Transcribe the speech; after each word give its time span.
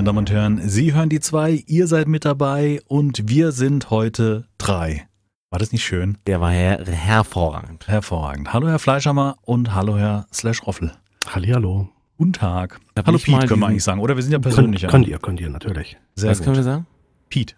meine 0.00 0.06
Damen 0.06 0.18
und 0.20 0.30
Herren. 0.30 0.66
Sie 0.66 0.94
hören 0.94 1.10
die 1.10 1.20
zwei, 1.20 1.62
ihr 1.66 1.86
seid 1.86 2.08
mit 2.08 2.24
dabei 2.24 2.80
und 2.86 3.28
wir 3.28 3.52
sind 3.52 3.90
heute 3.90 4.46
drei. 4.56 5.06
War 5.50 5.58
das 5.58 5.72
nicht 5.72 5.84
schön? 5.84 6.16
Der 6.26 6.40
war 6.40 6.50
her 6.50 6.82
hervorragend. 6.86 7.86
Hervorragend. 7.86 8.50
Hallo 8.54 8.66
Herr 8.68 8.78
Fleischhammer 8.78 9.36
und 9.42 9.74
hallo 9.74 9.98
Herr 9.98 10.26
Slash 10.32 10.66
Roffel. 10.66 10.92
Hallihallo. 11.28 11.90
Guten 12.16 12.32
Tag. 12.32 12.80
Hab 12.96 13.08
hallo 13.08 13.18
mal 13.26 13.46
können 13.46 13.60
wir 13.60 13.66
eigentlich 13.66 13.84
sagen. 13.84 14.00
Oder 14.00 14.16
wir 14.16 14.22
sind 14.22 14.32
ja 14.32 14.38
Könnt, 14.38 14.54
persönlich. 14.54 14.86
könnt 14.88 15.06
ihr, 15.06 15.18
könnt 15.18 15.38
ihr, 15.38 15.50
natürlich. 15.50 15.98
Sehr 16.14 16.30
Was 16.30 16.38
gut. 16.38 16.44
können 16.46 16.56
wir 16.56 16.62
sagen? 16.62 16.86
Pete. 17.28 17.54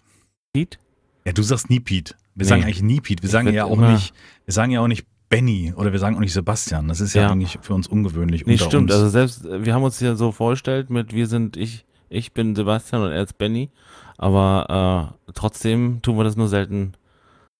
Pete? 0.52 0.78
Ja, 1.24 1.30
du 1.32 1.42
sagst 1.44 1.70
nie 1.70 1.78
Pete. 1.78 2.16
Wir 2.34 2.42
Nee. 2.44 2.48
sagen 2.48 2.64
eigentlich 2.64 2.82
nie 2.82 3.00
Pete. 3.00 3.22
Wir 3.22 3.28
Ich 3.28 3.30
sagen 3.32 3.52
ja 3.54 3.66
auch 3.66 3.78
nicht, 3.78 4.14
wir 4.46 4.52
sagen 4.52 4.72
ja 4.72 4.80
auch 4.80 4.88
nicht 4.88 5.06
Benny 5.28 5.72
oder 5.76 5.92
wir 5.92 6.00
sagen 6.00 6.16
auch 6.16 6.20
nicht 6.20 6.32
Sebastian. 6.32 6.88
Das 6.88 7.00
ist 7.00 7.14
ja, 7.14 7.22
Ja. 7.22 7.30
eigentlich 7.30 7.58
für 7.62 7.74
uns 7.74 7.86
ungewöhnlich. 7.86 8.46
Nee, 8.46 8.58
stimmt. 8.58 8.90
Uns. 8.90 8.94
Also 8.94 9.08
selbst, 9.10 9.46
äh, 9.46 9.64
wir 9.64 9.74
haben 9.74 9.84
uns 9.84 10.00
hier 10.00 10.16
so 10.16 10.32
vorgestellt 10.32 10.90
mit, 10.90 11.14
wir 11.14 11.28
sind, 11.28 11.56
ich, 11.56 11.84
ich 12.12 12.32
bin 12.32 12.54
Sebastian 12.54 13.02
und 13.02 13.12
er 13.12 13.22
ist 13.22 13.38
Benny. 13.38 13.70
Aber 14.18 15.14
äh, 15.26 15.32
trotzdem 15.32 16.00
tun 16.02 16.16
wir 16.16 16.24
das 16.24 16.36
nur 16.36 16.48
selten 16.48 16.92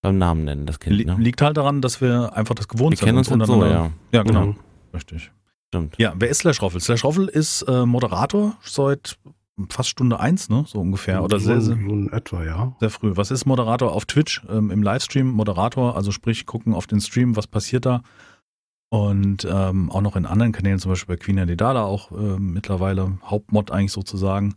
beim 0.01 0.19
Namen 0.19 0.45
nennen, 0.45 0.67
das 0.67 0.81
Kind. 0.81 1.07
Ne? 1.07 1.17
liegt 1.19 1.41
halt 1.43 1.57
daran, 1.57 1.81
dass 1.81 2.01
wir 2.01 2.33
einfach 2.35 2.55
das 2.55 2.69
gewohnt 2.69 2.93
Wir 2.93 2.99
sind. 2.99 3.07
kennen 3.07 3.19
uns 3.19 3.31
halt 3.31 3.47
so, 3.47 3.65
ja. 3.65 3.91
Ja, 4.13 4.23
genau. 4.23 4.47
Mhm. 4.47 4.57
Richtig. 4.93 5.31
Stimmt. 5.69 5.97
Ja, 5.99 6.13
wer 6.17 6.29
ist 6.29 6.39
Slash 6.39 6.61
Roffel? 6.61 6.81
Slash 6.81 7.05
Roffel 7.05 7.29
ist 7.29 7.63
äh, 7.63 7.87
Moderator 7.87 8.57
seit 8.63 9.17
fast 9.71 9.89
Stunde 9.89 10.19
eins, 10.21 10.49
ne? 10.49 10.65
So 10.67 10.81
ungefähr. 10.81 11.23
Oder 11.23 11.39
sehr, 11.39 11.61
so, 11.61 11.75
sehr, 11.75 11.77
so 11.77 11.93
in 11.93 12.13
etwa, 12.13 12.45
ja. 12.45 12.77
sehr 12.81 12.91
früh. 12.91 13.13
Was 13.15 13.31
ist 13.31 13.47
Moderator 13.47 13.93
auf 13.93 14.05
Twitch 14.07 14.43
ähm, 14.51 14.71
im 14.71 14.83
Livestream? 14.83 15.29
Moderator, 15.29 15.97
also 15.97 16.11
sprich, 16.11 16.47
gucken 16.47 16.75
auf 16.75 16.87
den 16.87 17.01
Stream, 17.01 17.37
was 17.37 17.47
passiert 17.47 17.87
da. 17.87 18.03
Und 18.93 19.49
ähm, 19.51 19.91
auch 19.91 20.03
noch 20.03 20.17
in 20.17 20.27
anderen 20.27 20.53
Kanälen, 20.53 20.79
zum 20.79 20.91
Beispiel 20.91 21.17
bei 21.17 21.25
Queen 21.25 21.39
Adidala 21.39 21.83
auch 21.83 22.13
ähm, 22.13 22.53
mittlerweile 22.53 23.17
Hauptmod 23.25 23.71
eigentlich 23.71 23.91
sozusagen. 23.91 24.55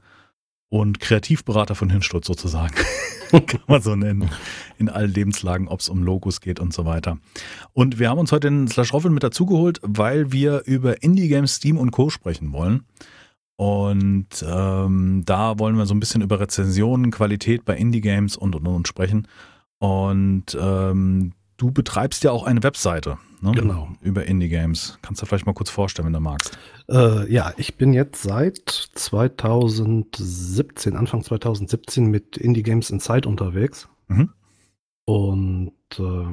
Und 0.67 1.00
Kreativberater 1.00 1.73
von 1.73 1.89
Hinsturz 1.89 2.28
sozusagen. 2.28 2.75
Kann 3.31 3.61
man 3.67 3.81
so 3.81 3.95
nennen. 3.95 4.30
In 4.78 4.89
allen 4.89 5.13
Lebenslagen, 5.13 5.69
ob 5.69 5.80
es 5.80 5.88
um 5.88 6.03
Logos 6.03 6.41
geht 6.41 6.59
und 6.59 6.73
so 6.73 6.83
weiter. 6.83 7.17
Und 7.72 7.97
wir 7.97 8.09
haben 8.09 8.19
uns 8.19 8.33
heute 8.33 8.50
den 8.50 8.67
Slash 8.67 8.91
Roffel 8.91 9.09
mit 9.09 9.23
dazugeholt, 9.23 9.80
weil 9.83 10.33
wir 10.33 10.63
über 10.66 11.02
Indie-Games, 11.02 11.56
Steam 11.56 11.78
und 11.78 11.91
Co. 11.91 12.09
sprechen 12.09 12.52
wollen. 12.52 12.83
Und 13.56 14.45
ähm, 14.45 15.23
da 15.25 15.59
wollen 15.59 15.78
wir 15.78 15.86
so 15.86 15.95
ein 15.95 16.02
bisschen 16.02 16.22
über 16.22 16.41
Rezensionen, 16.41 17.09
Qualität 17.09 17.63
bei 17.63 17.78
Indie-Games 17.78 18.36
und, 18.36 18.53
und, 18.58 18.67
und 18.67 18.86
sprechen. 18.89 19.30
Und 19.80 20.58
ähm, 20.59 21.31
du 21.58 21.72
betreibst 21.72 22.23
ja 22.23 22.31
auch 22.31 22.44
eine 22.44 22.64
Webseite 22.64 23.17
ne? 23.42 23.52
Genau. 23.53 23.89
über 24.02 24.25
Indie-Games. 24.25 25.00
Kannst 25.02 25.22
du 25.22 25.25
vielleicht 25.25 25.45
mal 25.45 25.53
kurz 25.53 25.70
vorstellen, 25.70 26.08
wenn 26.08 26.14
du 26.14 26.20
magst. 26.20 26.58
Äh, 26.89 27.31
ja, 27.31 27.53
ich 27.58 27.75
bin 27.75 27.94
jetzt 27.94 28.23
seit 28.23 28.89
2017, 28.95 30.95
Anfang 30.95 31.23
2017 31.23 32.08
mit 32.08 32.38
Indie 32.38 32.64
Games 32.64 32.89
Inside 32.89 33.28
unterwegs. 33.28 33.88
Mhm. 34.08 34.31
Und 35.06 35.73
äh, 36.00 36.28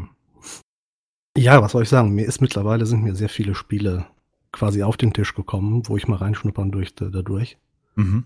ja, 1.36 1.62
was 1.62 1.72
soll 1.72 1.82
ich 1.82 1.88
sagen? 1.88 2.14
Mir 2.14 2.26
ist 2.26 2.40
mittlerweile 2.40 2.86
sind 2.86 3.02
mir 3.02 3.14
sehr 3.14 3.28
viele 3.28 3.54
Spiele 3.54 4.06
quasi 4.50 4.82
auf 4.82 4.96
den 4.96 5.12
Tisch 5.12 5.34
gekommen, 5.34 5.82
wo 5.86 5.96
ich 5.96 6.08
mal 6.08 6.16
reinschnuppern 6.16 6.70
durch, 6.70 6.94
dadurch. 6.94 7.58
Mhm. 7.94 8.24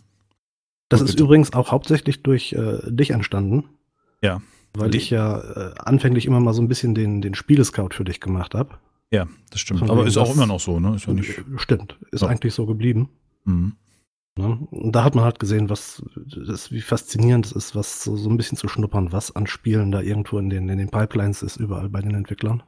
Das 0.88 1.00
Gut, 1.00 1.08
ist 1.08 1.14
bitte. 1.14 1.24
übrigens 1.24 1.52
auch 1.52 1.70
hauptsächlich 1.70 2.22
durch 2.22 2.52
äh, 2.52 2.78
dich 2.86 3.10
entstanden. 3.10 3.64
Ja. 4.22 4.40
Weil 4.78 4.94
ich 4.94 5.10
ja 5.10 5.38
äh, 5.38 5.74
anfänglich 5.78 6.26
immer 6.26 6.40
mal 6.40 6.54
so 6.54 6.62
ein 6.62 6.68
bisschen 6.68 6.94
den, 6.94 7.20
den 7.20 7.34
Spielescout 7.34 7.90
für 7.92 8.04
dich 8.04 8.20
gemacht 8.20 8.54
habe. 8.54 8.78
Ja, 9.10 9.26
das 9.50 9.60
stimmt. 9.60 9.80
Von 9.80 9.90
Aber 9.90 10.06
ist 10.06 10.16
auch 10.16 10.34
immer 10.34 10.46
noch 10.46 10.60
so, 10.60 10.80
ne? 10.80 10.96
Ist 10.96 11.06
ja 11.06 11.12
nicht. 11.12 11.42
Stimmt, 11.56 11.98
ist 12.10 12.22
Ja. 12.22 12.28
eigentlich 12.28 12.54
so 12.54 12.66
geblieben. 12.66 13.08
Mhm. 13.44 13.74
Ne? 14.38 14.58
Und 14.70 14.92
da 14.92 15.02
hat 15.04 15.14
man 15.14 15.24
halt 15.24 15.38
gesehen, 15.38 15.70
was 15.70 16.02
das, 16.26 16.70
wie 16.70 16.82
faszinierend 16.82 17.46
es 17.46 17.52
ist, 17.52 17.74
was 17.74 18.04
so, 18.04 18.16
so 18.16 18.28
ein 18.28 18.36
bisschen 18.36 18.58
zu 18.58 18.68
schnuppern, 18.68 19.12
was 19.12 19.34
an 19.34 19.46
Spielen 19.46 19.90
da 19.92 20.00
irgendwo 20.02 20.38
in 20.38 20.50
den, 20.50 20.68
in 20.68 20.78
den 20.78 20.90
Pipelines 20.90 21.42
ist, 21.42 21.56
überall 21.56 21.88
bei 21.88 22.02
den 22.02 22.14
Entwicklern. 22.14 22.62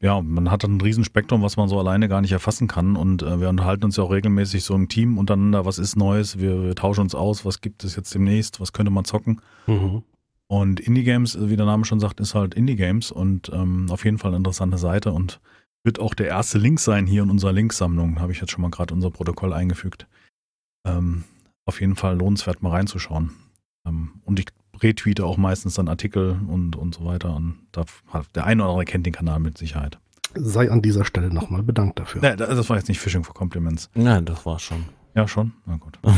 Ja, 0.00 0.20
man 0.20 0.50
hat 0.50 0.62
ein 0.64 0.80
Riesenspektrum, 0.80 1.42
was 1.42 1.56
man 1.56 1.68
so 1.68 1.78
alleine 1.78 2.08
gar 2.08 2.20
nicht 2.20 2.30
erfassen 2.32 2.68
kann. 2.68 2.94
Und 2.96 3.22
äh, 3.22 3.40
wir 3.40 3.48
unterhalten 3.48 3.84
uns 3.84 3.96
ja 3.96 4.04
auch 4.04 4.12
regelmäßig 4.12 4.62
so 4.62 4.74
im 4.74 4.88
Team 4.88 5.18
untereinander, 5.18 5.64
was 5.64 5.78
ist 5.78 5.96
Neues, 5.96 6.38
wir, 6.38 6.62
wir 6.62 6.74
tauschen 6.74 7.00
uns 7.00 7.14
aus, 7.14 7.44
was 7.44 7.60
gibt 7.60 7.82
es 7.82 7.96
jetzt 7.96 8.14
demnächst, 8.14 8.60
was 8.60 8.72
könnte 8.72 8.92
man 8.92 9.04
zocken. 9.04 9.40
Mhm. 9.66 10.02
Und 10.50 10.80
Indie 10.80 11.04
Games, 11.04 11.38
wie 11.38 11.56
der 11.56 11.66
Name 11.66 11.84
schon 11.84 12.00
sagt, 12.00 12.20
ist 12.20 12.34
halt 12.34 12.54
Indie 12.54 12.76
Games 12.76 13.10
und 13.10 13.50
ähm, 13.52 13.86
auf 13.90 14.04
jeden 14.04 14.18
Fall 14.18 14.30
eine 14.30 14.38
interessante 14.38 14.78
Seite 14.78 15.12
und 15.12 15.40
wird 15.84 16.00
auch 16.00 16.14
der 16.14 16.28
erste 16.28 16.58
Link 16.58 16.80
sein 16.80 17.06
hier 17.06 17.22
in 17.22 17.30
unserer 17.30 17.52
Linksammlung. 17.52 18.20
Habe 18.20 18.32
ich 18.32 18.40
jetzt 18.40 18.50
schon 18.50 18.62
mal 18.62 18.70
gerade 18.70 18.94
unser 18.94 19.10
Protokoll 19.10 19.52
eingefügt. 19.52 20.06
Ähm, 20.86 21.24
auf 21.66 21.80
jeden 21.80 21.96
Fall 21.96 22.16
lohnenswert 22.16 22.62
mal 22.62 22.70
reinzuschauen. 22.70 23.32
Ähm, 23.86 24.22
und 24.24 24.40
ich 24.40 24.46
retweete 24.80 25.26
auch 25.26 25.36
meistens 25.36 25.74
dann 25.74 25.88
Artikel 25.88 26.40
und, 26.48 26.76
und 26.76 26.94
so 26.94 27.04
weiter. 27.04 27.34
Und 27.36 27.58
da 27.72 27.84
hat 28.08 28.26
der 28.34 28.46
eine 28.46 28.62
oder 28.62 28.70
andere 28.70 28.84
kennt 28.86 29.04
den 29.04 29.12
Kanal 29.12 29.40
mit 29.40 29.58
Sicherheit. 29.58 29.98
Sei 30.34 30.70
an 30.70 30.82
dieser 30.82 31.04
Stelle 31.04 31.32
nochmal 31.32 31.62
bedankt 31.62 31.98
dafür. 31.98 32.22
Nee, 32.22 32.36
das 32.36 32.68
war 32.68 32.76
jetzt 32.76 32.88
nicht 32.88 33.00
Fishing 33.00 33.24
for 33.24 33.34
Compliments. 33.34 33.90
Nein, 33.94 34.24
das 34.24 34.44
war's 34.46 34.62
schon. 34.62 34.84
Ja, 35.14 35.28
schon? 35.28 35.52
Na 35.66 35.76
gut. 35.76 35.98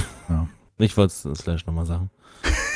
Ich 0.82 0.96
wollte 0.96 1.12
es 1.12 1.38
Slash 1.40 1.66
nochmal 1.66 1.84
sagen. 1.84 2.08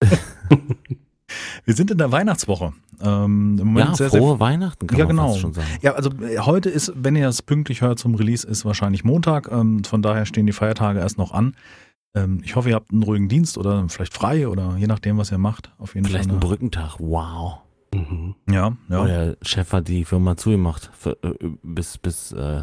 Wir 1.64 1.74
sind 1.74 1.90
in 1.90 1.98
der 1.98 2.10
Weihnachtswoche. 2.10 2.72
Ähm, 3.00 3.56
Im 3.60 3.66
Moment 3.68 3.90
ja, 3.90 3.94
sehr, 3.94 4.10
frohe 4.10 4.30
sehr 4.32 4.40
Weihnachten 4.40 4.86
kann 4.86 4.98
Ja, 4.98 5.04
man 5.06 5.16
genau. 5.16 5.28
fast 5.28 5.40
schon 5.40 5.52
sagen. 5.52 5.68
Ja, 5.80 5.92
also 5.92 6.10
äh, 6.22 6.38
heute 6.38 6.68
ist, 6.68 6.92
wenn 6.96 7.14
ihr 7.16 7.28
es 7.28 7.40
pünktlich 7.42 7.80
hört 7.82 7.98
zum 7.98 8.14
Release, 8.14 8.46
ist 8.46 8.64
wahrscheinlich 8.64 9.04
Montag. 9.04 9.50
Ähm, 9.50 9.84
von 9.84 10.02
daher 10.02 10.26
stehen 10.26 10.46
die 10.46 10.52
Feiertage 10.52 10.98
erst 10.98 11.18
noch 11.18 11.32
an. 11.32 11.54
Ähm, 12.14 12.40
ich 12.44 12.56
hoffe, 12.56 12.70
ihr 12.70 12.74
habt 12.74 12.90
einen 12.92 13.02
ruhigen 13.04 13.28
Dienst 13.28 13.56
oder 13.56 13.88
vielleicht 13.88 14.12
frei 14.12 14.48
oder 14.48 14.76
je 14.76 14.86
nachdem, 14.86 15.18
was 15.18 15.30
ihr 15.30 15.38
macht. 15.38 15.72
Auf 15.78 15.94
jeden 15.94 16.06
Vielleicht 16.06 16.24
Fall. 16.24 16.32
ein 16.36 16.40
eine- 16.40 16.46
Brückentag. 16.48 16.96
Wow. 16.98 17.58
Mhm. 17.94 18.34
Ja, 18.50 18.76
ja. 18.88 19.04
Der 19.04 19.36
Chef 19.42 19.72
hat 19.72 19.88
die 19.88 20.04
Firma 20.04 20.36
zugemacht. 20.36 20.90
Für, 20.98 21.16
äh, 21.22 21.34
bis, 21.62 21.96
bis, 21.98 22.32
äh, 22.32 22.62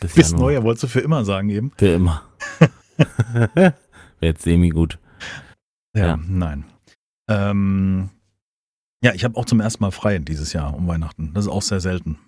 bis, 0.00 0.14
Bis. 0.14 0.32
Neujahr 0.32 0.62
wolltest 0.62 0.84
du 0.84 0.88
für 0.88 1.00
immer 1.00 1.24
sagen 1.24 1.48
eben. 1.50 1.72
Für 1.76 1.88
immer. 1.88 2.22
Wäre 3.54 3.74
jetzt 4.20 4.42
semi 4.42 4.70
gut. 4.70 4.98
Ja, 5.96 6.06
Ja. 6.06 6.16
nein. 6.28 6.64
Ähm, 7.28 8.10
ja, 9.02 9.12
ich 9.14 9.24
habe 9.24 9.36
auch 9.36 9.44
zum 9.44 9.60
ersten 9.60 9.82
Mal 9.82 9.90
frei 9.90 10.18
dieses 10.18 10.52
Jahr 10.52 10.74
um 10.74 10.86
Weihnachten. 10.86 11.32
Das 11.34 11.46
ist 11.46 11.50
auch 11.50 11.62
sehr 11.62 11.80
selten. 11.80 12.18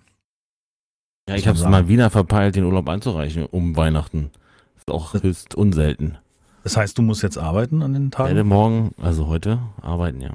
Ja, 1.29 1.35
ich 1.35 1.47
habe 1.47 1.57
es 1.57 1.63
mal 1.63 1.87
wieder 1.87 2.09
verpeilt, 2.09 2.55
den 2.55 2.63
Urlaub 2.63 2.89
einzureichen 2.89 3.45
um 3.45 3.75
Weihnachten. 3.77 4.31
Ist 4.77 4.89
auch 4.89 5.13
höchst 5.13 5.53
unselten. 5.55 6.17
Das 6.63 6.75
heißt, 6.75 6.97
du 6.97 7.01
musst 7.01 7.21
jetzt 7.23 7.37
arbeiten 7.37 7.81
an 7.83 7.93
den 7.93 8.07
Ich 8.11 8.17
werde 8.19 8.35
Tagen? 8.35 8.47
morgen, 8.49 8.91
also 8.97 9.27
heute, 9.27 9.59
arbeiten, 9.81 10.21
ja. 10.21 10.31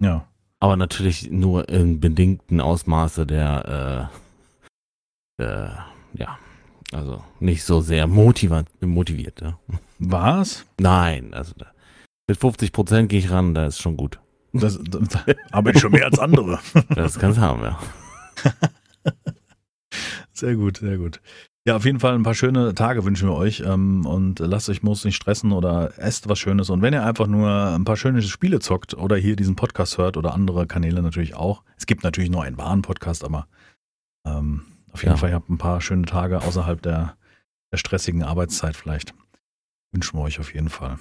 Ja. 0.00 0.26
Aber 0.60 0.76
natürlich 0.76 1.30
nur 1.30 1.68
in 1.68 2.00
bedingten 2.00 2.60
Ausmaße 2.60 3.26
der, 3.26 4.10
äh, 5.40 5.42
äh, 5.42 5.68
ja, 6.14 6.38
also 6.92 7.22
nicht 7.40 7.64
so 7.64 7.80
sehr 7.80 8.06
motiviert, 8.06 8.66
motiviert. 8.80 9.40
Ja. 9.40 9.58
Was? 9.98 10.66
Nein, 10.78 11.32
also 11.34 11.54
da, 11.56 11.66
mit 12.28 12.36
50 12.38 12.72
Prozent 12.72 13.08
gehe 13.08 13.18
ich 13.18 13.30
ran, 13.30 13.54
da 13.54 13.66
ist 13.66 13.80
schon 13.80 13.96
gut. 13.96 14.20
Das, 14.52 14.78
das 14.82 15.24
arbeite 15.50 15.76
ich 15.78 15.82
schon 15.82 15.92
mehr 15.92 16.06
als 16.06 16.18
andere. 16.18 16.60
Das 16.94 17.18
kann's 17.18 17.38
haben, 17.38 17.62
ja. 17.62 17.78
Sehr 20.32 20.54
gut, 20.54 20.78
sehr 20.78 20.98
gut. 20.98 21.20
Ja, 21.66 21.76
auf 21.76 21.84
jeden 21.84 22.00
Fall 22.00 22.14
ein 22.14 22.22
paar 22.22 22.34
schöne 22.34 22.74
Tage 22.74 23.04
wünschen 23.04 23.28
wir 23.28 23.34
euch 23.34 23.60
ähm, 23.60 24.06
und 24.06 24.38
lasst 24.38 24.68
euch 24.70 24.82
muss 24.82 25.04
nicht 25.04 25.16
stressen 25.16 25.52
oder 25.52 25.98
esst 25.98 26.28
was 26.28 26.38
Schönes. 26.38 26.70
Und 26.70 26.80
wenn 26.80 26.94
ihr 26.94 27.04
einfach 27.04 27.26
nur 27.26 27.50
ein 27.50 27.84
paar 27.84 27.96
schöne 27.96 28.22
Spiele 28.22 28.60
zockt 28.60 28.94
oder 28.94 29.16
hier 29.16 29.36
diesen 29.36 29.56
Podcast 29.56 29.98
hört 29.98 30.16
oder 30.16 30.32
andere 30.32 30.66
Kanäle 30.66 31.02
natürlich 31.02 31.34
auch. 31.34 31.64
Es 31.76 31.86
gibt 31.86 32.04
natürlich 32.04 32.30
nur 32.30 32.42
einen 32.42 32.56
wahren 32.56 32.82
Podcast, 32.82 33.24
aber 33.24 33.48
ähm, 34.24 34.62
auf 34.92 35.02
jeden 35.02 35.14
Ja. 35.14 35.16
Fall 35.18 35.30
ihr 35.30 35.34
habt 35.34 35.50
ein 35.50 35.58
paar 35.58 35.80
schöne 35.80 36.06
Tage 36.06 36.40
außerhalb 36.40 36.80
der, 36.80 37.16
der 37.72 37.76
stressigen 37.76 38.22
Arbeitszeit 38.22 38.76
vielleicht. 38.76 39.12
Wünschen 39.92 40.18
wir 40.18 40.22
euch 40.22 40.40
auf 40.40 40.54
jeden 40.54 40.70
Fall. 40.70 40.98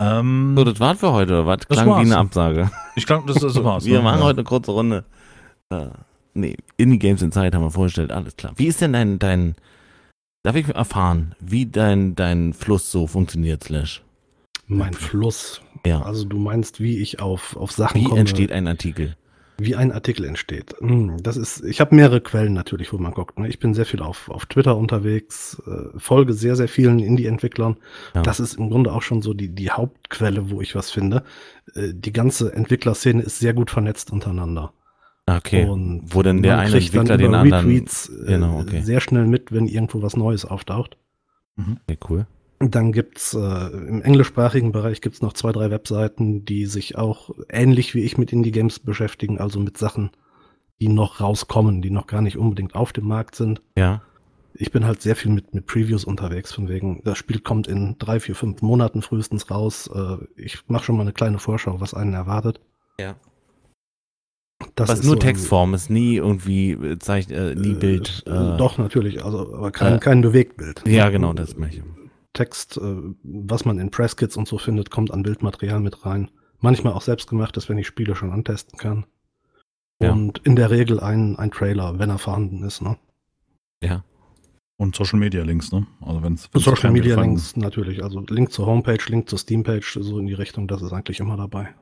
Ähm, 0.00 0.54
So, 0.56 0.64
das 0.64 0.80
war's 0.80 0.98
für 0.98 1.12
heute. 1.12 1.46
Was 1.46 1.58
Das 1.68 1.76
klang 1.76 1.86
wie 1.86 1.90
war's. 1.90 2.00
eine 2.06 2.16
Absage? 2.18 2.70
ich 2.96 3.06
glaube, 3.06 3.32
das, 3.32 3.42
das 3.42 3.62
war's. 3.62 3.84
Wir 3.84 3.98
ne? 3.98 4.04
machen 4.04 4.18
ja. 4.20 4.24
heute 4.24 4.38
eine 4.38 4.44
kurze 4.44 4.72
Runde. 4.72 5.04
Äh, 5.70 5.86
nee, 6.34 6.56
Indie 6.76 6.98
Games 6.98 7.22
in 7.22 7.30
Zeit 7.32 7.54
haben 7.54 7.62
wir 7.62 7.70
vorgestellt, 7.70 8.10
alles 8.10 8.36
klar. 8.36 8.52
Wie 8.56 8.66
ist 8.66 8.80
denn 8.80 8.92
dein, 8.94 9.18
dein, 9.18 9.54
darf 10.42 10.56
ich 10.56 10.68
erfahren, 10.68 11.34
wie 11.38 11.66
dein, 11.66 12.14
dein 12.16 12.54
Fluss 12.54 12.90
so 12.90 13.06
funktioniert, 13.06 13.62
Slash? 13.64 14.02
Mein 14.66 14.94
Fluss. 14.94 15.60
Ja. 15.84 16.02
Also 16.02 16.24
du 16.24 16.38
meinst, 16.38 16.80
wie 16.80 16.98
ich 16.98 17.20
auf, 17.20 17.56
auf 17.56 17.72
Sachen 17.72 18.00
Wie 18.00 18.04
komme. 18.04 18.20
entsteht 18.20 18.52
ein 18.52 18.66
Artikel? 18.68 19.16
Wie 19.60 19.76
ein 19.76 19.92
Artikel 19.92 20.24
entsteht. 20.24 20.74
Hm, 20.78 21.22
Das 21.22 21.36
ist, 21.36 21.62
ich 21.64 21.80
habe 21.80 21.94
mehrere 21.94 22.20
Quellen 22.20 22.52
natürlich, 22.54 22.92
wo 22.92 22.98
man 22.98 23.12
guckt. 23.12 23.38
ne? 23.38 23.48
Ich 23.48 23.58
bin 23.58 23.74
sehr 23.74 23.84
viel 23.86 24.00
auf, 24.00 24.28
auf 24.30 24.46
Twitter 24.46 24.76
unterwegs, 24.76 25.60
äh, 25.66 25.98
folge 25.98 26.32
sehr, 26.32 26.56
sehr 26.56 26.68
vielen 26.68 26.98
Indie-Entwicklern. 26.98 27.76
Ja. 28.14 28.22
Das 28.22 28.40
ist 28.40 28.54
im 28.54 28.70
Grunde 28.70 28.92
auch 28.92 29.02
schon 29.02 29.22
so 29.22 29.34
die, 29.34 29.48
die 29.54 29.70
Hauptquelle, 29.70 30.50
wo 30.50 30.60
ich 30.60 30.74
was 30.74 30.90
finde. 30.90 31.24
Äh, 31.74 31.92
Die 31.94 32.12
ganze 32.12 32.52
Entwicklerszene 32.54 33.22
ist 33.22 33.38
sehr 33.38 33.52
gut 33.54 33.70
vernetzt 33.70 34.10
untereinander. 34.10 34.72
Okay. 35.26 35.64
Und 35.64 36.04
Wo 36.06 36.22
denn 36.22 36.42
der 36.42 36.58
eine 36.58 36.74
Entwickler 36.76 37.16
den 37.16 37.34
anderen. 37.34 37.66
Retweets 37.66 38.08
äh, 38.08 38.26
Genau, 38.32 38.60
okay. 38.60 38.80
sehr 38.82 39.00
schnell 39.00 39.26
mit, 39.26 39.52
wenn 39.52 39.66
irgendwo 39.66 40.02
was 40.02 40.16
Neues 40.16 40.44
auftaucht. 40.44 40.96
Okay, 41.58 41.98
cool. 42.08 42.26
Dann 42.62 42.92
gibt's 42.92 43.32
äh, 43.32 43.38
im 43.38 44.02
englischsprachigen 44.02 44.70
Bereich 44.70 45.00
gibt's 45.00 45.22
noch 45.22 45.32
zwei, 45.32 45.50
drei 45.50 45.70
Webseiten, 45.70 46.44
die 46.44 46.66
sich 46.66 46.96
auch 46.96 47.30
ähnlich 47.48 47.94
wie 47.94 48.00
ich 48.00 48.18
mit 48.18 48.34
Indie-Games 48.34 48.80
beschäftigen, 48.80 49.38
also 49.38 49.58
mit 49.58 49.78
Sachen, 49.78 50.10
die 50.78 50.88
noch 50.88 51.20
rauskommen, 51.20 51.80
die 51.80 51.90
noch 51.90 52.06
gar 52.06 52.20
nicht 52.20 52.36
unbedingt 52.36 52.74
auf 52.74 52.92
dem 52.92 53.06
Markt 53.06 53.34
sind. 53.34 53.62
Ja. 53.78 54.02
Ich 54.52 54.72
bin 54.72 54.84
halt 54.84 55.00
sehr 55.00 55.16
viel 55.16 55.30
mit, 55.30 55.54
mit 55.54 55.64
Previews 55.64 56.04
unterwegs, 56.04 56.52
von 56.52 56.68
wegen, 56.68 57.00
das 57.02 57.16
Spiel 57.16 57.40
kommt 57.40 57.66
in 57.66 57.96
drei, 57.98 58.20
vier, 58.20 58.34
fünf 58.34 58.60
Monaten 58.60 59.00
frühestens 59.00 59.50
raus. 59.50 59.88
Äh, 59.94 60.18
ich 60.36 60.58
mache 60.68 60.84
schon 60.84 60.96
mal 60.96 61.02
eine 61.02 61.12
kleine 61.12 61.38
Vorschau, 61.38 61.80
was 61.80 61.94
einen 61.94 62.12
erwartet. 62.12 62.60
Ja. 62.98 63.16
Das 64.74 64.90
Was 64.90 64.98
ist 64.98 65.04
nur 65.06 65.14
so 65.14 65.20
Textform 65.20 65.72
ist, 65.72 65.88
nie 65.88 66.16
irgendwie 66.16 66.72
äh, 66.72 66.98
Zeichen, 66.98 67.32
äh, 67.32 67.54
nie 67.54 67.72
Bild. 67.72 68.22
Äh, 68.26 68.30
Äh, 68.30 68.56
Doch, 68.58 68.76
natürlich, 68.76 69.24
also, 69.24 69.54
aber 69.54 69.70
kein, 69.70 69.94
äh, 69.94 69.98
kein 69.98 70.20
Bewegtbild. 70.20 70.82
Ja, 70.86 71.08
genau, 71.08 71.32
das 71.32 71.56
meine 71.56 71.72
ich. 71.72 71.82
Text, 72.32 72.76
äh, 72.76 72.96
was 73.22 73.64
man 73.64 73.78
in 73.78 73.90
Presskits 73.90 74.36
und 74.36 74.46
so 74.46 74.58
findet, 74.58 74.90
kommt 74.90 75.10
an 75.10 75.22
Bildmaterial 75.22 75.80
mit 75.80 76.04
rein. 76.06 76.30
Manchmal 76.58 76.92
auch 76.92 77.02
selbstgemachtes, 77.02 77.68
wenn 77.68 77.78
ich 77.78 77.86
Spiele 77.86 78.14
schon 78.14 78.32
antesten 78.32 78.78
kann. 78.78 79.06
Ja. 80.00 80.12
Und 80.12 80.38
in 80.38 80.56
der 80.56 80.70
Regel 80.70 81.00
ein, 81.00 81.36
ein 81.36 81.50
Trailer, 81.50 81.98
wenn 81.98 82.10
er 82.10 82.18
vorhanden 82.18 82.62
ist. 82.62 82.80
Ne? 82.80 82.96
Ja. 83.82 84.04
Und 84.76 84.96
Social 84.96 85.18
Media 85.18 85.42
Links, 85.42 85.72
ne? 85.72 85.86
Also 86.00 86.22
wenn 86.22 86.34
es 86.34 86.48
Social 86.54 86.90
Media 86.90 87.20
Links 87.20 87.54
natürlich, 87.54 88.02
also 88.02 88.20
Link 88.20 88.50
zur 88.50 88.64
Homepage, 88.64 88.98
Link 89.08 89.28
zur 89.28 89.38
Steampage, 89.38 89.98
so 90.00 90.18
in 90.18 90.26
die 90.26 90.32
Richtung, 90.32 90.68
das 90.68 90.80
ist 90.80 90.92
eigentlich 90.92 91.20
immer 91.20 91.36
dabei. 91.36 91.74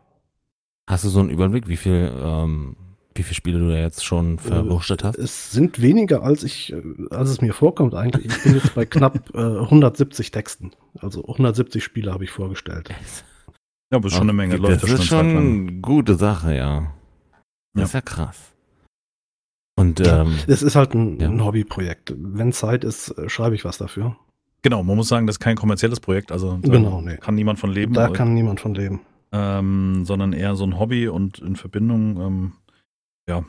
Hast 0.89 1.05
du 1.05 1.09
so 1.09 1.21
einen 1.21 1.31
Überblick, 1.31 1.69
wie 1.69 1.77
viel, 1.77 2.13
ähm, 2.21 2.77
wie 3.19 3.23
viele 3.23 3.35
Spiele 3.35 3.59
du 3.59 3.69
da 3.69 3.77
jetzt 3.77 4.05
schon 4.05 4.39
verwurstet 4.39 5.05
hast? 5.05 5.17
Es 5.19 5.51
sind 5.51 5.83
weniger, 5.83 6.23
als 6.23 6.43
ich, 6.45 6.73
äh, 6.73 6.83
als 7.11 7.31
es 7.31 7.41
mir 7.41 7.53
vorkommt 7.53 7.95
eigentlich. 7.95 8.27
Ich 8.27 8.43
bin 8.43 8.55
jetzt 8.55 8.75
bei 8.75 8.85
knapp 8.87 9.35
äh, 9.35 9.39
170 9.39 10.31
Texten. 10.31 10.71
Also 11.01 11.23
170 11.23 11.83
Spiele 11.85 12.13
habe 12.13 12.25
ich 12.25 12.31
vorgestellt. 12.31 12.89
Ja, 13.91 13.97
aber 13.99 14.07
ist 14.07 14.15
schon 14.15 14.23
eine 14.23 14.33
Menge 14.33 14.59
das 14.61 14.83
Leute 14.83 14.95
ist 14.95 15.05
schon 15.05 15.27
eine 15.37 15.73
gute 15.81 16.15
Sache, 16.15 16.55
ja. 16.55 16.93
Das 17.75 17.81
Ja. 17.81 17.85
ist 17.85 17.93
ja 17.95 18.01
krass. 18.01 18.53
Und 19.77 20.01
Ja, 20.01 20.23
ähm, 20.23 20.37
Es 20.47 20.63
ist 20.63 20.75
halt 20.77 20.95
ein, 20.95 21.21
Ja. 21.21 21.29
ein 21.29 21.45
Hobbyprojekt. 21.45 22.15
Wenn 22.17 22.53
Zeit 22.53 22.85
ist, 22.85 23.11
äh, 23.17 23.29
schreibe 23.29 23.55
ich 23.55 23.65
was 23.65 23.79
dafür. 23.79 24.17
Genau, 24.63 24.83
man 24.83 24.97
muss 24.97 25.09
sagen, 25.09 25.27
das 25.27 25.35
ist 25.35 25.41
kein 25.41 25.57
kommerzielles 25.57 26.01
Projekt, 26.01 26.33
also 26.33 26.59
da 26.61 26.69
Genau, 26.73 27.01
nee. 27.01 27.17
kann 27.17 27.37
niemand 27.37 27.61
von 27.61 27.71
leben, 27.71 27.95
Da 27.95 28.09
kann 28.09 28.35
niemand 28.35 28.59
von 28.61 28.75
leben. 28.75 29.01
ähm, 29.31 30.05
sondern 30.05 30.33
eher 30.33 30.57
so 30.57 30.65
ein 30.65 30.79
Hobby 30.81 31.07
und 31.07 31.39
in 31.39 31.55
Verbindung, 31.55 32.21
ähm, 32.21 32.53
ja. 33.29 33.45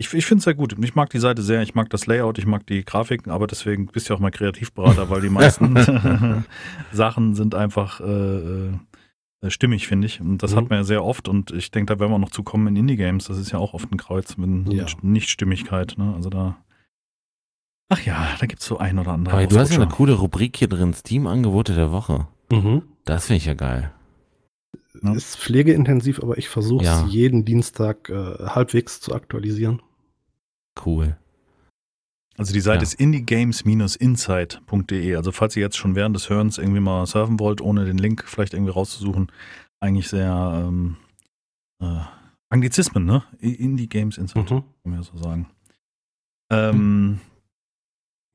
Ich, 0.00 0.14
ich 0.14 0.26
finde 0.26 0.38
es 0.38 0.44
sehr 0.44 0.54
gut. 0.54 0.76
Ich 0.80 0.94
mag 0.94 1.10
die 1.10 1.18
Seite 1.18 1.42
sehr, 1.42 1.60
ich 1.62 1.74
mag 1.74 1.90
das 1.90 2.06
Layout, 2.06 2.38
ich 2.38 2.46
mag 2.46 2.64
die 2.68 2.84
Grafiken, 2.84 3.32
aber 3.32 3.48
deswegen 3.48 3.86
bist 3.86 4.08
du 4.08 4.12
ja 4.12 4.16
auch 4.16 4.20
mal 4.20 4.30
Kreativberater, 4.30 5.10
weil 5.10 5.20
die 5.22 5.28
meisten 5.28 5.74
Sachen 6.92 7.34
sind 7.34 7.56
einfach 7.56 8.00
äh, 8.00 8.68
äh, 8.68 8.70
stimmig, 9.48 9.88
finde 9.88 10.06
ich. 10.06 10.20
Und 10.20 10.42
das 10.44 10.52
Mhm. 10.52 10.56
hat 10.56 10.70
man 10.70 10.78
ja 10.78 10.84
sehr 10.84 11.04
oft 11.04 11.26
und 11.28 11.50
ich 11.50 11.72
denke, 11.72 11.92
da 11.94 11.98
werden 12.00 12.12
wir 12.12 12.18
noch 12.20 12.30
zu 12.30 12.44
kommen 12.44 12.68
in 12.68 12.76
Indie-Games. 12.76 13.24
Das 13.26 13.38
ist 13.38 13.50
ja 13.50 13.58
auch 13.58 13.74
oft 13.74 13.90
ein 13.92 13.96
Kreuz 13.96 14.36
mit 14.36 14.72
Ja. 14.72 14.86
Nichtstimmigkeit. 15.02 15.94
Ne? 15.98 16.12
Also 16.14 16.30
da. 16.30 16.56
Ach 17.88 18.00
ja, 18.02 18.28
da 18.38 18.46
gibt 18.46 18.60
es 18.62 18.68
so 18.68 18.78
ein 18.78 18.98
oder 19.00 19.12
andere. 19.12 19.34
aber 19.34 19.46
du 19.46 19.58
hast 19.58 19.70
ja 19.72 19.80
eine 19.80 19.90
coole 19.90 20.12
Rubrik 20.14 20.56
hier 20.58 20.68
drin, 20.68 20.92
Steam-Angebote 20.94 21.74
der 21.74 21.90
Woche. 21.90 22.28
Das 23.04 23.26
finde 23.26 23.38
ich 23.38 23.46
ja 23.46 23.54
geil. 23.54 23.90
Ja. 25.02 25.12
Ist 25.14 25.36
pflegeintensiv, 25.38 26.20
aber 26.20 26.38
ich 26.38 26.48
versuche 26.48 26.84
es 26.84 26.88
Ja. 26.90 27.06
jeden 27.06 27.44
Dienstag 27.44 28.08
äh, 28.10 28.46
halbwegs 28.46 29.00
zu 29.00 29.14
aktualisieren. 29.14 29.80
Cool. 30.84 31.16
Also 32.36 32.52
die 32.52 32.60
Seite 32.60 32.78
Ja. 32.78 32.82
ist 32.82 32.94
indiegames-insight.de. 32.94 35.16
Also 35.16 35.32
falls 35.32 35.56
ihr 35.56 35.62
jetzt 35.62 35.76
schon 35.76 35.94
während 35.96 36.14
des 36.16 36.28
Hörens 36.30 36.58
irgendwie 36.58 36.80
mal 36.80 37.04
surfen 37.06 37.38
wollt, 37.40 37.60
ohne 37.60 37.84
den 37.84 37.98
Link 37.98 38.24
vielleicht 38.26 38.54
irgendwie 38.54 38.72
rauszusuchen, 38.72 39.30
eigentlich 39.80 40.08
sehr 40.08 40.64
ähm, 40.66 40.96
äh, 41.80 42.00
Anglizismen, 42.50 43.04
ne? 43.04 43.22
Indie 43.40 43.88
Games 43.88 44.18
Insight, 44.18 44.44
Mhm. 44.50 44.56
kann 44.62 44.64
man 44.84 44.94
ja 44.94 45.02
so 45.02 45.16
sagen. 45.18 45.48
Ähm, 46.50 47.20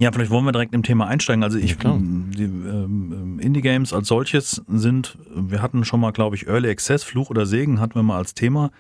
ja, 0.04 0.12
vielleicht 0.12 0.32
wollen 0.32 0.46
wir 0.46 0.52
direkt 0.52 0.74
im 0.74 0.84
Thema 0.84 1.08
einsteigen. 1.08 1.44
Also 1.44 1.58
ich, 1.58 1.82
Ja, 1.82 1.98
die 1.98 2.44
ähm, 2.44 3.40
Indie 3.40 3.62
Games 3.62 3.94
als 3.94 4.08
solches 4.08 4.62
sind, 4.68 5.18
wir 5.34 5.62
hatten 5.62 5.86
schon 5.86 6.00
mal, 6.00 6.12
glaube 6.12 6.36
ich, 6.36 6.48
Early 6.48 6.70
Access, 6.70 7.04
Fluch 7.04 7.30
oder 7.30 7.46
Segen 7.46 7.80
hatten 7.80 7.96
wir 7.96 8.04
mal 8.04 8.18
als 8.18 8.34
Thema. 8.34 8.72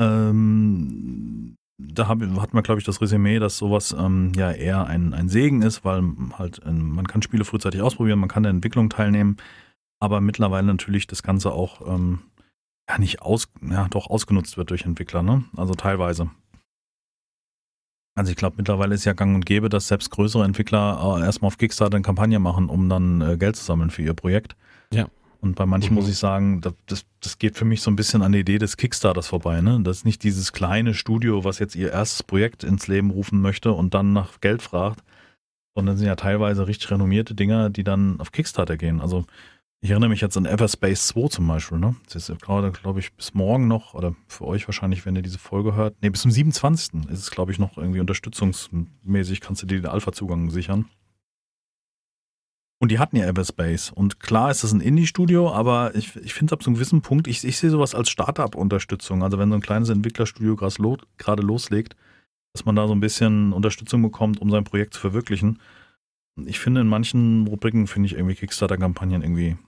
Ähm, 0.00 1.56
da 1.78 2.08
hab, 2.08 2.20
hatten 2.20 2.56
wir, 2.56 2.62
glaube 2.62 2.78
ich, 2.80 2.86
das 2.86 3.00
Resümee, 3.00 3.38
dass 3.38 3.58
sowas 3.58 3.94
ähm, 3.98 4.32
ja 4.36 4.50
eher 4.52 4.86
ein, 4.86 5.12
ein 5.12 5.28
Segen 5.28 5.62
ist, 5.62 5.84
weil 5.84 6.02
halt 6.38 6.60
ähm, 6.64 6.94
man 6.94 7.06
kann 7.06 7.22
Spiele 7.22 7.44
frühzeitig 7.44 7.82
ausprobieren, 7.82 8.18
man 8.18 8.28
kann 8.28 8.42
der 8.42 8.50
Entwicklung 8.50 8.90
teilnehmen, 8.90 9.36
aber 10.00 10.20
mittlerweile 10.20 10.66
natürlich 10.66 11.06
das 11.06 11.22
Ganze 11.22 11.52
auch 11.52 11.86
ähm, 11.86 12.20
ja 12.88 12.98
nicht 12.98 13.22
aus, 13.22 13.48
ja 13.62 13.88
doch 13.88 14.08
ausgenutzt 14.08 14.56
wird 14.56 14.70
durch 14.70 14.84
Entwickler, 14.84 15.22
ne? 15.22 15.44
Also 15.56 15.74
teilweise. 15.74 16.30
Also 18.14 18.30
ich 18.30 18.36
glaube, 18.36 18.56
mittlerweile 18.58 18.94
ist 18.94 19.04
ja 19.04 19.12
gang 19.12 19.34
und 19.34 19.44
gäbe, 19.44 19.68
dass 19.68 19.88
selbst 19.88 20.10
größere 20.10 20.44
Entwickler 20.44 21.18
äh, 21.18 21.24
erstmal 21.24 21.48
auf 21.48 21.58
Kickstarter 21.58 21.96
eine 21.96 22.04
Kampagne 22.04 22.38
machen, 22.38 22.68
um 22.68 22.88
dann 22.88 23.20
äh, 23.20 23.36
Geld 23.36 23.56
zu 23.56 23.64
sammeln 23.64 23.90
für 23.90 24.02
ihr 24.02 24.14
Projekt. 24.14 24.56
Ja. 24.92 25.08
Und 25.40 25.56
bei 25.56 25.66
manchen 25.66 25.90
Mhm. 25.90 25.96
muss 25.96 26.08
ich 26.08 26.16
sagen, 26.16 26.62
das, 26.86 27.04
das, 27.20 27.38
geht 27.38 27.56
für 27.58 27.66
mich 27.66 27.82
so 27.82 27.90
ein 27.90 27.96
bisschen 27.96 28.22
an 28.22 28.32
der 28.32 28.40
Idee 28.40 28.58
des 28.58 28.76
Kickstarters 28.78 29.26
vorbei. 29.26 29.60
Ne? 29.60 29.80
Das 29.82 29.98
ist 29.98 30.04
nicht 30.06 30.22
dieses 30.22 30.52
kleine 30.52 30.94
Studio, 30.94 31.44
was 31.44 31.58
jetzt 31.58 31.74
ihr 31.74 31.92
erstes 31.92 32.22
Projekt 32.22 32.64
ins 32.64 32.86
Leben 32.86 33.10
rufen 33.10 33.40
möchte 33.40 33.72
und 33.72 33.92
dann 33.92 34.14
nach 34.14 34.40
Geld 34.40 34.62
fragt, 34.62 35.02
sondern 35.74 35.98
sind 35.98 36.06
ja 36.06 36.16
teilweise 36.16 36.66
richtig 36.66 36.90
renommierte 36.90 37.34
Dinger, 37.34 37.68
die 37.68 37.84
dann 37.84 38.20
auf 38.20 38.32
Kickstarter 38.32 38.76
gehen. 38.76 39.00
Also 39.00 39.26
ich 39.84 39.90
erinnere 39.90 40.08
mich 40.08 40.22
jetzt 40.22 40.38
an 40.38 40.46
Everspace 40.46 41.08
2 41.08 41.28
zum 41.28 41.46
Beispiel. 41.46 41.76
Ne? 41.76 41.94
Das 42.10 42.30
ist 42.30 42.40
gerade, 42.40 42.72
glaube 42.72 43.00
ich, 43.00 43.12
bis 43.12 43.34
morgen 43.34 43.68
noch, 43.68 43.92
oder 43.92 44.16
für 44.28 44.46
euch 44.46 44.66
wahrscheinlich, 44.66 45.04
wenn 45.04 45.14
ihr 45.14 45.20
diese 45.20 45.38
Folge 45.38 45.74
hört. 45.74 45.94
Nee, 46.00 46.08
bis 46.08 46.22
zum 46.22 46.30
27. 46.30 47.04
ist 47.10 47.18
es, 47.18 47.30
glaube 47.30 47.52
ich, 47.52 47.58
noch 47.58 47.76
irgendwie 47.76 48.00
unterstützungsmäßig, 48.00 49.42
kannst 49.42 49.60
du 49.60 49.66
dir 49.66 49.82
den 49.82 49.90
Alpha-Zugang 49.90 50.48
sichern. 50.48 50.86
Und 52.80 52.92
die 52.92 52.98
hatten 52.98 53.18
ja 53.18 53.26
Everspace. 53.26 53.90
Und 53.90 54.20
klar 54.20 54.50
ist 54.50 54.64
das 54.64 54.72
ein 54.72 54.80
Indie-Studio, 54.80 55.52
aber 55.52 55.94
ich, 55.94 56.16
ich 56.16 56.32
finde 56.32 56.54
es 56.54 56.54
ab 56.54 56.62
so 56.62 56.70
einem 56.70 56.76
gewissen 56.76 57.02
Punkt, 57.02 57.28
ich, 57.28 57.44
ich 57.44 57.58
sehe 57.58 57.68
sowas 57.68 57.94
als 57.94 58.08
Startup-Unterstützung. 58.08 59.22
Also 59.22 59.38
wenn 59.38 59.50
so 59.50 59.56
ein 59.56 59.60
kleines 59.60 59.90
Entwicklerstudio 59.90 60.56
gerade 60.56 60.80
lo, 60.80 60.96
gerade 61.18 61.42
loslegt, 61.42 61.94
dass 62.54 62.64
man 62.64 62.74
da 62.74 62.86
so 62.86 62.94
ein 62.94 63.00
bisschen 63.00 63.52
Unterstützung 63.52 64.00
bekommt, 64.00 64.40
um 64.40 64.50
sein 64.50 64.64
Projekt 64.64 64.94
zu 64.94 65.00
verwirklichen. 65.00 65.60
Ich 66.46 66.58
finde, 66.58 66.80
in 66.80 66.88
manchen 66.88 67.46
Rubriken 67.46 67.86
finde 67.86 68.06
ich 68.06 68.14
irgendwie 68.14 68.34
Kickstarter-Kampagnen 68.34 69.20
irgendwie 69.20 69.58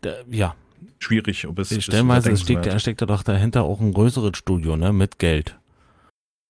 Da, 0.00 0.14
ja, 0.30 0.54
schwierig. 0.98 1.46
Ob 1.46 1.58
es, 1.58 1.82
stellenweise 1.82 2.32
es 2.32 2.42
steckt, 2.42 2.66
da 2.66 2.78
steckt 2.78 3.02
da 3.02 3.06
doch 3.06 3.22
dahinter 3.22 3.62
auch 3.64 3.80
ein 3.80 3.92
größeres 3.92 4.36
Studio, 4.36 4.76
ne, 4.76 4.92
mit 4.92 5.18
Geld. 5.18 5.58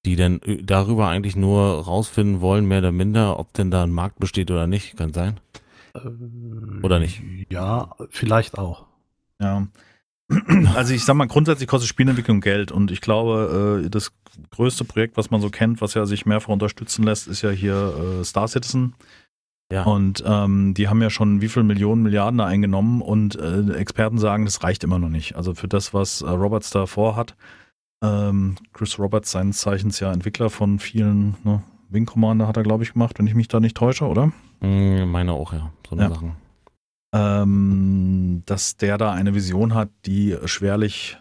Die 0.07 0.17
dann 0.17 0.41
äh, 0.43 0.63
darüber 0.63 1.09
eigentlich 1.09 1.37
nur 1.37 1.85
rausfinden 1.85 2.41
wollen, 2.41 2.67
mehr 2.67 2.79
oder 2.79 2.93
minder, 2.93 3.39
ob 3.39 3.53
denn 3.55 3.71
da 3.71 3.85
ein 3.85 3.91
Markt 3.91 4.19
besteht 4.19 4.51
oder 4.51 4.67
nicht. 4.67 4.97
Kann 4.97 5.13
sein. 5.13 5.41
Oder 6.83 6.99
nicht? 6.99 7.23
Ja, 7.51 7.95
vielleicht 8.11 8.59
auch. 8.59 8.87
Ja. 9.41 9.69
Also 10.75 10.95
ich 10.95 11.05
sag 11.05 11.15
mal, 11.15 11.27
grundsätzlich 11.27 11.69
kostet 11.69 11.89
Spielentwicklung 11.89 12.41
Geld 12.41 12.73
und 12.73 12.91
ich 12.91 13.01
glaube, 13.03 13.83
äh, 13.85 13.91
das 13.91 14.13
größte 14.51 14.85
Projekt, 14.85 15.17
was 15.17 15.31
man 15.31 15.41
so 15.41 15.51
kennt, 15.51 15.81
was 15.81 15.95
ja 15.95 16.07
sich 16.07 16.27
mehrfach 16.27 16.49
unterstützen 16.49 17.05
lässt, 17.05 17.29
ist 17.29 17.43
ja 17.43 17.51
hier 17.51 18.21
äh, 18.21 18.25
Star 18.25 18.49
Citizen. 18.49 18.95
Ja. 19.73 19.85
Und 19.85 20.23
ähm, 20.27 20.75
die 20.75 20.89
haben 20.89 21.01
ja 21.03 21.11
schon 21.11 21.41
wie 21.41 21.49
viel 21.49 21.63
Millionen, 21.63 22.03
Milliarden 22.03 22.39
da 22.39 22.47
eingenommen 22.47 23.01
und 23.03 23.37
äh, 23.37 23.73
Experten 23.75 24.19
sagen, 24.19 24.45
das 24.45 24.63
reicht 24.63 24.85
immer 24.85 24.99
noch 24.99 25.09
nicht. 25.09 25.37
Also 25.37 25.55
für 25.55 25.69
das, 25.69 25.93
was 25.95 26.21
äh, 26.23 26.29
Roberts 26.29 26.71
da 26.71 26.87
vorhat, 26.87 27.35
ähm, 28.03 28.57
Chris 28.73 28.99
Roberts, 28.99 29.31
seines 29.31 29.59
Zeichens 29.59 29.99
ja 30.01 30.13
Entwickler 30.13 30.51
von 30.51 30.79
vielen, 30.79 31.37
ne, 31.45 31.63
Wing 31.89 32.05
Commander 32.07 32.47
hat 32.47 32.57
er, 32.57 32.63
glaube 32.63 32.85
ich, 32.85 32.93
gemacht, 32.93 33.19
wenn 33.19 33.27
ich 33.27 33.35
mich 33.35 33.49
da 33.49 33.59
nicht 33.61 33.77
täusche, 33.77 34.07
oder? 34.07 34.33
Hm, 34.61 35.11
meine 35.11 35.33
auch, 35.33 35.53
ja. 35.53 35.71
So 35.89 35.95
eine 35.97 36.05
Ja. 36.05 36.09
Sachen. 36.11 36.37
ähm, 37.15 38.43
dass 38.47 38.77
der 38.77 38.99
da 38.99 39.13
eine 39.13 39.35
Vision 39.35 39.75
hat, 39.75 39.89
die 40.07 40.37
schwerlich 40.47 41.19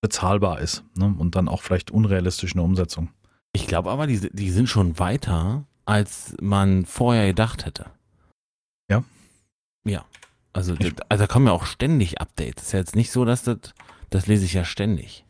bezahlbar 0.00 0.60
ist 0.60 0.84
ne? 0.96 1.14
und 1.18 1.34
dann 1.36 1.48
auch 1.48 1.62
vielleicht 1.62 1.90
unrealistisch 1.90 2.52
in 2.52 2.58
der 2.58 2.64
Umsetzung. 2.64 3.08
Ich 3.52 3.66
glaube 3.66 3.90
aber, 3.90 4.06
die, 4.06 4.28
die 4.32 4.50
sind 4.50 4.68
schon 4.68 4.98
weiter, 4.98 5.64
als 5.88 6.36
man 6.40 6.84
vorher 6.84 7.26
gedacht 7.28 7.64
hätte. 7.66 7.86
Ja? 8.90 9.02
Ja. 9.86 10.04
Also, 10.52 10.74
das- 10.74 10.92
also 11.08 11.24
da 11.24 11.26
kommen 11.32 11.46
ja 11.46 11.52
auch 11.52 11.66
ständig 11.66 12.20
Updates. 12.20 12.64
ist 12.64 12.72
ja 12.72 12.78
jetzt 12.78 12.96
nicht 12.96 13.10
so, 13.10 13.24
dass 13.24 13.42
das, 13.44 13.58
das 14.10 14.26
lese 14.26 14.44
ich 14.44 14.52
ja 14.54 14.64
ständig. 14.64 15.24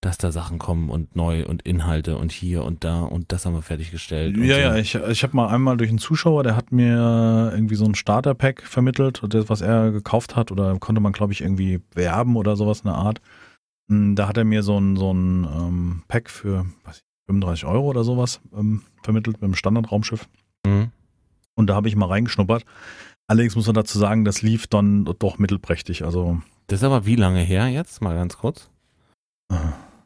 Dass 0.00 0.18
da 0.18 0.32
Sachen 0.32 0.58
kommen 0.58 0.90
und 0.90 1.14
neu 1.14 1.46
und 1.46 1.62
Inhalte 1.62 2.16
und 2.18 2.32
hier 2.32 2.64
und 2.64 2.82
da 2.82 3.02
und 3.02 3.30
das 3.30 3.46
haben 3.46 3.54
wir 3.54 3.62
fertiggestellt. 3.62 4.36
Ja, 4.36 4.54
so. 4.56 4.60
ja, 4.60 4.76
ich, 4.76 4.94
ich 4.96 5.22
habe 5.22 5.36
mal 5.36 5.48
einmal 5.48 5.76
durch 5.76 5.90
einen 5.90 5.98
Zuschauer, 6.00 6.42
der 6.42 6.56
hat 6.56 6.72
mir 6.72 7.50
irgendwie 7.54 7.76
so 7.76 7.84
ein 7.84 7.94
Starter-Pack 7.94 8.62
vermittelt, 8.62 9.22
das, 9.28 9.48
was 9.48 9.60
er 9.60 9.92
gekauft 9.92 10.34
hat, 10.34 10.50
oder 10.50 10.76
konnte 10.80 11.00
man, 11.00 11.12
glaube 11.12 11.32
ich, 11.32 11.40
irgendwie 11.42 11.80
werben 11.94 12.34
oder 12.36 12.56
sowas 12.56 12.80
in 12.80 12.86
der 12.88 12.96
Art. 12.96 13.20
Hm, 13.90 14.16
Da 14.16 14.26
hat 14.26 14.36
er 14.38 14.44
mir 14.44 14.62
so 14.64 14.76
ein, 14.78 14.96
so 14.96 15.12
ein 15.12 15.44
ähm, 15.44 16.02
Pack 16.08 16.30
für 16.30 16.66
weiß 16.84 16.96
ich, 16.96 17.02
35 17.26 17.64
Euro 17.66 17.86
oder 17.86 18.04
sowas 18.04 18.40
ähm, 18.56 18.82
vermittelt 19.02 19.36
mit 19.36 19.44
einem 19.44 19.54
Standardraumschiff. 19.54 20.28
Mhm. 20.66 20.90
Und 21.54 21.66
da 21.68 21.74
habe 21.74 21.88
ich 21.88 21.96
mal 21.96 22.06
reingeschnuppert. 22.06 22.64
Allerdings 23.28 23.56
muss 23.56 23.66
man 23.66 23.74
dazu 23.74 23.98
sagen, 23.98 24.24
das 24.24 24.42
lief 24.42 24.66
dann 24.66 25.04
doch 25.18 25.38
mittelprächtig. 25.38 26.04
Also 26.04 26.40
Das 26.66 26.80
ist 26.80 26.84
aber 26.84 27.06
wie 27.06 27.16
lange 27.16 27.40
her 27.40 27.68
jetzt? 27.68 28.02
Mal 28.02 28.14
ganz 28.14 28.36
kurz. 28.36 28.68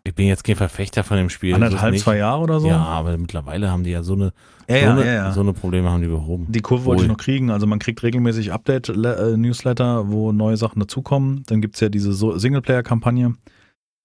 Ich 0.05 0.15
bin 0.15 0.29
jetzt 0.29 0.45
kein 0.45 0.55
Verfechter 0.55 1.03
von 1.03 1.17
dem 1.17 1.31
Spiel. 1.31 1.55
anderthalb, 1.55 1.99
zwei 1.99 2.19
Jahre 2.19 2.41
oder 2.43 2.61
so. 2.61 2.69
Ja, 2.69 2.79
aber 2.79 3.19
mittlerweile 3.19 3.71
haben 3.71 3.83
die 3.83 3.91
ja 3.91 4.05
so 4.05 4.13
eine, 4.13 4.33
ja, 4.69 4.79
so, 4.79 4.85
ja, 4.85 4.91
eine 4.93 5.07
ja, 5.07 5.33
so 5.33 5.41
eine 5.41 5.53
Probleme 5.53 5.91
haben 5.91 6.03
die 6.03 6.09
behoben. 6.09 6.47
Die 6.49 6.61
Kurve 6.61 6.85
wollte 6.85 7.03
ich 7.03 7.09
Wohl. 7.09 7.15
noch 7.15 7.19
kriegen. 7.19 7.51
Also 7.51 7.67
man 7.67 7.81
kriegt 7.81 8.03
regelmäßig 8.05 8.53
Update-Newsletter, 8.53 10.09
wo 10.09 10.31
neue 10.31 10.57
Sachen 10.57 10.79
dazukommen. 10.79 11.43
Dann 11.47 11.61
gibt 11.61 11.75
es 11.75 11.81
ja 11.81 11.89
diese 11.89 12.13
Singleplayer-Kampagne, 12.13 13.35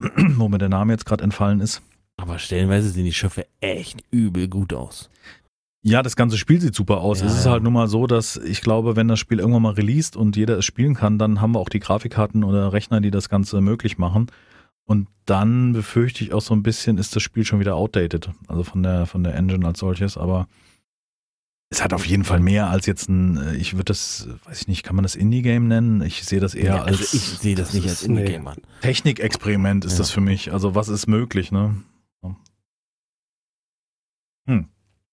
wo 0.00 0.48
mir 0.48 0.58
der 0.58 0.68
Name 0.68 0.92
jetzt 0.92 1.06
gerade 1.06 1.22
entfallen 1.22 1.60
ist. 1.60 1.82
Aber 2.22 2.38
stellenweise 2.38 2.88
sehen 2.88 3.04
die 3.04 3.12
Schiffe 3.12 3.46
echt 3.60 4.04
übel 4.12 4.46
gut 4.46 4.72
aus. 4.72 5.10
Ja, 5.84 6.04
das 6.04 6.14
ganze 6.14 6.38
Spiel 6.38 6.60
sieht 6.60 6.76
super 6.76 7.00
aus. 7.00 7.18
Ja, 7.20 7.26
es 7.26 7.36
ist 7.40 7.46
halt 7.46 7.64
nun 7.64 7.72
mal 7.72 7.88
so, 7.88 8.06
dass 8.06 8.36
ich 8.36 8.60
glaube, 8.60 8.94
wenn 8.94 9.08
das 9.08 9.18
Spiel 9.18 9.40
irgendwann 9.40 9.62
mal 9.62 9.72
released 9.72 10.14
und 10.14 10.36
jeder 10.36 10.56
es 10.58 10.64
spielen 10.64 10.94
kann, 10.94 11.18
dann 11.18 11.40
haben 11.40 11.52
wir 11.54 11.58
auch 11.58 11.68
die 11.68 11.80
Grafikkarten 11.80 12.44
oder 12.44 12.72
Rechner, 12.72 13.00
die 13.00 13.10
das 13.10 13.28
Ganze 13.28 13.60
möglich 13.60 13.98
machen. 13.98 14.28
Und 14.84 15.08
dann 15.26 15.72
befürchte 15.72 16.22
ich 16.22 16.32
auch 16.32 16.40
so 16.40 16.54
ein 16.54 16.62
bisschen, 16.62 16.96
ist 16.98 17.16
das 17.16 17.24
Spiel 17.24 17.44
schon 17.44 17.58
wieder 17.58 17.74
outdated. 17.74 18.30
Also 18.46 18.62
von 18.62 18.84
der, 18.84 19.06
von 19.06 19.24
der 19.24 19.34
Engine 19.34 19.66
als 19.66 19.80
solches. 19.80 20.16
Aber 20.16 20.46
es 21.70 21.82
hat 21.82 21.92
auf 21.92 22.06
jeden 22.06 22.22
Fall 22.22 22.38
mehr 22.38 22.68
als 22.70 22.86
jetzt 22.86 23.08
ein, 23.08 23.36
äh, 23.38 23.56
ich 23.56 23.72
würde 23.72 23.86
das, 23.86 24.28
weiß 24.44 24.60
ich 24.62 24.68
nicht, 24.68 24.84
kann 24.84 24.94
man 24.94 25.02
das 25.02 25.16
Indie-Game 25.16 25.66
nennen? 25.66 26.02
Ich 26.02 26.22
sehe 26.24 26.38
das 26.38 26.54
eher 26.54 26.76
Ja, 26.76 26.82
als 26.84 27.00
also 27.00 27.16
ich 27.16 27.22
sehe 27.40 27.56
das, 27.56 27.68
das 27.68 27.74
nicht 27.74 27.88
als 27.88 28.02
Indie-Game 28.04 28.46
an. 28.46 28.58
Technikexperiment 28.82 29.84
ist 29.84 29.92
Ja. 29.92 29.98
das 29.98 30.10
für 30.12 30.20
mich. 30.20 30.52
Also 30.52 30.76
was 30.76 30.88
ist 30.88 31.08
möglich, 31.08 31.50
ne? 31.50 31.74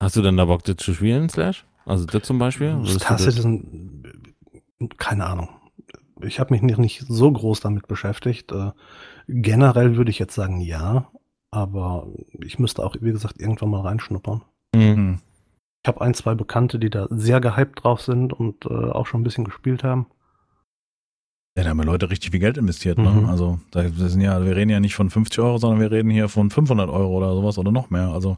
Hast 0.01 0.15
du 0.15 0.21
denn 0.21 0.37
da 0.37 0.45
Bock, 0.45 0.63
das 0.63 0.77
zu 0.77 0.93
spielen, 0.93 1.29
Slash? 1.29 1.65
Also 1.85 2.05
das 2.05 2.23
zum 2.23 2.39
Beispiel? 2.39 2.77
Das 2.85 2.97
das- 2.97 3.45
ein, 3.45 4.03
keine 4.97 5.25
Ahnung. 5.25 5.49
Ich 6.21 6.39
habe 6.39 6.53
mich 6.53 6.61
nicht, 6.61 6.77
nicht 6.77 7.05
so 7.07 7.31
groß 7.31 7.61
damit 7.61 7.87
beschäftigt. 7.87 8.51
Äh, 8.51 8.71
generell 9.27 9.95
würde 9.97 10.11
ich 10.11 10.19
jetzt 10.19 10.35
sagen, 10.35 10.61
ja. 10.61 11.07
Aber 11.51 12.07
ich 12.39 12.59
müsste 12.59 12.85
auch, 12.85 12.95
wie 13.01 13.11
gesagt, 13.11 13.41
irgendwann 13.41 13.69
mal 13.71 13.81
reinschnuppern. 13.81 14.43
Mhm. 14.75 14.81
Hm. 14.95 15.19
Ich 15.83 15.87
habe 15.87 16.01
ein, 16.01 16.13
zwei 16.13 16.35
Bekannte, 16.35 16.77
die 16.77 16.89
da 16.89 17.07
sehr 17.09 17.39
gehypt 17.39 17.83
drauf 17.83 18.01
sind 18.01 18.33
und 18.33 18.65
äh, 18.65 18.69
auch 18.69 19.07
schon 19.07 19.21
ein 19.21 19.23
bisschen 19.23 19.45
gespielt 19.45 19.83
haben. 19.83 20.07
Ja, 21.57 21.63
da 21.63 21.69
haben 21.71 21.79
ja 21.79 21.85
Leute 21.85 22.09
richtig 22.09 22.31
viel 22.31 22.39
Geld 22.39 22.57
investiert. 22.57 22.97
Ne? 22.97 23.09
Mhm. 23.09 23.25
Also 23.29 23.59
da 23.71 23.87
sind 23.89 24.21
ja, 24.21 24.45
wir 24.45 24.55
reden 24.55 24.69
ja 24.69 24.79
nicht 24.79 24.95
von 24.95 25.09
50 25.09 25.39
Euro, 25.39 25.57
sondern 25.57 25.79
wir 25.79 25.89
reden 25.91 26.09
hier 26.09 26.29
von 26.29 26.49
500 26.51 26.89
Euro 26.89 27.17
oder 27.17 27.33
sowas 27.33 27.57
oder 27.57 27.71
noch 27.71 27.89
mehr. 27.89 28.09
Also 28.09 28.37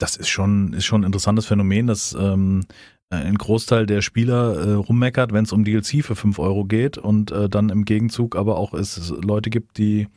das 0.00 0.16
ist 0.16 0.28
schon, 0.28 0.72
ist 0.72 0.86
schon 0.86 1.02
ein 1.02 1.06
interessantes 1.06 1.46
Phänomen, 1.46 1.86
dass 1.86 2.16
ähm, 2.18 2.64
ein 3.10 3.36
Großteil 3.36 3.86
der 3.86 4.02
Spieler 4.02 4.56
äh, 4.56 4.72
rummeckert, 4.72 5.32
wenn 5.32 5.44
es 5.44 5.52
um 5.52 5.64
DLC 5.64 6.04
für 6.04 6.16
5 6.16 6.38
Euro 6.38 6.64
geht 6.64 6.96
und 6.96 7.30
äh, 7.30 7.48
dann 7.48 7.68
im 7.68 7.84
Gegenzug 7.84 8.36
aber 8.36 8.56
auch 8.56 8.72
es 8.72 9.10
Leute 9.10 9.50
gibt, 9.50 9.78
die 9.78 10.08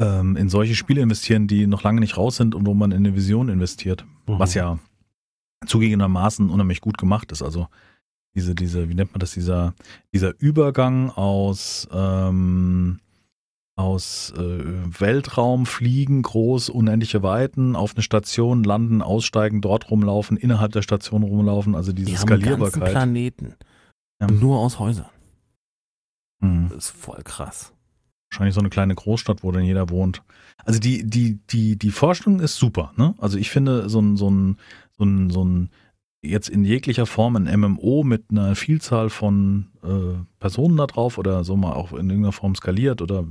ähm, 0.00 0.36
in 0.36 0.48
solche 0.48 0.74
Spiele 0.74 1.02
investieren, 1.02 1.46
die 1.46 1.66
noch 1.66 1.82
lange 1.82 2.00
nicht 2.00 2.16
raus 2.16 2.36
sind 2.36 2.54
und 2.54 2.66
wo 2.66 2.74
man 2.74 2.90
in 2.90 2.98
eine 2.98 3.14
Vision 3.14 3.48
investiert. 3.48 4.04
Mhm. 4.26 4.38
Was 4.38 4.54
ja 4.54 4.78
zugegebenermaßen 5.66 6.50
unheimlich 6.50 6.80
gut 6.80 6.98
gemacht 6.98 7.32
ist. 7.32 7.42
Also 7.42 7.68
diese, 8.34 8.54
diese, 8.54 8.88
wie 8.88 8.94
nennt 8.94 9.12
man 9.12 9.20
das, 9.20 9.32
dieser, 9.32 9.74
dieser 10.12 10.34
Übergang 10.40 11.10
aus, 11.10 11.88
ähm, 11.92 13.00
aus 13.76 14.32
äh, 14.36 14.40
Weltraum, 15.00 15.66
Fliegen, 15.66 16.22
groß, 16.22 16.68
unendliche 16.68 17.22
Weiten, 17.22 17.74
auf 17.74 17.94
eine 17.94 18.02
Station 18.02 18.62
landen, 18.62 19.02
aussteigen, 19.02 19.60
dort 19.60 19.90
rumlaufen, 19.90 20.36
innerhalb 20.36 20.72
der 20.72 20.82
Station 20.82 21.22
rumlaufen, 21.22 21.74
also 21.74 21.92
diese 21.92 22.10
Die 22.10 22.18
haben 22.18 22.28
einen 22.28 22.42
ganzen 22.42 22.56
Skalierbarkeit. 22.56 22.92
Planeten. 22.92 23.54
Ja. 24.20 24.28
Nur 24.28 24.58
aus 24.58 24.78
Häusern. 24.78 25.10
Hm. 26.40 26.68
Das 26.68 26.86
ist 26.86 26.90
voll 26.90 27.22
krass. 27.24 27.72
Wahrscheinlich 28.30 28.54
so 28.54 28.60
eine 28.60 28.70
kleine 28.70 28.94
Großstadt, 28.94 29.42
wo 29.42 29.50
dann 29.50 29.64
jeder 29.64 29.90
wohnt. 29.90 30.22
Also 30.64 30.78
die, 30.78 31.04
die, 31.04 31.40
die, 31.50 31.76
die 31.76 31.90
Vorstellung 31.90 32.40
ist 32.40 32.56
super, 32.56 32.92
ne? 32.96 33.14
Also 33.18 33.38
ich 33.38 33.50
finde 33.50 33.88
so 33.88 34.00
ein, 34.00 34.16
so 34.16 34.30
ein, 34.30 34.56
so 34.96 35.04
ein, 35.04 35.30
so 35.30 35.44
ein 35.44 35.70
jetzt 36.24 36.48
in 36.48 36.64
jeglicher 36.64 37.06
Form 37.06 37.36
ein 37.36 37.60
MMO 37.60 38.02
mit 38.04 38.24
einer 38.30 38.54
Vielzahl 38.54 39.10
von 39.10 39.66
äh, 39.82 40.22
Personen 40.40 40.76
da 40.76 40.86
drauf 40.86 41.18
oder 41.18 41.44
so 41.44 41.56
mal 41.56 41.72
auch 41.72 41.92
in 41.92 42.08
irgendeiner 42.10 42.32
Form 42.32 42.54
skaliert 42.54 43.02
oder 43.02 43.24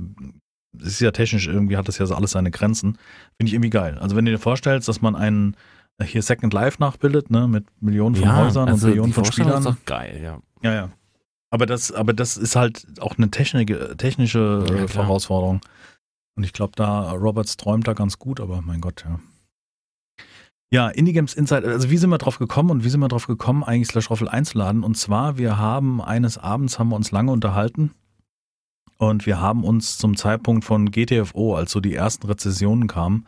es 0.78 0.88
ist 0.88 1.00
ja 1.00 1.10
technisch 1.10 1.46
irgendwie 1.46 1.76
hat 1.76 1.88
das 1.88 1.98
ja 1.98 2.06
so 2.06 2.14
alles 2.14 2.32
seine 2.32 2.50
Grenzen. 2.50 2.98
Finde 3.36 3.48
ich 3.48 3.54
irgendwie 3.54 3.70
geil. 3.70 3.98
Also 4.00 4.16
wenn 4.16 4.24
du 4.24 4.32
dir 4.32 4.38
vorstellst, 4.38 4.88
dass 4.88 5.00
man 5.00 5.14
einen 5.14 5.56
äh, 5.98 6.04
hier 6.04 6.22
Second 6.22 6.52
Life 6.52 6.78
nachbildet, 6.80 7.30
ne, 7.30 7.46
mit 7.48 7.66
Millionen 7.80 8.16
von 8.16 8.36
Häusern 8.36 8.68
und 8.68 8.82
Millionen 8.82 9.12
also 9.12 9.22
von 9.22 9.32
Spielern. 9.32 9.58
ist 9.58 9.66
doch 9.66 9.84
geil, 9.84 10.20
ja. 10.22 10.40
Ja, 10.62 10.74
ja. 10.74 10.88
Aber 11.50 11.66
das, 11.66 11.92
aber 11.92 12.12
das 12.12 12.36
ist 12.36 12.56
halt 12.56 12.84
auch 13.00 13.16
eine 13.16 13.30
Technik, 13.30 13.76
technische 13.98 14.64
Ja. 14.68 15.02
Herausforderung. 15.02 15.60
Und 16.36 16.42
ich 16.42 16.52
glaube, 16.52 16.72
da 16.74 17.12
Roberts 17.12 17.56
träumt 17.56 17.86
da 17.86 17.92
ganz 17.92 18.18
gut, 18.18 18.40
aber 18.40 18.60
mein 18.62 18.80
Gott, 18.80 19.04
ja. 19.06 19.20
Ja, 20.74 20.88
Indie 20.88 21.12
Games 21.12 21.34
Insight, 21.34 21.64
also 21.64 21.88
wie 21.88 21.96
sind 21.98 22.10
wir 22.10 22.18
drauf 22.18 22.40
gekommen 22.40 22.70
und 22.70 22.82
wie 22.82 22.88
sind 22.88 22.98
wir 22.98 23.06
drauf 23.06 23.28
gekommen, 23.28 23.62
eigentlich 23.62 23.86
Slash 23.86 24.10
Roffel 24.10 24.28
einzuladen? 24.28 24.82
Und 24.82 24.96
zwar, 24.96 25.38
wir 25.38 25.56
haben 25.56 26.02
eines 26.02 26.36
Abends 26.36 26.80
haben 26.80 26.88
wir 26.88 26.96
uns 26.96 27.12
lange 27.12 27.30
unterhalten 27.30 27.92
und 28.98 29.24
wir 29.24 29.40
haben 29.40 29.62
uns 29.62 29.98
zum 29.98 30.16
Zeitpunkt 30.16 30.64
von 30.64 30.90
GTFO, 30.90 31.54
als 31.54 31.70
so 31.70 31.78
die 31.78 31.94
ersten 31.94 32.26
Rezensionen 32.26 32.88
kamen, 32.88 33.24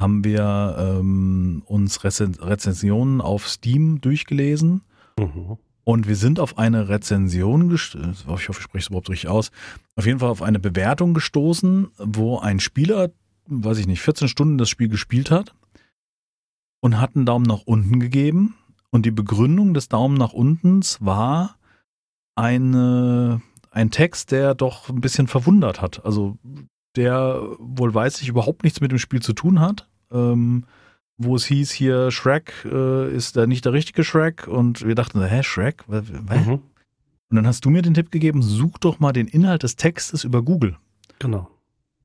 haben 0.00 0.24
wir 0.24 0.76
ähm, 0.78 1.62
uns 1.66 2.04
Rezen 2.04 2.36
Rezensionen 2.36 3.20
auf 3.20 3.50
Steam 3.50 4.00
durchgelesen 4.00 4.80
Mhm. 5.20 5.58
und 5.84 6.08
wir 6.08 6.16
sind 6.16 6.40
auf 6.40 6.56
eine 6.56 6.88
Rezension 6.88 7.68
gestoßen, 7.68 8.14
ich 8.14 8.26
hoffe, 8.48 8.60
ich 8.60 8.64
spreche 8.64 8.84
es 8.84 8.86
überhaupt 8.86 9.10
richtig 9.10 9.28
aus, 9.28 9.50
auf 9.94 10.06
jeden 10.06 10.20
Fall 10.20 10.30
auf 10.30 10.40
eine 10.40 10.58
Bewertung 10.58 11.12
gestoßen, 11.12 11.88
wo 11.98 12.38
ein 12.38 12.60
Spieler, 12.60 13.10
weiß 13.46 13.76
ich 13.76 13.86
nicht, 13.86 14.00
14 14.00 14.26
Stunden 14.26 14.56
das 14.56 14.70
Spiel 14.70 14.88
gespielt 14.88 15.30
hat 15.30 15.54
und 16.82 17.00
hat 17.00 17.16
einen 17.16 17.24
Daumen 17.24 17.46
nach 17.46 17.62
unten 17.64 18.00
gegeben. 18.00 18.56
Und 18.90 19.06
die 19.06 19.10
Begründung 19.10 19.72
des 19.72 19.88
Daumen 19.88 20.18
nach 20.18 20.34
untens 20.34 20.98
war 21.00 21.56
eine, 22.34 23.40
ein 23.70 23.90
Text, 23.90 24.32
der 24.32 24.54
doch 24.54 24.90
ein 24.90 25.00
bisschen 25.00 25.28
verwundert 25.28 25.80
hat. 25.80 26.04
Also 26.04 26.36
der 26.96 27.40
wohl 27.58 27.94
weiß 27.94 28.20
ich 28.20 28.28
überhaupt 28.28 28.64
nichts 28.64 28.82
mit 28.82 28.90
dem 28.90 28.98
Spiel 28.98 29.22
zu 29.22 29.32
tun 29.32 29.60
hat. 29.60 29.88
Ähm, 30.10 30.64
wo 31.16 31.36
es 31.36 31.44
hieß 31.46 31.70
hier, 31.70 32.10
Shrek 32.10 32.52
äh, 32.70 33.14
ist 33.14 33.36
da 33.36 33.46
nicht 33.46 33.64
der 33.64 33.72
richtige 33.72 34.02
Shrek 34.02 34.48
und 34.48 34.84
wir 34.84 34.94
dachten, 34.94 35.22
hä, 35.22 35.42
Shrek? 35.42 35.84
Hä? 35.88 36.02
Mhm. 36.38 36.52
Und 36.52 37.36
dann 37.36 37.46
hast 37.46 37.64
du 37.64 37.70
mir 37.70 37.82
den 37.82 37.94
Tipp 37.94 38.10
gegeben, 38.10 38.42
such 38.42 38.78
doch 38.78 38.98
mal 38.98 39.12
den 39.12 39.28
Inhalt 39.28 39.62
des 39.62 39.76
Textes 39.76 40.24
über 40.24 40.42
Google. 40.42 40.76
Genau. 41.18 41.48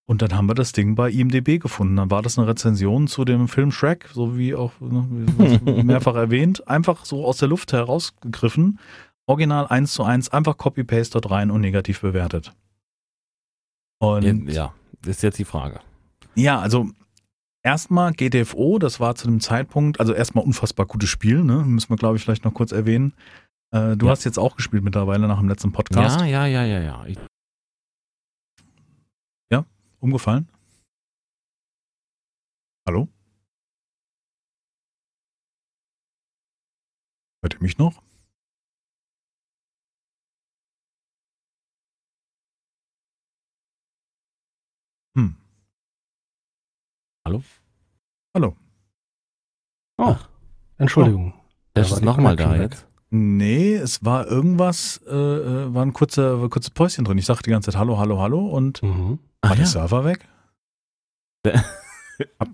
Und 0.09 0.21
dann 0.21 0.33
haben 0.35 0.47
wir 0.47 0.53
das 0.55 0.71
Ding 0.71 0.95
bei 0.95 1.11
IMDB 1.11 1.59
gefunden. 1.59 1.97
Dann 1.97 2.09
war 2.09 2.21
das 2.21 2.37
eine 2.37 2.47
Rezension 2.47 3.07
zu 3.07 3.25
dem 3.25 3.47
Film 3.49 3.71
Shrek, 3.71 4.09
so 4.13 4.37
wie 4.37 4.55
auch 4.55 4.71
ne, 4.79 5.05
mehrfach 5.83 6.15
erwähnt, 6.15 6.67
einfach 6.67 7.03
so 7.05 7.25
aus 7.25 7.37
der 7.37 7.49
Luft 7.49 7.73
herausgegriffen. 7.73 8.79
Original 9.27 9.67
1 9.67 9.91
zu 9.93 10.03
1, 10.03 10.29
einfach 10.29 10.57
Copy-Paste 10.57 11.19
dort 11.19 11.29
rein 11.31 11.51
und 11.51 11.59
negativ 11.59 11.99
bewertet. 11.99 12.53
Und 13.99 14.49
Ja, 14.49 14.73
das 15.01 15.17
ist 15.17 15.23
jetzt 15.23 15.39
die 15.39 15.45
Frage. 15.45 15.79
ja, 16.35 16.59
also 16.59 16.89
erstmal 17.63 18.13
GTFO, 18.13 18.79
das 18.79 18.99
war 19.01 19.15
zu 19.15 19.27
dem 19.27 19.41
Zeitpunkt, 19.41 19.99
also 19.99 20.13
erstmal 20.13 20.45
unfassbar 20.45 20.85
gutes 20.85 21.09
Spiel, 21.09 21.43
ne? 21.43 21.63
Müssen 21.65 21.89
wir, 21.89 21.97
glaube 21.97 22.15
ich, 22.15 22.23
vielleicht 22.23 22.45
noch 22.45 22.53
kurz 22.53 22.71
erwähnen. 22.71 23.13
Äh, 23.71 23.97
du 23.97 24.05
Ja. 24.05 24.11
hast 24.13 24.23
jetzt 24.23 24.39
auch 24.39 24.55
gespielt 24.55 24.83
mittlerweile 24.83 25.27
nach 25.27 25.39
dem 25.39 25.49
letzten 25.49 25.73
Podcast. 25.73 26.21
Ja, 26.21 26.25
ja, 26.25 26.45
ja, 26.45 26.63
ja, 26.63 26.79
ja. 26.79 27.05
Ich, 27.07 27.17
Umgefallen? 29.99 30.47
Hallo? 32.87 33.07
Hört 37.41 37.55
ihr 37.55 37.61
mich 37.61 37.77
noch? 37.77 38.01
Hm. 45.15 45.35
Hallo? 47.25 47.43
Hallo. 48.35 48.55
Oh, 49.99 50.15
Entschuldigung. 50.77 51.33
das 51.73 51.87
Da 51.89 51.91
war 51.91 51.97
ist 51.99 52.05
nochmal 52.05 52.35
da 52.35 52.51
weg. 52.53 52.71
jetzt. 52.71 52.87
Nee, 53.09 53.73
es 53.75 54.03
war 54.03 54.27
irgendwas, 54.27 55.01
äh, 55.07 55.11
äh, 55.15 55.73
war 55.73 55.83
ein 55.83 55.93
kurzer, 55.93 56.47
kurzes 56.49 56.69
Päuschen 56.71 57.05
drin. 57.05 57.17
Ich 57.17 57.25
sagte 57.25 57.43
die 57.43 57.51
ganze 57.51 57.71
Zeit 57.71 57.79
Hallo, 57.79 57.97
Hallo, 57.97 58.19
Hallo 58.19 58.45
und 58.47 58.83
Mhm. 58.83 59.19
Ah, 59.41 59.49
war 59.49 59.55
der 59.55 59.65
ja. 59.65 59.71
Server 59.71 60.05
weg? 60.05 60.27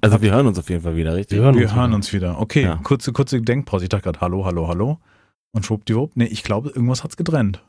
Also 0.02 0.22
wir 0.22 0.34
hören 0.34 0.46
uns 0.48 0.60
auf 0.60 0.70
jeden 0.70 0.82
Fall 0.84 0.98
wieder, 0.98 1.16
richtig? 1.16 1.38
Wir 1.38 1.46
hören 1.46 1.56
wir 1.56 1.64
uns 1.64 1.74
hören 1.74 1.88
wieder. 1.92 1.96
uns 1.96 2.12
wieder. 2.14 2.40
Okay, 2.42 2.64
Ja. 2.64 2.80
kurze, 2.84 3.14
kurze 3.14 3.42
Denkpause. 3.42 3.86
Ich 3.86 3.90
dachte 3.90 4.04
gerade 4.04 4.20
Hallo, 4.20 4.44
Hallo, 4.46 4.68
Hallo. 4.68 5.00
Und 5.54 5.66
schwuppdiwupp. 5.66 6.12
Nee, 6.16 6.26
ich 6.26 6.44
glaube, 6.44 6.68
irgendwas 6.70 7.06
hat's 7.06 7.16
getrennt. 7.16 7.64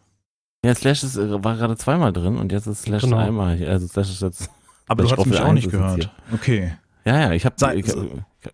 Ja, 0.65 0.75
Slash 0.75 1.05
ist, 1.05 1.17
äh, 1.17 1.45
war 1.45 1.57
gerade 1.57 1.77
zweimal 1.77 2.13
drin 2.13 2.37
und 2.37 2.51
jetzt 2.51 2.67
ist 2.67 2.83
Slash 2.83 3.03
Genau. 3.03 3.19
einmal. 3.19 3.63
Also 3.69 3.87
Slash 3.87 4.11
ist 4.11 4.23
jetzt. 4.23 4.51
Aber 4.89 5.05
Ich 5.05 5.11
du 5.13 5.17
hast 5.17 5.27
mich 5.27 5.41
auch 5.41 5.53
nicht 5.53 5.71
gehört. 5.71 6.11
Okay. 6.33 6.75
Ja, 7.05 7.21
ja, 7.21 7.33
ich 7.33 7.45
habe. 7.47 7.55
Sei- 7.59 7.77
Ich, 7.77 7.87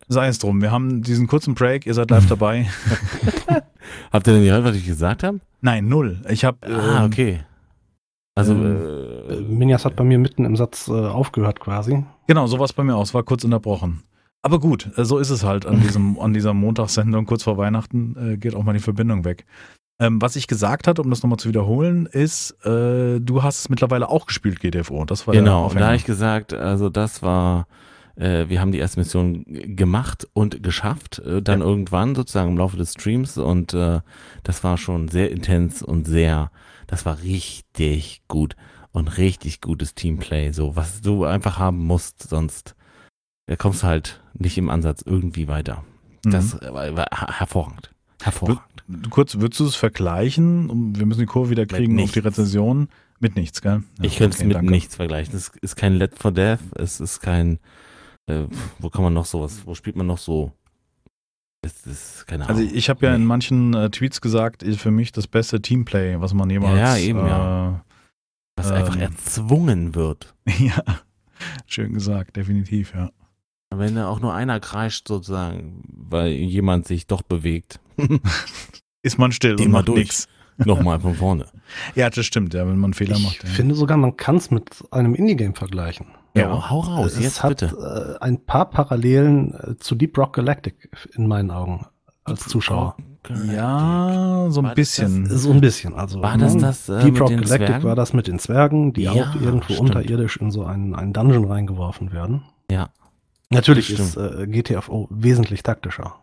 Sei 0.08 0.28
es 0.28 0.38
drum. 0.38 0.60
Wir 0.60 0.70
haben 0.70 1.00
diesen 1.02 1.26
kurzen 1.26 1.54
Break. 1.54 1.86
Ihr 1.86 1.94
seid 1.94 2.10
live 2.10 2.26
dabei. 2.28 2.68
Habt 4.12 4.26
ihr 4.26 4.34
denn 4.34 4.44
gehört, 4.44 4.64
was 4.64 4.76
ich 4.76 4.84
gesagt 4.86 5.22
habe? 5.22 5.40
Nein, 5.62 5.88
null. 5.88 6.20
Ich 6.28 6.44
habe. 6.44 6.58
Ah, 6.66 7.06
okay. 7.06 7.40
Also, 8.40 8.52
Ähm, 8.52 8.76
äh, 9.28 9.34
Äh, 9.34 9.40
Minjas 9.42 9.84
hat 9.84 9.96
bei 9.96 10.04
mir 10.04 10.18
mitten 10.18 10.44
im 10.44 10.56
Satz 10.56 10.88
äh, 10.88 10.92
aufgehört 10.92 11.60
quasi. 11.60 12.04
Genau, 12.26 12.46
sowas 12.46 12.72
bei 12.72 12.82
mir 12.84 12.96
aus. 12.96 13.14
War 13.14 13.22
kurz 13.22 13.44
unterbrochen. 13.44 14.02
Aber 14.42 14.58
gut, 14.58 14.90
äh, 14.96 15.04
so 15.04 15.18
ist 15.18 15.30
es 15.30 15.44
halt 15.44 15.66
an 15.66 15.80
diesem 15.80 16.18
an 16.20 16.32
dieser 16.32 16.54
Montagssendung 16.54 17.26
kurz 17.26 17.42
vor 17.44 17.56
Weihnachten 17.58 18.16
äh, 18.34 18.36
geht 18.36 18.54
auch 18.54 18.62
mal 18.64 18.72
die 18.72 18.80
Verbindung 18.80 19.24
weg. 19.24 19.44
Ähm, 20.00 20.20
was 20.22 20.34
ich 20.34 20.46
gesagt 20.46 20.86
hatte, 20.88 21.02
um 21.02 21.10
das 21.10 21.22
nochmal 21.22 21.38
zu 21.38 21.48
wiederholen, 21.50 22.06
ist, 22.06 22.52
äh, 22.64 23.20
du 23.20 23.42
hast 23.42 23.60
es 23.60 23.68
mittlerweile 23.68 24.08
auch 24.08 24.24
gespielt, 24.26 24.58
GTFO. 24.60 25.04
Das 25.04 25.26
war 25.26 25.34
genau, 25.34 25.66
und 25.68 25.78
da 25.78 25.88
habe 25.88 25.96
ich 25.96 26.06
gesagt, 26.06 26.54
also 26.54 26.88
das 26.88 27.22
war, 27.22 27.66
äh, 28.16 28.48
wir 28.48 28.62
haben 28.62 28.72
die 28.72 28.78
erste 28.78 28.98
Mission 28.98 29.44
gemacht 29.46 30.26
und 30.32 30.62
geschafft, 30.62 31.18
äh, 31.18 31.42
dann 31.42 31.60
Ja. 31.60 31.66
irgendwann 31.66 32.14
sozusagen 32.14 32.52
im 32.52 32.56
Laufe 32.56 32.78
des 32.78 32.92
Streams 32.92 33.36
und 33.36 33.74
äh, 33.74 34.00
das 34.42 34.64
war 34.64 34.78
schon 34.78 35.08
sehr 35.08 35.30
intens 35.30 35.82
und 35.82 36.06
sehr, 36.06 36.50
das 36.90 37.06
war 37.06 37.22
richtig 37.22 38.22
gut 38.26 38.56
und 38.90 39.16
richtig 39.16 39.60
gutes 39.60 39.94
Teamplay, 39.94 40.50
so 40.50 40.74
was 40.74 41.00
du 41.00 41.24
einfach 41.24 41.58
haben 41.58 41.78
musst, 41.78 42.28
sonst 42.28 42.74
da 43.46 43.54
kommst 43.54 43.84
du 43.84 43.86
halt 43.86 44.20
nicht 44.34 44.58
im 44.58 44.68
Ansatz 44.68 45.02
irgendwie 45.02 45.46
weiter. 45.46 45.84
Mhm. 46.24 46.30
Das 46.32 46.60
war, 46.60 46.96
war 46.96 47.06
hervorragend. 47.10 47.90
Hervorragend. 48.20 49.10
Kurz, 49.10 49.36
würdest 49.38 49.60
du 49.60 49.66
es 49.66 49.76
vergleichen? 49.76 50.96
Wir 50.96 51.06
müssen 51.06 51.20
die 51.20 51.26
Kurve 51.26 51.50
wieder 51.50 51.64
kriegen 51.66 52.00
auf 52.00 52.10
die. 52.10 52.18
Rezension. 52.18 52.88
Mit 53.20 53.36
nichts, 53.36 53.62
gell? 53.62 53.82
Ja, 53.98 54.04
Ich 54.04 54.16
könnte 54.16 54.34
es 54.34 54.40
okay, 54.40 54.48
mit 54.48 54.56
danke. 54.56 54.70
nichts 54.72 54.96
vergleichen. 54.96 55.36
Es 55.36 55.52
ist 55.60 55.76
kein 55.76 55.94
Let 55.94 56.18
for 56.18 56.32
Death, 56.32 56.60
es 56.76 57.00
ist 57.00 57.20
kein, 57.20 57.58
äh, 58.26 58.46
wo 58.78 58.88
kann 58.90 59.02
man 59.04 59.12
noch 59.12 59.26
sowas, 59.26 59.62
wo 59.64 59.74
spielt 59.74 59.94
man 59.94 60.06
noch 60.06 60.18
so? 60.18 60.52
Es 61.62 61.86
ist 61.86 62.26
keine 62.26 62.48
Also 62.48 62.62
Ahnung. 62.62 62.74
ich 62.74 62.88
habe 62.88 63.04
ja 63.06 63.14
in 63.14 63.22
Nee. 63.22 63.26
manchen 63.26 63.74
äh, 63.74 63.90
Tweets 63.90 64.20
gesagt, 64.20 64.62
ist 64.62 64.80
für 64.80 64.90
mich 64.90 65.12
das 65.12 65.26
beste 65.26 65.60
Teamplay, 65.60 66.18
was 66.20 66.32
man 66.32 66.48
jemals. 66.48 66.78
Ja, 66.78 66.96
ja, 66.96 67.02
eben, 67.02 67.18
ja. 67.18 67.84
was 68.56 68.70
einfach 68.70 68.96
ähm, 68.96 69.02
erzwungen 69.02 69.94
wird. 69.94 70.34
Äh, 70.46 70.52
ja, 70.68 70.82
schön 71.66 71.92
gesagt, 71.92 72.36
definitiv, 72.36 72.94
ja. 72.94 73.10
Wenn 73.72 73.94
da 73.94 74.08
auch 74.08 74.20
nur 74.20 74.34
einer 74.34 74.58
kreischt 74.58 75.06
sozusagen, 75.06 75.82
weil 75.86 76.32
jemand 76.32 76.88
sich 76.88 77.06
doch 77.06 77.22
bewegt. 77.22 77.78
Ist 79.02 79.18
man 79.18 79.30
still 79.32 79.52
und 79.54 79.64
mal 79.70 79.78
macht 79.78 79.88
durch. 79.88 79.98
nichts. 79.98 80.28
Nochmal 80.58 81.00
von 81.00 81.14
vorne. 81.14 81.46
Ja, 81.94 82.10
das 82.10 82.26
stimmt, 82.26 82.52
ja, 82.52 82.66
wenn 82.66 82.76
man 82.78 82.92
Fehler 82.94 83.16
ich 83.16 83.22
macht. 83.22 83.44
Ja. 83.44 83.48
finde 83.50 83.74
sogar, 83.74 83.96
man 83.96 84.16
kann 84.16 84.36
es 84.36 84.50
mit 84.50 84.82
einem 84.90 85.14
Indie-Game 85.14 85.54
vergleichen. 85.54 86.06
Ja, 86.34 86.70
hau 86.70 86.80
raus, 86.80 87.12
es 87.16 87.22
jetzt 87.22 87.42
hat 87.42 87.58
bitte. 87.60 88.16
äh, 88.20 88.24
ein 88.24 88.44
paar 88.44 88.70
Parallelen 88.70 89.54
äh, 89.54 89.76
zu 89.78 89.94
Deep 89.94 90.16
Rock 90.16 90.34
Galactic 90.34 90.90
in 91.14 91.26
meinen 91.26 91.50
Augen 91.50 91.86
als 92.24 92.46
Zuschauer. 92.46 92.96
ja, 93.52 94.46
so 94.50 94.60
ein 94.60 94.64
War 94.64 94.70
das 94.70 94.74
bisschen. 94.76 95.26
So 95.28 95.50
ein 95.50 95.60
bisschen. 95.60 95.94
Also 95.94 96.22
War 96.22 96.38
das 96.38 96.54
ne, 96.54 96.60
das 96.62 96.88
äh, 96.88 97.02
Deep 97.02 97.20
Rock 97.20 97.30
Galactic 97.30 97.48
Zwergen? 97.66 97.82
war 97.84 97.96
das 97.96 98.12
mit 98.12 98.26
den 98.28 98.38
Zwergen, 98.38 98.92
die 98.92 99.02
Ja, 99.02 99.12
auch 99.12 99.34
irgendwo 99.34 99.64
stimmt. 99.74 99.80
unterirdisch 99.80 100.36
in 100.36 100.50
so 100.50 100.64
einen, 100.64 100.94
einen 100.94 101.12
Dungeon 101.12 101.44
reingeworfen 101.46 102.12
werden. 102.12 102.44
Ja. 102.70 102.90
Natürlich 103.50 103.88
Das 103.96 104.00
ist 104.00 104.16
äh, 104.16 104.46
GTFO 104.46 105.08
wesentlich 105.10 105.62
taktischer 105.64 106.14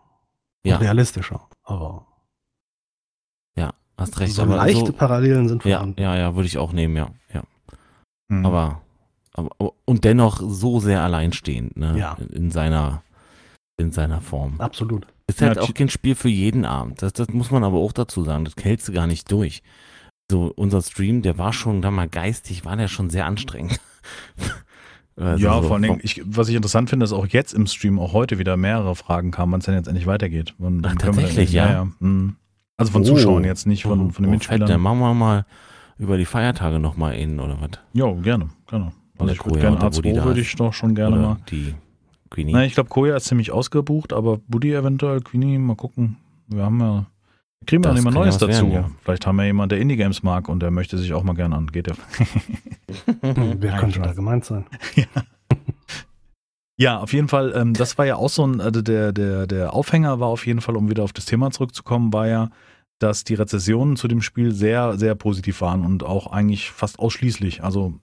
Ja. 0.64 0.76
und 0.78 0.82
realistischer, 0.84 1.42
aber 1.64 2.06
Ja, 3.58 3.72
hast 3.98 4.20
recht. 4.22 4.34
so 4.34 4.44
aber 4.44 4.56
leichte 4.56 4.86
so, 4.88 4.94
Parallelen 4.94 5.50
sind 5.50 5.66
ja, 5.66 5.78
vorhanden. 5.80 6.02
ja, 6.02 6.16
ja, 6.16 6.36
würde 6.36 6.48
ich 6.48 6.58
auch 6.58 6.72
nehmen, 6.72 6.96
ja. 6.96 7.10
ja. 7.34 7.44
Mhm. 8.30 8.46
Aber, 8.46 8.82
aber 9.38 9.74
und 9.86 10.04
dennoch 10.04 10.42
so 10.46 10.80
sehr 10.82 11.02
alleinstehend, 11.04 11.78
ne? 11.78 11.98
Ja. 11.98 12.18
In, 12.20 12.28
in 12.46 12.52
seiner 12.52 13.02
in 13.80 13.92
seiner 13.92 14.20
Form. 14.22 14.56
Absolut. 14.60 15.06
Ist 15.28 15.42
halt 15.42 15.58
Ja, 15.58 15.62
auch 15.62 15.74
kein 15.74 15.90
Spiel 15.90 16.16
für 16.16 16.30
jeden 16.30 16.66
Abend. 16.66 17.02
Das, 17.02 17.14
das 17.14 17.30
muss 17.30 17.52
man 17.52 17.64
aber 17.64 17.78
auch 17.78 17.92
dazu 17.94 18.24
sagen. 18.24 18.44
Das 18.46 18.56
hältst 18.62 18.88
du 18.88 18.92
gar 18.92 19.06
nicht 19.08 19.32
durch. 19.32 19.62
So, 20.32 20.52
unser 20.56 20.82
Stream, 20.82 21.22
der 21.22 21.38
war 21.38 21.54
schon 21.54 21.82
da 21.82 21.92
mal 21.92 22.10
geistig, 22.10 22.66
war 22.66 22.76
der 22.76 22.88
schon 22.90 23.10
sehr 23.10 23.26
anstrengend. 23.26 23.80
Also 25.20 25.44
ja, 25.44 25.56
so 25.56 25.64
vor 25.64 25.74
allen 25.78 25.82
Dingen, 25.82 26.00
ich, 26.04 26.22
was 26.26 26.48
ich 26.48 26.54
interessant 26.56 26.92
finde, 26.92 27.04
ist 27.04 27.12
auch 27.12 27.26
jetzt 27.26 27.52
im 27.54 27.66
Stream 27.66 27.98
auch 27.98 28.14
heute 28.14 28.38
wieder 28.38 28.56
mehrere 28.56 28.96
Fragen 28.96 29.32
kamen, 29.32 29.52
wann 29.52 29.62
es 29.62 29.66
denn 29.66 29.74
jetzt 29.74 29.88
endlich 29.88 30.06
weitergeht. 30.06 30.54
Wann, 30.60 30.84
Ach, 30.86 30.94
tatsächlich, 30.94 31.52
ja? 31.54 31.72
ja. 31.72 31.88
Mhm. 32.00 32.36
Also 32.78 32.92
von 32.92 33.02
Oh. 33.02 33.06
Zuschauern 33.06 33.44
jetzt, 33.44 33.66
nicht 33.66 33.82
von, 33.82 34.12
von 34.12 34.24
den 34.24 34.30
Oh, 34.30 34.34
Mitspielern. 34.34 34.68
fett, 34.68 34.70
Dann 34.76 34.82
machen 34.82 35.00
wir 35.00 35.16
mal 35.16 35.46
über 35.98 36.18
die 36.18 36.26
Feiertage 36.26 36.78
nochmal 36.78 37.16
in 37.16 37.40
oder 37.40 37.58
was? 37.60 37.72
Jo, 37.94 38.14
gerne, 38.18 38.50
gerne. 38.68 38.92
Also 39.20 39.34
ich 39.34 39.46
würde 39.46 39.60
gerne 39.60 39.78
oder 39.78 39.90
Buddy 39.90 40.10
A2 40.12 40.16
da 40.16 40.26
würde 40.26 40.42
ich 40.42 40.56
doch 40.56 40.74
schon 40.74 40.96
gerne 40.96 41.16
mal. 41.18 41.38
die 41.50 41.74
Queenie. 42.30 42.54
Na, 42.54 42.66
ich 42.66 42.74
glaube, 42.74 42.90
Koja 42.90 43.16
ist 43.16 43.26
ziemlich 43.26 43.52
ausgebucht, 43.52 44.14
aber 44.14 44.38
Buddy 44.48 44.74
eventuell, 44.74 45.22
Queenie, 45.22 45.58
mal 45.58 45.76
gucken. 45.76 46.18
Wir 46.48 46.64
haben 46.64 46.80
ja, 46.80 47.06
wir 47.60 47.66
kriegen 47.66 47.84
wir 47.84 47.90
Das 47.94 48.04
noch 48.04 48.12
jemand 48.12 48.16
ja 48.16 48.22
Neues 48.22 48.38
dazu. 48.38 48.72
werden, 48.72 48.72
ja. 48.72 48.92
Vielleicht 49.04 49.26
haben 49.26 49.36
wir 49.38 49.46
jemanden, 49.46 49.70
der 49.70 49.80
Indie-Games 49.80 50.24
mag 50.24 50.50
und 50.50 50.62
der 50.62 50.72
möchte 50.72 50.98
sich 50.98 51.14
auch 51.14 51.24
mal 51.24 51.34
gerne 51.34 51.56
an 51.56 51.68
GTF. 51.68 51.98
Wer 53.22 53.34
Nein, 53.34 53.80
könnte 53.80 54.02
da 54.02 54.14
gemeint 54.14 54.46
sein? 54.46 54.66
Ja, 56.80 57.00
auf 57.00 57.12
jeden 57.12 57.28
Fall, 57.28 57.54
ähm, 57.56 57.74
das 57.74 57.98
war 57.98 58.06
ja 58.06 58.18
auch 58.18 58.30
so 58.30 58.46
ein, 58.46 58.62
also 58.62 58.84
der, 58.84 59.12
der, 59.12 59.48
der 59.48 59.74
Aufhänger 59.74 60.20
war 60.20 60.28
auf 60.28 60.46
jeden 60.46 60.62
Fall, 60.62 60.78
um 60.78 60.90
wieder 60.92 61.04
auf 61.04 61.12
das 61.12 61.26
Thema 61.26 61.50
zurückzukommen, 61.50 62.14
war 62.14 62.28
ja, 62.28 62.50
dass 63.00 63.24
die 63.24 63.34
Rezessionen 63.34 63.96
zu 63.96 64.08
dem 64.08 64.22
Spiel 64.22 64.52
sehr, 64.52 64.96
sehr 64.98 65.16
positiv 65.16 65.62
waren 65.62 65.84
und 65.84 66.04
auch 66.04 66.28
eigentlich 66.28 66.70
fast 66.70 67.00
ausschließlich, 67.00 67.64
also 67.64 67.96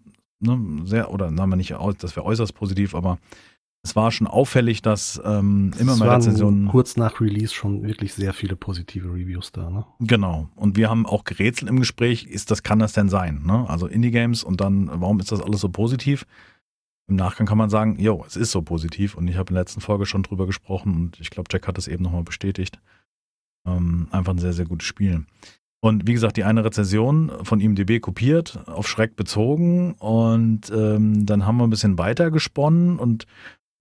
ne, 0.44 0.87
sehr, 0.87 1.11
oder 1.12 1.28
sagen 1.35 1.50
wir 1.50 1.57
nicht, 1.57 1.74
aus- 1.74 1.96
das 1.96 2.14
wäre 2.16 2.26
äußerst 2.26 2.54
positiv, 2.54 2.94
aber 2.94 3.18
es 3.83 3.94
war 3.96 4.11
schon 4.12 4.26
auffällig, 4.26 4.80
dass 4.80 5.20
ähm, 5.24 5.72
immer 5.78 5.92
es 5.92 6.00
waren 6.00 6.22
Rezensionen. 6.22 6.68
kurz 6.68 6.96
nach 6.96 7.20
Release 7.20 7.52
schon 7.52 7.83
wirklich 7.83 8.14
sehr 8.14 8.33
viele 8.33 8.57
positive 8.57 9.09
Reviews 9.12 9.52
da. 9.52 9.68
Ne? 9.68 9.85
Genau. 10.00 10.48
Und 10.57 10.76
wir 10.78 10.88
haben 10.88 11.04
auch 11.04 11.24
gerätselt 11.24 11.68
im 11.68 11.78
Gespräch, 11.80 12.24
ist 12.24 12.50
das, 12.50 12.62
kann 12.62 12.78
das 12.78 12.94
denn 12.94 13.11
sein? 13.11 13.42
Ne? 13.44 13.68
Also 13.68 13.87
Indie-Games 13.87 14.42
und 14.42 14.61
dann, 14.62 14.88
warum 14.90 15.20
ist 15.20 15.33
das 15.33 15.42
alles 15.42 15.61
so 15.61 15.68
positiv? 15.68 16.24
Im 17.07 17.16
Nachgang 17.16 17.46
kann 17.46 17.59
man 17.59 17.68
sagen, 17.68 17.98
jo, 17.98 18.24
es 18.26 18.37
ist 18.37 18.52
so 18.52 18.62
positiv 18.62 19.16
und 19.16 19.28
ich 19.28 19.37
habe 19.37 19.50
in 19.50 19.54
der 19.57 19.64
letzten 19.64 19.83
Folge 19.83 20.07
schon 20.07 20.22
drüber 20.22 20.46
gesprochen 20.46 20.94
und 20.94 21.20
ich 21.20 21.28
glaube, 21.28 21.48
Jack 21.52 21.68
hat 21.68 21.76
es 21.76 21.87
eben 21.87 22.02
nochmal 22.02 22.22
bestätigt. 22.22 22.80
Ähm, 23.66 24.09
einfach 24.11 24.33
ein 24.33 24.38
sehr, 24.38 24.54
sehr 24.54 24.64
gutes 24.64 24.87
Spiel. 24.88 25.26
Und 25.84 26.06
wie 26.06 26.14
gesagt, 26.14 26.38
die 26.38 26.44
eine 26.44 26.64
Rezension 26.64 27.30
von 27.42 27.60
IMDB 27.60 28.00
kopiert, 28.00 28.58
auf 28.64 28.88
Schreck 28.88 29.16
bezogen 29.16 29.92
und 29.98 30.72
ähm, 30.74 31.26
dann 31.26 31.44
haben 31.44 31.58
wir 31.58 31.64
ein 31.64 31.68
bisschen 31.68 31.98
weiter 31.98 32.30
gesponnen 32.30 32.98
und 32.98 33.26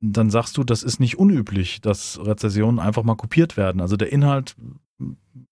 dann 0.01 0.29
sagst 0.29 0.57
du, 0.57 0.65
das 0.65 0.83
ist 0.83 0.99
nicht 0.99 1.17
unüblich, 1.17 1.79
dass 1.79 2.19
Rezensionen 2.21 2.81
einfach 2.81 3.03
mal 3.03 3.15
kopiert 3.15 3.55
werden. 3.55 3.79
Also 3.79 3.95
der 3.95 4.11
Inhalt 4.11 4.57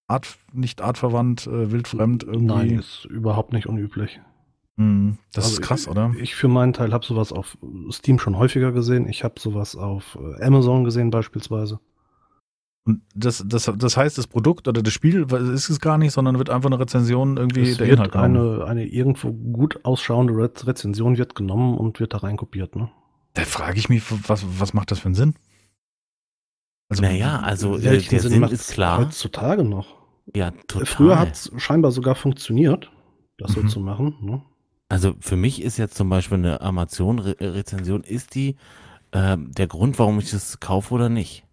art, 0.07 0.27
nicht 0.51 0.81
artverwandt, 0.81 1.47
äh, 1.47 1.71
wildfremd 1.71 2.23
irgendwie. 2.23 2.45
Nein, 2.47 2.79
ist 2.79 3.05
überhaupt 3.05 3.53
nicht 3.53 3.67
unüblich. 3.67 4.19
Hm, 4.75 5.19
das 5.31 5.45
Also 5.45 5.55
ist 5.55 5.61
krass, 5.61 5.83
ich, 5.83 5.87
oder? 5.87 6.11
Ich 6.19 6.35
für 6.35 6.49
meinen 6.49 6.73
Teil 6.73 6.91
habe 6.91 7.05
sowas 7.05 7.31
auf 7.31 7.57
Steam 7.91 8.19
schon 8.19 8.37
häufiger 8.37 8.73
gesehen. 8.73 9.07
Ich 9.07 9.23
habe 9.23 9.39
sowas 9.39 9.77
auf 9.77 10.17
äh, 10.21 10.43
Amazon 10.43 10.83
gesehen 10.83 11.11
beispielsweise. 11.11 11.79
Und 12.84 13.02
das, 13.13 13.44
das, 13.48 13.72
das 13.78 13.96
heißt, 13.98 14.17
das 14.17 14.26
Produkt 14.26 14.67
oder 14.67 14.82
das 14.82 14.91
Spiel 14.94 15.24
ist 15.54 15.70
es 15.70 15.80
gar 15.80 15.98
nicht, 16.00 16.13
sondern 16.13 16.39
wird 16.39 16.50
einfach 16.50 16.70
eine 16.70 16.80
Rezension 16.80 17.38
irgendwie 17.38 17.62
Es 17.62 17.78
der 17.78 17.88
wird 17.88 17.98
Inhalt 18.00 18.12
genommen. 18.12 18.62
eine, 18.62 18.65
eine 18.65 18.86
irgendwo 18.88 19.32
gut 19.32 19.86
ausschauende 19.86 20.34
Re 20.34 20.52
Rezension 20.65 21.17
wird 21.17 21.36
genommen 21.36 21.78
und 21.78 22.00
wird 22.00 22.13
da 22.13 22.17
reinkopiert. 22.17 22.76
Ne? 22.76 22.89
Da 23.34 23.44
frage 23.44 23.78
ich 23.78 23.88
mich, 23.89 24.04
was, 24.28 24.44
was 24.60 24.74
macht 24.74 24.89
das 24.91 25.00
für 25.00 25.06
einen 25.06 25.15
Sinn? 25.15 25.36
Also, 26.89 27.04
Naja, 27.04 27.39
also 27.39 27.78
äh, 27.78 27.84
Welchen 27.84 28.10
der 28.10 28.20
Sinn 28.20 28.32
Sinn 28.32 28.44
ist 28.46 28.72
klar. 28.72 28.98
Heutzutage 29.00 29.63
noch. 29.63 29.96
Ja, 30.36 30.52
total. 30.67 30.86
Früher 30.86 31.20
hat 31.20 31.34
es 31.34 31.52
scheinbar 31.58 31.91
sogar 31.91 32.15
funktioniert, 32.15 32.91
das 33.38 33.56
Mhm. 33.56 33.62
so 33.62 33.67
zu 33.67 33.80
machen. 33.80 34.15
Ne? 34.22 34.41
Also 34.89 35.13
für 35.20 35.36
mich 35.38 35.62
ist 35.62 35.78
jetzt 35.78 35.96
zum 35.96 36.10
Beispiel 36.10 36.38
eine 36.39 36.62
Amazon-Rezension, 36.62 38.04
ist 38.04 38.36
die 38.36 38.56
ähm, 39.13 39.52
der 39.52 39.67
Grund, 39.67 40.00
warum 40.00 40.20
ich 40.20 40.32
das 40.32 40.60
kaufe 40.60 40.94
oder 40.94 41.10
nicht. 41.10 41.44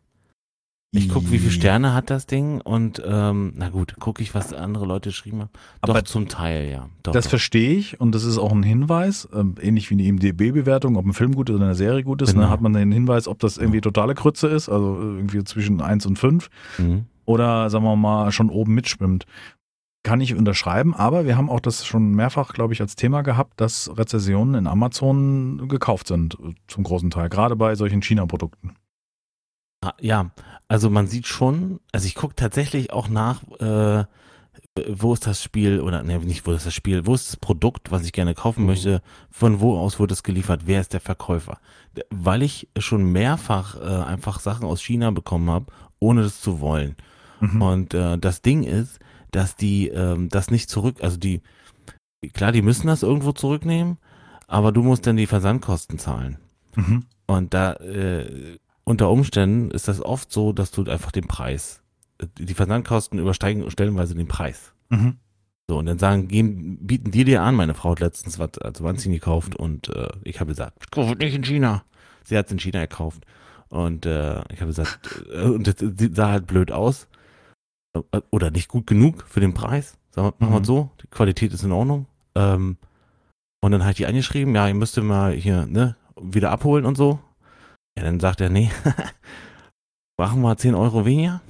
Ich 0.91 1.11
gucke, 1.11 1.31
wie 1.31 1.39
viele 1.39 1.51
Sterne 1.51 1.93
hat 1.93 2.09
das 2.09 2.25
Ding 2.25 2.63
und 2.63 3.03
ähm, 3.05 3.53
na 3.57 3.69
gut, 3.69 3.97
gucke 4.01 4.23
ich, 4.23 4.35
was 4.35 4.55
andere 4.55 4.87
Leute 4.87 5.11
geschrieben 5.11 5.41
haben. 5.41 5.51
Doch, 5.83 5.91
Aber 5.91 6.05
zum 6.07 6.29
Teil, 6.29 6.71
ja. 6.71 6.89
Doch, 7.03 7.13
Das 7.13 7.25
doch. 7.27 7.31
verstehe 7.31 7.73
ich 7.75 8.01
und 8.01 8.15
das 8.15 8.25
ist 8.25 8.39
auch 8.39 8.53
ein 8.53 8.63
Hinweis, 8.63 9.29
ähm, 9.35 9.57
ähnlich 9.61 9.91
wie 9.91 9.95
eine 9.95 10.05
IMDB-Bewertung, 10.05 10.97
ob 10.97 11.05
ein 11.05 11.13
Film 11.13 11.35
gut 11.35 11.51
ist 11.51 11.57
oder 11.57 11.67
eine 11.67 11.75
Serie 11.75 12.05
gut 12.05 12.23
ist. 12.23 12.31
Genau. 12.31 12.43
Dann 12.45 12.51
hat 12.51 12.63
man 12.63 12.73
den 12.73 12.91
Hinweis, 12.91 13.29
ob 13.29 13.39
das 13.41 13.59
irgendwie 13.59 13.83
totale 13.83 14.15
Krütze 14.15 14.49
ist, 14.49 14.71
also 14.71 14.95
irgendwie 14.99 15.45
zwischen 15.45 15.83
1 15.83 16.07
und 16.07 16.19
5 16.19 16.49
Mhm. 16.79 17.05
oder 17.27 17.69
sagen 17.69 17.85
wir 17.85 17.95
mal 17.97 18.33
schon 18.33 18.49
oben 18.49 18.73
mitschwimmt. 18.75 19.27
Kann 20.05 20.23
ich 20.23 20.35
unterschreiben, 20.37 20.95
aber 20.95 21.27
wir 21.27 21.37
haben 21.37 21.51
auch 21.51 21.61
das 21.61 21.85
schon 21.85 22.13
mehrfach, 22.13 22.55
glaube 22.55 22.73
ich, 22.73 22.81
als 22.81 22.97
Thema 22.97 23.21
gehabt, 23.21 23.61
dass 23.61 23.91
Rezessionen 23.99 24.55
in 24.55 24.67
Amazon 24.67 25.69
gekauft 25.69 26.07
sind, 26.07 26.39
äh, 26.43 26.55
zum 26.67 26.85
großen 26.85 27.11
Teil, 27.11 27.29
gerade 27.29 27.57
bei 27.57 27.75
solchen 27.75 28.01
China-Produkten. 28.01 28.75
Ah, 29.85 29.93
Ja, 30.01 30.31
also 30.69 30.91
man 30.91 31.07
sieht 31.07 31.27
schon, 31.27 31.81
also 31.93 32.07
ich 32.07 32.15
gucke 32.15 32.35
tatsächlich 32.37 32.93
auch 32.93 33.09
nach, 33.09 33.43
äh, 33.61 34.05
wo 34.89 35.13
ist 35.13 35.27
das 35.27 35.43
Spiel, 35.43 35.81
oder 35.81 36.03
ne, 36.03 36.19
nicht 36.19 36.47
wo 36.47 36.53
ist 36.53 36.67
das 36.67 36.75
Spiel, 36.75 37.07
wo 37.07 37.15
ist 37.15 37.29
das 37.29 37.37
Produkt, 37.37 37.91
was 37.91 38.05
ich 38.05 38.13
gerne 38.13 38.35
kaufen 38.35 38.61
Mhm. 38.61 38.67
möchte, 38.67 39.03
von 39.31 39.61
wo 39.61 39.79
aus 39.79 39.99
wird 39.99 40.13
es 40.13 40.23
geliefert, 40.23 40.63
wer 40.67 40.81
ist 40.81 40.93
der 40.93 41.01
Verkäufer. 41.01 41.59
Weil 42.11 42.43
ich 42.43 42.69
schon 42.79 43.11
mehrfach 43.11 43.77
äh, 43.81 44.05
einfach 44.05 44.41
Sachen 44.41 44.67
aus 44.67 44.83
China 44.83 45.11
bekommen 45.11 45.51
habe, 45.51 45.67
ohne 45.99 46.23
das 46.23 46.41
zu 46.41 46.61
wollen. 46.61 46.97
Mhm. 47.41 47.63
Und 47.63 47.95
äh, 47.95 48.19
das 48.19 48.43
Ding 48.43 48.63
ist, 48.63 48.99
dass 49.31 49.57
die 49.57 49.89
ähm, 49.89 50.29
das 50.29 50.51
nicht 50.51 50.71
zurück, 50.71 50.99
also 51.03 51.17
die, 51.17 51.41
klar, 52.33 52.53
die 52.53 52.63
müssen 52.63 52.87
das 52.87 53.03
irgendwo 53.03 53.33
zurücknehmen, 53.33 53.99
aber 54.47 54.73
du 54.73 54.83
musst 54.83 55.07
dann 55.07 55.17
die 55.17 55.27
Versandkosten 55.27 55.99
zahlen. 55.99 56.39
Mhm. 56.75 57.05
Und 57.27 57.53
da 57.53 57.75
äh, 57.75 58.59
unter 58.89 59.11
Umständen 59.11 59.71
ist 59.71 59.87
das 59.89 60.01
oft 60.01 60.33
so, 60.33 60.53
dass 60.53 60.71
du 60.71 60.85
einfach 60.85 61.13
den 61.13 61.27
Preis, 61.29 61.83
die 62.39 62.55
Versandkosten 62.55 63.19
übersteigen 63.19 63.71
stellenweise 63.71 64.15
den 64.15 64.29
Preis. 64.29 64.73
Mhm. 64.89 65.17
So, 65.71 65.79
und 65.79 65.87
dann 65.87 65.99
sagen, 65.99 66.29
gehen, 66.29 66.79
bieten 66.87 67.11
die 67.11 67.25
dir 67.25 67.43
an, 67.43 67.55
meine 67.55 67.75
Frau 67.75 67.91
hat 67.91 68.01
letztens 68.01 68.39
was 68.39 68.57
als 68.59 68.83
Wanzing 68.83 69.13
gekauft 69.13 69.55
und 69.55 69.89
äh, 69.95 70.09
ich 70.25 70.41
habe 70.41 70.49
gesagt, 70.49 70.79
ich 70.81 70.91
kaufe 70.91 71.15
nicht 71.17 71.35
in 71.35 71.45
China. 71.45 71.85
Sie 72.25 72.37
hat 72.37 72.47
es 72.47 72.53
in 72.53 72.59
China 72.59 72.81
gekauft. 72.81 73.25
Und 73.69 74.07
äh, 74.07 74.39
ich 74.51 74.61
habe 74.61 74.69
gesagt, 74.69 75.27
äh, 75.31 75.43
und 75.43 75.67
das 75.67 75.77
sah 76.15 76.31
halt 76.31 76.47
blöd 76.47 76.73
aus. 76.73 77.07
Äh, 77.93 78.21
Oder 78.31 78.51
nicht 78.51 78.69
gut 78.69 78.87
genug 78.87 79.25
für 79.29 79.41
den 79.41 79.53
Preis. 79.53 79.99
Sagen 80.11 80.29
wir, 80.29 80.35
machen 80.39 80.55
wir 80.55 80.61
Mhm. 80.61 80.65
so, 80.65 80.91
die 81.03 81.07
Qualität 81.09 81.53
ist 81.53 81.65
in 81.65 81.73
Ordnung. 81.73 82.07
Ähm, 82.35 82.79
und 83.61 83.73
dann 83.73 83.83
habe 83.83 83.91
ich 83.91 83.99
die 83.99 84.07
angeschrieben, 84.07 84.55
ja, 84.55 84.67
ihr 84.67 84.75
müsst 84.75 84.97
ihr 84.97 85.03
mal 85.03 85.33
hier, 85.33 85.67
ne, 85.67 85.97
wieder 86.19 86.51
abholen 86.51 86.87
und 86.87 86.97
so. 86.97 87.19
Ja, 87.99 88.05
dann 88.05 88.21
sagt 88.21 88.41
er, 88.41 88.49
nee, 88.49 88.71
machen 90.19 90.41
wir 90.43 90.57
10 90.57 90.77
Euro 90.77 91.05
weniger. 91.05 91.41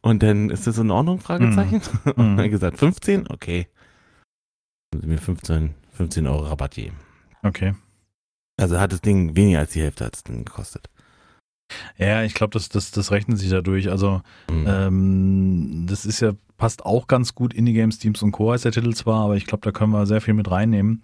Und 0.00 0.22
dann 0.24 0.50
ist 0.50 0.66
das 0.66 0.78
in 0.78 0.90
Ordnung, 0.90 1.20
Fragezeichen. 1.20 1.80
Und 2.04 2.16
dann 2.18 2.32
hat 2.38 2.44
er 2.44 2.48
gesagt, 2.48 2.78
15? 2.78 3.28
Okay. 3.30 3.68
Haben 4.92 5.00
sie 5.02 5.06
mir 5.06 5.18
15, 5.18 5.74
15 5.92 6.26
Euro 6.26 6.46
Rabatt 6.46 6.74
geben. 6.74 6.96
Okay. 7.44 7.74
Also 8.60 8.80
hat 8.80 8.90
das 8.92 9.00
Ding 9.00 9.36
weniger 9.36 9.60
als 9.60 9.72
die 9.72 9.82
Hälfte 9.82 10.06
hat 10.06 10.16
es 10.16 10.24
dann 10.24 10.44
gekostet. 10.44 10.88
Ja, 11.98 12.24
ich 12.24 12.34
glaube, 12.34 12.50
das, 12.52 12.68
das, 12.68 12.90
das 12.90 13.12
rechnet 13.12 13.38
sich 13.38 13.50
dadurch. 13.50 13.90
Also, 13.90 14.22
Mhm. 14.50 14.66
ähm, 14.66 15.86
das 15.88 16.04
ist 16.04 16.18
ja, 16.20 16.32
passt 16.56 16.84
auch 16.84 17.06
ganz 17.06 17.36
gut 17.36 17.54
in 17.54 17.64
die 17.66 17.74
Games, 17.74 17.98
Teams 18.00 18.22
und 18.22 18.32
Co. 18.32 18.50
heißt 18.52 18.64
der 18.64 18.72
Titel 18.72 18.92
zwar, 18.94 19.22
aber 19.26 19.36
ich 19.36 19.46
glaube, 19.46 19.60
da 19.62 19.70
können 19.70 19.92
wir 19.92 20.04
sehr 20.06 20.20
viel 20.20 20.34
mit 20.34 20.50
reinnehmen. 20.50 21.02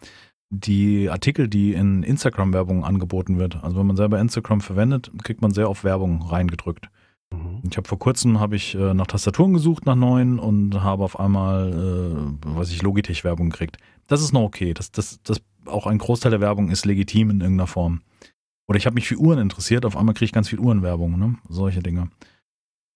Die 0.57 1.11
Artikel, 1.11 1.49
die 1.49 1.73
in 1.73 2.03
Instagram-Werbung 2.03 2.85
angeboten 2.85 3.39
wird. 3.39 3.63
Also 3.63 3.79
wenn 3.79 3.87
man 3.87 3.97
selber 3.97 4.21
Instagram 4.21 4.61
verwendet, 4.61 5.11
kriegt 5.23 5.43
man 5.43 5.53
sehr 5.53 5.69
oft 5.69 5.85
Werbung 5.85 6.23
reingedrückt. 6.23 6.89
Mhm. 7.33 7.63
Ich 7.69 7.77
habe 7.77 7.89
vor 7.89 7.99
kurzem 7.99 8.41
habe 8.41 8.57
ich 8.57 8.75
äh, 8.75 8.95
nach 8.95 9.07
Tastaturen 9.07 9.53
gesucht 9.53 9.87
nach 9.87 9.97
neuen 9.97 10.39
und 10.39 10.83
habe 10.83 11.05
auf 11.05 11.19
einmal, 11.19 11.73
äh, 11.73 12.47
was 12.47 12.71
ich 12.71 12.83
Logitech-Werbung 12.83 13.51
gekriegt. 13.51 13.79
Das 14.07 14.23
ist 14.23 14.33
noch 14.33 14.43
okay. 14.43 14.75
Das, 14.75 14.93
das, 14.93 15.21
das 15.23 15.41
auch 15.67 15.87
ein 15.87 15.99
Großteil 15.99 16.31
der 16.31 16.41
Werbung 16.41 16.71
ist 16.71 16.85
legitim 16.85 17.31
in 17.31 17.41
irgendeiner 17.41 17.67
Form. 17.67 18.03
Oder 18.67 18.79
ich 18.79 18.87
habe 18.87 18.95
mich 18.95 19.09
für 19.09 19.17
Uhren 19.17 19.39
interessiert, 19.39 19.85
auf 19.85 19.97
einmal 19.97 20.15
kriege 20.15 20.27
ich 20.27 20.33
ganz 20.33 20.49
viel 20.49 20.59
Uhrenwerbung, 20.59 21.19
ne? 21.19 21.37
Solche 21.49 21.83
Dinge. 21.83 22.09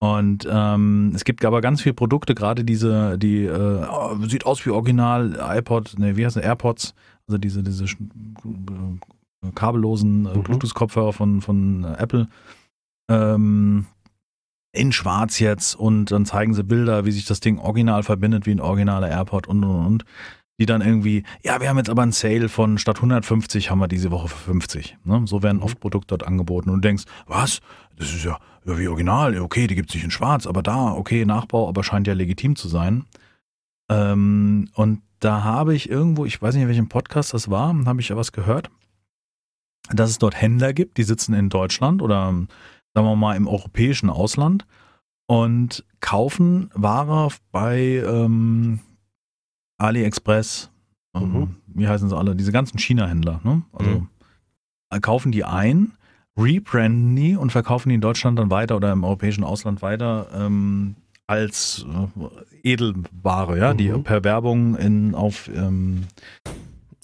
Und 0.01 0.47
ähm, 0.51 1.13
es 1.15 1.25
gibt 1.25 1.45
aber 1.45 1.61
ganz 1.61 1.83
viele 1.83 1.95
Produkte, 1.95 2.35
gerade 2.35 2.65
diese, 2.65 3.19
die 3.19 3.45
äh, 3.45 3.87
sieht 4.29 4.47
aus 4.47 4.65
wie 4.65 4.71
Original 4.71 5.37
iPod, 5.57 5.99
ne, 5.99 6.17
wie 6.17 6.25
heißt 6.25 6.37
das, 6.37 6.45
AirPods, 6.45 6.95
also 7.29 7.39
diese, 7.39 7.63
diese 7.63 7.85
äh, 7.85 9.51
kabellosen 9.55 10.27
äh, 10.27 10.37
Mhm. 10.37 10.43
Bluetooth-Kopfhörer 10.43 11.13
von, 11.13 11.41
von 11.41 11.85
äh, 11.85 11.95
Apple. 11.99 12.29
Ähm, 13.11 13.87
in 14.73 14.93
schwarz 14.93 15.39
jetzt 15.39 15.75
und 15.75 16.11
dann 16.11 16.27
zeigen 16.27 16.53
sie 16.55 16.63
Bilder, 16.63 17.05
wie 17.07 17.11
sich 17.13 17.25
das 17.25 17.41
Ding 17.41 17.59
original 17.59 18.03
verbindet, 18.03 18.47
wie 18.47 18.53
ein 18.53 18.61
originaler 18.61 19.09
AirPod 19.09 19.47
und 19.47 19.65
und 19.65 19.87
und. 19.87 20.05
Die 20.61 20.67
dann 20.67 20.81
irgendwie, 20.83 21.23
ja, 21.45 21.61
wir 21.61 21.69
haben 21.69 21.79
jetzt 21.79 21.89
aber 21.89 22.03
einen 22.03 22.11
Sale 22.13 22.49
von 22.49 22.79
statt 22.79 22.97
150 22.97 23.71
haben 23.71 23.79
wir 23.79 23.87
diese 23.89 24.11
Woche 24.11 24.27
für 24.29 24.37
50. 24.51 24.99
Ne? 25.05 25.23
So 25.27 25.43
werden 25.43 25.59
Mhm. 25.59 25.63
oft 25.63 25.81
Produkte 25.81 26.09
dort 26.17 26.27
angeboten 26.27 26.69
und 26.71 26.77
du 26.83 26.89
denkst, 26.89 27.05
was? 27.27 27.61
Das 27.97 28.13
ist 28.13 28.25
ja, 28.25 28.39
ja 28.67 28.77
wie 28.79 28.89
original, 28.89 29.39
okay, 29.41 29.69
die 29.69 29.77
gibt 29.77 29.91
es 29.91 29.95
nicht 29.95 30.05
in 30.05 30.11
schwarz, 30.11 30.47
aber 30.49 30.63
da, 30.63 30.93
okay, 30.93 31.25
Nachbau, 31.25 31.69
aber 31.69 31.85
scheint 31.85 32.07
ja 32.09 32.13
legitim 32.15 32.57
zu 32.57 32.69
sein. 32.69 33.05
Ähm, 33.89 34.69
und 34.75 35.01
da 35.21 35.43
habe 35.45 35.75
ich 35.75 35.89
irgendwo, 35.91 36.25
ich 36.25 36.41
weiß 36.41 36.55
nicht, 36.55 36.63
in 36.63 36.69
welchem 36.69 36.89
Podcast 36.89 37.35
das 37.35 37.51
war, 37.51 37.75
habe 37.87 38.01
ich 38.01 38.09
ja 38.09 38.17
was 38.17 38.33
gehört, 38.33 38.71
dass 39.91 40.11
es 40.11 40.19
dort 40.19 40.41
Händler 40.41 40.73
gibt, 40.73 40.97
die 40.99 41.03
sitzen 41.03 41.35
in 41.35 41.49
Deutschland 41.49 42.03
oder 42.03 42.27
sagen 42.95 43.07
wir 43.07 43.17
mal 43.17 43.37
im 43.37 43.47
europäischen 43.49 44.11
Ausland 44.11 44.67
und 45.27 45.85
kaufen 46.01 46.71
Ware 46.75 47.29
bei 47.53 48.03
ähm, 48.07 48.81
AliExpress, 49.79 50.71
ähm, 51.15 51.33
Mhm. 51.33 51.57
wie 51.67 51.89
heißen 51.89 52.09
sie 52.09 52.17
alle, 52.17 52.35
diese 52.37 52.53
ganzen 52.53 52.79
China-Händler, 52.79 53.41
ne? 53.45 53.63
Also 53.73 53.91
Mhm. 53.91 54.09
äh, 54.91 55.01
kaufen 55.01 55.33
die 55.33 55.45
ein, 55.45 55.93
rebranden 56.37 57.17
die 57.17 57.37
und 57.37 57.51
verkaufen 57.51 57.89
die 57.89 57.95
in 57.97 58.01
Deutschland 58.01 58.39
dann 58.39 58.51
weiter 58.51 58.77
oder 58.77 58.93
im 58.93 59.05
europäischen 59.05 59.45
Ausland 59.45 59.83
weiter 59.83 60.29
ähm, 60.35 60.97
als 61.29 61.87
äh, 62.63 62.73
Edelware, 62.73 63.57
ja, 63.59 63.75
die 63.75 63.91
Mhm. 63.91 64.03
per 64.03 64.25
Werbung 64.25 64.77
in, 64.77 65.15
auf 65.15 65.49
ähm, 65.55 66.05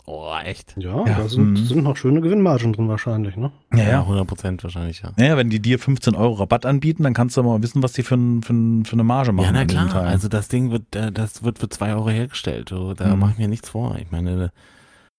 Oh, 0.06 0.30
echt? 0.44 0.74
Ja, 0.76 1.06
Ja, 1.06 1.14
da 1.16 1.28
sind, 1.30 1.52
mhm. 1.52 1.56
sind 1.64 1.82
noch 1.82 1.96
schöne 1.96 2.20
Gewinnmargen 2.20 2.74
drin 2.74 2.88
wahrscheinlich, 2.90 3.36
ne? 3.38 3.52
ja, 3.72 3.84
ja. 3.84 4.00
100 4.00 4.26
Prozent 4.26 4.62
wahrscheinlich, 4.62 5.00
ja. 5.00 5.12
Naja, 5.16 5.38
wenn 5.38 5.48
die 5.48 5.60
dir 5.60 5.78
15 5.78 6.14
Euro 6.14 6.34
Rabatt 6.34 6.66
anbieten, 6.66 7.04
dann 7.04 7.14
kannst 7.14 7.38
du 7.38 7.42
mal 7.42 7.62
wissen, 7.62 7.82
was 7.82 7.94
die 7.94 8.02
für, 8.02 8.16
ein, 8.16 8.42
für, 8.42 8.52
für 8.84 8.92
eine 8.92 9.02
Marge 9.04 9.32
machen. 9.32 9.46
Ja, 9.46 9.52
na 9.52 9.64
klar. 9.64 9.88
Teil. 9.88 10.06
Also 10.08 10.28
das 10.28 10.48
Ding 10.48 10.70
wird, 10.70 10.94
äh, 10.94 11.10
das 11.10 11.42
wird 11.42 11.58
für 11.58 11.70
zwei 11.70 11.94
Euro 11.94 12.10
hergestellt. 12.10 12.68
So, 12.68 12.92
da 12.92 13.14
Mhm. 13.14 13.18
mach 13.20 13.30
ich 13.30 13.38
mir 13.38 13.48
nichts 13.48 13.70
vor. 13.70 13.96
Ich 13.98 14.10
meine, 14.10 14.52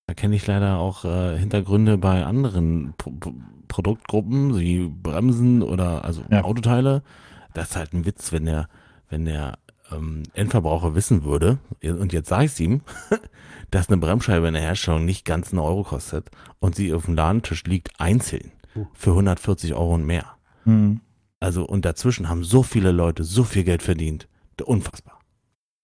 da 0.06 0.14
kenne 0.14 0.36
ich 0.36 0.46
leider 0.46 0.78
auch 0.78 1.04
äh, 1.04 1.36
Hintergründe 1.40 1.98
bei 1.98 2.24
anderen 2.24 2.94
Pro 2.98 3.10
Pro 3.12 3.34
Produktgruppen, 3.68 4.60
wie 4.60 4.88
Bremsen 4.88 5.64
oder 5.64 6.06
also 6.06 6.22
Ja. 6.30 6.44
Autoteile. 6.44 7.02
Das 7.56 7.72
ist 7.72 7.76
halt 7.76 7.94
ein 7.94 8.06
Witz, 8.06 8.32
wenn 8.32 8.46
der, 8.46 8.68
wenn 9.10 9.26
der 9.26 9.60
ähm, 9.92 10.24
Endverbraucher 10.34 10.96
wissen 10.96 11.24
würde, 11.24 11.60
und 11.82 12.14
jetzt 12.14 12.30
sage 12.30 12.46
ich 12.46 12.52
es 12.52 12.60
ihm, 12.60 12.82
dass 13.72 13.90
eine 13.90 13.98
Bremsscheibe 13.98 14.48
in 14.48 14.54
der 14.54 14.64
Herstellung 14.64 15.06
nicht 15.06 15.26
ganz 15.26 15.52
einen 15.52 15.60
Euro 15.60 15.84
kostet 15.84 16.30
und 16.60 16.76
sie 16.76 16.94
auf 16.94 17.06
dem 17.06 17.16
Ladentisch 17.16 17.64
liegt 17.66 18.00
einzeln 18.00 18.52
Mhm. 18.76 18.88
für 18.94 19.12
140 19.12 19.74
Euro 19.74 19.96
und 19.96 20.06
mehr. 20.06 20.36
Hm. 20.64 21.02
Also 21.40 21.66
und 21.66 21.86
dazwischen 21.86 22.30
haben 22.30 22.44
so 22.44 22.64
viele 22.64 22.92
Leute 22.92 23.24
so 23.24 23.44
viel 23.44 23.64
Geld 23.64 23.84
verdient. 23.84 24.28
Unfassbar. 24.64 25.20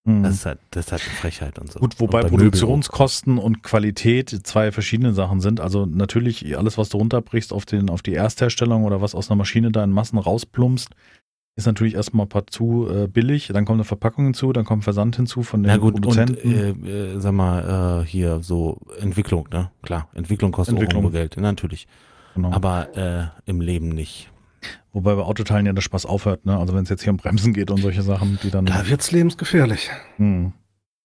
Hm. 0.06 0.24
Das 0.24 0.34
ist 0.34 0.46
halt, 0.46 0.60
das 0.72 0.86
ist 0.88 0.92
halt 0.92 1.04
eine 1.04 1.16
Frechheit 1.16 1.60
und 1.60 1.72
so. 1.72 1.80
Gut, 1.80 2.00
wobei 2.00 2.24
Produktionskosten 2.24 3.38
und 3.38 3.62
Qualität 3.62 4.30
zwei 4.44 4.72
verschiedene 4.72 5.14
Sachen 5.14 5.42
sind. 5.42 5.60
Also 5.60 5.86
natürlich 5.86 6.58
alles, 6.58 6.78
was 6.78 6.90
du 6.90 6.98
runterbrichst 6.98 7.54
auf, 7.54 7.66
den, 7.66 7.90
auf 7.90 8.02
die 8.02 8.14
Erstherstellung 8.14 8.84
oder 8.86 9.02
was 9.02 9.14
aus 9.14 9.30
einer 9.30 9.38
Maschine 9.38 9.72
da 9.72 9.84
in 9.84 9.92
Massen 9.92 10.18
rausplumpst, 10.18 10.90
ist 11.56 11.66
natürlich 11.66 11.96
erstmal 11.96 12.26
partout 12.28 12.88
äh, 12.90 13.08
billig. 13.08 13.50
Dann 13.54 13.66
kommt 13.66 13.78
eine 13.78 13.84
Verpackung 13.84 14.26
hinzu, 14.26 14.54
dann 14.54 14.66
kommt 14.66 14.84
Versand 14.84 15.16
hinzu 15.16 15.44
von 15.44 15.64
den 15.64 15.68
Na 15.72 15.78
gut, 15.78 15.96
und 15.96 16.02
Produzenten. 16.02 16.86
äh, 16.86 16.90
äh, 17.16 17.20
sag 17.20 17.34
mal, 17.34 18.02
äh, 18.04 18.06
hier 18.08 18.42
so 18.42 18.80
Entwicklung, 19.00 19.48
ne? 19.52 19.72
Klar, 19.82 20.08
Entwicklung 20.14 20.52
kostet 20.52 20.76
Entwicklung. 20.76 21.06
auch 21.06 21.12
Geld, 21.12 21.38
natürlich. 21.38 21.88
genau. 22.36 22.52
Aber 22.52 22.96
äh, 22.98 23.50
im 23.50 23.62
Leben 23.62 23.90
nicht. 23.90 24.30
Wobei 24.94 25.16
bei 25.16 25.22
Autoteilen 25.24 25.66
ja 25.66 25.74
der 25.74 25.82
Spaß 25.82 26.06
aufhört. 26.06 26.46
Ne? 26.46 26.58
Also 26.58 26.74
wenn 26.76 26.84
es 26.84 26.90
jetzt 26.90 27.02
hier 27.04 27.12
um 27.12 27.18
Bremsen 27.18 27.54
geht 27.54 27.72
und 27.72 27.78
solche 27.82 28.02
Sachen, 28.02 28.38
die 28.44 28.52
dann... 28.52 28.66
Da 28.66 28.88
wird's 28.88 29.12
lebensgefährlich. 29.12 29.90
Hm. 30.18 30.54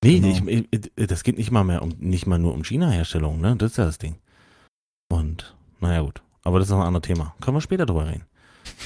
Nee, 0.05 0.21
Genau. 0.21 0.47
ich, 0.47 0.69
ich, 0.71 1.07
das 1.07 1.23
geht 1.25 1.39
nicht 1.39 1.51
mal 1.51 1.65
mehr 1.65 1.83
um, 1.83 1.91
nicht 1.99 2.27
mal 2.27 2.39
nur 2.39 2.53
um 2.53 2.65
China-Herstellung, 2.65 3.41
ne? 3.41 3.57
Das 3.57 3.73
ist 3.73 3.77
ja 3.79 3.85
das 3.87 3.99
Ding. 3.99 4.17
Und, 5.09 5.57
naja 5.81 6.03
gut. 6.03 6.23
Aber 6.43 6.59
das 6.59 6.69
ist 6.69 6.73
noch 6.73 6.81
ein 6.81 6.87
anderes 6.87 7.07
Thema. 7.07 7.35
Können 7.41 7.57
wir 7.57 7.61
später 7.61 7.87
drüber 7.87 8.07
reden. 8.07 8.25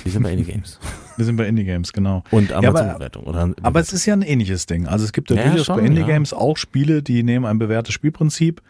Die 0.05 0.11
sind 0.11 0.23
bei 0.23 0.33
Indie 0.33 0.45
Games. 0.45 0.79
Wir 1.17 1.27
sind 1.27 1.37
bei 1.37 1.47
Indie-Games, 1.47 1.93
genau. 1.93 2.23
Und 2.31 2.51
aber- 2.51 2.69
Amazon-Bewertung. 2.69 3.25
oder 3.25 3.53
Aber 3.63 3.81
es 3.81 3.93
ist 3.93 4.07
ja 4.07 4.15
ein 4.15 4.23
ähnliches 4.23 4.65
Ding. 4.65 4.87
Also 4.87 5.05
es 5.05 5.13
gibt 5.13 5.29
ja, 5.29 5.37
Ja, 5.37 5.49
durchaus 5.51 5.67
schon, 5.67 5.77
bei 5.77 5.83
Indie 5.83 6.01
ja. 6.01 6.07
Games 6.07 6.33
auch 6.33 6.57
Spiele, 6.57 7.03
die 7.03 7.23
nehmen 7.23 7.45
ein 7.45 7.59
bewährtes 7.59 7.93
Spielprinzip, 7.93 8.63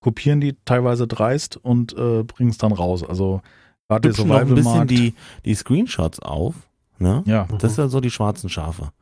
kopieren 0.00 0.40
die 0.40 0.54
teilweise 0.64 1.08
dreist 1.08 1.56
und 1.56 1.92
äh, 1.94 2.22
bringen 2.22 2.50
es 2.50 2.58
dann 2.58 2.70
raus. 2.70 3.02
Also 3.02 3.40
gerade 3.88 4.10
noch 4.10 4.30
ein 4.36 4.54
bisschen 4.54 4.86
die, 4.86 5.14
die 5.44 5.54
Screenshots 5.56 6.20
auf, 6.20 6.54
ne? 7.00 7.22
Ja, 7.26 7.48
Das 7.58 7.74
sind 7.74 7.88
so 7.88 8.00
die 8.00 8.10
schwarzen 8.12 8.48
Schafe. 8.48 8.92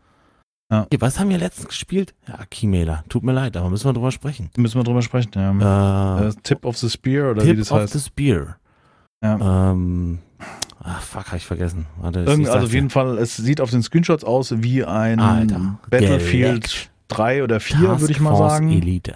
Ja. 0.73 0.87
Was 0.99 1.21
haben 1.21 1.29
wir 1.29 1.37
letztens 1.39 1.69
gespielt? 1.69 2.15
Ja, 2.27 2.39
Keymailer. 2.51 3.05
Tut 3.11 3.23
mir 3.25 3.33
leid, 3.33 3.57
aber 3.59 3.69
müssen 3.69 3.85
wir 3.89 3.93
drüber 3.93 4.11
sprechen. 4.11 4.49
müssen 4.57 4.81
wir 4.81 4.85
drüber 4.85 5.03
sprechen. 5.03 5.33
Ja. 5.35 6.21
Äh, 6.23 6.29
Äh, 6.29 6.33
Tip 6.43 6.65
of 6.65 6.79
the 6.79 6.89
Spear 6.89 7.33
oder 7.33 7.43
wie 7.45 7.49
Tip 7.51 7.59
das 7.59 7.71
of 7.73 7.81
heißt. 7.81 7.93
the 7.93 8.01
Spear. 8.01 8.57
Ja. 9.23 9.71
Ähm, 9.73 10.19
ach, 10.87 11.03
fuck, 11.03 11.27
hab 11.29 11.37
ich 11.37 11.47
vergessen. 11.47 11.87
Warte, 12.01 12.23
ich 12.23 12.27
Irgend, 12.29 12.47
sag's 12.47 12.55
also 12.57 12.67
auf 12.69 12.73
jeden 12.75 12.91
Fall, 12.91 13.19
es 13.19 13.37
sieht 13.37 13.61
auf 13.61 13.71
den 13.71 13.83
Screenshots 13.83 14.25
aus 14.25 14.55
wie 14.63 14.85
ein 14.85 15.21
Alter, 15.21 15.79
Battlefield 15.91 16.65
Galax- 16.65 16.89
3 17.09 17.43
oder 17.45 17.61
4, 17.61 17.79
Task 17.79 18.01
würde 18.01 18.13
ich 18.13 18.21
mal 18.21 18.31
Force 18.37 18.53
sagen. 18.55 18.71
Elite. 18.73 19.15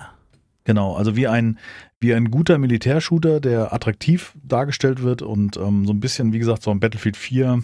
Genau, 0.65 0.95
also 0.95 1.17
wie 1.17 1.27
ein, 1.27 1.59
wie 2.01 2.15
ein 2.15 2.31
guter 2.31 2.59
Militärshooter, 2.59 3.41
der 3.41 3.73
attraktiv 3.73 4.35
dargestellt 4.43 5.03
wird 5.03 5.23
und 5.23 5.57
ähm, 5.57 5.87
so 5.87 5.93
ein 5.93 6.01
bisschen, 6.01 6.33
wie 6.33 6.39
gesagt, 6.39 6.63
so 6.63 6.71
ein 6.71 6.81
Battlefield 6.81 7.17
4, 7.17 7.63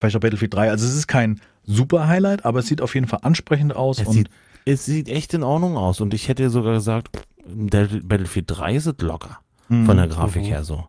vielleicht 0.00 0.16
auch 0.16 0.20
Battlefield 0.20 0.52
3. 0.54 0.70
Also 0.70 0.84
es 0.86 0.94
ist 0.94 1.06
kein 1.06 1.40
super 1.64 2.08
Highlight, 2.08 2.44
aber 2.44 2.58
es 2.58 2.66
sieht 2.66 2.82
auf 2.82 2.94
jeden 2.94 3.06
Fall 3.06 3.20
ansprechend 3.22 3.74
aus. 3.74 4.00
Es 4.00 4.06
und 4.08 4.14
sieht, 4.14 4.30
es 4.64 4.84
sieht 4.84 5.08
echt 5.08 5.32
in 5.34 5.42
Ordnung 5.42 5.76
aus 5.76 6.00
und 6.00 6.12
ich 6.12 6.28
hätte 6.28 6.50
sogar 6.50 6.74
gesagt, 6.74 7.22
Battlefield 7.46 8.46
3 8.48 8.74
ist 8.76 8.86
es 8.86 8.94
locker 9.00 9.38
von 9.68 9.96
der 9.96 10.06
Grafik 10.08 10.42
Mhm. 10.42 10.46
her 10.46 10.64
so. 10.64 10.84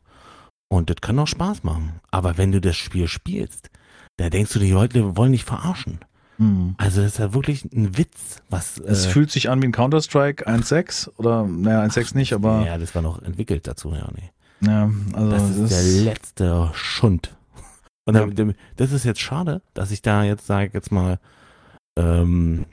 Und 0.73 0.89
das 0.89 0.95
kann 1.01 1.19
auch 1.19 1.27
Spaß 1.27 1.63
machen. 1.63 1.99
Aber 2.09 2.39
wenn 2.39 2.51
du 2.51 2.59
das 2.59 2.75
Spiel 2.75 3.07
spielst, 3.07 3.69
da 4.17 4.31
denkst 4.31 4.53
du, 4.53 4.59
die 4.59 4.71
Leute 4.71 5.15
wollen 5.15 5.31
dich 5.31 5.43
verarschen. 5.43 5.99
Hm. 6.37 6.73
Also 6.79 7.03
das 7.03 7.11
ist 7.13 7.17
ja 7.19 7.35
wirklich 7.35 7.63
ein 7.65 7.95
Witz, 7.95 8.41
was. 8.49 8.79
Es 8.79 9.05
äh, 9.05 9.09
fühlt 9.09 9.29
sich 9.29 9.51
an 9.51 9.61
wie 9.61 9.67
ein 9.67 9.71
Counter-Strike 9.71 10.47
1.6 10.47 11.11
oder, 11.17 11.43
naja, 11.45 11.83
1.6 11.83 12.17
nicht, 12.17 12.33
aber 12.33 12.65
Ja, 12.65 12.79
das 12.79 12.95
war 12.95 13.03
noch 13.03 13.21
entwickelt 13.21 13.67
dazu, 13.67 13.93
ja, 13.93 14.09
nee. 14.15 14.31
ja, 14.67 14.89
also 15.13 15.29
Das 15.29 15.49
ist 15.57 15.71
der 15.71 16.03
letzte 16.05 16.71
Schund. 16.73 17.35
Und 18.05 18.15
Ja. 18.15 18.25
dann, 18.25 18.55
das 18.75 18.91
ist 18.91 19.03
jetzt 19.05 19.19
schade, 19.21 19.61
dass 19.75 19.91
ich 19.91 20.01
da 20.01 20.23
jetzt, 20.23 20.47
sage 20.47 20.67
ich 20.69 20.73
jetzt 20.73 20.91
mal, 20.91 21.19
ähm, 21.99 22.65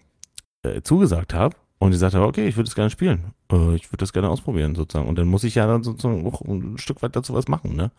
äh, 0.62 0.80
zugesagt 0.80 1.34
habe 1.34 1.54
und 1.78 1.90
die 1.90 1.98
sagte, 1.98 2.22
okay, 2.22 2.48
ich 2.48 2.56
würde 2.56 2.68
es 2.68 2.74
gerne 2.74 2.88
spielen. 2.88 3.34
Äh, 3.50 3.74
ich 3.74 3.88
würde 3.90 3.98
das 3.98 4.12
gerne 4.12 4.28
ausprobieren, 4.28 4.74
sozusagen. 4.74 5.08
Und 5.08 5.18
dann 5.18 5.28
muss 5.28 5.44
ich 5.44 5.54
ja 5.54 5.66
dann 5.66 5.82
sozusagen 5.82 6.26
auch 6.26 6.40
ein 6.42 6.78
Stück 6.78 7.02
weit 7.02 7.16
dazu 7.16 7.34
was 7.34 7.48
machen, 7.48 7.76
ne? 7.76 7.90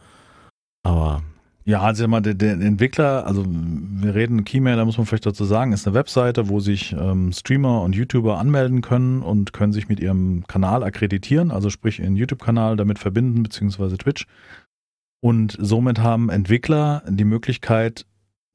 Aber 0.83 1.21
Ja, 1.63 1.81
also 1.81 2.07
mal 2.07 2.21
der, 2.21 2.33
der 2.33 2.53
Entwickler, 2.53 3.27
also 3.27 3.45
wir 3.47 4.15
reden 4.15 4.43
Keymail, 4.45 4.77
da 4.77 4.83
muss 4.85 4.97
man 4.97 5.05
vielleicht 5.05 5.27
dazu 5.27 5.45
sagen, 5.45 5.73
ist 5.73 5.85
eine 5.85 5.93
Webseite, 5.93 6.49
wo 6.49 6.59
sich 6.59 6.93
ähm, 6.93 7.31
Streamer 7.31 7.83
und 7.83 7.93
YouTuber 7.95 8.39
anmelden 8.39 8.81
können 8.81 9.21
und 9.21 9.53
können 9.53 9.71
sich 9.71 9.87
mit 9.87 9.99
ihrem 9.99 10.43
Kanal 10.47 10.83
akkreditieren, 10.83 11.51
also 11.51 11.69
sprich 11.69 11.99
ihren 11.99 12.15
YouTube-Kanal 12.15 12.77
damit 12.77 12.97
verbinden, 12.97 13.43
beziehungsweise 13.43 13.97
Twitch. 13.97 14.25
Und 15.23 15.55
somit 15.59 15.99
haben 15.99 16.29
Entwickler 16.29 17.03
die 17.07 17.25
Möglichkeit, 17.25 18.07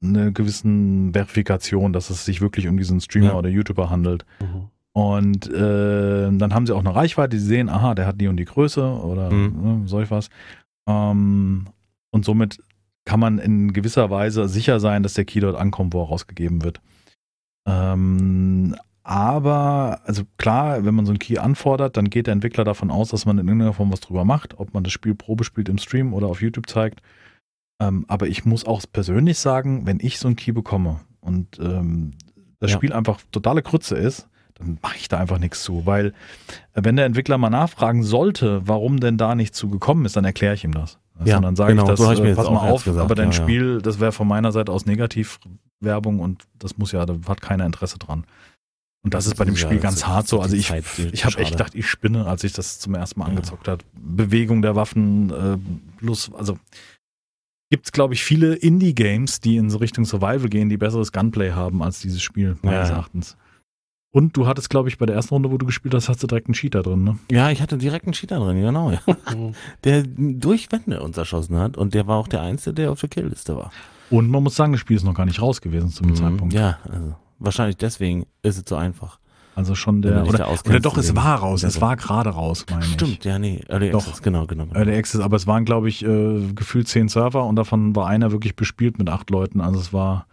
eine 0.03 0.33
gewissen 0.33 1.13
Verifikation, 1.13 1.93
dass 1.93 2.09
es 2.09 2.25
sich 2.25 2.41
wirklich 2.41 2.67
um 2.67 2.77
diesen 2.77 2.99
Streamer 2.99 3.27
Ja. 3.27 3.35
oder 3.35 3.47
YouTuber 3.49 3.89
handelt. 3.89 4.25
Und 4.97 5.47
äh, 5.53 6.31
dann 6.31 6.53
haben 6.55 6.65
sie 6.65 6.73
auch 6.73 6.79
eine 6.79 6.95
Reichweite, 6.95 7.37
die 7.37 7.43
sehen, 7.43 7.69
aha, 7.69 7.93
der 7.93 8.07
hat 8.07 8.19
die 8.19 8.27
und 8.27 8.37
die 8.37 8.45
Größe 8.45 8.81
oder 8.83 9.29
Mhm. 9.31 9.61
ne, 9.81 9.87
solch 9.87 10.09
was. 10.09 10.29
Ähm, 10.89 11.67
und 12.11 12.25
somit 12.25 12.57
kann 13.05 13.19
man 13.19 13.37
in 13.37 13.73
gewisser 13.73 14.09
Weise 14.09 14.47
sicher 14.49 14.79
sein, 14.79 15.03
dass 15.03 15.13
der 15.13 15.25
Key 15.25 15.39
dort 15.39 15.55
ankommt, 15.55 15.93
wo 15.93 16.01
er 16.01 16.07
rausgegeben 16.07 16.63
wird. 16.63 16.81
Ähm, 17.67 18.75
aber, 19.03 20.01
also 20.05 20.23
klar, 20.37 20.83
wenn 20.83 20.95
man 20.95 21.05
so 21.05 21.11
einen 21.11 21.19
Key 21.19 21.37
anfordert, 21.37 21.95
dann 21.95 22.09
geht 22.09 22.27
der 22.27 22.33
Entwickler 22.33 22.63
davon 22.63 22.89
aus, 22.91 23.09
dass 23.09 23.25
man 23.25 23.37
in 23.37 23.47
irgendeiner 23.47 23.73
Form 23.73 23.91
was 23.91 23.99
drüber 24.01 24.25
macht, 24.25 24.59
ob 24.59 24.73
man 24.73 24.83
das 24.83 24.93
Spiel 24.93 25.15
Probe 25.15 25.43
spielt 25.43 25.69
im 25.69 25.77
Stream 25.77 26.13
oder 26.13 26.27
auf 26.27 26.41
YouTube 26.41 26.67
zeigt. 26.67 27.01
Ähm, 27.79 28.05
aber 28.07 28.27
ich 28.27 28.45
muss 28.45 28.65
auch 28.65 28.81
persönlich 28.91 29.37
sagen, 29.37 29.85
wenn 29.85 29.99
ich 30.01 30.17
so 30.17 30.27
einen 30.27 30.35
Key 30.37 30.51
bekomme 30.53 31.01
und 31.21 31.59
ähm, 31.59 32.13
das 32.59 32.71
Ja. 32.71 32.77
Spiel 32.77 32.91
einfach 32.93 33.21
totale 33.31 33.61
Krütze 33.61 33.95
ist, 33.95 34.27
mache 34.81 34.97
ich 34.97 35.07
da 35.07 35.17
einfach 35.17 35.39
nichts 35.39 35.63
zu, 35.63 35.85
weil 35.85 36.07
äh, 36.73 36.81
wenn 36.83 36.95
der 36.95 37.05
Entwickler 37.05 37.37
mal 37.37 37.49
nachfragen 37.49 38.03
sollte, 38.03 38.61
warum 38.65 38.99
denn 38.99 39.17
da 39.17 39.35
nichts 39.35 39.57
zu 39.57 39.69
gekommen 39.69 40.05
ist, 40.05 40.15
dann 40.15 40.25
erkläre 40.25 40.53
ich 40.55 40.63
ihm 40.63 40.73
das. 40.73 40.97
Also 41.19 41.31
Ja, 41.31 41.39
dann 41.39 41.55
sage 41.55 41.73
genau, 41.73 41.83
ich 41.83 41.89
das, 41.89 41.99
so 41.99 42.11
ich 42.11 42.19
mir 42.19 42.25
äh, 42.25 42.27
jetzt 42.29 42.37
pass 42.37 42.49
mal 42.49 42.69
auf, 42.71 42.83
gesagt, 42.83 43.03
aber 43.03 43.15
dein 43.15 43.31
ja, 43.31 43.37
ja. 43.37 43.43
Spiel, 43.43 43.81
das 43.81 43.99
wäre 43.99 44.11
von 44.11 44.27
meiner 44.27 44.51
Seite 44.51 44.71
aus 44.71 44.85
Negativwerbung 44.85 46.19
und 46.19 46.43
das 46.59 46.77
muss 46.77 46.91
ja, 46.91 47.05
da 47.05 47.15
hat 47.27 47.41
keiner 47.41 47.65
Interesse 47.65 47.97
dran. 47.97 48.25
Und 49.03 49.13
das, 49.13 49.25
Das 49.25 49.33
ist 49.33 49.37
bei 49.37 49.45
dem 49.45 49.53
ja- 49.55 49.59
Spiel 49.61 49.79
ganz 49.79 50.05
hart 50.05 50.27
so. 50.27 50.41
Also 50.41 50.55
ich, 50.55 50.67
Zeit, 50.67 50.83
ich 51.13 51.23
habe 51.25 51.37
echt 51.37 51.51
gedacht, 51.51 51.75
ich 51.75 51.87
spinne, 51.87 52.25
als 52.25 52.43
ich 52.43 52.53
das 52.53 52.79
zum 52.79 52.93
ersten 52.95 53.19
Mal 53.19 53.25
Ja. 53.27 53.29
angezockt 53.29 53.67
habe. 53.67 53.83
Bewegung 53.93 54.61
der 54.61 54.75
Waffen, 54.75 55.29
äh, 55.31 55.57
plus, 55.97 56.31
also 56.33 56.57
gibt 57.69 57.85
es, 57.85 57.91
glaube 57.91 58.13
ich, 58.13 58.23
viele 58.23 58.55
Indie-Games, 58.55 59.39
die 59.39 59.57
in 59.57 59.69
so 59.69 59.77
Richtung 59.77 60.05
Survival 60.05 60.49
gehen, 60.49 60.69
die 60.69 60.77
besseres 60.77 61.11
Gunplay 61.11 61.51
haben 61.51 61.81
als 61.83 61.99
dieses 61.99 62.21
Spiel, 62.21 62.57
meines 62.61 62.87
Ja, 62.89 62.93
ja. 62.93 62.95
Erachtens. 62.99 63.37
Und 64.17 64.35
du 64.35 64.47
hattest, 64.47 64.71
glaube 64.71 64.89
ich, 64.89 64.97
bei 64.97 65.05
der 65.05 65.15
ersten 65.15 65.35
Runde, 65.35 65.51
wo 65.51 65.59
du 65.59 65.65
gespielt 65.67 65.93
hast, 65.93 66.09
hast 66.09 66.23
du 66.23 66.25
direkt 66.25 66.47
einen 66.47 66.55
Cheater 66.55 66.81
drin, 66.81 67.03
ne? 67.03 67.19
ja, 67.29 67.51
ich 67.51 67.61
hatte 67.61 67.77
direkt 67.77 68.05
einen 68.07 68.13
Cheater 68.13 68.39
drin, 68.39 68.59
genau. 68.59 68.89
Ja. 68.89 68.99
Mhm. 69.35 69.51
Der 69.83 70.01
durch 70.07 70.71
Wände 70.71 71.03
uns 71.03 71.17
erschossen 71.19 71.55
hat 71.57 71.77
und 71.77 71.93
der 71.93 72.07
war 72.07 72.17
auch 72.17 72.27
der 72.27 72.41
Einzige, 72.41 72.73
der 72.73 72.91
auf 72.91 72.99
der 72.99 73.09
Killliste 73.09 73.55
war. 73.55 73.71
Und 74.09 74.27
man 74.31 74.41
muss 74.41 74.55
sagen, 74.55 74.71
das 74.71 74.81
Spiel 74.81 74.97
ist 74.97 75.03
noch 75.03 75.13
gar 75.13 75.27
nicht 75.27 75.39
raus 75.39 75.61
gewesen 75.61 75.89
zum 75.89 76.07
Mhm. 76.07 76.15
Zeitpunkt. 76.15 76.53
Ja, 76.55 76.79
also 76.89 77.15
wahrscheinlich 77.37 77.77
deswegen 77.77 78.25
ist 78.41 78.57
es 78.57 78.63
so 78.67 78.75
einfach. 78.75 79.19
Also 79.53 79.75
schon 79.75 80.01
der. 80.01 80.25
Oder, 80.25 80.49
oder 80.65 80.79
doch, 80.79 80.97
es 80.97 81.15
war 81.15 81.35
raus. 81.39 81.61
Es 81.61 81.79
war 81.79 81.95
gerade 81.95 82.31
raus, 82.31 82.65
meine 82.71 82.85
ich. 82.85 82.93
Stimmt, 82.93 83.23
ja, 83.23 83.37
nee. 83.37 83.61
Early 83.69 83.91
Doch. 83.91 83.99
Access, 84.07 84.23
genau, 84.23 84.47
genau. 84.47 84.65
genau. 84.65 84.79
Early 84.79 84.95
Access, 84.97 85.21
aber 85.21 85.35
es 85.35 85.45
waren, 85.45 85.63
glaube 85.63 85.89
ich, 85.89 86.03
äh, 86.03 86.53
gefühlt 86.55 86.87
zehn 86.87 87.07
Server 87.07 87.45
und 87.45 87.55
davon 87.55 87.95
war 87.95 88.07
einer 88.07 88.31
wirklich 88.31 88.55
bespielt 88.55 88.97
mit 88.97 89.09
acht 89.09 89.29
Leuten. 89.29 89.61
Also 89.61 89.79
es 89.79 89.93
war. 89.93 90.25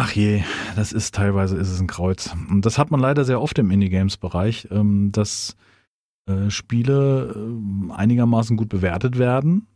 Ach 0.00 0.12
je, 0.12 0.44
das 0.76 0.92
ist 0.92 1.12
teilweise 1.16 1.56
ist 1.56 1.70
es 1.70 1.80
ein 1.80 1.88
Kreuz. 1.88 2.32
Und 2.50 2.64
das 2.64 2.78
hat 2.78 2.92
man 2.92 3.00
leider 3.00 3.24
sehr 3.24 3.40
oft 3.42 3.58
im 3.58 3.72
Indie-Games-Bereich, 3.72 4.68
ähm, 4.70 5.10
dass 5.10 5.56
äh, 6.30 6.50
Spiele 6.50 7.34
äh, 7.34 7.92
einigermaßen 7.92 8.56
gut 8.56 8.68
bewertet 8.68 9.18
werden, 9.18 9.66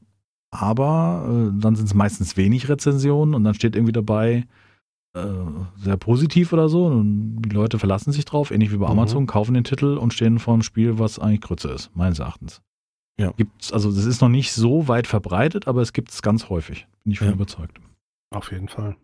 aber 0.53 1.25
äh, 1.29 1.61
dann 1.61 1.75
sind 1.75 1.87
es 1.87 1.95
meistens 1.95 2.37
wenig 2.37 2.69
Rezensionen 2.69 3.35
und 3.35 3.43
dann 3.43 3.55
steht 3.55 3.75
irgendwie 3.75 3.93
dabei, 3.93 4.47
äh, 5.15 5.23
sehr 5.79 5.97
positiv 5.97 6.53
oder 6.53 6.69
so. 6.69 6.87
Und 6.87 7.43
die 7.43 7.49
Leute 7.49 7.81
verlassen 7.81 8.13
sich 8.13 8.25
drauf, 8.25 8.53
ähnlich 8.53 8.71
wie 8.71 8.77
bei 8.77 8.87
Mhm. 8.87 8.93
Amazon, 8.93 9.27
kaufen 9.27 9.55
den 9.55 9.65
Titel 9.65 9.97
und 9.97 10.15
stehen 10.15 10.39
vor 10.39 10.55
einem 10.55 10.63
Spiel, 10.63 11.01
was 11.01 11.19
eigentlich 11.19 11.41
Grütze 11.41 11.69
ist, 11.71 11.91
meines 11.97 12.21
Erachtens. 12.21 12.63
Ja. 13.19 13.33
Gibt's, 13.37 13.73
also 13.73 13.91
das 13.91 14.05
ist 14.05 14.21
noch 14.21 14.29
nicht 14.29 14.53
so 14.53 14.87
weit 14.87 15.09
verbreitet, 15.09 15.67
aber 15.67 15.83
es 15.83 15.93
gibt 15.93 16.11
es 16.13 16.23
ganz 16.23 16.49
häufig. 16.49 16.87
Bin 17.03 17.13
ich 17.13 17.19
von 17.19 17.27
Ja. 17.27 17.35
überzeugt. 17.35 17.81
Auf 18.31 18.53
jeden 18.53 18.69
Fall. 18.69 18.95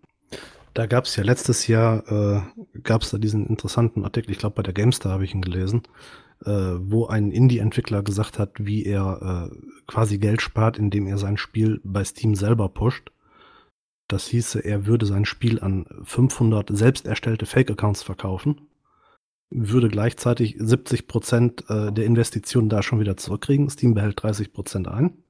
Da 0.78 0.86
gab 0.86 1.06
es 1.06 1.16
ja 1.16 1.24
letztes 1.24 1.66
Jahr, 1.66 2.06
äh, 2.06 2.40
gab 2.84 3.02
es 3.02 3.10
da 3.10 3.18
diesen 3.18 3.48
interessanten 3.48 4.04
Artikel, 4.04 4.30
ich 4.30 4.38
glaube 4.38 4.54
bei 4.54 4.62
der 4.62 4.72
GameStar 4.72 5.10
habe 5.10 5.24
ich 5.24 5.34
ihn 5.34 5.42
gelesen, 5.42 5.82
äh, 6.44 6.52
wo 6.52 7.08
ein 7.08 7.32
Indie-Entwickler 7.32 8.04
gesagt 8.04 8.38
hat, 8.38 8.64
wie 8.64 8.84
er 8.84 9.50
äh, 9.50 9.56
quasi 9.88 10.18
Geld 10.18 10.40
spart, 10.40 10.78
indem 10.78 11.08
er 11.08 11.18
sein 11.18 11.36
Spiel 11.36 11.80
bei 11.82 12.04
Steam 12.04 12.36
selber 12.36 12.68
pusht. 12.68 13.10
Das 14.06 14.28
hieße, 14.28 14.60
er 14.60 14.86
würde 14.86 15.04
sein 15.04 15.24
Spiel 15.24 15.58
an 15.58 15.84
500 16.04 16.68
selbst 16.70 17.08
erstellte 17.08 17.46
Fake-Accounts 17.46 18.04
verkaufen, 18.04 18.68
würde 19.50 19.88
gleichzeitig 19.88 20.54
70 20.60 21.08
Prozent 21.08 21.64
äh, 21.68 21.90
der 21.90 22.04
Investitionen 22.04 22.68
da 22.68 22.84
schon 22.84 23.00
wieder 23.00 23.16
zurückkriegen. 23.16 23.68
Steam 23.68 23.94
behält 23.94 24.22
30 24.22 24.52
Prozent 24.52 24.86
ein. 24.86 25.24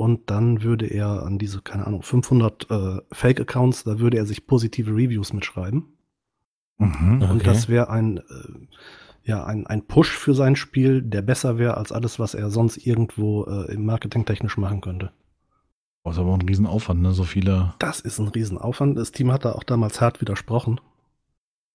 Und 0.00 0.30
dann 0.30 0.62
würde 0.62 0.86
er 0.86 1.24
an 1.24 1.36
diese, 1.36 1.60
keine 1.60 1.86
Ahnung, 1.86 2.02
500 2.02 2.70
äh, 2.70 3.00
Fake-Accounts, 3.12 3.84
da 3.84 3.98
würde 3.98 4.16
er 4.16 4.24
sich 4.24 4.46
positive 4.46 4.90
Reviews 4.92 5.34
mitschreiben. 5.34 5.92
Mhm. 6.78 7.20
Okay. 7.20 7.30
Und 7.30 7.46
das 7.46 7.68
wäre 7.68 7.90
ein, 7.90 8.16
äh, 8.16 8.22
ja, 9.24 9.44
ein, 9.44 9.66
ein 9.66 9.86
Push 9.86 10.16
für 10.16 10.32
sein 10.32 10.56
Spiel, 10.56 11.02
der 11.02 11.20
besser 11.20 11.58
wäre 11.58 11.76
als 11.76 11.92
alles, 11.92 12.18
was 12.18 12.32
er 12.32 12.48
sonst 12.48 12.78
irgendwo 12.78 13.44
äh, 13.44 13.70
im 13.74 13.84
Marketingtechnisch 13.84 14.56
machen 14.56 14.80
könnte. 14.80 15.12
Das 16.02 16.14
ist 16.14 16.20
aber 16.20 16.30
auch 16.30 16.38
ein 16.38 16.48
Riesenaufwand, 16.48 17.02
ne? 17.02 17.12
So 17.12 17.24
viele, 17.24 17.74
Das 17.78 18.00
ist 18.00 18.18
ein 18.18 18.28
Riesenaufwand. 18.28 18.96
Das 18.96 19.12
Team 19.12 19.30
hat 19.30 19.44
da 19.44 19.52
auch 19.52 19.64
damals 19.64 20.00
hart 20.00 20.22
widersprochen, 20.22 20.80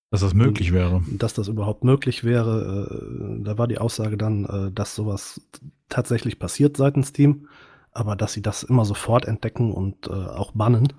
dass 0.10 0.22
das 0.22 0.34
möglich 0.34 0.74
wäre. 0.74 1.04
dass 1.12 1.36
das 1.36 1.48
überhaupt 1.48 1.84
möglich 1.84 2.24
wäre. 2.24 2.90
Äh, 2.90 3.44
da 3.44 3.60
war 3.60 3.68
die 3.68 3.78
Aussage 3.78 4.18
dann, 4.18 4.46
äh, 4.46 4.72
dass 4.72 4.96
sowas 4.96 5.42
tatsächlich 5.90 6.40
passiert 6.40 6.76
seitens 6.76 7.14
Team, 7.14 7.48
aber 7.96 8.16
dass 8.16 8.34
sie 8.34 8.42
das 8.44 8.62
immer 8.64 8.86
sofort 8.86 9.26
entdecken 9.26 9.72
und 9.72 10.08
äh, 10.08 10.12
auch 10.12 10.52
bannen. 10.52 10.94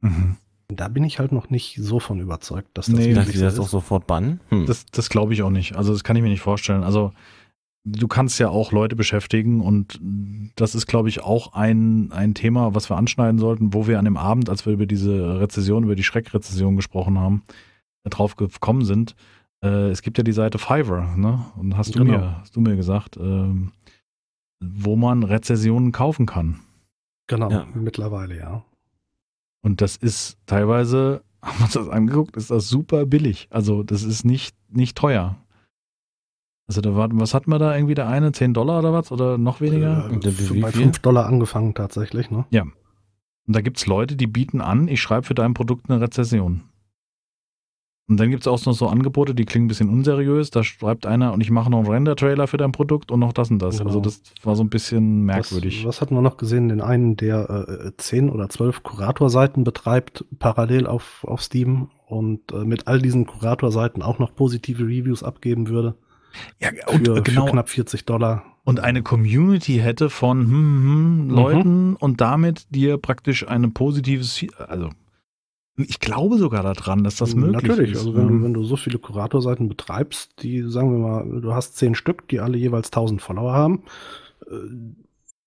Mhm. 0.00 0.36
Da 0.68 0.88
bin 0.88 1.04
ich 1.04 1.18
halt 1.18 1.32
noch 1.32 1.50
nicht 1.50 1.76
so 1.80 1.98
von 2.00 2.20
überzeugt, 2.20 2.68
dass 2.74 2.86
das 2.86 2.94
Nee, 2.94 3.12
Dass 3.12 3.28
die 3.28 3.38
das 3.38 3.56
so 3.56 3.62
auch 3.62 3.66
ist. 3.66 3.70
sofort 3.72 4.06
bannen? 4.06 4.40
Hm. 4.48 4.64
Das, 4.66 4.86
das 4.86 5.10
glaube 5.10 5.34
ich 5.34 5.42
auch 5.42 5.50
nicht. 5.50 5.76
Also 5.76 5.92
das 5.92 6.02
kann 6.02 6.16
ich 6.16 6.22
mir 6.22 6.30
nicht 6.30 6.40
vorstellen. 6.40 6.82
Also 6.82 7.12
du 7.84 8.08
kannst 8.08 8.38
ja 8.38 8.48
auch 8.48 8.72
Leute 8.72 8.96
beschäftigen 8.96 9.60
und 9.60 10.00
das 10.56 10.74
ist, 10.74 10.86
glaube 10.86 11.10
ich, 11.10 11.22
auch 11.22 11.52
ein, 11.52 12.10
ein 12.12 12.32
Thema, 12.34 12.74
was 12.74 12.88
wir 12.88 12.96
anschneiden 12.96 13.38
sollten, 13.38 13.74
wo 13.74 13.86
wir 13.86 13.98
an 13.98 14.06
dem 14.06 14.16
Abend, 14.16 14.48
als 14.48 14.64
wir 14.64 14.72
über 14.72 14.86
diese 14.86 15.40
Rezession, 15.40 15.84
über 15.84 15.94
die 15.96 16.04
Schreckrezession 16.04 16.76
gesprochen 16.76 17.18
haben, 17.18 17.42
drauf 18.08 18.36
gekommen 18.36 18.84
sind. 18.86 19.14
Äh, 19.62 19.90
es 19.90 20.00
gibt 20.00 20.16
ja 20.16 20.24
die 20.24 20.32
Seite 20.32 20.58
Fiverr, 20.58 21.16
ne? 21.16 21.44
Und 21.56 21.76
hast 21.76 21.94
du 21.94 21.98
Genau. 22.04 22.18
mir, 22.18 22.40
hast 22.40 22.56
du 22.56 22.60
mir 22.60 22.76
gesagt, 22.76 23.16
ähm, 23.18 23.72
wo 24.62 24.96
man 24.96 25.22
Rezessionen 25.22 25.92
kaufen 25.92 26.26
kann. 26.26 26.60
Genau, 27.26 27.50
Ja. 27.50 27.66
mittlerweile, 27.74 28.36
ja. 28.38 28.64
Und 29.62 29.80
das 29.80 29.96
ist 29.96 30.38
teilweise, 30.46 31.22
haben 31.42 31.58
wir 31.58 31.64
uns 31.64 31.72
das 31.74 31.88
angeguckt, 31.88 32.36
ist 32.36 32.50
das 32.50 32.68
super 32.68 33.06
billig. 33.06 33.48
Also 33.50 33.82
das 33.82 34.02
ist 34.02 34.24
nicht, 34.24 34.56
nicht 34.68 34.96
teuer. 34.96 35.36
Also 36.68 36.80
da 36.80 36.94
war, 36.94 37.08
was 37.12 37.34
hatten 37.34 37.50
wir 37.50 37.58
da 37.58 37.74
irgendwie 37.74 37.94
der 37.94 38.08
eine? 38.08 38.32
10 38.32 38.54
Dollar 38.54 38.78
oder 38.78 38.92
was? 38.92 39.10
Oder 39.12 39.36
noch 39.38 39.60
weniger? 39.60 40.08
Äh, 40.10 40.22
wie 40.22 40.60
bei 40.60 40.70
viel? 40.72 40.82
5 40.84 40.98
Dollar 41.00 41.26
angefangen 41.26 41.74
tatsächlich, 41.74 42.30
ne? 42.30 42.46
Und 43.46 43.56
da 43.56 43.60
gibt 43.60 43.78
es 43.78 43.86
Leute, 43.86 44.14
die 44.16 44.28
bieten 44.28 44.60
an, 44.60 44.86
ich 44.88 45.02
schreibe 45.02 45.26
für 45.26 45.34
dein 45.34 45.52
Produkt 45.54 45.90
eine 45.90 46.00
Rezession. 46.00 46.62
Und 48.12 48.20
dann 48.20 48.28
gibt 48.28 48.42
es 48.42 48.46
auch 48.46 48.62
noch 48.66 48.74
so 48.74 48.88
Angebote, 48.88 49.34
die 49.34 49.46
klingen 49.46 49.64
ein 49.64 49.68
bisschen 49.68 49.88
unseriös. 49.88 50.50
Da 50.50 50.62
schreibt 50.62 51.06
einer 51.06 51.32
und 51.32 51.40
ich 51.40 51.50
mache 51.50 51.70
noch 51.70 51.78
einen 51.78 51.88
Render-Trailer 51.88 52.46
für 52.46 52.58
dein 52.58 52.70
Produkt 52.70 53.10
und 53.10 53.20
noch 53.20 53.32
das 53.32 53.50
und 53.50 53.58
das. 53.58 53.78
Genau. 53.78 53.88
Also 53.88 54.00
das 54.00 54.20
war 54.42 54.54
so 54.54 54.62
ein 54.62 54.68
bisschen 54.68 55.24
merkwürdig. 55.24 55.78
Was, 55.78 55.86
was 55.86 56.00
hatten 56.02 56.14
wir 56.14 56.20
noch 56.20 56.36
gesehen? 56.36 56.68
Den 56.68 56.82
einen, 56.82 57.16
der 57.16 57.48
äh, 57.86 57.96
10 57.96 58.28
oder 58.28 58.50
12 58.50 58.82
Kuratorseiten 58.82 59.64
betreibt, 59.64 60.26
parallel 60.38 60.86
auf, 60.86 61.24
auf 61.26 61.40
Steam 61.40 61.88
und 62.06 62.52
äh, 62.52 62.66
mit 62.66 62.86
all 62.86 63.00
diesen 63.00 63.24
Kuratorseiten 63.24 64.02
auch 64.02 64.18
noch 64.18 64.34
positive 64.34 64.82
Reviews 64.82 65.22
abgeben 65.22 65.68
würde. 65.68 65.94
ja, 66.60 66.68
Für, 66.86 67.14
und 67.14 67.24
genau, 67.24 67.46
für 67.46 67.52
knapp 67.52 67.70
40 67.70 68.04
Dollar. 68.04 68.42
und 68.64 68.80
eine 68.80 69.02
Community 69.02 69.78
hätte 69.78 70.10
von 70.10 70.40
hm, 70.40 70.50
hm, 70.50 70.84
hm, 70.84 71.30
Leuten 71.30 71.96
und 71.96 72.20
damit 72.20 72.66
dir 72.68 72.98
praktisch 72.98 73.48
eine 73.48 73.70
positives, 73.70 74.44
also 74.58 74.90
ich 75.76 76.00
glaube 76.00 76.38
sogar 76.38 76.62
daran, 76.62 77.02
dass 77.04 77.16
das 77.16 77.34
möglich 77.34 77.62
Natürlich, 77.62 77.92
ist. 77.92 77.98
also 77.98 78.14
wenn 78.14 78.24
ja. 78.24 78.28
du, 78.30 78.42
wenn 78.44 78.54
du 78.54 78.64
so 78.64 78.76
viele 78.76 78.98
Kuratorseiten 78.98 79.68
betreibst, 79.68 80.42
die, 80.42 80.62
sagen 80.62 80.92
wir 80.92 80.98
mal, 80.98 81.40
du 81.40 81.54
hast 81.54 81.76
zehn 81.76 81.94
Stück, 81.94 82.28
die 82.28 82.40
alle 82.40 82.58
jeweils 82.58 82.88
1000 82.88 83.22
Follower 83.22 83.52
haben, 83.52 83.82
äh, 84.46 84.54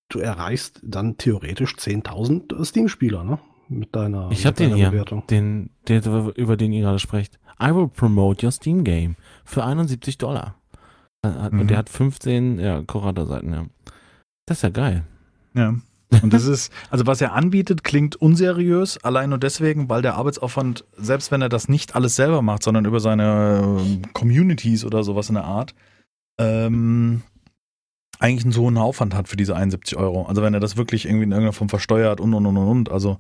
du 0.10 0.20
erreichst 0.20 0.82
dann 0.84 1.18
theoretisch 1.18 1.76
10.000 1.76 2.64
Steam-Spieler, 2.64 3.24
ne? 3.24 3.40
Mit 3.68 3.96
deiner, 3.96 4.30
Ich 4.32 4.40
mit 4.40 4.46
habe 4.46 4.56
den 4.58 4.70
deiner 4.70 4.76
hier, 4.82 4.92
Bewertung. 4.92 5.26
den, 5.28 5.72
der, 5.88 6.04
über 6.36 6.56
den 6.58 6.72
ihr 6.72 6.82
gerade 6.84 7.00
sprecht. 7.00 7.40
I 7.62 7.74
will 7.74 7.88
promote 7.88 8.46
your 8.46 8.52
Steam 8.52 8.84
Game 8.84 9.16
für 9.44 9.64
71 9.64 10.18
Dollar. 10.18 10.56
Äh, 11.24 11.50
Mhm. 11.52 11.60
Und 11.62 11.70
der 11.72 11.78
hat 11.78 11.90
15 11.90 12.60
ja, 12.60 12.84
Kuratorseiten, 12.84 13.52
ja. 13.54 13.66
Das 14.46 14.58
ist 14.58 14.62
ja 14.62 14.70
geil. 14.70 15.04
Ja. 15.56 15.74
Und 16.22 16.34
das 16.34 16.46
ist, 16.46 16.72
also 16.90 17.06
was 17.06 17.22
er 17.22 17.34
anbietet, 17.34 17.84
klingt 17.84 18.16
unseriös, 18.16 18.98
allein 19.04 19.30
nur 19.30 19.40
deswegen, 19.40 19.90
weil 19.90 20.02
der 20.02 20.16
Arbeitsaufwand, 20.16 20.86
selbst 20.98 21.32
wenn 21.32 21.42
er 21.42 21.50
das 21.50 21.68
nicht 21.70 21.96
alles 21.96 22.16
selber 22.16 22.42
macht, 22.42 22.64
sondern 22.64 22.86
über 22.86 23.00
seine 23.00 23.62
ähm, 23.64 24.02
Communities 24.14 24.86
oder 24.86 25.04
sowas 25.04 25.30
in 25.30 25.36
der 25.36 25.46
Art, 25.46 25.76
ähm, 26.40 27.22
eigentlich 28.20 28.46
einen 28.46 28.54
so 28.54 28.64
hohen 28.64 28.78
Aufwand 28.78 29.14
hat 29.14 29.28
für 29.28 29.36
diese 29.36 29.56
71 29.56 29.98
Euro. 29.98 30.26
Also 30.26 30.42
wenn 30.42 30.54
er 30.54 30.60
das 30.60 30.78
wirklich 30.78 31.06
irgendwie 31.06 31.24
in 31.24 31.32
irgendeiner 31.32 31.54
Form 31.54 31.70
versteuert 31.70 32.20
und 32.20 32.34
und 32.34 32.46
und 32.46 32.58
und 32.58 32.68
und. 32.68 32.92
Also, 32.92 33.18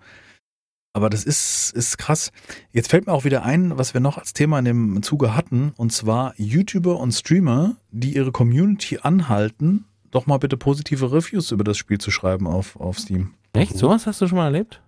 aber 0.93 1.09
das 1.09 1.25
ist, 1.25 1.73
ist 1.75 1.97
krass. 1.97 2.31
Jetzt 2.71 2.89
fällt 2.89 3.05
mir 3.05 3.13
auch 3.13 3.25
wieder 3.25 3.43
ein, 3.43 3.77
was 3.77 3.93
wir 3.93 4.01
noch 4.01 4.17
als 4.17 4.33
Thema 4.33 4.59
in 4.59 4.65
dem 4.65 5.03
Zuge 5.03 5.35
hatten, 5.35 5.73
und 5.75 5.91
zwar 5.91 6.33
YouTuber 6.37 6.97
und 6.99 7.11
Streamer, 7.11 7.75
die 7.91 8.15
ihre 8.15 8.31
Community 8.31 8.99
anhalten, 9.01 9.85
doch 10.15 10.25
mal 10.27 10.37
bitte 10.37 10.57
positive 10.57 11.11
Reviews 11.11 11.51
über 11.51 11.63
das 11.63 11.77
Spiel 11.77 11.97
zu 11.99 12.11
schreiben 12.11 12.47
auf, 12.47 12.75
auf 12.79 12.97
Steam. 12.99 13.33
Echt? 13.53 13.77
Sowas 13.77 14.07
hast 14.07 14.21
du 14.21 14.27
schon 14.27 14.37
mal 14.37 14.45
erlebt? 14.45 14.81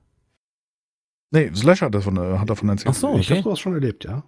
Nee, 1.31 1.51
Slash 1.53 1.81
hat 1.81 1.93
davon, 1.93 2.17
äh, 2.17 2.37
hat 2.37 2.49
davon 2.49 2.69
erzählt. 2.69 2.89
Ach 2.89 2.99
so. 2.99 3.17
Ich 3.17 3.27
okay. 3.27 3.35
habe 3.39 3.43
sowas 3.43 3.59
schon 3.59 3.73
erlebt, 3.73 4.05
ja. 4.05 4.23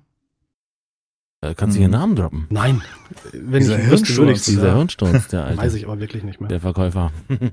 Äh, 1.42 1.56
kannst 1.56 1.76
du 1.76 1.80
Mhm. 1.80 1.84
hier 1.84 1.90
Namen 1.90 2.16
droppen? 2.18 2.48
Nein. 2.50 2.82
Wenn 3.32 3.62
Dieser 3.62 3.80
ich 3.80 3.90
wüsste, 3.90 4.18
würde 4.18 4.34
ich 4.34 4.44
Hirnsturz, 4.44 4.46
Dieser. 4.46 4.76
Hirnsturz, 4.76 5.28
der 5.30 5.46
alte. 5.46 5.58
Weiß 5.62 5.74
ich 5.76 5.86
aber 5.86 6.00
wirklich 6.00 6.24
nicht 6.24 6.42
mehr. 6.42 6.50
Der 6.50 6.60
Verkäufer. 6.60 7.12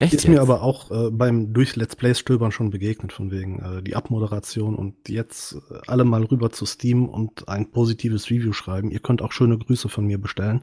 Echt 0.00 0.14
Ist 0.14 0.28
mir 0.28 0.34
jetzt? 0.34 0.42
aber 0.42 0.62
auch 0.62 0.90
äh, 0.92 1.10
beim 1.10 1.52
durch 1.52 1.74
Let's 1.74 1.96
Play 1.96 2.14
stöbern 2.14 2.52
schon 2.52 2.70
begegnet, 2.70 3.12
von 3.12 3.32
wegen 3.32 3.58
äh, 3.60 3.82
die 3.82 3.96
Abmoderation 3.96 4.76
und 4.76 5.08
jetzt 5.08 5.54
äh, 5.70 5.78
alle 5.88 6.04
mal 6.04 6.22
rüber 6.22 6.50
zu 6.50 6.66
Steam 6.66 7.08
und 7.08 7.48
ein 7.48 7.72
positives 7.72 8.30
Review 8.30 8.52
schreiben. 8.52 8.90
Ihr 8.92 9.00
könnt 9.00 9.22
auch 9.22 9.32
schöne 9.32 9.58
Grüße 9.58 9.88
von 9.88 10.04
mir 10.06 10.18
bestellen. 10.20 10.62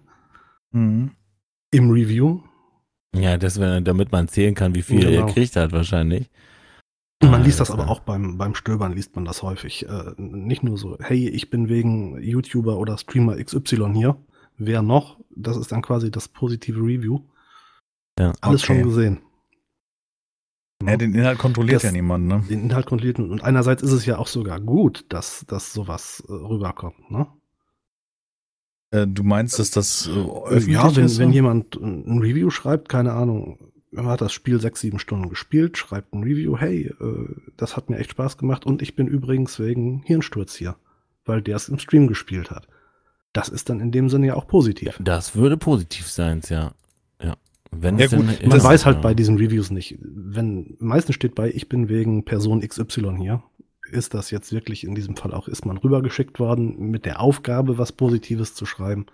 Mhm. 0.72 1.12
Im 1.72 1.90
Review. 1.90 2.42
Ja, 3.16 3.38
das 3.38 3.56
damit 3.56 4.12
man 4.12 4.28
zählen 4.28 4.56
kann, 4.56 4.76
wie 4.76 4.82
viel 4.82 5.04
er 5.04 5.12
Genau. 5.12 5.26
gekriegt 5.28 5.56
hat, 5.56 5.72
wahrscheinlich. 5.72 6.30
Man 7.24 7.34
Ah, 7.36 7.38
liest 7.38 7.60
das 7.62 7.70
das 7.70 7.80
aber 7.80 7.90
auch 7.90 8.02
beim, 8.02 8.38
beim 8.38 8.56
Stöbern, 8.56 8.92
liest 8.94 9.16
man 9.16 9.24
das 9.26 9.42
häufig. 9.42 9.88
Äh, 9.88 10.14
nicht 10.18 10.64
nur 10.64 10.78
so, 10.78 10.98
hey, 11.00 11.30
ich 11.30 11.50
bin 11.50 11.70
wegen 11.70 12.22
YouTuber 12.22 12.78
oder 12.78 12.98
Streamer 12.98 13.38
XY 13.42 13.94
hier. 13.94 14.18
Wer 14.58 14.82
noch? 14.82 15.20
Das 15.30 15.58
ist 15.58 15.72
dann 15.72 15.82
quasi 15.82 16.12
das 16.12 16.28
positive 16.28 16.80
Review. 16.82 17.22
Ja. 18.20 18.34
Alles 18.42 18.64
Okay. 18.64 18.76
schon 18.80 18.84
gesehen. 18.84 19.22
Ja, 20.84 20.98
den 20.98 21.14
Inhalt 21.16 21.40
kontrolliert 21.40 21.78
Das- 21.78 21.84
ja 21.84 21.92
niemand, 21.92 22.28
ne? 22.28 22.44
Den 22.50 22.64
Inhalt 22.64 22.86
kontrolliert. 22.86 23.18
Und 23.20 23.44
einerseits 23.44 23.82
ist 23.82 23.92
es 23.94 24.06
ja 24.06 24.18
auch 24.18 24.28
sogar 24.28 24.60
gut, 24.60 25.06
dass, 25.10 25.46
dass 25.48 25.74
sowas 25.74 26.22
äh, 26.28 26.34
rüberkommt. 26.34 27.10
Ne? 27.10 27.28
Äh, 28.92 29.08
du 29.08 29.24
meinst, 29.24 29.60
dass 29.60 29.72
das 29.72 30.08
äh, 30.08 30.12
öffentlich 30.12 30.76
ja, 30.76 30.96
wenn, 30.96 31.06
ist? 31.06 31.20
wenn 31.20 31.32
jemand 31.32 31.76
ein 31.76 32.20
Review 32.20 32.50
schreibt, 32.50 32.90
keine 32.90 33.14
Ahnung, 33.14 33.58
man 33.92 34.08
hat 34.08 34.22
das 34.22 34.34
Spiel 34.34 34.60
sechs, 34.60 34.82
sieben 34.82 35.00
Stunden 35.00 35.30
gespielt, 35.30 35.78
schreibt 35.78 36.14
ein 36.14 36.24
Review, 36.24 36.58
hey, 36.58 36.92
äh, 37.00 37.36
das 37.58 37.78
hat 37.78 37.90
mir 37.90 37.98
echt 37.98 38.12
Spaß 38.12 38.38
gemacht 38.38 38.66
und 38.66 38.82
ich 38.82 38.96
bin 38.96 39.08
übrigens 39.08 39.60
wegen 39.60 40.02
Hirnsturz 40.04 40.56
hier, 40.56 40.76
weil 41.26 41.42
der 41.42 41.56
es 41.56 41.70
im 41.70 41.80
Stream 41.80 42.08
gespielt 42.08 42.52
hat. 42.52 42.68
Das 43.34 43.50
ist 43.50 43.70
dann 43.70 43.80
in 43.80 43.92
dem 43.92 44.10
Sinne 44.10 44.28
ja 44.28 44.36
auch 44.36 44.48
positiv. 44.48 44.98
Das 45.02 45.36
würde 45.36 45.58
positiv 45.58 46.08
sein, 46.08 46.42
ja. 46.50 46.72
Ja. 47.22 47.36
Wenn 47.72 47.98
Ja, 47.98 48.06
es 48.06 48.12
gut, 48.12 48.28
denn 48.42 48.48
Man 48.48 48.58
ist, 48.58 48.64
weiß 48.64 48.86
halt 48.86 48.98
ja. 48.98 49.02
bei 49.02 49.14
diesen 49.14 49.38
Reviews 49.38 49.72
nicht. 49.72 49.98
Wenn 50.00 50.78
meistens 50.80 51.16
steht 51.16 51.36
bei, 51.36 51.50
ich 51.50 51.68
bin 51.68 51.90
wegen 51.90 52.24
Person 52.24 52.62
XY 52.62 53.16
hier. 53.18 53.44
Ist 53.92 54.14
das 54.14 54.32
jetzt 54.32 54.52
wirklich 54.52 54.84
in 54.84 54.96
diesem 54.96 55.16
Fall 55.16 55.34
auch, 55.34 55.48
ist 55.48 55.66
man 55.66 55.78
rübergeschickt 55.78 56.40
worden 56.40 56.90
mit 56.90 57.06
der 57.06 57.20
Aufgabe, 57.22 57.78
was 57.78 57.92
Positives 57.92 58.56
zu 58.56 58.66
schreiben? 58.66 59.06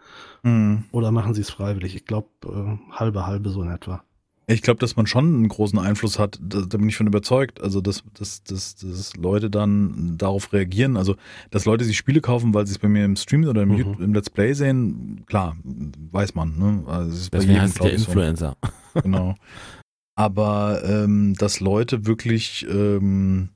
Mhm. 0.43 0.86
Oder 0.91 1.12
machen 1.12 1.34
sie 1.34 1.41
es 1.41 1.49
freiwillig? 1.49 1.95
Ich 1.95 2.05
glaube, 2.05 2.27
äh, 2.45 2.93
halbe, 2.93 3.27
halbe 3.27 3.49
so 3.49 3.62
in 3.62 3.69
etwa. 3.69 4.03
Ich 4.47 4.62
glaube, 4.62 4.79
dass 4.79 4.95
man 4.95 5.07
schon 5.07 5.25
einen 5.36 5.47
großen 5.47 5.79
Einfluss 5.79 6.19
hat, 6.19 6.38
da, 6.41 6.62
da 6.62 6.77
bin 6.77 6.89
ich 6.89 6.97
von 6.97 7.07
überzeugt. 7.07 7.62
Also, 7.62 7.79
dass, 7.79 8.03
dass, 8.17 8.43
dass, 8.43 8.75
dass 8.75 9.15
Leute 9.15 9.49
dann 9.49 10.15
darauf 10.17 10.51
reagieren. 10.51 10.97
Also, 10.97 11.15
dass 11.51 11.65
Leute 11.65 11.86
sich 11.86 11.95
Spiele 11.95 12.19
kaufen, 12.21 12.53
weil 12.53 12.65
sie 12.67 12.73
es 12.73 12.79
bei 12.79 12.89
mir 12.89 13.05
im 13.05 13.15
Stream 13.15 13.45
oder 13.45 13.62
im, 13.62 13.69
Mhm. 13.69 13.77
YouTube, 13.77 13.99
im 14.01 14.13
Let's 14.13 14.29
Play 14.29 14.53
sehen, 14.53 15.23
klar, 15.27 15.55
weiß 15.63 16.36
man. 16.36 16.57
Ne? 16.57 16.84
Also, 16.88 17.12
es 17.12 17.19
ist 17.21 17.29
bei 17.29 17.38
Deswegen 17.38 17.53
jedem, 17.53 17.63
heißt 17.63 17.75
glaub 17.75 17.88
der 17.88 17.95
ich, 17.95 18.01
so. 18.03 18.07
Influencer. 18.12 18.57
Genau. 19.03 19.36
Aber 20.15 20.81
ähm, 20.86 21.34
dass 21.36 21.60
Leute 21.62 22.05
wirklich, 22.05 22.65
ähm, 22.69 23.49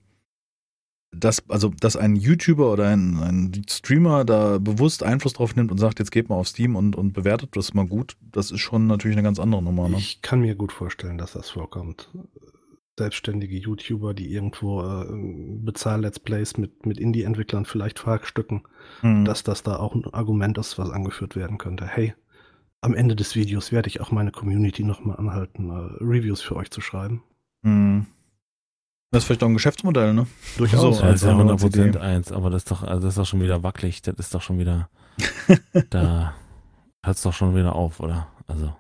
dass, 1.19 1.47
also 1.49 1.69
dass 1.79 1.95
ein 1.95 2.15
YouTuber 2.15 2.71
oder 2.71 2.89
ein, 2.89 3.17
ein 3.19 3.65
Streamer 3.69 4.25
da 4.25 4.57
bewusst 4.59 5.03
Einfluss 5.03 5.33
drauf 5.33 5.55
nimmt 5.55 5.71
und 5.71 5.77
sagt, 5.77 5.99
jetzt 5.99 6.11
geht 6.11 6.29
mal 6.29 6.35
auf 6.35 6.47
Steam 6.47 6.75
und, 6.75 6.95
und 6.95 7.13
bewertet 7.13 7.49
das 7.55 7.73
mal 7.73 7.87
gut, 7.87 8.15
das 8.31 8.51
ist 8.51 8.59
schon 8.61 8.87
natürlich 8.87 9.17
eine 9.17 9.23
ganz 9.23 9.39
andere 9.39 9.63
Nummer. 9.63 9.89
Ne? 9.89 9.97
Ich 9.97 10.21
kann 10.21 10.41
mir 10.41 10.55
gut 10.55 10.71
vorstellen, 10.71 11.17
dass 11.17 11.33
das 11.33 11.49
vorkommt. 11.49 12.09
Selbstständige 12.97 13.57
YouTuber, 13.57 14.13
die 14.13 14.31
irgendwo 14.31 14.81
äh, 14.81 15.05
Bezahl-Let's 15.63 16.19
Plays 16.19 16.57
mit, 16.57 16.85
mit 16.85 16.97
Indie-Entwicklern 16.97 17.65
vielleicht 17.65 17.99
verhackstücken, 17.99 18.61
Mhm. 19.01 19.25
dass 19.25 19.43
das 19.43 19.63
da 19.63 19.77
auch 19.77 19.95
ein 19.95 20.05
Argument 20.13 20.57
ist, 20.57 20.77
was 20.77 20.89
angeführt 20.91 21.35
werden 21.35 21.57
könnte. 21.57 21.85
Hey, 21.87 22.13
am 22.81 22.93
Ende 22.93 23.15
des 23.15 23.35
Videos 23.35 23.71
werde 23.71 23.87
ich 23.89 23.99
auch 23.99 24.11
meine 24.11 24.31
Community 24.31 24.83
nochmal 24.83 25.17
anhalten, 25.17 25.69
äh, 25.69 26.03
Reviews 26.03 26.41
für 26.41 26.55
euch 26.55 26.69
zu 26.71 26.81
schreiben. 26.81 27.23
Mhm. 27.63 28.05
Das 29.15 29.23
ist 29.23 29.27
vielleicht 29.27 29.43
auch 29.43 29.47
ein 29.47 29.53
Geschäftsmodell, 29.53 30.13
ne? 30.13 30.27
Durchaus. 30.57 30.81
So, 30.81 30.89
Das 30.89 31.01
als 31.01 31.21
ist 31.21 31.27
ja 31.27 31.37
andere 31.37 31.55
100% 31.55 31.87
Idee. 31.87 31.99
eins, 31.99 32.33
aber 32.33 32.49
das 32.49 32.63
ist 32.63 32.71
doch, 32.71 32.83
also 32.83 33.01
das 33.01 33.13
ist 33.13 33.17
doch 33.17 33.25
schon 33.25 33.41
wieder 33.41 33.63
wackelig. 33.63 34.01
Das 34.01 34.15
ist 34.19 34.35
doch 34.35 34.41
schon 34.41 34.59
wieder, 34.59 34.89
da 35.89 36.35
hört 37.01 37.15
es 37.15 37.21
doch 37.23 37.31
schon 37.31 37.55
wieder 37.55 37.73
auf, 37.73 38.01
oder? 38.01 38.27
Also, 38.45 38.75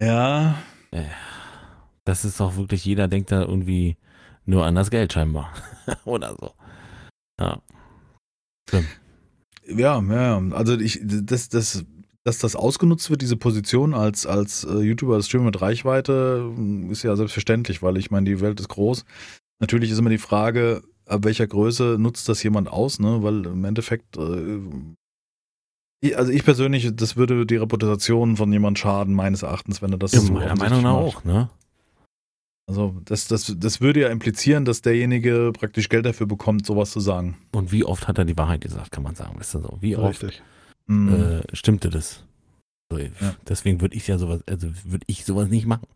Ja, 0.00 0.54
das 2.04 2.24
ist 2.24 2.38
doch 2.38 2.56
wirklich, 2.56 2.84
jeder 2.84 3.08
denkt 3.08 3.32
da 3.32 3.40
irgendwie 3.42 3.96
nur 4.44 4.64
an 4.64 4.76
das 4.76 4.90
Geld 4.90 5.12
scheinbar. 5.12 5.52
oder 6.04 6.36
so. 6.38 6.52
Ja. 7.40 7.60
ja, 9.66 10.00
ja. 10.00 10.42
Also 10.52 10.78
ich, 10.78 11.00
das, 11.02 11.48
das, 11.48 11.84
dass 12.22 12.38
das 12.38 12.54
ausgenutzt 12.54 13.10
wird, 13.10 13.22
diese 13.22 13.36
Position 13.36 13.92
als, 13.92 14.24
als 14.24 14.62
äh, 14.62 14.78
YouTuber, 14.78 15.16
als 15.16 15.26
Streamer 15.26 15.46
mit 15.46 15.60
Reichweite, 15.60 16.54
ist 16.90 17.02
ja 17.02 17.16
selbstverständlich, 17.16 17.82
weil 17.82 17.96
ich 17.96 18.12
meine, 18.12 18.26
die 18.26 18.40
Welt 18.40 18.60
ist 18.60 18.68
groß. 18.68 19.04
Natürlich 19.60 19.90
ist 19.90 19.98
immer 19.98 20.10
die 20.10 20.18
Frage, 20.18 20.82
ab 21.06 21.24
welcher 21.24 21.46
Größe 21.46 21.96
nutzt 21.98 22.28
das 22.28 22.42
jemand 22.42 22.68
aus, 22.68 22.98
ne? 22.98 23.22
Weil 23.22 23.46
im 23.46 23.64
Endeffekt, 23.64 24.16
äh, 24.16 24.58
ich- 26.00 26.16
also 26.18 26.32
ich 26.32 26.44
persönlich, 26.44 26.90
das 26.94 27.16
würde 27.16 27.46
die 27.46 27.56
Reputation 27.56 28.36
von 28.36 28.52
jemand 28.52 28.78
schaden, 28.78 29.14
meines 29.14 29.42
Erachtens, 29.42 29.80
wenn 29.82 29.92
er 29.92 29.98
das 29.98 30.12
Ja, 30.12 30.20
so 30.20 30.32
meiner 30.32 30.56
Meinung 30.56 30.82
nach 30.82 30.92
auch, 30.92 31.24
ne? 31.24 31.50
Also 32.66 32.98
das, 33.04 33.28
das, 33.28 33.54
das 33.58 33.80
würde 33.82 34.00
ja 34.00 34.08
implizieren, 34.08 34.64
dass 34.64 34.80
derjenige 34.80 35.52
praktisch 35.52 35.90
Geld 35.90 36.06
dafür 36.06 36.26
bekommt, 36.26 36.64
sowas 36.64 36.90
zu 36.92 37.00
sagen. 37.00 37.36
Und 37.52 37.72
wie 37.72 37.84
oft 37.84 38.08
hat 38.08 38.16
er 38.16 38.24
die 38.24 38.38
Wahrheit 38.38 38.62
gesagt, 38.62 38.90
kann 38.90 39.02
man 39.02 39.14
sagen, 39.14 39.38
weißt 39.38 39.54
du 39.54 39.58
so? 39.60 39.76
Wie 39.80 39.96
oft 39.96 40.22
Richtig. 40.22 40.42
Mhm. 40.86 41.12
äh, 41.12 41.42
stimmte 41.56 41.90
das? 41.90 42.24
So, 42.90 42.98
Ja. 42.98 43.10
Deswegen 43.46 43.82
würde 43.82 43.96
ich 43.96 44.06
ja 44.06 44.16
sowas, 44.16 44.40
also 44.46 44.68
würde 44.84 45.04
ich 45.08 45.26
sowas 45.26 45.48
nicht 45.50 45.66
machen. 45.66 45.86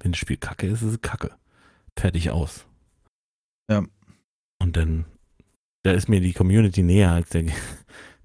Wenn 0.00 0.12
das 0.12 0.18
Spiel 0.18 0.36
kacke 0.36 0.66
ist, 0.66 0.82
ist 0.82 0.92
es 0.92 1.00
kacke. 1.00 1.30
Fertig 1.98 2.30
aus. 2.30 2.66
Ja. 3.70 3.84
Und 4.60 4.76
dann, 4.76 5.04
da 5.84 5.92
ist 5.92 6.08
mir 6.08 6.20
die 6.20 6.32
Community 6.32 6.82
näher 6.82 7.12
als 7.12 7.30
der, 7.30 7.44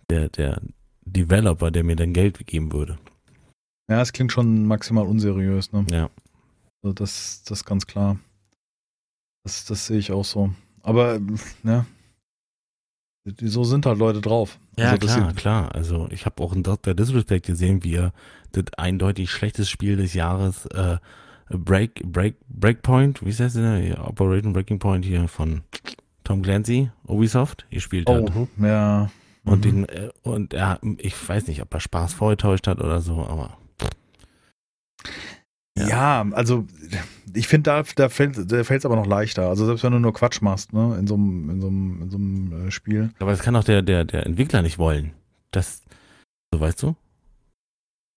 der, 0.10 0.30
der 0.30 0.62
Developer, 1.06 1.72
der 1.72 1.84
mir 1.84 1.96
dann 1.96 2.14
Geld 2.14 2.46
geben 2.48 2.72
würde. 2.72 2.98
Ja, 3.90 4.02
es 4.02 4.14
klingt 4.14 4.32
schon 4.32 4.66
maximal 4.66 5.06
unseriös, 5.06 5.72
ne? 5.74 5.86
Ja. 5.92 6.10
Also 6.82 6.94
das, 6.94 7.44
das 7.44 7.60
ist 7.60 7.66
ganz 7.66 7.86
klar. 7.86 8.18
Das, 9.46 9.66
das 9.66 9.88
sehe 9.88 9.98
ich 10.00 10.12
auch 10.12 10.26
so. 10.26 10.54
Aber, 10.82 11.20
ne? 11.64 11.86
So 13.42 13.64
sind 13.64 13.86
halt 13.86 14.00
Leute 14.00 14.20
drauf. 14.20 14.60
Ja, 14.78 14.92
also, 14.92 15.08
klar, 15.08 15.30
sie- 15.30 15.36
klar. 15.36 15.76
Also 15.76 16.08
ich 16.12 16.26
habe 16.26 16.44
auch 16.44 16.52
einen 16.54 16.64
Dr. 16.64 16.94
Disrespect 16.94 17.46
gesehen, 17.46 17.84
wie 17.84 17.96
er 17.96 18.14
das 18.52 18.66
eindeutig 18.78 19.32
schlechteste 19.32 19.70
Spiel 19.72 19.96
des 19.96 20.14
Jahres 20.14 20.66
äh, 20.68 20.98
Break, 21.58 22.02
Break, 22.04 22.36
Breakpoint, 22.48 23.24
wie 23.26 23.30
ist 23.30 23.40
das 23.40 23.54
denn? 23.54 23.84
Ja, 23.88 24.06
Operation 24.08 24.54
Breaking 24.54 24.80
Point 24.80 25.06
hier 25.06 25.28
von 25.28 25.62
Tom 26.24 26.42
Clancy, 26.42 26.90
Ubisoft, 27.08 27.66
gespielt 27.70 28.08
Oh, 28.10 28.26
hat. 28.30 28.48
ja. 28.60 29.12
Und 29.46 29.60
Mhm. 29.60 29.62
den, 29.62 29.90
äh, 29.90 30.10
und 30.24 30.54
er, 30.54 30.80
ich 30.98 31.16
weiß 31.28 31.48
nicht, 31.48 31.62
ob 31.62 31.74
er 31.74 31.80
Spaß 31.82 32.14
vorgetäuscht 32.14 32.66
hat 32.68 32.80
oder 32.80 33.02
so, 33.02 33.26
aber 33.26 33.58
Ja, 35.78 35.88
Ja. 36.24 36.32
also 36.34 36.66
ich 37.34 37.48
finde, 37.48 37.72
da, 37.72 37.84
da 37.96 38.08
fällt 38.10 38.36
fällt's 38.66 38.86
aber 38.86 38.96
noch 38.96 39.08
leichter. 39.08 39.50
Also 39.50 39.66
selbst 39.66 39.84
wenn 39.84 39.92
du 39.92 40.00
nur 40.00 40.14
Quatsch 40.14 40.42
machst, 40.42 40.72
ne, 40.72 40.96
in 41.00 41.08
so 41.08 41.16
einem, 41.16 41.50
in 41.50 41.62
so 41.62 41.68
einem, 41.68 42.02
in 42.04 42.10
so 42.12 42.18
einem 42.18 42.68
äh, 42.68 42.72
Spiel. 42.72 43.12
Aber 43.20 43.32
das 43.32 43.42
kann 43.42 43.56
auch 43.56 43.64
der, 43.64 43.82
der, 43.82 44.06
der 44.06 44.26
Entwickler 44.28 44.62
nicht 44.62 44.78
wollen. 44.78 45.14
Das, 45.52 45.82
so 46.54 46.60
weißt 46.60 46.84
du? 46.84 46.96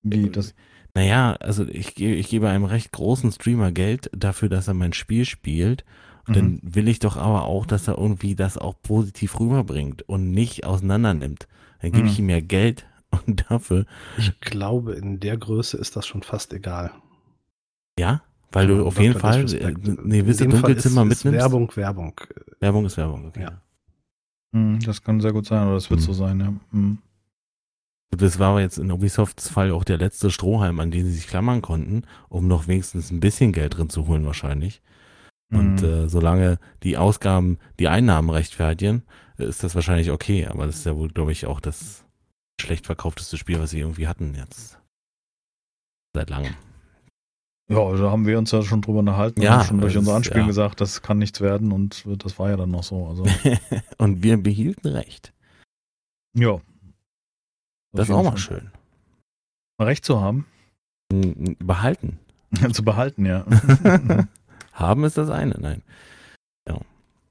Wie 0.03 0.29
das. 0.31 0.55
Naja, 0.97 1.35
also 1.41 1.67
ich, 1.69 2.01
ich 2.01 2.29
gebe 2.31 2.49
einem 2.49 2.65
recht 2.65 2.91
großen 2.91 3.31
Streamer 3.31 3.71
Geld 3.71 4.11
dafür, 4.17 4.49
dass 4.49 4.67
er 4.67 4.73
mein 4.73 4.95
Spiel 4.95 5.27
spielt. 5.27 5.85
Und 6.27 6.31
Mhm. 6.31 6.35
dann 6.35 6.61
will 6.63 6.89
ich 6.89 7.01
doch 7.01 7.19
aber 7.19 7.45
auch, 7.45 7.67
dass 7.67 7.87
er 7.87 7.99
irgendwie 7.99 8.35
das 8.35 8.57
auch 8.57 8.81
positiv 8.81 9.39
rüberbringt 9.39 10.09
und 10.09 10.31
nicht 10.31 10.65
auseinander 10.65 11.13
nimmt. 11.13 11.49
Dann 11.83 11.93
gebe 11.93 12.07
ich 12.07 12.19
Mhm. 12.19 12.25
ihm 12.25 12.31
ja 12.31 12.41
Geld 12.41 12.87
und 13.27 13.45
dafür, 13.51 13.85
Ich 14.17 14.41
glaube, 14.41 14.95
in 14.95 15.21
der 15.21 15.37
Größe 15.37 15.77
ist 15.77 15.97
das 15.97 16.07
schon 16.07 16.23
fast 16.23 16.55
egal. 16.55 16.93
ja, 17.99 18.23
weil 18.51 18.67
Ja, 18.71 18.77
du 18.79 18.87
auf 18.87 18.99
jeden 18.99 19.19
Fall 19.19 19.45
äh, 19.53 19.67
eine 19.67 19.75
gewisse 19.77 20.45
In 20.45 20.51
dem 20.51 20.61
Fall 20.61 20.71
Dunkelzimmer 20.71 21.03
ist, 21.03 21.13
ist 21.13 21.25
mitnimmst. 21.27 21.45
Werbung, 21.45 21.77
Werbung. 21.77 22.21
Werbung 22.61 22.87
ist 22.87 22.97
Werbung, 22.97 23.27
okay. 23.27 23.43
Ja. 23.43 23.61
Mhm, 24.53 24.81
das 24.81 25.03
kann 25.03 25.21
sehr 25.21 25.35
gut 25.35 25.45
sein, 25.45 25.67
oder 25.67 25.75
das 25.75 25.91
wird 25.91 26.01
Mhm. 26.01 26.05
so 26.05 26.13
sein, 26.15 26.41
ja. 26.41 26.53
Mhm. 26.71 26.99
Das 28.11 28.39
war 28.39 28.61
jetzt 28.61 28.79
in 28.79 28.91
Ubisofts 28.91 29.49
Fall 29.49 29.73
auch 29.73 29.85
der 29.85 29.99
letzte 29.99 30.31
Strohhalm, 30.31 30.81
an 30.81 30.91
den 30.91 31.05
sie 31.07 31.13
sich 31.13 31.27
klammern 31.27 31.61
konnten, 31.61 32.05
um 32.29 32.47
noch 32.49 32.67
wenigstens 32.69 33.11
ein 33.11 33.21
bisschen 33.21 33.53
Geld 33.53 33.77
drin 33.77 33.91
zu 33.91 34.07
holen 34.07 34.25
wahrscheinlich. 34.25 34.81
Und 35.53 35.83
Mhm. 35.83 35.89
äh, 35.89 36.09
solange 36.09 36.59
die 36.83 36.97
Ausgaben 36.97 37.59
die 37.79 37.89
Einnahmen 37.89 38.31
rechtfertigen, 38.31 39.03
äh, 39.39 39.45
ist 39.45 39.63
das 39.63 39.75
wahrscheinlich 39.75 40.11
okay. 40.11 40.47
Aber 40.47 40.67
das 40.67 40.77
ist 40.77 40.87
ja 40.87 40.97
wohl, 40.97 41.09
glaube 41.09 41.33
ich, 41.33 41.47
auch 41.47 41.61
das 41.61 42.05
schlecht 42.61 42.87
verkaufteste 42.87 43.37
Spiel, 43.37 43.61
was 43.61 43.71
sie 43.71 43.81
irgendwie 43.81 44.09
hatten 44.09 44.35
jetzt. 44.35 44.79
Seit 46.15 46.31
langem. 46.31 46.55
Ja, 47.69 47.93
da 47.93 48.11
haben 48.11 48.27
wir 48.27 48.39
uns 48.39 48.53
ja 48.53 48.63
schon 48.63 48.81
drüber 48.81 49.01
unterhalten. 49.01 49.43
Ja, 49.43 49.59
haben 49.59 49.67
schon 49.67 49.81
durch 49.81 49.97
unser 49.97 50.15
Anspielen 50.15 50.43
ja. 50.43 50.47
gesagt, 50.47 50.81
das 50.81 51.03
kann 51.03 51.19
nichts 51.19 51.41
werden 51.41 51.73
und 51.73 52.05
das 52.19 52.39
war 52.39 52.49
ja 52.51 52.57
dann 52.57 52.71
noch 52.71 52.85
so. 52.85 53.07
Also, 53.09 53.25
Und 53.99 54.23
wir 54.23 54.37
behielten 54.41 54.87
recht. 54.89 55.33
ja. 56.35 56.61
Das 57.97 58.09
ist 58.09 58.15
auch 58.15 58.23
mal 58.23 58.37
schön. 58.39 58.71
Recht 59.81 60.05
zu 60.05 60.21
haben, 60.21 60.47
Behalten. 61.59 62.19
zu 62.73 62.85
behalten, 62.85 63.27
ja. 63.27 63.45
Haben 64.73 65.05
ist 65.05 65.19
das 65.19 65.31
eine, 65.31 65.57
nein. 65.59 65.83
Ja. 66.69 66.79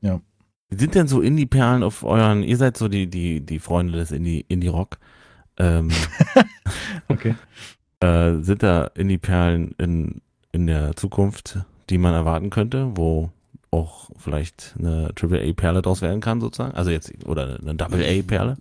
Ja. 0.01 0.21
Wie 0.69 0.77
sind 0.77 0.95
denn 0.95 1.07
so 1.07 1.21
Indie-Perlen 1.21 1.83
auf 1.83 2.03
euren, 2.03 2.43
ihr 2.43 2.57
seid 2.57 2.77
so 2.77 2.87
die, 2.87 3.07
die, 3.07 3.41
die 3.41 3.59
Freunde 3.59 3.97
des 3.97 4.11
Indie- 4.11 4.45
Indie-Rock. 4.47 4.97
ähm, 5.57 5.89
okay. 7.07 7.35
äh, 7.99 8.37
sind 8.41 8.63
da 8.63 8.85
Indie-Perlen 8.95 9.75
in, 9.77 10.21
in 10.51 10.67
der 10.67 10.95
Zukunft, 10.95 11.59
die 11.89 11.97
man 11.97 12.13
erwarten 12.13 12.49
könnte, 12.49 12.91
wo 12.95 13.29
auch 13.71 14.09
vielleicht 14.17 14.75
eine 14.79 15.11
AAA-Perle 15.19 15.81
draus 15.81 16.01
werden 16.01 16.21
kann, 16.21 16.41
sozusagen? 16.41 16.75
Also 16.75 16.91
jetzt, 16.91 17.11
oder 17.25 17.59
eine 17.61 17.75
Double-A-Perle? 17.75 18.57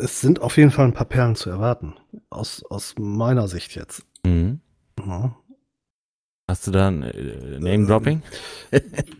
Es 0.00 0.20
sind 0.20 0.40
auf 0.40 0.56
jeden 0.56 0.70
Fall 0.70 0.86
ein 0.86 0.92
paar 0.94 1.06
Perlen 1.06 1.36
zu 1.36 1.50
erwarten. 1.50 1.94
Aus, 2.30 2.62
aus 2.68 2.94
meiner 2.98 3.48
Sicht 3.48 3.74
jetzt. 3.74 4.04
Mhm. 4.24 4.60
Ja. 5.04 5.36
Hast 6.50 6.66
du 6.66 6.70
da 6.70 6.88
ein 6.88 7.02
äh, 7.02 7.58
Name-Dropping? 7.60 8.22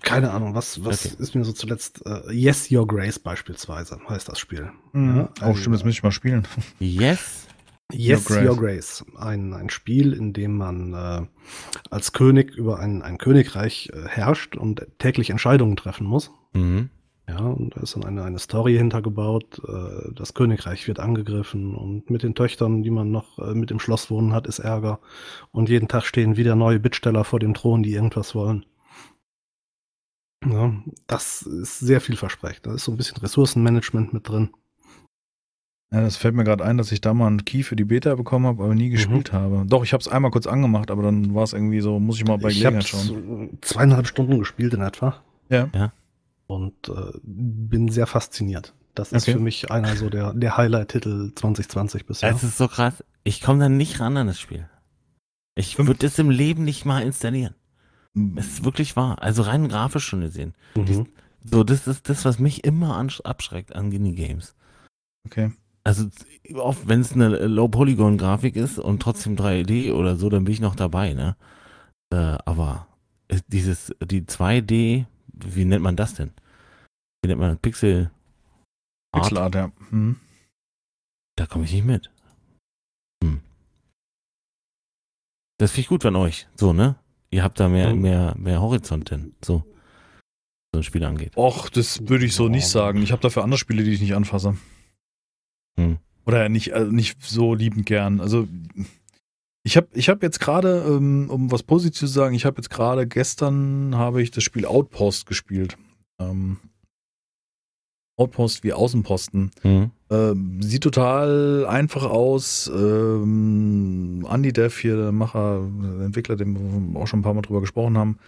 Keine 0.03 0.31
Ahnung, 0.31 0.55
was, 0.55 0.83
was 0.85 1.05
Okay. 1.05 1.17
ist 1.23 1.35
mir 1.35 1.45
so 1.45 1.53
zuletzt. 1.53 2.01
Äh, 2.07 2.33
yes, 2.33 2.71
Your 2.71 2.87
Grace 2.87 3.19
beispielsweise 3.19 3.99
heißt 4.09 4.29
das 4.29 4.39
Spiel. 4.39 4.71
Mhm. 4.93 5.29
Ja, 5.39 5.49
oh, 5.49 5.55
stimmt, 5.55 5.75
das 5.77 5.85
muss 5.85 5.93
ich 5.93 6.03
mal 6.03 6.11
spielen. 6.11 6.47
Yes. 6.79 7.47
Yes, 7.93 8.21
Your 8.31 8.37
Grace. 8.37 8.49
Your 8.49 8.57
Grace. 8.57 9.05
Ein, 9.19 9.53
ein 9.53 9.71
Spiel, 9.71 10.13
in 10.15 10.33
dem 10.33 10.57
man 10.57 10.95
äh, 10.95 11.27
als 11.91 12.13
König 12.13 12.55
über 12.55 12.79
ein, 12.81 13.03
ein 13.03 13.19
Königreich 13.19 13.91
äh, 13.93 14.09
herrscht 14.09 14.57
und 14.57 14.87
täglich 14.99 15.29
Entscheidungen 15.31 15.77
treffen 15.77 16.07
muss. 16.07 16.31
Mhm. 16.55 16.89
Ja, 17.29 17.41
und 17.41 17.77
da 17.77 17.83
ist 17.83 17.95
dann 17.95 18.05
eine, 18.05 18.25
eine 18.25 18.39
Story 18.39 18.77
hintergebaut. 18.77 19.61
Äh, 19.69 20.13
das 20.15 20.33
Königreich 20.33 20.89
wird 20.89 20.99
angegriffen 20.99 21.75
und 21.75 22.09
mit 22.09 22.23
den 22.23 22.35
Töchtern, 22.35 22.83
die 22.83 22.91
man 22.91 23.11
noch 23.11 23.39
äh, 23.39 23.55
mit 23.55 23.71
im 23.71 23.81
Schloss 23.81 24.11
wohnen 24.11 24.33
hat, 24.33 24.47
ist 24.47 24.61
Ärger. 24.61 24.99
Und 25.53 25.69
jeden 25.69 25.89
Tag 25.89 26.05
stehen 26.05 26.39
wieder 26.39 26.57
neue 26.57 26.81
Bittsteller 26.81 27.25
vor 27.25 27.39
dem 27.39 27.53
Thron, 27.53 27.83
die 27.83 27.93
irgendwas 27.93 28.35
wollen. 28.35 28.65
Ja, 30.47 30.73
das 31.07 31.43
ist 31.43 31.81
sehr 31.81 32.01
vielversprechend. 32.01 32.67
Da 32.67 32.75
ist 32.75 32.85
so 32.85 32.93
ein 32.93 32.97
bisschen 32.97 33.19
Ressourcenmanagement 33.19 34.15
mit 34.15 34.27
drin. 34.29 34.51
Ja, 35.93 36.03
das 36.03 36.17
fällt 36.17 36.35
mir 36.35 36.45
gerade 36.45 36.65
ein, 36.65 36.79
dass 36.79 36.93
ich 36.93 37.01
da 37.01 37.13
mal 37.13 37.27
einen 37.27 37.45
Key 37.45 37.63
für 37.63 37.77
die 37.77 37.85
Beta 37.85 38.15
bekommen 38.15 38.47
habe, 38.47 38.63
aber 38.63 38.75
nie 38.75 38.91
gespielt 38.91 39.33
habe. 39.33 39.65
Doch, 39.67 39.85
ich 39.85 39.93
habe 39.93 40.01
es 40.03 40.09
einmal 40.09 40.31
kurz 40.31 40.47
angemacht, 40.47 40.91
aber 40.91 41.03
dann 41.03 41.35
war 41.35 41.45
es 41.45 41.55
irgendwie 41.55 41.81
so, 41.81 41.99
muss 41.99 42.19
ich 42.19 42.27
mal 42.27 42.37
bei 42.39 42.51
ich 42.51 42.59
Gelegenheit 42.61 42.93
habe 42.93 43.05
schauen. 43.05 43.59
zweieinhalb 43.63 44.07
Stunden 44.07 44.39
gespielt 44.39 44.75
in 44.75 44.83
etwa. 44.83 45.23
Ja. 45.49 45.69
Ja. 45.75 45.93
Und 46.49 46.89
äh, 46.89 47.13
bin 47.23 47.89
sehr 47.89 48.07
fasziniert. 48.09 48.75
Das 48.95 49.13
ist 49.13 49.23
Okay. 49.23 49.35
für 49.35 49.39
mich 49.39 49.71
einer 49.71 49.95
so 49.95 50.11
der, 50.11 50.33
der 50.35 50.57
Highlight-Titel 50.57 51.33
2020 51.35 52.07
bisher. 52.07 52.35
Es 52.35 52.43
ist 52.43 52.59
so 52.59 52.67
krass. 52.67 53.05
Ich 53.23 53.41
komme 53.41 53.61
da 53.61 53.69
nicht 53.69 54.01
ran 54.01 54.17
an 54.17 54.27
das 54.27 54.41
Spiel. 54.41 54.69
Ich 55.55 55.79
würde 55.79 56.07
es 56.07 56.19
im 56.19 56.31
Leben 56.31 56.65
nicht 56.65 56.85
mal 56.85 57.03
installieren. 57.03 57.55
Es 58.37 58.47
ist 58.47 58.65
wirklich 58.65 58.97
wahr. 58.97 59.23
Also 59.23 59.43
rein 59.43 59.69
grafisch 59.69 60.05
schon 60.07 60.23
gesehen. 60.23 60.55
Mhm. 60.75 61.07
So, 61.45 61.63
das 61.63 61.87
ist 61.87 62.09
das, 62.09 62.25
was 62.25 62.39
mich 62.41 62.65
immer 62.65 62.97
abschreckt 63.25 63.77
an 63.77 63.91
Guinea-Games. 63.91 64.57
Okay. 65.27 65.53
Also, 65.85 66.09
oft, 66.55 66.89
wenn 66.89 67.01
es 67.01 67.13
eine 67.13 67.29
Low-Polygon-Grafik 67.47 68.57
ist 68.57 68.79
und 68.79 69.01
trotzdem 69.01 69.37
3D 69.37 69.93
oder 69.93 70.17
so, 70.17 70.29
dann 70.29 70.45
bin 70.45 70.53
ich 70.55 70.61
noch 70.61 70.75
dabei, 70.75 71.15
ne? 71.15 71.37
Äh, 72.11 72.37
aber 72.45 72.89
äh, 73.29 73.39
dieses, 73.47 73.95
die 74.05 74.23
2D, 74.23 75.07
wie 75.45 75.65
nennt 75.65 75.83
man 75.83 75.97
das 75.97 76.15
denn? 76.15 76.33
Wie 77.23 77.29
nennt 77.29 77.41
man? 77.41 77.59
Pixel? 77.59 78.11
Art? 79.13 79.23
Pixelart, 79.23 79.55
ja. 79.55 79.73
Mhm. 79.91 80.17
Da 81.37 81.47
komme 81.47 81.65
ich 81.65 81.73
nicht 81.73 81.85
mit. 81.85 82.11
Hm. 83.23 83.41
Das 85.59 85.71
finde 85.73 85.81
ich 85.83 85.89
gut 85.89 86.03
von 86.03 86.17
euch. 86.17 86.49
So, 86.57 86.73
ne? 86.73 86.97
Ihr 87.31 87.43
habt 87.43 87.61
da 87.61 87.69
mehr, 87.69 87.95
mehr, 87.95 88.35
mehr 88.39 88.61
Horizont 88.61 89.11
denn. 89.11 89.35
So. 89.45 89.65
So 90.73 90.81
ein 90.81 90.83
Spiel 90.83 91.05
angeht. 91.05 91.37
Och, 91.37 91.71
das 91.71 92.09
würde 92.09 92.25
ich 92.25 92.35
so 92.35 92.49
nicht 92.49 92.67
sagen. 92.67 93.03
Ich 93.03 93.13
habe 93.13 93.23
dafür 93.23 93.43
andere 93.43 93.59
Spiele, 93.59 93.85
die 93.85 93.93
ich 93.93 94.01
nicht 94.01 94.15
anfasse. 94.15 94.57
Hm. 95.79 95.99
Oder 96.27 96.49
nicht, 96.49 96.75
also 96.75 96.93
nicht 96.93 97.23
so 97.23 97.55
liebend 97.55 97.87
gern. 97.87 98.21
Also 98.21 98.47
ich 99.65 99.77
habe 99.77 99.89
ich 99.93 100.09
hab 100.09 100.23
jetzt 100.23 100.41
gerade, 100.41 100.85
ähm, 100.89 101.29
um 101.31 101.51
was 101.51 101.63
Positives 101.63 101.99
zu 101.99 102.07
sagen, 102.07 102.35
ich 102.35 102.45
habe 102.45 102.57
jetzt 102.59 102.71
gerade 102.71 103.07
gestern 103.07 103.97
habe 103.97 104.23
ich 104.23 104.31
das 104.31 104.45
Spiel 104.45 104.65
Outpost 104.67 105.27
gespielt. 105.27 105.77
Ähm, 106.21 106.59
Outpost 108.19 108.65
wie 108.65 108.73
Außenposten. 108.73 109.53
Hm. 109.63 109.91
Ähm, 110.11 110.63
sieht 110.63 110.83
total 110.83 111.67
einfach 111.69 112.05
aus. 112.05 112.71
Ähm, 112.75 114.27
Andy 114.29 114.53
Dev 114.53 114.77
hier, 114.81 114.97
der 114.97 115.13
Macher, 115.13 115.61
der 115.99 116.07
Entwickler, 116.07 116.37
dem 116.37 116.93
wir 116.93 117.01
auch 117.01 117.07
schon 117.07 117.21
ein 117.21 117.23
paar 117.23 117.35
Mal 117.35 117.43
drüber 117.43 117.61
gesprochen 117.61 117.97
haben, 117.97 118.19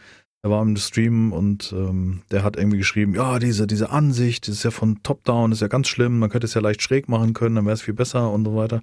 der 0.45 0.51
war 0.51 0.62
im 0.62 0.76
Stream 0.76 1.33
und 1.33 1.72
ähm, 1.76 2.22
der 2.31 2.43
hat 2.45 2.57
irgendwie 2.57 2.78
geschrieben, 2.78 3.14
ja, 3.14 3.39
diese, 3.39 3.66
diese 3.66 3.91
Ansicht, 3.91 4.49
das 4.49 4.57
ist 4.57 4.62
ja 4.62 4.70
von 4.70 5.03
Top-Down, 5.03 5.53
ist 5.53 5.61
ja 5.61 5.68
ganz 5.68 5.89
schlimm, 5.89 6.18
man 6.18 6.31
könnte 6.31 6.47
es 6.47 6.55
ja 6.55 6.62
leicht 6.62 6.83
schräg 6.83 7.09
machen 7.09 7.35
können, 7.35 7.57
dann 7.57 7.66
wäre 7.66 7.74
es 7.74 7.83
viel 7.83 7.95
besser 7.95 8.31
und 8.31 8.45
so 8.45 8.57
weiter. 8.57 8.83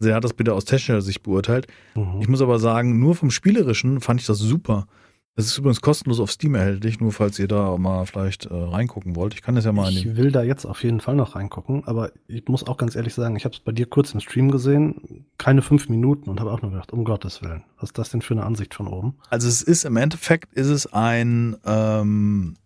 Er 0.00 0.14
hat 0.14 0.24
das 0.24 0.34
bitte 0.34 0.54
aus 0.54 0.64
technischer 0.64 1.00
Sicht 1.00 1.22
beurteilt. 1.22 1.66
Mhm. 1.94 2.20
Ich 2.20 2.28
muss 2.28 2.42
aber 2.42 2.58
sagen, 2.58 2.98
nur 2.98 3.14
vom 3.14 3.30
Spielerischen 3.30 4.00
fand 4.00 4.20
ich 4.20 4.26
das 4.26 4.38
super. 4.38 4.86
Das 5.34 5.46
ist 5.46 5.56
übrigens 5.56 5.80
kostenlos 5.80 6.20
auf 6.20 6.30
Steam 6.30 6.54
erhältlich, 6.54 7.00
nur 7.00 7.10
falls 7.10 7.38
ihr 7.38 7.48
da 7.48 7.78
mal 7.78 8.04
vielleicht 8.04 8.44
äh, 8.46 8.54
reingucken 8.54 9.16
wollt. 9.16 9.32
Ich 9.32 9.40
kann 9.40 9.54
das 9.54 9.64
ja 9.64 9.72
mal 9.72 9.90
Ich 9.90 10.14
will 10.16 10.30
da 10.30 10.42
jetzt 10.42 10.66
auf 10.66 10.84
jeden 10.84 11.00
Fall 11.00 11.14
noch 11.14 11.36
reingucken, 11.36 11.84
aber 11.86 12.12
ich 12.26 12.46
muss 12.48 12.66
auch 12.66 12.76
ganz 12.76 12.96
ehrlich 12.96 13.14
sagen, 13.14 13.34
ich 13.36 13.46
habe 13.46 13.54
es 13.54 13.60
bei 13.60 13.72
dir 13.72 13.86
kurz 13.86 14.12
im 14.12 14.20
Stream 14.20 14.50
gesehen, 14.50 15.24
keine 15.38 15.62
fünf 15.62 15.88
Minuten 15.88 16.28
und 16.28 16.38
habe 16.38 16.52
auch 16.52 16.60
nur 16.60 16.70
gedacht, 16.70 16.92
um 16.92 17.04
Gottes 17.04 17.40
Willen, 17.40 17.64
was 17.78 17.90
ist 17.90 17.98
das 17.98 18.10
denn 18.10 18.20
für 18.20 18.34
eine 18.34 18.44
Ansicht 18.44 18.74
von 18.74 18.86
oben? 18.86 19.16
Also 19.30 19.48
es 19.48 19.62
ist 19.62 19.84
im 19.84 19.96
Endeffekt 19.96 20.52
ist 20.52 20.68
es 20.68 20.92
ein 20.92 21.56
ähm, 21.64 22.56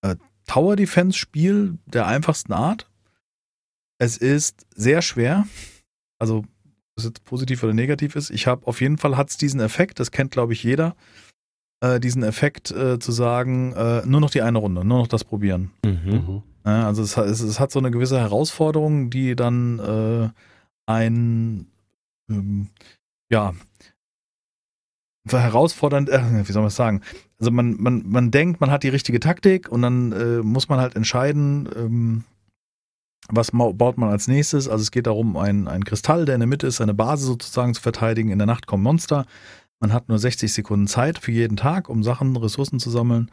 äh, 0.00 0.16
Tower 0.46 0.76
Defense 0.76 1.18
Spiel 1.18 1.76
der 1.84 2.06
einfachsten 2.06 2.54
Art. 2.54 2.90
Es 3.98 4.16
ist 4.16 4.66
sehr 4.74 5.02
schwer. 5.02 5.46
Also 6.18 6.44
es 6.98 7.04
jetzt 7.04 7.24
positiv 7.24 7.62
oder 7.62 7.72
negativ 7.74 8.16
ist. 8.16 8.30
Ich 8.30 8.46
habe 8.46 8.66
auf 8.66 8.80
jeden 8.80 8.98
Fall 8.98 9.16
hat 9.16 9.30
es 9.30 9.36
diesen 9.36 9.60
Effekt. 9.60 10.00
Das 10.00 10.10
kennt 10.10 10.30
glaube 10.32 10.52
ich 10.52 10.62
jeder. 10.62 10.94
Äh, 11.80 12.00
diesen 12.00 12.22
Effekt 12.24 12.70
äh, 12.72 12.98
zu 12.98 13.12
sagen, 13.12 13.72
äh, 13.72 14.02
nur 14.04 14.20
noch 14.20 14.30
die 14.30 14.42
eine 14.42 14.58
Runde, 14.58 14.84
nur 14.84 14.98
noch 14.98 15.06
das 15.06 15.22
probieren. 15.24 15.70
Mhm. 15.84 16.42
Ja, 16.66 16.86
also 16.86 17.02
es, 17.02 17.16
hat- 17.16 17.26
es, 17.26 17.40
es 17.40 17.60
hat 17.60 17.70
so 17.70 17.78
eine 17.78 17.90
gewisse 17.92 18.18
Herausforderung, 18.18 19.10
die 19.10 19.36
dann 19.36 19.78
äh, 19.78 20.28
ein 20.86 21.66
ähm, 22.30 22.68
ja 23.30 23.54
herausfordernd, 25.30 26.08
äh, 26.08 26.20
wie 26.48 26.52
soll 26.52 26.62
man 26.62 26.68
es 26.68 26.76
sagen? 26.76 27.02
Also 27.38 27.50
man, 27.50 27.76
man, 27.80 28.02
man 28.08 28.30
denkt, 28.30 28.60
man 28.60 28.70
hat 28.70 28.82
die 28.82 28.88
richtige 28.88 29.20
Taktik 29.20 29.68
und 29.68 29.82
dann 29.82 30.12
äh, 30.12 30.38
muss 30.38 30.68
man 30.68 30.80
halt 30.80 30.96
entscheiden, 30.96 31.68
ähm, 31.76 32.24
was 33.30 33.50
baut 33.52 33.98
man 33.98 34.08
als 34.08 34.28
nächstes. 34.28 34.68
Also 34.68 34.82
es 34.82 34.90
geht 34.90 35.06
darum, 35.06 35.36
ein, 35.36 35.68
ein 35.68 35.84
Kristall, 35.84 36.24
der 36.24 36.34
in 36.34 36.40
der 36.40 36.46
Mitte 36.46 36.66
ist, 36.66 36.76
seine 36.76 36.94
Base 36.94 37.26
sozusagen 37.26 37.74
zu 37.74 37.82
verteidigen. 37.82 38.30
In 38.30 38.38
der 38.38 38.46
Nacht 38.46 38.66
kommen 38.66 38.82
Monster. 38.82 39.26
Man 39.80 39.92
hat 39.92 40.08
nur 40.08 40.18
60 40.18 40.52
Sekunden 40.52 40.86
Zeit 40.86 41.18
für 41.18 41.32
jeden 41.32 41.56
Tag, 41.56 41.88
um 41.88 42.02
Sachen, 42.02 42.36
Ressourcen 42.36 42.80
zu 42.80 42.90
sammeln. 42.90 43.30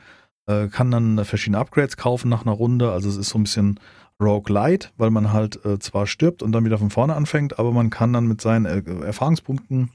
Äh, 0.48 0.68
kann 0.68 0.92
dann 0.92 1.24
verschiedene 1.26 1.58
Upgrades 1.58 1.98
kaufen 1.98 2.30
nach 2.30 2.46
einer 2.46 2.52
Runde. 2.52 2.92
Also 2.92 3.10
es 3.10 3.18
ist 3.18 3.30
so 3.30 3.40
ein 3.40 3.44
bisschen 3.44 3.80
Rogue 4.22 4.54
Light, 4.54 4.94
weil 4.98 5.10
man 5.10 5.34
halt 5.34 5.64
äh, 5.66 5.80
zwar 5.80 6.08
stirbt 6.08 6.44
und 6.44 6.52
dann 6.52 6.66
wieder 6.66 6.78
von 6.78 6.90
vorne 6.90 7.16
anfängt, 7.16 7.60
aber 7.60 7.72
man 7.72 7.90
kann 7.90 8.14
dann 8.14 8.28
mit 8.28 8.42
seinen 8.42 8.66
äh, 8.66 9.06
Erfahrungspunkten, 9.06 9.92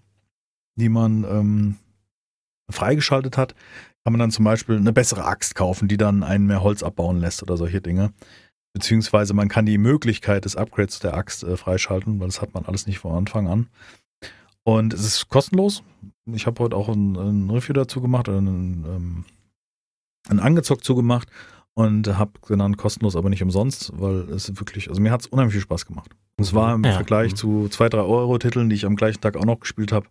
die 0.77 0.89
man 0.89 1.25
ähm, 1.25 1.77
freigeschaltet 2.69 3.39
hat, 3.39 3.55
kann 4.05 4.13
man 4.13 4.21
dann 4.21 4.31
zum 4.31 4.45
Beispiel 4.45 4.77
eine 4.77 4.93
bessere 4.93 5.25
Axt 5.25 5.55
kaufen, 5.55 5.89
die 5.89 5.97
dann 5.97 6.23
einen 6.23 6.47
mehr 6.47 6.63
Holz 6.63 6.83
abbauen 6.83 7.19
lässt 7.19 7.43
oder 7.43 7.57
solche 7.57 7.81
Dinge. 7.81 8.13
Beziehungsweise 8.73 9.35
man 9.35 9.49
kann 9.49 9.67
die 9.67 9.79
Möglichkeit 9.79 10.45
des 10.45 10.57
Upgrades 10.57 11.01
der 11.01 11.15
Axt 11.15 11.43
äh, 11.43 11.57
freischalten, 11.57 12.21
weil 12.21 12.29
das 12.29 12.41
hat 12.41 12.55
man 12.55 12.65
alles 12.67 12.87
nicht 12.87 12.99
von 12.99 13.15
Anfang 13.15 13.49
an. 13.49 13.69
Und 14.63 14.95
es 14.95 15.05
ist 15.05 15.29
kostenlos. 15.29 15.83
Ich 16.27 16.47
habe 16.47 16.63
heute 16.63 16.77
auch 16.77 16.89
ein, 16.89 17.17
ein, 17.17 17.51
Review 17.51 17.73
dazu 17.73 18.01
gemacht, 18.01 18.29
ein, 18.29 18.47
ähm, 18.87 19.25
ein 20.29 20.39
angezockt 20.39 20.85
zugemacht 20.85 21.29
und 21.75 22.07
habe 22.07 22.33
genannt 22.47 22.77
kostenlos, 22.77 23.17
aber 23.17 23.31
nicht 23.31 23.43
umsonst, 23.43 23.93
weil 23.99 24.29
es 24.31 24.49
wirklich, 24.59 24.89
also 24.89 25.01
mir 25.01 25.11
hat 25.11 25.23
es 25.23 25.27
unheimlich 25.27 25.55
viel 25.55 25.63
Spaß 25.63 25.87
gemacht. 25.87 26.11
Und 26.37 26.45
es 26.45 26.55
war 26.55 26.75
im 26.75 26.85
ja. 26.85 26.93
Vergleich 26.93 27.33
mhm. 27.33 27.37
zu 27.37 27.69
zwei, 27.69 27.89
drei 27.89 28.03
Euro-Titeln, 28.03 28.69
die 28.69 28.77
ich 28.77 28.87
am 28.87 28.97
gleichen 28.97 29.21
Tag 29.21 29.37
auch 29.37 29.45
noch 29.45 29.61
gespielt 29.61 29.93
habe, 29.93 30.07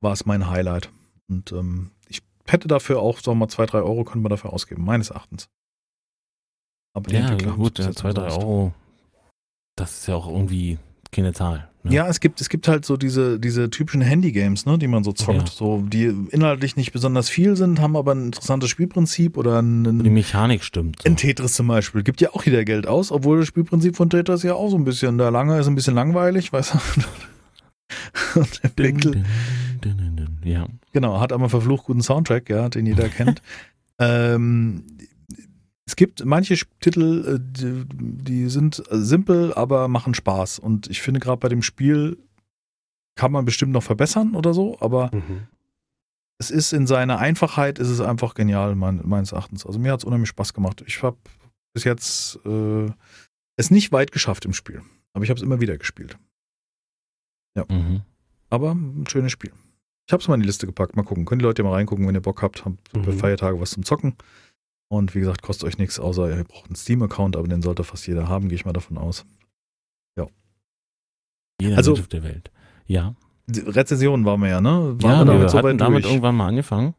war 0.00 0.12
es 0.12 0.26
mein 0.26 0.48
Highlight. 0.48 0.90
Und 1.28 1.52
ähm, 1.52 1.90
ich 2.08 2.22
hätte 2.46 2.68
dafür 2.68 3.00
auch, 3.00 3.18
sagen 3.18 3.36
wir 3.38 3.46
mal, 3.46 3.48
zwei, 3.48 3.66
drei 3.66 3.80
Euro 3.80 4.04
könnte 4.04 4.20
man 4.20 4.30
dafür 4.30 4.52
ausgeben, 4.52 4.84
meines 4.84 5.10
Erachtens. 5.10 5.48
Aber 6.94 7.10
ja, 7.10 7.34
gut, 7.34 7.78
ja, 7.78 7.92
zwei, 7.92 8.12
drei 8.12 8.30
Euro, 8.30 8.72
das 9.76 9.98
ist 9.98 10.08
ja 10.08 10.14
auch 10.14 10.28
irgendwie 10.28 10.78
keine 11.10 11.32
Zahl. 11.32 11.68
Ne? 11.84 11.94
Ja, 11.94 12.08
es 12.08 12.20
gibt, 12.20 12.40
es 12.40 12.48
gibt 12.48 12.68
halt 12.68 12.84
so 12.84 12.96
diese, 12.96 13.40
diese 13.40 13.68
typischen 13.68 14.02
Handy-Games, 14.02 14.66
ne, 14.66 14.78
die 14.78 14.86
man 14.86 15.02
so 15.02 15.12
zockt, 15.12 15.40
ja. 15.40 15.46
so, 15.46 15.82
die 15.82 16.04
inhaltlich 16.30 16.76
nicht 16.76 16.92
besonders 16.92 17.28
viel 17.28 17.56
sind, 17.56 17.80
haben 17.80 17.96
aber 17.96 18.14
ein 18.14 18.26
interessantes 18.26 18.70
Spielprinzip 18.70 19.36
oder 19.36 19.60
ein, 19.60 20.02
Die 20.04 20.10
Mechanik 20.10 20.62
stimmt. 20.62 21.02
So. 21.02 21.08
In 21.08 21.16
Tetris 21.16 21.54
zum 21.54 21.66
Beispiel. 21.66 22.02
Gibt 22.04 22.20
ja 22.20 22.30
auch 22.34 22.44
jeder 22.44 22.64
Geld 22.64 22.86
aus, 22.86 23.10
obwohl 23.10 23.40
das 23.40 23.48
Spielprinzip 23.48 23.96
von 23.96 24.10
Tetris 24.10 24.44
ja 24.44 24.54
auch 24.54 24.70
so 24.70 24.76
ein 24.76 24.84
bisschen, 24.84 25.18
der 25.18 25.30
lange 25.32 25.58
ist 25.58 25.66
ein 25.66 25.74
bisschen 25.74 25.94
langweilig, 25.94 26.52
weißt 26.52 26.74
du? 26.74 26.78
Und 28.40 28.62
der 28.62 28.68
Blinkel. 28.68 29.24
Ja. 30.44 30.66
Genau, 30.92 31.20
hat 31.20 31.32
aber 31.32 31.48
verflucht 31.48 31.84
guten 31.84 32.02
Soundtrack, 32.02 32.48
ja, 32.48 32.68
den 32.68 32.86
jeder 32.86 33.08
kennt. 33.08 33.42
ähm, 33.98 34.84
es 35.92 35.96
gibt 35.96 36.24
manche 36.24 36.56
Titel, 36.80 37.34
äh, 37.34 37.38
die, 37.38 37.84
die, 37.86 38.48
sind 38.48 38.82
simpel, 38.88 39.52
aber 39.52 39.88
machen 39.88 40.14
Spaß. 40.14 40.58
Und 40.58 40.88
ich 40.88 41.02
finde 41.02 41.20
gerade 41.20 41.36
bei 41.36 41.50
dem 41.50 41.60
Spiel 41.60 42.16
kann 43.14 43.30
man 43.30 43.44
bestimmt 43.44 43.72
noch 43.72 43.82
verbessern 43.82 44.34
oder 44.34 44.54
so, 44.54 44.80
aber 44.80 45.10
mhm. 45.12 45.48
es 46.38 46.50
ist 46.50 46.72
in 46.72 46.86
seiner 46.86 47.18
Einfachheit, 47.18 47.78
ist 47.78 47.90
es 47.90 48.00
einfach 48.00 48.32
genial, 48.32 48.74
mein, 48.74 49.02
meines 49.04 49.32
Erachtens. 49.32 49.66
Also 49.66 49.78
mir 49.78 49.92
hat 49.92 50.00
es 50.00 50.06
unheimlich 50.06 50.30
Spaß 50.30 50.54
gemacht. 50.54 50.82
Ich 50.86 51.02
habe 51.02 51.18
bis 51.74 51.84
jetzt 51.84 52.40
äh, 52.46 52.90
es 53.56 53.70
nicht 53.70 53.92
weit 53.92 54.12
geschafft 54.12 54.46
im 54.46 54.54
Spiel, 54.54 54.80
aber 55.12 55.24
ich 55.24 55.30
habe 55.30 55.36
es 55.36 55.44
immer 55.44 55.60
wieder 55.60 55.76
gespielt. 55.76 56.16
Ja. 57.54 57.66
Mhm. 57.68 58.00
Aber 58.48 58.72
ein 58.72 59.04
schönes 59.10 59.32
Spiel. 59.32 59.52
Ich 60.08 60.12
habe 60.14 60.22
es 60.22 60.28
mal 60.28 60.36
in 60.36 60.40
die 60.40 60.46
Liste 60.46 60.64
gepackt. 60.64 60.96
Mal 60.96 61.02
gucken. 61.02 61.26
Können 61.26 61.40
die 61.40 61.44
Leute 61.44 61.62
mal 61.62 61.72
reingucken, 61.72 62.08
wenn 62.08 62.14
ihr 62.14 62.22
Bock 62.22 62.40
habt. 62.40 62.64
Habt 62.64 62.96
mhm. 62.96 63.12
Feiertage 63.12 63.60
was 63.60 63.72
zum 63.72 63.84
Zocken. 63.84 64.16
Und 64.92 65.14
wie 65.14 65.20
gesagt, 65.20 65.40
kostet 65.40 65.66
euch 65.66 65.78
nichts, 65.78 65.98
außer 65.98 66.36
ihr 66.36 66.44
braucht 66.44 66.66
einen 66.66 66.76
Steam-Account, 66.76 67.34
aber 67.38 67.48
den 67.48 67.62
sollte 67.62 67.82
fast 67.82 68.06
jeder 68.06 68.28
haben, 68.28 68.50
gehe 68.50 68.56
ich 68.56 68.66
mal 68.66 68.74
davon 68.74 68.98
aus. 68.98 69.24
Ja. 70.18 70.26
Jeder 71.62 71.78
also, 71.78 71.92
auf 71.94 72.08
der 72.08 72.22
Welt. 72.22 72.50
Ja. 72.84 73.14
Rezensionen 73.48 74.26
waren 74.26 74.42
wir 74.42 74.50
ja, 74.50 74.60
ne? 74.60 74.94
Waren 75.00 75.28
ja, 75.28 75.32
wir, 75.32 75.40
wir 75.40 75.48
so 75.48 75.56
hatten 75.56 75.78
damit 75.78 76.04
durch? 76.04 76.12
irgendwann 76.12 76.36
mal 76.36 76.48
angefangen. 76.48 76.92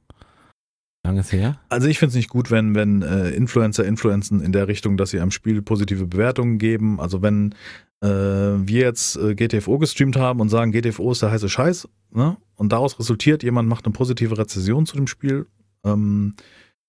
Lange 1.06 1.20
ist 1.20 1.34
her. 1.34 1.60
Also 1.70 1.88
ich 1.88 2.00
finde 2.00 2.10
es 2.10 2.16
nicht 2.16 2.30
gut, 2.32 2.50
wenn, 2.50 2.74
wenn 2.74 3.04
äh, 3.04 3.30
Influencer 3.30 3.86
influenzen 3.86 4.42
in 4.42 4.54
der 4.54 4.68
Richtung, 4.68 4.98
dass 4.98 5.12
sie 5.12 5.20
einem 5.20 5.30
Spiel 5.30 5.62
positive 5.62 6.08
Bewertungen 6.08 6.58
geben. 6.58 7.00
Also 7.00 7.22
wenn 7.22 7.54
äh, 8.02 8.08
wir 8.08 8.82
jetzt 8.82 9.18
äh, 9.18 9.36
GTFO 9.36 9.78
gestreamt 9.78 10.16
haben 10.16 10.40
und 10.40 10.50
sagen, 10.50 10.72
GTFO 10.72 11.12
ist 11.12 11.22
der 11.22 11.30
heiße 11.30 11.48
Scheiß, 11.48 11.88
ne? 12.10 12.38
Und 12.56 12.72
daraus 12.72 12.98
resultiert, 12.98 13.44
jemand 13.44 13.70
macht 13.70 13.86
eine 13.86 13.94
positive 13.94 14.36
Rezension 14.36 14.88
zu 14.88 14.96
dem 14.96 15.06
Spiel, 15.06 15.46
ähm, 15.86 16.34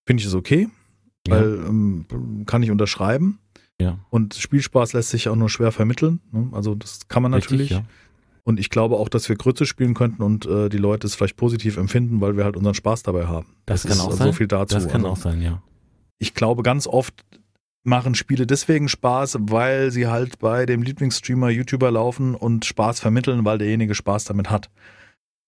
finde 0.07 0.23
ich 0.23 0.27
es 0.27 0.35
okay. 0.35 0.71
Weil 1.29 1.57
ja. 1.57 1.67
ähm, 1.67 2.45
kann 2.47 2.63
ich 2.63 2.71
unterschreiben. 2.71 3.39
Ja. 3.81 3.99
Und 4.11 4.35
Spielspaß 4.35 4.93
lässt 4.93 5.11
sich 5.11 5.29
auch 5.29 5.37
nur 5.37 5.49
schwer 5.49 5.73
vermitteln. 5.73 6.21
Ne? 6.33 6.49
Also 6.53 6.75
das 6.75 7.09
kann 7.09 7.23
man 7.23 7.33
natürlich. 7.33 7.71
Richtig, 7.71 7.79
ja. 7.79 7.85
Und 8.45 8.61
ich 8.61 8.69
glaube 8.69 8.97
auch, 8.97 9.09
dass 9.09 9.29
wir 9.31 9.37
Grütze 9.37 9.65
spielen 9.65 9.95
könnten 9.95 10.23
und 10.23 10.45
äh, 10.45 10.69
die 10.69 10.77
Leute 10.77 11.07
es 11.07 11.15
vielleicht 11.15 11.37
positiv 11.37 11.79
empfinden, 11.79 12.21
weil 12.21 12.37
wir 12.37 12.45
halt 12.45 12.59
unseren 12.59 12.75
Spaß 12.75 13.03
dabei 13.03 13.27
haben. 13.27 13.47
Das, 13.65 13.83
das 13.83 13.97
kann 13.97 14.07
auch 14.07 14.13
sein. 14.13 14.27
So 14.27 14.33
viel 14.35 14.47
dazu. 14.47 14.75
Das 14.75 14.87
kann 14.87 15.01
also, 15.01 15.09
auch 15.09 15.17
sein, 15.17 15.41
ja. 15.41 15.63
Ich 16.19 16.35
glaube, 16.35 16.63
ganz 16.63 16.87
oft 16.87 17.15
machen 17.85 18.15
Spiele 18.15 18.47
deswegen 18.47 18.89
Spaß, 18.89 19.39
weil 19.41 19.91
sie 19.91 20.09
halt 20.09 20.39
bei 20.39 20.67
dem 20.67 20.83
Lieblingsstreamer, 20.83 21.51
YouTuber 21.51 21.91
laufen 21.91 22.35
und 22.35 22.65
Spaß 22.67 23.01
vermitteln, 23.01 23.45
weil 23.47 23.59
derjenige 23.59 23.95
Spaß 23.95 24.25
damit 24.25 24.51
hat. 24.51 24.71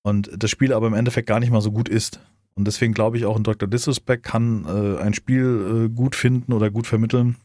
Und 0.03 0.31
das 0.37 0.51
Spiel 0.51 0.73
aber 0.73 0.87
im 0.87 0.95
Endeffekt 0.95 1.29
gar 1.29 1.41
nicht 1.41 1.51
mal 1.51 1.61
so 1.61 1.73
gut 1.73 1.89
ist. 1.89 2.21
Und 2.57 2.67
deswegen 2.67 2.95
glaube 2.95 3.19
ich 3.19 3.27
auch, 3.27 3.37
ein 3.37 3.45
Dr. 3.45 3.69
Disrespect 3.69 4.25
kann 4.25 4.65
äh, 4.65 5.01
ein 5.01 5.15
Spiel 5.15 5.87
äh, 5.87 5.95
gut 5.95 6.17
finden 6.17 6.53
oder 6.53 6.71
gut 6.71 6.87
vermitteln, 6.87 7.37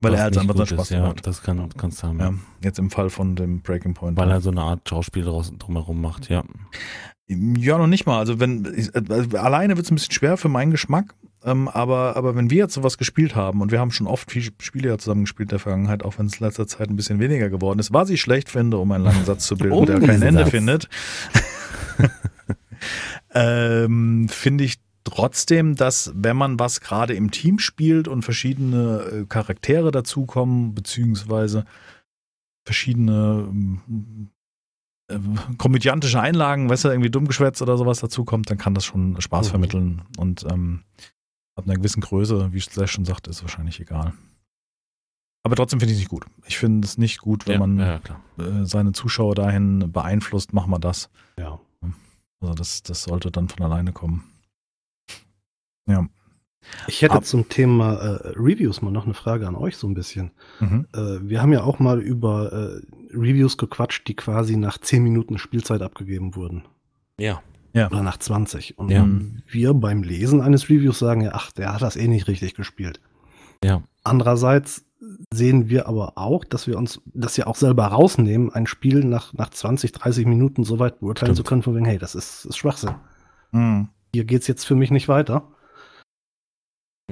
weil 0.00 0.14
er 0.14 0.22
halt 0.22 0.36
einfach 0.36 0.56
seinen 0.56 0.66
Spaß 0.66 0.90
ist, 0.90 0.96
ja, 0.96 1.06
hat. 1.06 1.26
Das 1.26 1.42
kann, 1.42 1.68
kannst 1.76 2.02
du 2.02 2.08
haben. 2.08 2.18
Ja, 2.18 2.34
jetzt 2.62 2.78
im 2.78 2.90
Fall 2.90 3.08
von 3.08 3.36
dem 3.36 3.60
Breaking 3.60 3.94
Point. 3.94 4.18
Weil 4.18 4.30
er 4.30 4.40
so 4.40 4.50
eine 4.50 4.62
Art 4.62 4.88
Schauspiel 4.88 5.24
drumherum 5.24 6.00
macht, 6.00 6.28
ja. 6.28 6.42
Ja, 7.28 7.78
noch 7.78 7.86
nicht 7.86 8.06
mal. 8.06 8.18
Also 8.18 8.40
wenn 8.40 8.66
also 9.08 9.38
alleine 9.38 9.76
wird 9.76 9.86
es 9.86 9.92
ein 9.92 9.94
bisschen 9.94 10.12
schwer 10.12 10.36
für 10.36 10.48
meinen 10.48 10.72
Geschmack. 10.72 11.14
Ähm, 11.42 11.68
aber, 11.68 12.16
aber 12.16 12.34
wenn 12.34 12.50
wir 12.50 12.58
jetzt 12.58 12.74
sowas 12.74 12.98
gespielt 12.98 13.34
haben 13.34 13.62
und 13.62 13.70
wir 13.70 13.80
haben 13.80 13.92
schon 13.92 14.06
oft 14.06 14.30
viele 14.30 14.50
Spiele 14.60 14.88
ja 14.88 14.98
zusammen 14.98 15.22
gespielt 15.22 15.46
in 15.46 15.56
der 15.56 15.58
Vergangenheit, 15.58 16.04
auch 16.04 16.18
wenn 16.18 16.26
es 16.26 16.38
in 16.38 16.44
letzter 16.46 16.66
Zeit 16.66 16.90
ein 16.90 16.96
bisschen 16.96 17.18
weniger 17.18 17.48
geworden 17.48 17.78
ist, 17.78 17.94
was 17.94 18.10
ich 18.10 18.20
schlecht 18.20 18.50
finde, 18.50 18.76
um 18.76 18.92
einen 18.92 19.04
langen 19.04 19.24
Satz 19.24 19.46
zu 19.46 19.56
bilden, 19.56 19.72
oh, 19.78 19.86
der 19.86 20.00
kein 20.00 20.20
Ende 20.20 20.42
Satz. 20.42 20.50
findet. 20.50 20.88
ähm, 23.32 24.28
finde 24.28 24.64
ich 24.64 24.80
trotzdem, 25.04 25.76
dass 25.76 26.12
wenn 26.14 26.36
man 26.36 26.58
was 26.58 26.80
gerade 26.80 27.14
im 27.14 27.30
Team 27.30 27.58
spielt 27.58 28.08
und 28.08 28.22
verschiedene 28.22 29.00
äh, 29.00 29.24
Charaktere 29.26 29.90
dazukommen, 29.90 30.74
beziehungsweise 30.74 31.64
verschiedene 32.64 33.80
äh, 35.08 35.18
komödiantische 35.58 36.20
Einlagen, 36.20 36.68
weißt 36.68 36.84
du, 36.84 36.88
irgendwie 36.88 37.10
dummgeschwätzt 37.10 37.62
oder 37.62 37.76
sowas 37.76 38.00
dazukommt, 38.00 38.50
dann 38.50 38.58
kann 38.58 38.74
das 38.74 38.84
schon 38.84 39.20
Spaß 39.20 39.46
mhm. 39.46 39.50
vermitteln. 39.50 40.02
Und 40.16 40.44
ähm, 40.50 40.84
ab 41.56 41.64
einer 41.64 41.76
gewissen 41.76 42.00
Größe, 42.00 42.52
wie 42.52 42.60
Slash 42.60 42.92
schon 42.92 43.04
sagt, 43.04 43.28
ist 43.28 43.42
wahrscheinlich 43.42 43.80
egal. 43.80 44.12
Aber 45.42 45.56
trotzdem 45.56 45.80
finde 45.80 45.94
ich 45.94 45.98
es 45.98 46.02
nicht 46.02 46.10
gut. 46.10 46.26
Ich 46.46 46.58
finde 46.58 46.86
es 46.86 46.98
nicht 46.98 47.18
gut, 47.18 47.46
wenn 47.46 47.54
ja, 47.54 47.66
man 47.66 47.78
ja, 47.78 48.00
äh, 48.38 48.66
seine 48.66 48.92
Zuschauer 48.92 49.34
dahin 49.34 49.90
beeinflusst, 49.90 50.52
mach 50.52 50.66
mal 50.66 50.78
das. 50.78 51.08
Ja. 51.38 51.58
Also 52.40 52.54
das, 52.54 52.82
das 52.82 53.02
sollte 53.02 53.30
dann 53.30 53.48
von 53.48 53.64
alleine 53.64 53.92
kommen. 53.92 54.24
Ja. 55.86 56.06
Ich 56.86 57.02
hätte 57.02 57.14
Ab 57.14 57.24
zum 57.24 57.48
Thema 57.48 57.94
äh, 57.94 58.28
Reviews 58.36 58.82
mal 58.82 58.90
noch 58.90 59.04
eine 59.04 59.14
Frage 59.14 59.48
an 59.48 59.56
euch 59.56 59.76
so 59.76 59.88
ein 59.88 59.94
bisschen. 59.94 60.30
Mhm. 60.60 60.86
Äh, 60.94 61.28
wir 61.28 61.40
haben 61.42 61.52
ja 61.52 61.62
auch 61.62 61.78
mal 61.78 62.00
über 62.00 62.52
äh, 62.52 63.16
Reviews 63.16 63.56
gequatscht, 63.56 64.06
die 64.06 64.14
quasi 64.14 64.56
nach 64.56 64.78
10 64.78 65.02
Minuten 65.02 65.38
Spielzeit 65.38 65.82
abgegeben 65.82 66.36
wurden. 66.36 66.64
Ja. 67.18 67.42
ja. 67.72 67.88
Oder 67.88 68.02
nach 68.02 68.18
20. 68.18 68.78
Und 68.78 68.90
ja. 68.90 69.08
wir 69.48 69.74
beim 69.74 70.02
Lesen 70.02 70.40
eines 70.40 70.68
Reviews 70.68 70.98
sagen 70.98 71.22
ja, 71.22 71.30
ach, 71.32 71.50
der 71.52 71.72
hat 71.72 71.82
das 71.82 71.96
eh 71.96 72.08
nicht 72.08 72.28
richtig 72.28 72.54
gespielt. 72.54 73.00
Ja. 73.64 73.82
Andererseits 74.04 74.84
sehen 75.32 75.68
wir 75.68 75.88
aber 75.88 76.18
auch, 76.18 76.44
dass 76.44 76.66
wir 76.66 76.76
uns 76.76 77.00
das 77.06 77.36
ja 77.36 77.46
auch 77.46 77.56
selber 77.56 77.86
rausnehmen, 77.86 78.52
ein 78.52 78.66
Spiel 78.66 79.04
nach, 79.04 79.32
nach 79.32 79.50
20, 79.50 79.92
30 79.92 80.26
Minuten 80.26 80.64
so 80.64 80.78
weit 80.78 81.00
beurteilen 81.00 81.34
Stimmt. 81.34 81.46
zu 81.46 81.48
können, 81.48 81.62
von 81.62 81.74
wegen, 81.74 81.86
hey, 81.86 81.98
das 81.98 82.14
ist, 82.14 82.44
ist 82.44 82.56
Schwachsinn. 82.56 82.94
Mhm. 83.52 83.88
Hier 84.14 84.24
geht's 84.24 84.46
jetzt 84.46 84.64
für 84.64 84.74
mich 84.74 84.90
nicht 84.90 85.08
weiter. 85.08 85.48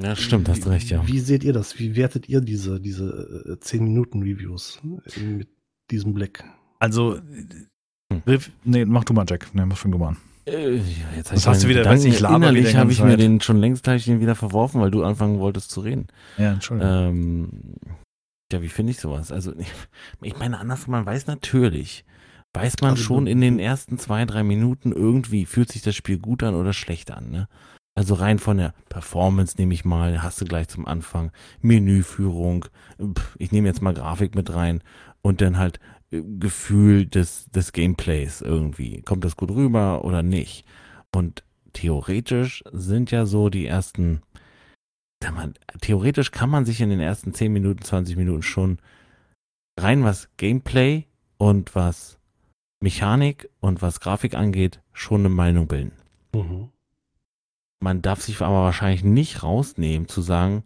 Ja, 0.00 0.14
stimmt, 0.14 0.48
hast 0.48 0.66
recht, 0.66 0.90
ja. 0.90 1.06
Wie 1.08 1.18
seht 1.18 1.42
ihr 1.42 1.52
das? 1.52 1.78
Wie 1.78 1.96
wertet 1.96 2.28
ihr 2.28 2.40
diese, 2.40 2.80
diese 2.80 3.58
10-Minuten-Reviews 3.60 4.80
mit 5.16 5.48
diesem 5.90 6.14
Blick? 6.14 6.44
Also, 6.78 7.18
hm. 7.18 8.38
nee, 8.64 8.84
mach 8.84 9.04
du 9.04 9.12
mal, 9.12 9.24
Jack. 9.28 9.48
Nee, 9.54 9.74
fang 9.74 9.90
du 9.90 9.98
mal 9.98 10.08
an. 10.08 10.16
Äh, 10.48 10.80
jetzt 11.16 11.32
das 11.32 11.46
hast 11.46 11.64
du 11.64 11.68
wieder, 11.68 11.84
weiß 11.84 12.04
ich, 12.04 12.20
laber 12.20 12.36
Innerlich 12.36 12.76
habe 12.76 12.92
ich 12.92 13.02
mir 13.02 13.16
den 13.16 13.40
schon 13.40 13.58
längst 13.58 13.84
gleich 13.84 14.06
wieder 14.06 14.34
verworfen, 14.34 14.80
weil 14.80 14.90
du 14.90 15.04
anfangen 15.04 15.38
wolltest 15.38 15.70
zu 15.70 15.80
reden. 15.80 16.08
Ja, 16.36 16.52
Entschuldigung. 16.54 16.92
Ähm, 16.92 17.50
ja, 18.52 18.62
wie 18.62 18.68
finde 18.68 18.92
ich 18.92 19.00
sowas? 19.00 19.30
Also, 19.30 19.52
ich, 19.58 19.72
ich 20.22 20.38
meine, 20.38 20.58
anders, 20.58 20.86
man 20.86 21.04
weiß 21.04 21.26
natürlich, 21.26 22.04
weiß 22.54 22.76
man 22.80 22.92
also, 22.92 23.02
schon 23.02 23.26
in 23.26 23.40
den 23.40 23.58
ersten 23.58 23.98
zwei, 23.98 24.24
drei 24.24 24.42
Minuten 24.42 24.92
irgendwie, 24.92 25.44
fühlt 25.46 25.70
sich 25.70 25.82
das 25.82 25.94
Spiel 25.94 26.18
gut 26.18 26.42
an 26.42 26.54
oder 26.54 26.72
schlecht 26.72 27.10
an, 27.10 27.30
ne? 27.30 27.48
Also 27.94 28.14
rein 28.14 28.38
von 28.38 28.58
der 28.58 28.74
Performance 28.88 29.56
nehme 29.58 29.74
ich 29.74 29.84
mal, 29.84 30.22
hast 30.22 30.40
du 30.40 30.44
gleich 30.44 30.68
zum 30.68 30.86
Anfang, 30.86 31.32
Menüführung, 31.62 32.66
ich 33.38 33.50
nehme 33.50 33.66
jetzt 33.66 33.82
mal 33.82 33.92
Grafik 33.92 34.36
mit 34.36 34.54
rein 34.54 34.84
und 35.20 35.40
dann 35.40 35.58
halt 35.58 35.80
Gefühl 36.10 37.06
des, 37.06 37.46
des 37.50 37.72
Gameplays 37.72 38.40
irgendwie. 38.40 39.02
Kommt 39.02 39.24
das 39.24 39.36
gut 39.36 39.50
rüber 39.50 40.04
oder 40.04 40.22
nicht? 40.22 40.64
Und 41.14 41.44
theoretisch 41.72 42.64
sind 42.72 43.10
ja 43.10 43.26
so 43.26 43.50
die 43.50 43.66
ersten, 43.66 44.22
man, 45.22 45.54
theoretisch 45.80 46.30
kann 46.30 46.50
man 46.50 46.64
sich 46.64 46.80
in 46.80 46.90
den 46.90 47.00
ersten 47.00 47.34
10 47.34 47.52
Minuten, 47.52 47.82
20 47.82 48.16
Minuten 48.16 48.42
schon 48.42 48.78
rein 49.78 50.02
was 50.02 50.28
Gameplay 50.36 51.04
und 51.36 51.74
was 51.74 52.18
Mechanik 52.80 53.48
und 53.60 53.82
was 53.82 54.00
Grafik 54.00 54.34
angeht, 54.34 54.80
schon 54.92 55.20
eine 55.22 55.28
Meinung 55.28 55.66
bilden. 55.66 55.92
Mhm. 56.34 56.70
Man 57.80 58.02
darf 58.02 58.22
sich 58.22 58.40
aber 58.40 58.62
wahrscheinlich 58.62 59.04
nicht 59.04 59.42
rausnehmen 59.42 60.08
zu 60.08 60.20
sagen, 60.20 60.64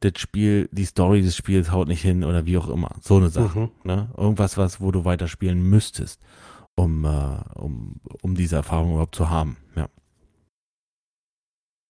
das 0.00 0.12
Spiel, 0.16 0.68
die 0.72 0.84
Story 0.84 1.22
des 1.22 1.36
Spiels 1.36 1.72
haut 1.72 1.88
nicht 1.88 2.02
hin 2.02 2.24
oder 2.24 2.46
wie 2.46 2.58
auch 2.58 2.68
immer. 2.68 2.90
So 3.00 3.16
eine 3.16 3.30
Sache. 3.30 3.58
Mhm. 3.58 3.70
Ne? 3.84 4.10
Irgendwas, 4.16 4.56
was, 4.56 4.80
wo 4.80 4.90
du 4.92 5.04
weiterspielen 5.04 5.62
müsstest, 5.62 6.20
um, 6.74 7.04
äh, 7.04 7.38
um, 7.54 8.00
um 8.22 8.34
diese 8.34 8.56
Erfahrung 8.56 8.92
überhaupt 8.92 9.14
zu 9.14 9.30
haben. 9.30 9.56
Ja. 9.74 9.88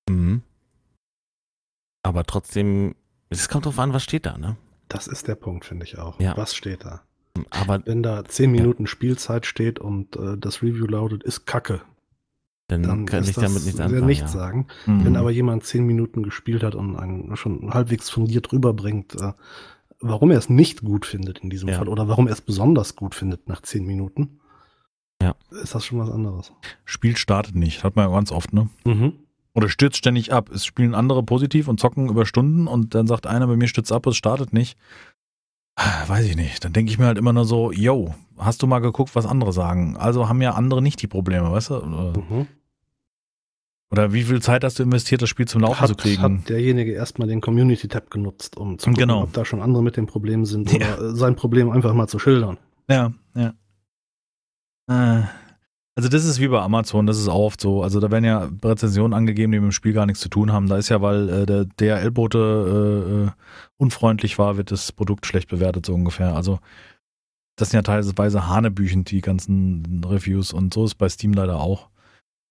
Mhm. 0.09 0.43
Aber 2.03 2.25
trotzdem, 2.25 2.95
es 3.31 3.49
kommt 3.49 3.67
drauf 3.67 3.79
an, 3.79 3.93
was 3.93 4.05
steht 4.05 4.27
da, 4.27 4.39
ne? 4.39 4.57
Das 4.89 5.09
ist 5.09 5.27
der 5.27 5.35
Punkt, 5.35 5.65
finde 5.65 5.85
ich 5.85 5.99
auch. 5.99 6.21
Ja. 6.21 6.37
Was 6.37 6.55
steht 6.55 6.85
da? 6.85 7.03
Aber 7.51 7.85
wenn 7.87 8.03
da 8.03 8.25
zehn 8.25 8.53
Minuten 8.53 8.85
ja. 8.85 8.89
Spielzeit 8.89 9.45
steht 9.45 9.79
und 9.79 10.17
äh, 10.17 10.39
das 10.39 10.63
Review 10.63 10.87
lautet, 10.87 11.25
ist 11.25 11.45
Kacke, 11.45 11.83
dann, 12.69 12.83
dann 12.83 13.07
kann 13.07 13.23
ich 13.23 13.35
damit 13.35 13.65
nichts 13.65 13.81
anfangen. 13.81 14.07
nichts 14.07 14.35
ja. 14.35 14.41
sagen. 14.41 14.67
Mhm. 14.87 15.05
Wenn 15.05 15.17
aber 15.17 15.31
jemand 15.31 15.65
zehn 15.65 15.87
Minuten 15.87 16.23
gespielt 16.23 16.63
hat 16.63 16.75
und 16.75 16.97
einen 16.97 17.37
schon 17.37 17.73
halbwegs 17.73 18.11
fundiert 18.11 18.53
rüberbringt, 18.53 19.15
äh, 19.21 19.33
warum 20.01 20.31
er 20.31 20.39
es 20.39 20.49
nicht 20.49 20.83
gut 20.83 21.07
findet 21.07 21.39
in 21.39 21.51
diesem 21.51 21.69
ja. 21.69 21.79
Fall 21.79 21.89
oder 21.89 22.09
warum 22.09 22.27
er 22.27 22.33
es 22.33 22.41
besonders 22.41 22.97
gut 22.97 23.15
findet 23.15 23.49
nach 23.49 23.63
zehn 23.63 23.87
Minuten, 23.87 24.41
ja. 25.23 25.35
ist 25.63 25.75
das 25.75 25.85
schon 25.85 25.99
was 25.99 26.11
anderes. 26.11 26.53
Spiel 26.85 27.17
startet 27.17 27.55
nicht, 27.55 27.85
hat 27.85 27.97
man 27.97 28.09
ja 28.09 28.15
ganz 28.15 28.33
oft, 28.33 28.53
ne? 28.53 28.69
Mhm. 28.85 29.13
Oder 29.55 29.71
stürzt 29.71 29.97
ständig 29.97 30.35
ab. 30.35 30.51
Es 30.51 30.67
spielen 30.67 30.95
andere 30.95 31.23
positiv 31.23 31.69
und 31.69 31.81
zocken 31.81 32.11
über 32.11 32.27
Stunden 32.27 32.67
und 32.67 32.95
dann 32.95 33.07
sagt 33.07 33.27
einer, 33.27 33.47
bei 33.47 33.57
mir 33.57 33.69
stürzt 33.69 33.91
ab, 33.91 34.07
es 34.07 34.17
startet 34.17 34.53
nicht. 34.53 34.77
Weiß 36.07 36.25
ich 36.25 36.37
nicht. 36.37 36.65
Dann 36.65 36.73
denke 36.73 36.91
ich 36.91 36.99
mir 36.99 37.07
halt 37.07 37.19
immer 37.19 37.33
nur 37.33 37.45
so, 37.45 37.71
yo, 37.71 38.15
hast 38.39 38.63
du 38.63 38.67
mal 38.67 38.79
geguckt, 38.79 39.15
was 39.15 39.27
andere 39.27 39.53
sagen? 39.53 39.97
Also 39.97 40.29
haben 40.29 40.41
ja 40.41 40.53
andere 40.53 40.83
nicht 40.83 41.03
die 41.03 41.07
Probleme, 41.07 41.51
weißt 41.53 41.71
du? 41.71 41.75
Mhm. 41.75 42.47
Oder 43.91 44.13
wie 44.13 44.25
viel 44.25 44.43
Zeit 44.43 44.65
hast 44.65 44.79
du 44.79 44.83
investiert, 44.83 45.23
das 45.23 45.29
Spiel 45.29 45.47
zum 45.47 45.61
Laufen 45.61 45.81
hat, 45.81 45.89
zu 45.89 45.95
kriegen? 45.95 46.23
Hat 46.23 46.49
derjenige 46.49 46.93
erstmal 46.93 47.29
den 47.29 47.41
Community-Tab 47.41 48.11
genutzt, 48.11 48.57
um 48.57 48.79
zu 48.79 48.91
gucken, 48.91 49.01
genau. 49.01 49.23
ob 49.23 49.33
da 49.33 49.45
schon 49.45 49.63
andere 49.63 49.83
mit 49.83 49.97
dem 49.97 50.07
Problem 50.07 50.45
sind 50.45 50.73
ja. 50.73 50.97
oder 50.97 51.15
sein 51.15 51.37
Problem 51.37 51.71
einfach 51.71 51.95
mal 51.95 52.09
zu 52.09 52.19
schildern. 52.19 52.59
Ja, 52.89 53.13
ja. 53.35 53.55
Äh, 54.89 55.23
also 55.97 56.11
das 56.11 56.27
ist 56.27 56.41
wie 56.41 56.49
bei 56.49 56.61
Amazon, 56.61 57.07
das 57.07 57.19
ist 57.19 57.27
auch 57.27 57.47
oft 57.47 57.61
so. 57.61 57.83
Also 57.83 58.01
da 58.01 58.11
werden 58.11 58.25
ja 58.25 58.51
Rezensionen 58.63 59.15
angegeben, 59.15 59.51
die 59.53 59.59
mit 59.59 59.71
dem 59.71 59.73
Spiel 59.73 59.95
gar 59.95 60.05
nichts 60.05 60.21
zu 60.21 60.29
tun 60.29 60.53
haben. 60.53 60.69
Da 60.69 60.77
ist 60.77 60.91
ja, 60.91 61.01
weil 61.01 61.29
äh, 61.31 61.47
der 61.47 61.65
DRL-Bote 61.65 62.39
äh, 62.39 63.13
äh, 63.25 63.31
unfreundlich 63.79 64.39
war, 64.39 64.59
wird 64.59 64.71
das 64.71 64.93
Produkt 64.93 65.25
schlecht 65.25 65.49
bewertet, 65.49 65.87
so 65.87 65.95
ungefähr. 65.95 66.37
Also 66.37 66.59
das 67.57 67.71
sind 67.71 67.79
ja 67.79 67.83
teilweise 67.83 68.47
hanebüchend, 68.47 69.11
die 69.11 69.23
ganzen 69.23 70.05
Reviews 70.05 70.53
und 70.53 70.75
so 70.75 70.85
ist 70.85 70.97
bei 70.97 71.09
Steam 71.09 71.33
leider 71.33 71.59
auch. 71.61 71.89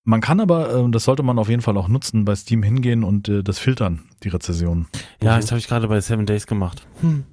Man 0.08 0.22
kann 0.22 0.40
aber, 0.40 0.74
äh, 0.74 0.90
das 0.90 1.04
sollte 1.04 1.22
man 1.22 1.38
auf 1.38 1.48
jeden 1.48 1.62
Fall 1.62 1.78
auch 1.78 1.88
nutzen, 1.88 2.26
bei 2.26 2.36
Steam 2.36 2.64
hingehen 2.64 3.04
und 3.04 3.30
äh, 3.30 3.44
das 3.44 3.60
filtern, 3.60 4.02
die 4.24 4.30
Rezensionen. 4.30 4.88
Ja, 5.22 5.36
das 5.38 5.52
habe 5.52 5.60
ich 5.60 5.68
gerade 5.68 5.88
bei 5.88 6.02
Seven 6.02 6.26
Days 6.26 6.48
gemacht. 6.48 6.88
Hm. 7.02 7.26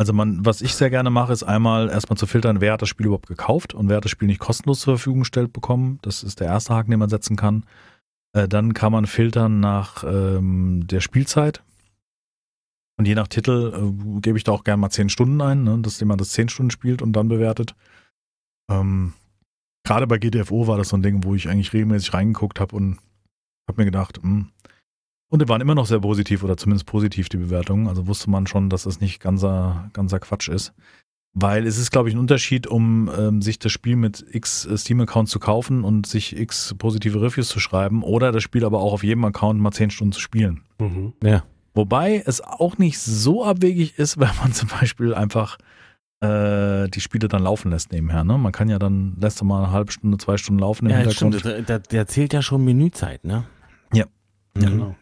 Also 0.00 0.14
man, 0.14 0.46
was 0.46 0.62
ich 0.62 0.74
sehr 0.74 0.88
gerne 0.88 1.10
mache, 1.10 1.30
ist 1.30 1.42
einmal 1.42 1.90
erstmal 1.90 2.16
zu 2.16 2.26
filtern, 2.26 2.62
wer 2.62 2.72
hat 2.72 2.80
das 2.80 2.88
Spiel 2.88 3.04
überhaupt 3.04 3.26
gekauft 3.26 3.74
und 3.74 3.90
wer 3.90 3.98
hat 3.98 4.04
das 4.06 4.10
Spiel 4.10 4.28
nicht 4.28 4.40
kostenlos 4.40 4.80
zur 4.80 4.96
Verfügung 4.96 5.20
gestellt 5.20 5.52
bekommen. 5.52 5.98
Das 6.00 6.22
ist 6.22 6.40
der 6.40 6.46
erste 6.46 6.72
Haken, 6.72 6.90
den 6.90 7.00
man 7.00 7.10
setzen 7.10 7.36
kann. 7.36 7.66
Äh, 8.32 8.48
dann 8.48 8.72
kann 8.72 8.92
man 8.92 9.04
filtern 9.04 9.60
nach 9.60 10.02
ähm, 10.02 10.86
der 10.86 11.00
Spielzeit. 11.02 11.62
Und 12.96 13.08
je 13.08 13.14
nach 13.14 13.28
Titel 13.28 13.74
äh, 13.76 14.20
gebe 14.22 14.38
ich 14.38 14.44
da 14.44 14.52
auch 14.52 14.64
gerne 14.64 14.80
mal 14.80 14.88
zehn 14.88 15.10
Stunden 15.10 15.38
ein, 15.42 15.64
ne, 15.64 15.78
dass 15.82 16.00
jemand 16.00 16.22
das 16.22 16.30
zehn 16.30 16.48
Stunden 16.48 16.70
spielt 16.70 17.02
und 17.02 17.12
dann 17.12 17.28
bewertet. 17.28 17.74
Ähm, 18.70 19.12
Gerade 19.84 20.06
bei 20.06 20.16
GTFO 20.16 20.66
war 20.66 20.78
das 20.78 20.88
so 20.88 20.96
ein 20.96 21.02
Ding, 21.02 21.24
wo 21.24 21.34
ich 21.34 21.50
eigentlich 21.50 21.74
regelmäßig 21.74 22.14
reingeguckt 22.14 22.58
habe 22.58 22.74
und 22.74 22.98
habe 23.68 23.82
mir 23.82 23.84
gedacht, 23.84 24.18
mh, 24.22 24.30
hm, 24.30 24.48
und 25.30 25.40
die 25.40 25.48
waren 25.48 25.60
immer 25.60 25.76
noch 25.76 25.86
sehr 25.86 26.00
positiv 26.00 26.42
oder 26.42 26.56
zumindest 26.56 26.86
positiv, 26.86 27.28
die 27.28 27.36
Bewertungen. 27.36 27.86
Also 27.86 28.06
wusste 28.08 28.28
man 28.28 28.46
schon, 28.46 28.68
dass 28.68 28.82
das 28.82 29.00
nicht 29.00 29.20
ganzer, 29.20 29.88
ganzer 29.92 30.18
Quatsch 30.18 30.48
ist. 30.48 30.74
Weil 31.32 31.68
es 31.68 31.78
ist, 31.78 31.92
glaube 31.92 32.08
ich, 32.08 32.16
ein 32.16 32.18
Unterschied, 32.18 32.66
um 32.66 33.08
ähm, 33.16 33.40
sich 33.40 33.60
das 33.60 33.70
Spiel 33.70 33.94
mit 33.94 34.26
x 34.32 34.66
äh, 34.66 34.76
Steam-Accounts 34.76 35.30
zu 35.30 35.38
kaufen 35.38 35.84
und 35.84 36.06
sich 36.06 36.36
x 36.36 36.74
positive 36.76 37.22
Reviews 37.22 37.48
zu 37.48 37.60
schreiben 37.60 38.02
oder 38.02 38.32
das 38.32 38.42
Spiel 38.42 38.64
aber 38.64 38.80
auch 38.80 38.92
auf 38.92 39.04
jedem 39.04 39.24
Account 39.24 39.60
mal 39.60 39.70
zehn 39.70 39.90
Stunden 39.90 40.12
zu 40.12 40.20
spielen. 40.20 40.62
Mhm. 40.80 41.12
Ja. 41.22 41.44
Wobei 41.72 42.20
es 42.26 42.40
auch 42.40 42.78
nicht 42.78 42.98
so 42.98 43.44
abwegig 43.44 43.96
ist, 44.00 44.18
wenn 44.20 44.30
man 44.42 44.52
zum 44.52 44.68
Beispiel 44.68 45.14
einfach 45.14 45.58
äh, 46.20 46.88
die 46.88 47.00
Spiele 47.00 47.28
dann 47.28 47.44
laufen 47.44 47.70
lässt 47.70 47.92
nebenher. 47.92 48.24
Ne? 48.24 48.36
Man 48.36 48.50
kann 48.50 48.68
ja 48.68 48.80
dann, 48.80 49.16
lässt 49.20 49.40
du 49.40 49.44
mal 49.44 49.62
eine 49.62 49.72
halbe 49.72 49.92
Stunde, 49.92 50.18
zwei 50.18 50.36
Stunden 50.36 50.58
laufen 50.58 50.86
im 50.86 50.90
ja, 50.90 50.98
Hintergrund. 50.98 51.36
Stimmt. 51.36 51.68
Der, 51.68 51.78
der 51.78 52.06
zählt 52.08 52.32
ja 52.32 52.42
schon 52.42 52.64
Menüzeit, 52.64 53.22
ne? 53.22 53.44
Ja. 53.92 54.06
Mhm. 54.56 54.62
ja. 54.62 54.68
Genau. 54.68 54.96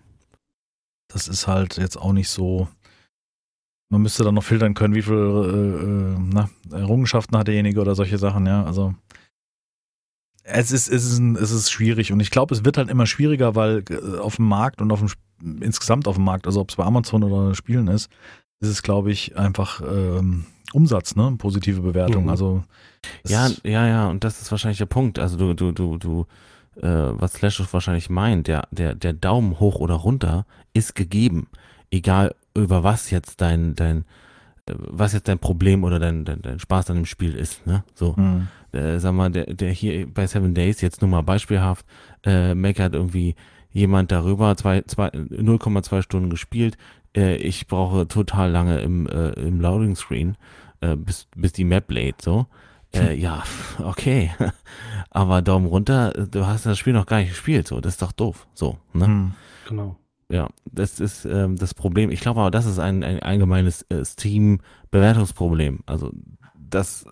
Das 1.09 1.29
ist 1.29 1.47
halt 1.47 1.77
jetzt 1.79 1.97
auch 1.97 2.13
nicht 2.13 2.29
so. 2.29 2.69
Man 3.91 4.03
müsste 4.03 4.23
dann 4.23 4.35
noch 4.35 4.45
filtern 4.45 4.75
können, 4.75 4.95
wie 4.95 5.03
viele 5.03 5.17
äh, 5.17 5.85
äh, 5.85 6.17
na, 6.19 6.51
Errungenschaften 6.71 7.39
hat 7.39 7.49
derjenige 7.49 7.81
oder 7.81 7.95
solche 7.95 8.19
Sachen, 8.19 8.47
ja. 8.47 8.65
Also 8.65 8.95
es 10.43 10.73
ist, 10.73 10.89
es 10.89 11.05
ist, 11.05 11.21
es 11.21 11.51
ist 11.51 11.71
schwierig 11.71 12.13
und 12.13 12.21
ich 12.21 12.31
glaube, 12.31 12.55
es 12.55 12.65
wird 12.65 12.77
halt 12.77 12.91
immer 12.91 13.07
schwieriger, 13.07 13.55
weil 13.55 13.85
äh, 13.91 14.19
auf 14.19 14.37
dem 14.37 14.47
Markt 14.47 14.81
und 14.81 14.93
auf 14.93 15.01
dem 15.01 15.09
insgesamt 15.63 16.09
auf 16.09 16.17
dem 16.17 16.25
Markt, 16.25 16.47
also 16.47 16.61
ob 16.61 16.71
es 16.71 16.77
bei 16.77 16.85
Amazon 16.85 17.23
oder 17.23 17.55
Spielen 17.55 17.89
ist, 17.89 18.11
ist 18.61 18.69
es, 18.69 18.83
glaube 18.83 19.13
ich, 19.13 19.37
einfach 19.37 19.81
ähm, 19.81 20.47
Umsatz, 20.73 21.17
ne? 21.17 21.35
Positive 21.39 21.81
Bewertung. 21.81 22.25
Mhm. 22.25 22.31
Also 22.31 22.65
ja, 23.27 23.49
ja, 23.63 23.87
ja, 23.87 24.09
und 24.09 24.25
das 24.25 24.41
ist 24.41 24.51
wahrscheinlich 24.51 24.79
der 24.79 24.87
Punkt. 24.87 25.19
Also 25.19 25.37
du, 25.37 25.55
du, 25.55 25.73
du, 25.73 25.99
du 25.99 26.27
äh, 26.81 27.13
was 27.21 27.35
Slash 27.35 27.63
wahrscheinlich 27.73 28.11
meint, 28.11 28.49
der, 28.49 28.67
der, 28.71 28.95
der 28.95 29.13
Daumen 29.13 29.61
hoch 29.61 29.77
oder 29.77 29.95
runter 29.95 30.47
ist 30.79 30.95
gegeben. 30.95 31.49
Egal 31.91 32.35
über 32.55 32.85
was 32.85 33.11
jetzt 33.11 33.41
dein, 33.41 33.75
dein, 33.75 34.05
äh, 34.67 34.75
was 34.77 35.13
jetzt 35.13 35.29
dein 35.29 35.39
Problem 35.39 35.85
oder 35.85 35.99
dein, 35.99 36.25
dein, 36.25 36.43
dein 36.43 36.59
Spaß 36.59 36.91
an 36.91 36.97
dem 36.97 37.07
Spiel 37.07 37.35
ist, 37.35 37.67
ne? 37.67 37.85
So. 37.95 38.15
Mhm. 38.17 38.49
Äh, 38.73 38.99
sag 38.99 39.15
mal, 39.15 39.31
der, 39.31 39.47
der 39.47 39.73
hier 39.73 40.07
bei 40.07 40.27
Seven 40.27 40.55
Days, 40.55 40.81
jetzt 40.81 41.01
nur 41.01 41.11
mal 41.11 41.23
beispielhaft, 41.23 41.87
äh, 42.25 42.55
meckert 42.55 42.95
irgendwie 42.95 43.35
jemand 43.71 44.13
darüber, 44.13 44.53
0,2 44.53 46.03
Stunden 46.03 46.31
gespielt, 46.31 46.77
äh, 47.17 47.37
ich 47.37 47.67
brauche 47.67 48.09
total 48.09 48.51
lange 48.51 48.81
im, 48.81 49.07
äh, 49.07 49.31
im 49.31 49.61
Loading 49.61 49.97
Screen, 49.97 50.37
äh, 50.81 50.97
bis, 50.97 51.29
bis 51.37 51.53
die 51.53 51.65
Map 51.65 51.91
lädt, 51.91 52.23
so. 52.23 52.47
Äh, 52.95 53.15
ja, 53.15 53.43
okay. 53.83 54.33
Aber 55.11 55.43
Daumen 55.43 55.67
runter, 55.67 56.13
du 56.13 56.47
hast 56.47 56.67
das 56.67 56.79
Spiel 56.79 56.93
noch 56.93 57.07
gar 57.07 57.19
nicht 57.19 57.31
gespielt, 57.31 57.67
so, 57.67 57.81
das 57.81 57.95
ist 57.95 58.03
doch 58.03 58.13
doof. 58.13 58.47
So, 58.55 58.79
ne? 58.93 59.07
Hm, 59.07 59.33
genau. 59.67 59.97
Ja, 60.31 60.49
das 60.71 61.01
ist 61.01 61.25
ähm, 61.25 61.57
das 61.57 61.75
Problem. 61.75 62.11
Ich 62.11 62.21
glaube 62.21 62.41
aber, 62.41 62.51
das 62.51 62.67
ist 62.67 62.79
ein, 62.79 63.03
ein 63.03 63.21
allgemeines 63.21 63.83
äh, 63.89 64.05
Steam-Bewertungsproblem. 64.05 65.81
Also, 65.87 66.13
das, 66.55 67.07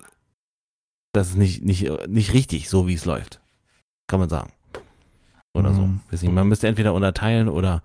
das 1.13 1.29
ist 1.29 1.37
nicht, 1.37 1.63
nicht, 1.63 1.89
nicht 2.07 2.33
richtig, 2.33 2.69
so 2.69 2.87
wie 2.87 2.93
es 2.93 3.05
läuft. 3.05 3.41
Kann 4.07 4.19
man 4.19 4.29
sagen. 4.29 4.51
Oder 5.53 5.71
mhm. 5.71 6.01
so. 6.11 6.29
Man 6.29 6.47
müsste 6.47 6.67
entweder 6.67 6.93
unterteilen 6.93 7.49
oder 7.49 7.81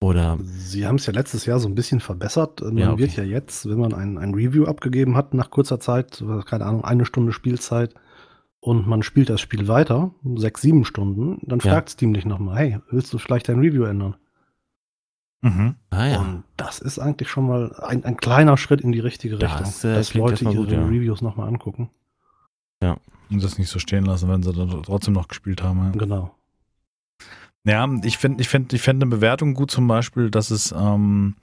oder 0.00 0.36
Sie 0.42 0.84
haben 0.84 0.96
es 0.96 1.06
ja 1.06 1.12
letztes 1.12 1.46
Jahr 1.46 1.60
so 1.60 1.68
ein 1.68 1.76
bisschen 1.76 2.00
verbessert. 2.00 2.60
Man 2.60 2.76
ja, 2.76 2.90
okay. 2.90 3.02
wird 3.02 3.16
ja 3.16 3.22
jetzt, 3.22 3.68
wenn 3.68 3.78
man 3.78 3.94
ein, 3.94 4.18
ein 4.18 4.34
Review 4.34 4.64
abgegeben 4.64 5.16
hat 5.16 5.32
nach 5.32 5.50
kurzer 5.50 5.78
Zeit, 5.78 6.24
keine 6.46 6.66
Ahnung, 6.66 6.84
eine 6.84 7.04
Stunde 7.04 7.32
Spielzeit, 7.32 7.94
und 8.58 8.86
man 8.86 9.02
spielt 9.02 9.28
das 9.28 9.40
Spiel 9.40 9.66
weiter, 9.66 10.12
sechs, 10.36 10.62
sieben 10.62 10.84
Stunden, 10.84 11.38
dann 11.42 11.58
ja. 11.60 11.72
fragt 11.72 11.90
Steam 11.90 12.14
dich 12.14 12.24
nochmal, 12.24 12.56
hey, 12.56 12.78
willst 12.90 13.12
du 13.12 13.18
vielleicht 13.18 13.48
dein 13.48 13.58
Review 13.58 13.84
ändern? 13.84 14.16
Mhm. 15.42 15.74
Ah, 15.90 16.06
ja. 16.06 16.20
Und 16.20 16.44
das 16.56 16.78
ist 16.78 16.98
eigentlich 16.98 17.28
schon 17.28 17.46
mal 17.46 17.74
ein, 17.82 18.04
ein 18.04 18.16
kleiner 18.16 18.56
Schritt 18.56 18.80
in 18.80 18.92
die 18.92 19.00
richtige 19.00 19.40
Richtung, 19.40 19.58
das, 19.58 19.84
äh, 19.84 19.94
dass 19.94 20.14
Leute 20.14 20.44
ihre 20.44 20.54
gut, 20.54 20.70
ja. 20.70 20.84
Reviews 20.84 21.20
nochmal 21.20 21.48
angucken. 21.48 21.90
Ja. 22.80 22.96
Und 23.28 23.42
das 23.42 23.58
nicht 23.58 23.68
so 23.68 23.78
stehen 23.78 24.04
lassen, 24.04 24.28
wenn 24.28 24.42
sie 24.42 24.52
dann 24.52 24.82
trotzdem 24.82 25.14
noch 25.14 25.28
gespielt 25.28 25.62
haben. 25.62 25.78
Ja. 25.78 25.90
Genau. 25.90 26.34
Ja, 27.64 27.88
ich 28.02 28.18
finde 28.18 28.40
ich 28.40 28.48
find, 28.48 28.72
ich 28.72 28.82
find 28.82 29.02
eine 29.02 29.10
Bewertung 29.10 29.54
gut 29.54 29.70
zum 29.70 29.86
Beispiel, 29.86 30.30
dass 30.30 30.50
es, 30.50 30.72
ähm, 30.72 31.36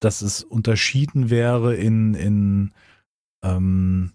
dass 0.00 0.22
es 0.22 0.42
unterschieden 0.42 1.30
wäre 1.30 1.74
in, 1.74 2.14
in 2.14 2.72
ähm, 3.42 4.12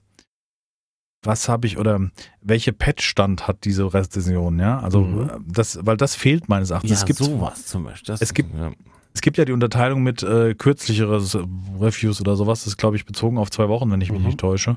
was 1.23 1.49
habe 1.49 1.67
ich 1.67 1.77
oder 1.77 1.99
welche 2.41 2.71
Patch-Stand 2.73 3.47
hat 3.47 3.65
diese 3.65 3.93
Rezension, 3.93 4.59
ja? 4.59 4.79
Also 4.79 5.01
mhm. 5.01 5.29
das, 5.45 5.79
weil 5.81 5.97
das 5.97 6.15
fehlt 6.15 6.47
meines 6.49 6.69
Erachtens. 6.69 6.91
Ja, 6.91 6.97
es 6.97 7.05
gibt 7.05 7.19
sowas 7.19 7.65
zum 7.65 7.83
Beispiel. 7.83 8.07
Das, 8.07 8.21
es 8.21 8.33
gibt, 8.33 8.53
ja. 8.55 8.71
es 9.13 9.21
gibt 9.21 9.37
ja 9.37 9.45
die 9.45 9.51
Unterteilung 9.51 10.01
mit 10.01 10.23
äh, 10.23 10.55
kürzlicheres 10.55 11.37
Reviews 11.79 12.21
oder 12.21 12.35
sowas, 12.35 12.59
das 12.59 12.67
ist 12.67 12.77
glaube 12.77 12.95
ich 12.95 13.05
bezogen 13.05 13.37
auf 13.37 13.49
zwei 13.51 13.67
Wochen, 13.67 13.91
wenn 13.91 14.01
ich 14.01 14.11
mich 14.11 14.21
Mhm. 14.21 14.27
nicht 14.27 14.39
täusche. 14.39 14.75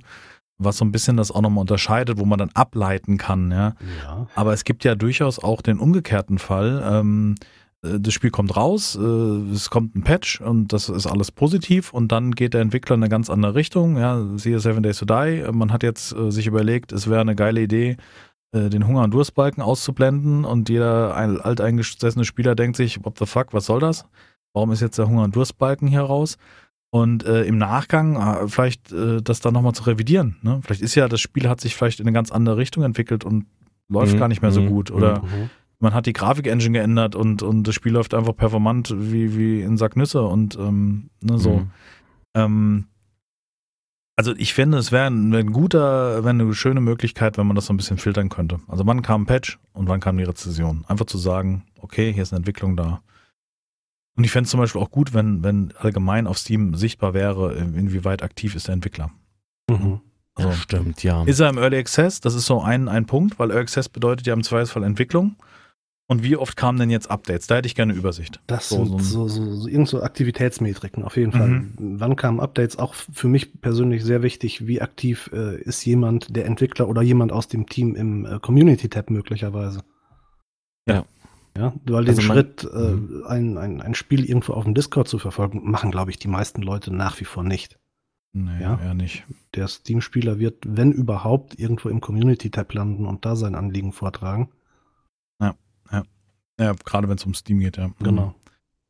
Was 0.59 0.77
so 0.77 0.85
ein 0.85 0.93
bisschen 0.93 1.17
das 1.17 1.31
auch 1.33 1.41
nochmal 1.41 1.63
unterscheidet, 1.63 2.19
wo 2.19 2.25
man 2.25 2.39
dann 2.39 2.51
ableiten 2.55 3.19
kann, 3.19 3.51
ja. 3.51 3.75
Ja. 4.05 4.27
Aber 4.35 4.53
es 4.53 4.65
gibt 4.65 4.85
ja 4.85 4.95
durchaus 4.95 5.39
auch 5.39 5.63
den 5.63 5.79
umgekehrten 5.79 6.39
Fall. 6.39 6.83
Ähm, 6.87 7.35
äh, 7.41 7.47
das 7.83 8.15
Spiel 8.15 8.31
kommt 8.31 8.57
raus, 8.57 8.97
äh, 8.97 9.53
es 9.53 9.69
kommt 9.71 9.97
ein 9.97 10.03
Patch 10.05 10.41
und 10.41 10.73
das 10.73 10.89
ist 10.89 11.07
alles 11.07 11.31
positiv 11.33 11.93
und 11.93 12.13
dann 12.13 12.33
geht 12.33 12.55
der 12.55 12.61
Entwickler 12.61 12.95
in 12.95 13.03
eine 13.03 13.11
ganz 13.11 13.29
andere 13.29 13.55
Richtung. 13.57 13.97
Ja, 13.97 14.25
siehe 14.37 14.61
Seven 14.61 14.83
Days 14.83 14.99
to 14.99 15.05
Die. 15.05 15.45
Man 15.53 15.73
hat 15.73 15.83
jetzt 15.83 16.13
äh, 16.13 16.31
sich 16.31 16.47
überlegt, 16.47 16.93
es 16.93 17.09
wäre 17.11 17.21
eine 17.21 17.35
geile 17.35 17.61
Idee, 17.61 17.97
äh, 18.53 18.69
den 18.71 18.87
Hunger- 18.87 19.03
und 19.03 19.13
Durstbalken 19.13 19.63
auszublenden 19.63 20.45
und 20.45 20.69
jeder 20.69 21.17
ein 21.17 21.41
alteingesessene 21.41 22.25
Spieler 22.25 22.55
denkt 22.55 22.77
sich, 22.77 23.05
what 23.05 23.19
the 23.19 23.27
fuck, 23.27 23.53
was 23.53 23.67
soll 23.67 23.81
das? 23.81 24.05
Warum 24.55 24.71
ist 24.71 24.81
jetzt 24.81 24.99
der 24.99 25.09
Hunger- 25.09 25.25
und 25.25 25.35
Durstbalken 25.35 25.89
hier 25.89 26.03
raus? 26.03 26.37
Und 26.95 27.25
äh, 27.25 27.45
im 27.45 27.57
Nachgang 27.57 28.17
äh, 28.17 28.49
vielleicht 28.49 28.93
äh, 28.93 29.23
das 29.23 29.41
dann 29.41 29.55
nochmal 29.55 29.73
zu 29.73 29.85
revidieren. 29.85 30.37
Ne? 30.43 30.61
Vielleicht 30.63 30.83
ist 30.83 30.95
ja, 30.95 31.09
das 31.09 31.21
Spiel 31.23 31.49
hat 31.49 31.59
sich 31.61 31.75
vielleicht 31.75 32.01
in 32.01 32.07
eine 32.07 32.13
ganz 32.13 32.31
andere 32.31 32.59
Richtung 32.59 32.85
entwickelt 32.85 33.25
und 33.25 33.47
läuft 33.89 34.15
Mhm, 34.15 34.19
gar 34.19 34.29
nicht 34.29 34.43
mehr 34.43 34.53
so 34.53 34.61
mhm, 34.61 34.69
gut. 34.69 34.91
Oder 34.91 35.23
Mhm. 35.23 35.51
Man 35.83 35.95
hat 35.95 36.07
die 36.07 36.13
Grafik-Engine 36.13 36.79
geändert 36.79 37.15
und, 37.15 37.43
und 37.43 37.65
das 37.65 37.75
Spiel 37.75 37.93
läuft 37.93 38.15
einfach 38.15 38.37
performant 38.37 38.95
wie, 38.97 39.37
wie 39.37 39.63
in 39.63 39.77
Sacknüsse 39.77 40.23
und 40.23 40.57
ähm, 40.57 41.11
ne, 41.21 41.39
so. 41.39 41.59
Mhm. 41.59 41.71
Ähm, 42.35 42.87
also 44.17 44.35
ich 44.37 44.55
finde, 44.55 44.79
es 44.79 44.93
wäre 44.93 45.07
ein, 45.07 45.33
wär 45.33 45.41
ein 45.41 45.53
guter, 45.53 46.23
wäre 46.23 46.31
eine 46.31 46.55
schöne 46.55 46.81
Möglichkeit, 46.81 47.39
wenn 47.39 47.47
man 47.47 47.57
das 47.57 47.67
so 47.67 47.73
ein 47.73 47.77
bisschen 47.77 47.99
filtern 47.99 48.29
könnte. 48.29 48.61
Also 48.69 48.87
wann 48.87 49.03
kam 49.03 49.23
ein 49.23 49.27
Patch 49.27 49.59
und 49.73 49.89
wann 49.89 50.01
kam 50.01 50.17
die 50.17 50.25
Rezession? 50.25 50.85
Einfach 50.87 51.07
zu 51.07 51.19
sagen, 51.19 51.65
okay, 51.81 52.13
hier 52.13 52.23
ist 52.23 52.33
eine 52.33 52.39
Entwicklung 52.39 52.77
da. 52.77 53.03
Und 54.17 54.25
ich 54.25 54.31
fände 54.31 54.45
es 54.45 54.51
zum 54.51 54.61
Beispiel 54.61 54.81
auch 54.81 54.91
gut, 54.91 55.15
wenn, 55.15 55.43
wenn 55.43 55.73
allgemein 55.79 56.27
auf 56.27 56.39
Steam 56.39 56.75
sichtbar 56.75 57.15
wäre, 57.15 57.55
inwieweit 57.55 58.23
aktiv 58.23 58.55
ist 58.55 58.69
der 58.69 58.75
Entwickler. 58.75 59.11
Mhm. 59.69 60.01
Also, 60.35 60.51
ja, 60.51 60.55
stimmt, 60.57 61.03
ja. 61.03 61.25
ist 61.25 61.41
er 61.41 61.49
im 61.49 61.59
Early 61.59 61.79
Access? 61.79 62.21
Das 62.21 62.35
ist 62.35 62.47
so 62.47 62.61
ein, 62.61 62.89
ein 62.89 63.07
Punkt, 63.07 63.39
weil 63.39 63.51
Early 63.51 63.63
Access 63.63 63.89
bedeutet 63.89 64.27
ja 64.27 64.35
im 64.35 64.43
Zweifelsfall 64.43 64.85
Entwicklung. 64.85 65.37
Und 66.09 66.23
wie 66.23 66.37
oft 66.37 66.57
kamen 66.57 66.79
denn 66.79 66.91
jetzt 66.91 67.11
Updates? 67.11 67.47
Da 67.47 67.57
hätte 67.57 67.67
ich 67.67 67.75
gerne 67.75 67.95
Übersicht. 67.95 68.41
Das 68.47 68.69
So, 68.69 68.85
sind 68.85 69.03
so 69.03 69.29
so, 69.29 69.55
so, 69.55 69.69
irgend 69.69 69.89
so 69.89 70.03
Aktivitätsmetriken 70.03 71.05
auf 71.05 71.17
jeden 71.17 71.33
Fall. 71.33 71.49
Mhm. 71.49 71.75
Wann 71.79 72.17
kamen 72.17 72.41
Updates? 72.41 72.79
Auch 72.79 72.95
für 72.95 73.29
mich 73.29 73.61
persönlich 73.63 74.05
sehr 74.05 74.23
wichtig, 74.23 74.67
wie 74.67 74.83
aktiv 74.83 75.31
äh, 75.33 75.61
ist 75.63 75.85
jemand, 75.87 76.35
der 76.37 76.45
Entwickler 76.47 76.89
oder 76.89 77.01
jemand 77.03 77.33
aus 77.33 77.49
dem 77.49 77.67
Team 77.67 77.95
im 77.95 78.27
äh, 78.27 78.39
Community-Tab 78.41 79.11
möglicherweise. 79.11 79.83
Ja. 80.87 81.05
Ja, 81.57 81.75
weil 81.85 82.05
den 82.05 82.17
Also 82.17 82.23
man- 82.29 82.37
Schritt, 82.37 82.65
äh, 82.65 83.29
ein, 83.29 83.59
ein, 83.59 83.81
ein 83.83 83.95
Spiel 83.95 84.25
irgendwo 84.25 84.55
auf 84.55 84.65
dem 84.65 84.75
Discord 84.75 85.07
zu 85.07 85.19
verfolgen, 85.19 85.71
machen, 85.71 85.91
glaube 85.91 86.11
ich, 86.11 86.19
die 86.19 86.29
meisten 86.29 86.63
Leute 86.63 86.93
nach 86.95 87.21
wie 87.21 87.27
vor 87.27 87.43
nicht. 87.45 87.79
Nee, 88.33 88.61
Ja. 88.63 88.81
eher 88.83 88.95
nicht. 88.95 89.25
Der 89.55 89.69
Steam-Spieler 89.69 90.39
wird, 90.39 90.57
wenn 90.67 90.93
überhaupt, 90.93 91.59
irgendwo 91.59 91.91
im 91.91 92.01
Community-Tab 92.01 92.73
landen 92.73 93.05
und 93.07 93.27
da 93.27 93.37
sein 93.37 93.55
Anliegen 93.55 93.93
vortragen. 93.93 94.49
Ja, 96.63 96.75
gerade 96.85 97.09
wenn 97.09 97.17
es 97.17 97.25
um 97.25 97.35
Steam 97.35 97.59
geht, 97.61 97.77
ja. 97.77 97.91
Genau. 98.01 98.35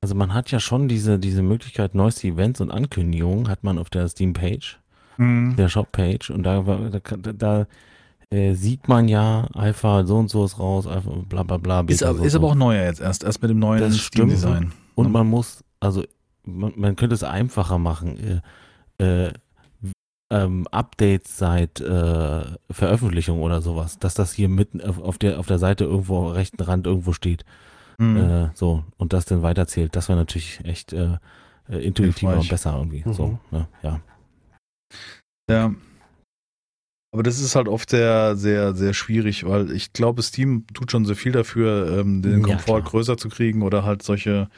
Also 0.00 0.14
man 0.14 0.34
hat 0.34 0.50
ja 0.50 0.58
schon 0.60 0.88
diese, 0.88 1.18
diese 1.18 1.42
Möglichkeit, 1.42 1.94
neueste 1.94 2.26
Events 2.26 2.60
und 2.60 2.70
Ankündigungen 2.70 3.48
hat 3.48 3.62
man 3.64 3.78
auf 3.78 3.88
der 3.90 4.08
Steam-Page, 4.08 4.78
Mhm. 5.18 5.56
der 5.56 5.68
Shop-Page 5.68 6.30
und 6.30 6.42
da, 6.42 6.62
da, 6.62 7.16
da, 7.16 7.32
da 7.32 7.66
äh, 8.30 8.54
sieht 8.54 8.88
man 8.88 9.08
ja, 9.08 9.46
Alpha 9.52 10.04
so 10.04 10.16
und 10.16 10.30
so 10.30 10.44
ist 10.44 10.58
raus, 10.58 10.86
Alpha 10.86 11.10
bla 11.28 11.42
bla 11.42 11.58
bla. 11.58 11.80
Ist, 11.80 11.86
Beta 12.00 12.08
aber, 12.08 12.18
so 12.18 12.24
ist 12.24 12.34
aber 12.34 12.46
auch 12.48 12.54
neuer 12.54 12.84
jetzt 12.84 13.00
erst, 13.00 13.22
erst 13.24 13.42
mit 13.42 13.50
dem 13.50 13.58
neuen 13.58 13.80
Das 13.80 13.96
stimmt. 13.98 14.32
Steam-Design. 14.32 14.72
Und 14.94 15.12
man 15.12 15.28
muss, 15.28 15.62
also 15.80 16.02
man, 16.44 16.72
man 16.76 16.96
könnte 16.96 17.14
es 17.14 17.22
einfacher 17.22 17.78
machen. 17.78 18.42
Äh, 18.98 19.04
äh, 19.26 19.32
ähm, 20.32 20.66
Updates 20.70 21.36
seit 21.36 21.80
äh, 21.80 22.44
Veröffentlichung 22.70 23.42
oder 23.42 23.60
sowas, 23.60 23.98
dass 23.98 24.14
das 24.14 24.32
hier 24.32 24.48
mitten 24.48 24.80
auf, 24.80 25.18
der 25.18 25.38
auf 25.38 25.46
der 25.46 25.58
Seite 25.58 25.84
irgendwo 25.84 26.26
am 26.26 26.32
rechten 26.32 26.62
Rand 26.62 26.86
irgendwo 26.86 27.12
steht. 27.12 27.44
Mhm. 27.98 28.16
Äh, 28.16 28.50
so, 28.54 28.84
und 28.96 29.12
das 29.12 29.26
dann 29.26 29.42
weiterzählt. 29.42 29.94
Das 29.94 30.08
wäre 30.08 30.18
natürlich 30.18 30.60
echt 30.64 30.94
äh, 30.94 31.18
äh, 31.68 31.84
intuitiver 31.84 32.38
und 32.38 32.48
besser 32.48 32.74
irgendwie. 32.76 33.02
Mhm. 33.04 33.12
So, 33.12 33.38
ne? 33.50 33.68
ja. 33.82 34.00
Ja. 35.50 35.74
Aber 37.14 37.22
das 37.22 37.38
ist 37.38 37.54
halt 37.54 37.68
oft 37.68 37.90
sehr, 37.90 38.36
sehr, 38.36 38.74
sehr 38.74 38.94
schwierig, 38.94 39.44
weil 39.44 39.70
ich 39.72 39.92
glaube, 39.92 40.22
Steam 40.22 40.66
tut 40.72 40.90
schon 40.90 41.04
sehr 41.04 41.16
viel 41.16 41.32
dafür, 41.32 41.98
ähm, 41.98 42.22
den 42.22 42.40
Ja, 42.40 42.54
Komfort 42.54 42.80
klar. 42.80 42.90
größer 42.90 43.18
zu 43.18 43.28
kriegen 43.28 43.60
oder 43.60 43.84
halt 43.84 44.02
solche 44.02 44.48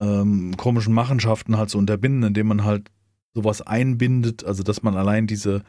ähm, 0.00 0.56
komischen 0.56 0.94
Machenschaften 0.94 1.56
halt 1.56 1.70
zu 1.70 1.78
unterbinden, 1.78 2.22
indem 2.22 2.46
man 2.46 2.62
halt 2.62 2.92
sowas 3.34 3.62
einbindet, 3.62 4.44
also 4.44 4.62
dass 4.62 4.82
man 4.82 4.96
allein 4.96 5.26
diese, 5.26 5.62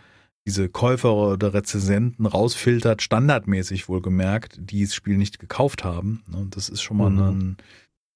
diese 0.47 0.69
Käufer 0.69 1.13
oder 1.13 1.53
Rezensenten 1.53 2.25
rausfiltert, 2.25 3.01
standardmäßig 3.01 3.89
wohlgemerkt, 3.89 4.57
die 4.59 4.83
das 4.83 4.95
Spiel 4.95 5.17
nicht 5.17 5.39
gekauft 5.39 5.83
haben. 5.83 6.23
Ne? 6.27 6.47
Das 6.49 6.69
ist 6.69 6.81
schon 6.81 6.97
mal 6.97 7.09
Mhm. 7.09 7.19
ein, 7.19 7.57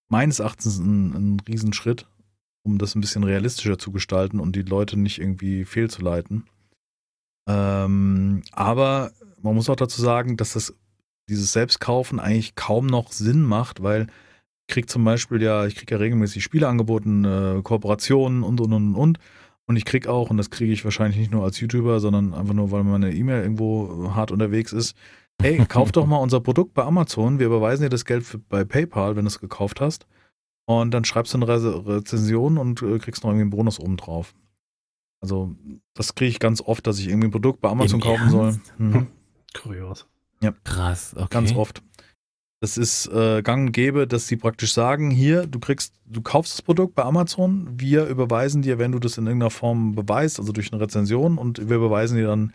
meines 0.10 0.40
Erachtens 0.40 0.78
ein, 0.80 1.14
ein 1.14 1.40
Riesenschritt, 1.48 2.08
um 2.64 2.78
das 2.78 2.96
ein 2.96 3.02
bisschen 3.02 3.24
realistischer 3.24 3.78
zu 3.78 3.92
gestalten 3.92 4.40
und 4.40 4.56
die 4.56 4.62
Leute 4.62 4.98
nicht 4.98 5.20
irgendwie 5.20 5.66
fehlzuleiten. 5.66 6.46
Ähm, 7.48 8.42
aber 8.52 9.12
man 9.42 9.56
muss 9.56 9.70
auch 9.70 9.76
dazu 9.76 10.02
sagen, 10.02 10.38
dass 10.38 10.54
das 10.54 10.74
dieses 11.30 11.52
Selbstkaufen 11.54 12.20
eigentlich 12.20 12.56
kaum 12.56 12.88
noch 12.88 13.12
Sinn 13.12 13.44
macht, 13.44 13.84
weil 13.84 14.08
ich 14.68 14.74
krieg 14.74 14.90
zum 14.90 15.04
Beispiel 15.04 15.42
ja, 15.42 15.66
ich 15.66 15.76
krieg 15.76 15.92
ja 15.92 15.98
regelmäßig 15.98 16.44
Spiele 16.44 16.68
angeboten, 16.68 17.26
äh, 17.26 17.62
Kooperationen 17.62 18.44
und 18.44 18.62
und 18.62 18.74
und 18.74 18.96
und. 18.96 19.20
Und 19.66 19.78
ich 19.78 19.86
krieg 19.86 20.08
auch, 20.08 20.30
und 20.30 20.38
das 20.38 20.50
kriege 20.50 20.74
ich 20.74 20.84
wahrscheinlich 20.84 21.18
nicht 21.18 21.32
nur 21.32 21.44
als 21.44 21.60
YouTuber, 21.60 22.00
sondern 22.00 22.34
einfach 22.34 22.54
nur, 22.54 22.72
weil 22.72 22.84
meine 22.84 23.14
E-Mail 23.14 23.44
irgendwo 23.44 24.12
hart 24.14 24.32
unterwegs 24.32 24.74
ist. 24.74 24.96
Hey, 25.42 25.64
kauf 25.70 25.92
doch 25.92 26.06
mal 26.06 26.18
unser 26.18 26.42
Produkt 26.42 26.74
bei 26.74 26.84
Amazon. 26.84 27.40
Wir 27.40 27.46
überweisen 27.46 27.84
dir 27.84 27.90
das 27.90 28.06
Geld 28.06 28.24
für, 28.24 28.40
bei 28.40 28.66
PayPal, 28.66 29.16
wenn 29.16 29.26
du 29.26 29.30
es 29.30 29.40
gekauft 29.40 29.80
hast. 29.80 30.06
Und 30.66 30.92
dann 30.92 31.06
schreibst 31.06 31.34
du 31.34 31.38
eine 31.38 31.48
Re 31.48 31.86
Rezension 31.86 32.58
und 32.58 32.82
äh, 32.82 33.00
kriegst 33.00 33.24
noch 33.24 33.32
irgendwie 33.32 33.44
einen 33.44 33.50
Bonus 33.52 33.80
oben 33.80 33.98
drauf. 33.98 34.34
Also, 35.22 35.56
das 35.94 36.16
kriege 36.16 36.30
ich 36.30 36.40
ganz 36.40 36.62
oft, 36.62 36.86
dass 36.86 37.00
ich 37.00 37.08
irgendwie 37.08 37.28
ein 37.28 37.32
Produkt 37.32 37.62
bei 37.62 37.70
Amazon 37.70 38.02
Im 38.02 38.06
kaufen 38.06 38.30
soll. 38.30 38.48
Ernst? 38.48 38.74
Mhm. 38.78 39.08
Kurios. 39.54 40.08
Krass, 40.64 41.14
okay. 41.16 41.28
Ganz 41.30 41.54
oft. 41.56 41.82
Das 42.64 42.78
ist 42.78 43.08
äh, 43.08 43.42
gang 43.42 43.68
und 43.68 43.72
gäbe, 43.74 44.08
dass 44.08 44.26
sie 44.28 44.38
praktisch 44.38 44.72
sagen, 44.72 45.12
hier, 45.12 45.48
du 45.48 45.60
kriegst, 45.60 45.96
du 46.06 46.22
kaufst 46.22 46.54
das 46.54 46.62
Produkt 46.62 46.96
bei 46.96 47.04
Amazon, 47.04 47.68
wir 47.78 48.06
überweisen 48.06 48.62
dir, 48.62 48.80
wenn 48.80 48.94
du 48.94 49.00
das 49.00 49.18
in 49.18 49.26
irgendeiner 49.28 49.50
Form 49.50 49.96
beweist, 49.96 50.40
also 50.40 50.54
durch 50.54 50.72
eine 50.72 50.82
Rezension, 50.82 51.38
und 51.38 51.68
wir 51.68 51.76
überweisen 51.76 52.16
dir 52.16 52.28
dann 52.28 52.54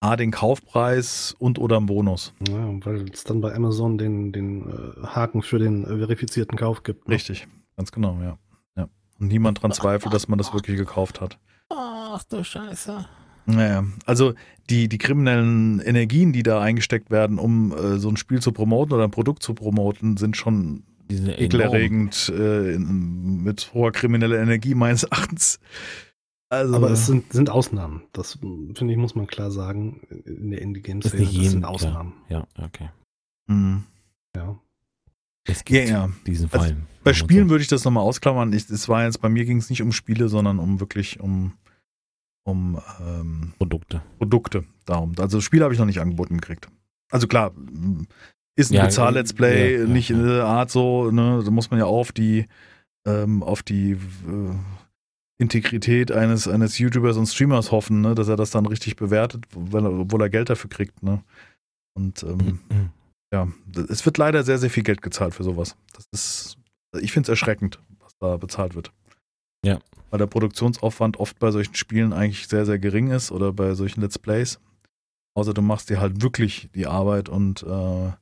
A, 0.00 0.16
den 0.16 0.32
Kaufpreis 0.32 1.36
und 1.38 1.60
oder 1.60 1.76
einen 1.76 1.86
Bonus. 1.86 2.34
Ja, 2.48 2.68
weil 2.84 3.08
es 3.08 3.22
dann 3.22 3.40
bei 3.40 3.54
Amazon 3.54 3.96
den, 3.96 4.32
den 4.32 4.68
äh, 4.68 5.06
Haken 5.06 5.40
für 5.40 5.60
den 5.60 5.84
äh, 5.84 5.98
verifizierten 5.98 6.58
Kauf 6.58 6.82
gibt. 6.82 7.06
ne? 7.06 7.14
Richtig, 7.14 7.46
ganz 7.76 7.92
genau, 7.92 8.18
ja. 8.20 8.36
ja. 8.76 8.88
Und 9.20 9.28
niemand 9.28 9.62
dran 9.62 9.70
zweifelt, 9.70 10.12
dass 10.12 10.26
man 10.26 10.36
das 10.36 10.52
wirklich 10.52 10.76
gekauft 10.78 11.20
hat. 11.20 11.38
Ach 11.68 12.24
du 12.24 12.42
Scheiße. 12.42 13.06
Naja, 13.46 13.84
also 14.06 14.34
die, 14.70 14.88
die 14.88 14.98
kriminellen 14.98 15.80
Energien, 15.80 16.32
die 16.32 16.42
da 16.42 16.60
eingesteckt 16.60 17.10
werden, 17.10 17.38
um 17.38 17.72
äh, 17.72 17.98
so 17.98 18.08
ein 18.08 18.16
Spiel 18.16 18.40
zu 18.40 18.52
promoten 18.52 18.94
oder 18.94 19.04
ein 19.04 19.10
Produkt 19.10 19.42
zu 19.42 19.54
promoten, 19.54 20.16
sind 20.16 20.36
schon 20.36 20.84
ekelerregend 21.10 22.32
äh, 22.34 22.74
in, 22.74 23.42
mit 23.42 23.72
hoher 23.74 23.92
krimineller 23.92 24.40
Energie 24.40 24.74
meines 24.74 25.02
Erachtens. 25.04 25.60
Also, 26.48 26.74
Aber 26.74 26.90
es 26.90 27.06
sind, 27.06 27.32
sind 27.32 27.50
Ausnahmen. 27.50 28.02
Das 28.12 28.38
finde 28.74 28.92
ich, 28.92 28.96
muss 28.96 29.14
man 29.14 29.26
klar 29.26 29.50
sagen. 29.50 30.00
In 30.24 30.50
der 30.50 30.62
Indie-Game-Szene, 30.62 31.26
sind 31.26 31.60
klar. 31.60 31.72
Ausnahmen. 31.72 32.12
Ja, 32.28 32.46
okay. 32.62 32.90
mh. 33.48 33.82
Ja. 34.36 34.58
Es 35.46 35.58
ja, 35.58 35.62
gibt 35.64 35.88
ja. 35.88 36.10
diesen 36.26 36.50
Also, 36.52 36.58
Fall. 36.58 36.76
Bei 37.02 37.12
Spielen 37.12 37.50
würde 37.50 37.62
ich 37.62 37.68
das 37.68 37.84
nochmal 37.84 38.02
ausklammern. 38.02 38.52
Ich, 38.52 38.70
es 38.70 38.88
war 38.88 39.04
jetzt, 39.04 39.20
bei 39.20 39.28
mir 39.28 39.44
ging 39.44 39.58
es 39.58 39.68
nicht 39.68 39.82
um 39.82 39.92
Spiele, 39.92 40.28
sondern 40.28 40.58
um 40.58 40.80
wirklich 40.80 41.20
um, 41.20 41.52
um 42.44 42.78
ähm, 43.00 43.52
Produkte. 43.58 44.02
Produkte. 44.18 44.64
Darum. 44.84 45.12
Also 45.18 45.40
Spiele 45.40 45.64
habe 45.64 45.74
ich 45.74 45.80
noch 45.80 45.86
nicht 45.86 46.00
angeboten 46.00 46.36
gekriegt. 46.38 46.68
Also 47.10 47.26
klar, 47.26 47.52
mh, 47.54 48.04
ist 48.56 48.70
ein 48.70 48.74
Ja, 48.74 48.84
Bezahl-Let's 48.84 49.32
Play, 49.32 49.74
ja, 49.74 49.80
ja, 49.80 49.86
nicht 49.86 50.10
in 50.10 50.24
der 50.24 50.44
Art 50.44 50.70
so, 50.70 51.10
ne, 51.10 51.42
da 51.44 51.50
muss 51.50 51.70
man 51.70 51.80
ja 51.80 51.86
auch 51.86 51.98
auf 51.98 52.12
die, 52.12 52.46
ähm, 53.06 53.42
auf 53.42 53.62
die 53.62 53.92
äh, 53.92 54.54
Integrität 55.38 56.12
eines, 56.12 56.46
eines 56.46 56.78
YouTubers 56.78 57.16
und 57.16 57.26
Streamers 57.26 57.72
hoffen, 57.72 58.00
ne, 58.00 58.14
dass 58.14 58.28
er 58.28 58.36
das 58.36 58.50
dann 58.50 58.66
richtig 58.66 58.96
bewertet, 58.96 59.46
weil 59.54 59.84
er, 59.84 59.92
obwohl 59.92 60.22
er 60.22 60.30
Geld 60.30 60.50
dafür 60.50 60.70
kriegt, 60.70 61.02
ne. 61.02 61.22
Und 61.96 62.22
ähm, 62.24 62.60
Mhm. 62.70 62.90
ja, 63.32 63.48
es 63.88 64.04
wird 64.04 64.18
leider 64.18 64.42
sehr, 64.44 64.58
sehr 64.58 64.70
viel 64.70 64.82
Geld 64.84 65.02
gezahlt 65.02 65.34
für 65.34 65.44
sowas. 65.44 65.76
Das 65.94 66.06
ist, 66.12 66.58
ich 67.00 67.12
finde 67.12 67.24
es 67.26 67.28
erschreckend, 67.30 67.80
was 68.00 68.12
da 68.20 68.36
bezahlt 68.36 68.74
wird. 68.74 68.92
Ja. 69.64 69.78
Weil 70.10 70.18
der 70.18 70.26
Produktionsaufwand 70.26 71.18
oft 71.18 71.38
bei 71.38 71.50
solchen 71.50 71.74
Spielen 71.74 72.12
eigentlich 72.12 72.46
sehr, 72.46 72.66
sehr 72.66 72.78
gering 72.78 73.10
ist 73.10 73.32
oder 73.32 73.52
bei 73.52 73.74
solchen 73.74 74.00
Let's 74.00 74.18
Plays. 74.18 74.60
Außer 75.34 75.52
du 75.52 75.62
machst 75.62 75.90
dir 75.90 76.00
halt 76.00 76.22
wirklich 76.22 76.68
die 76.74 76.86
Arbeit 76.86 77.28
und 77.28 77.64
äh, 77.64 78.12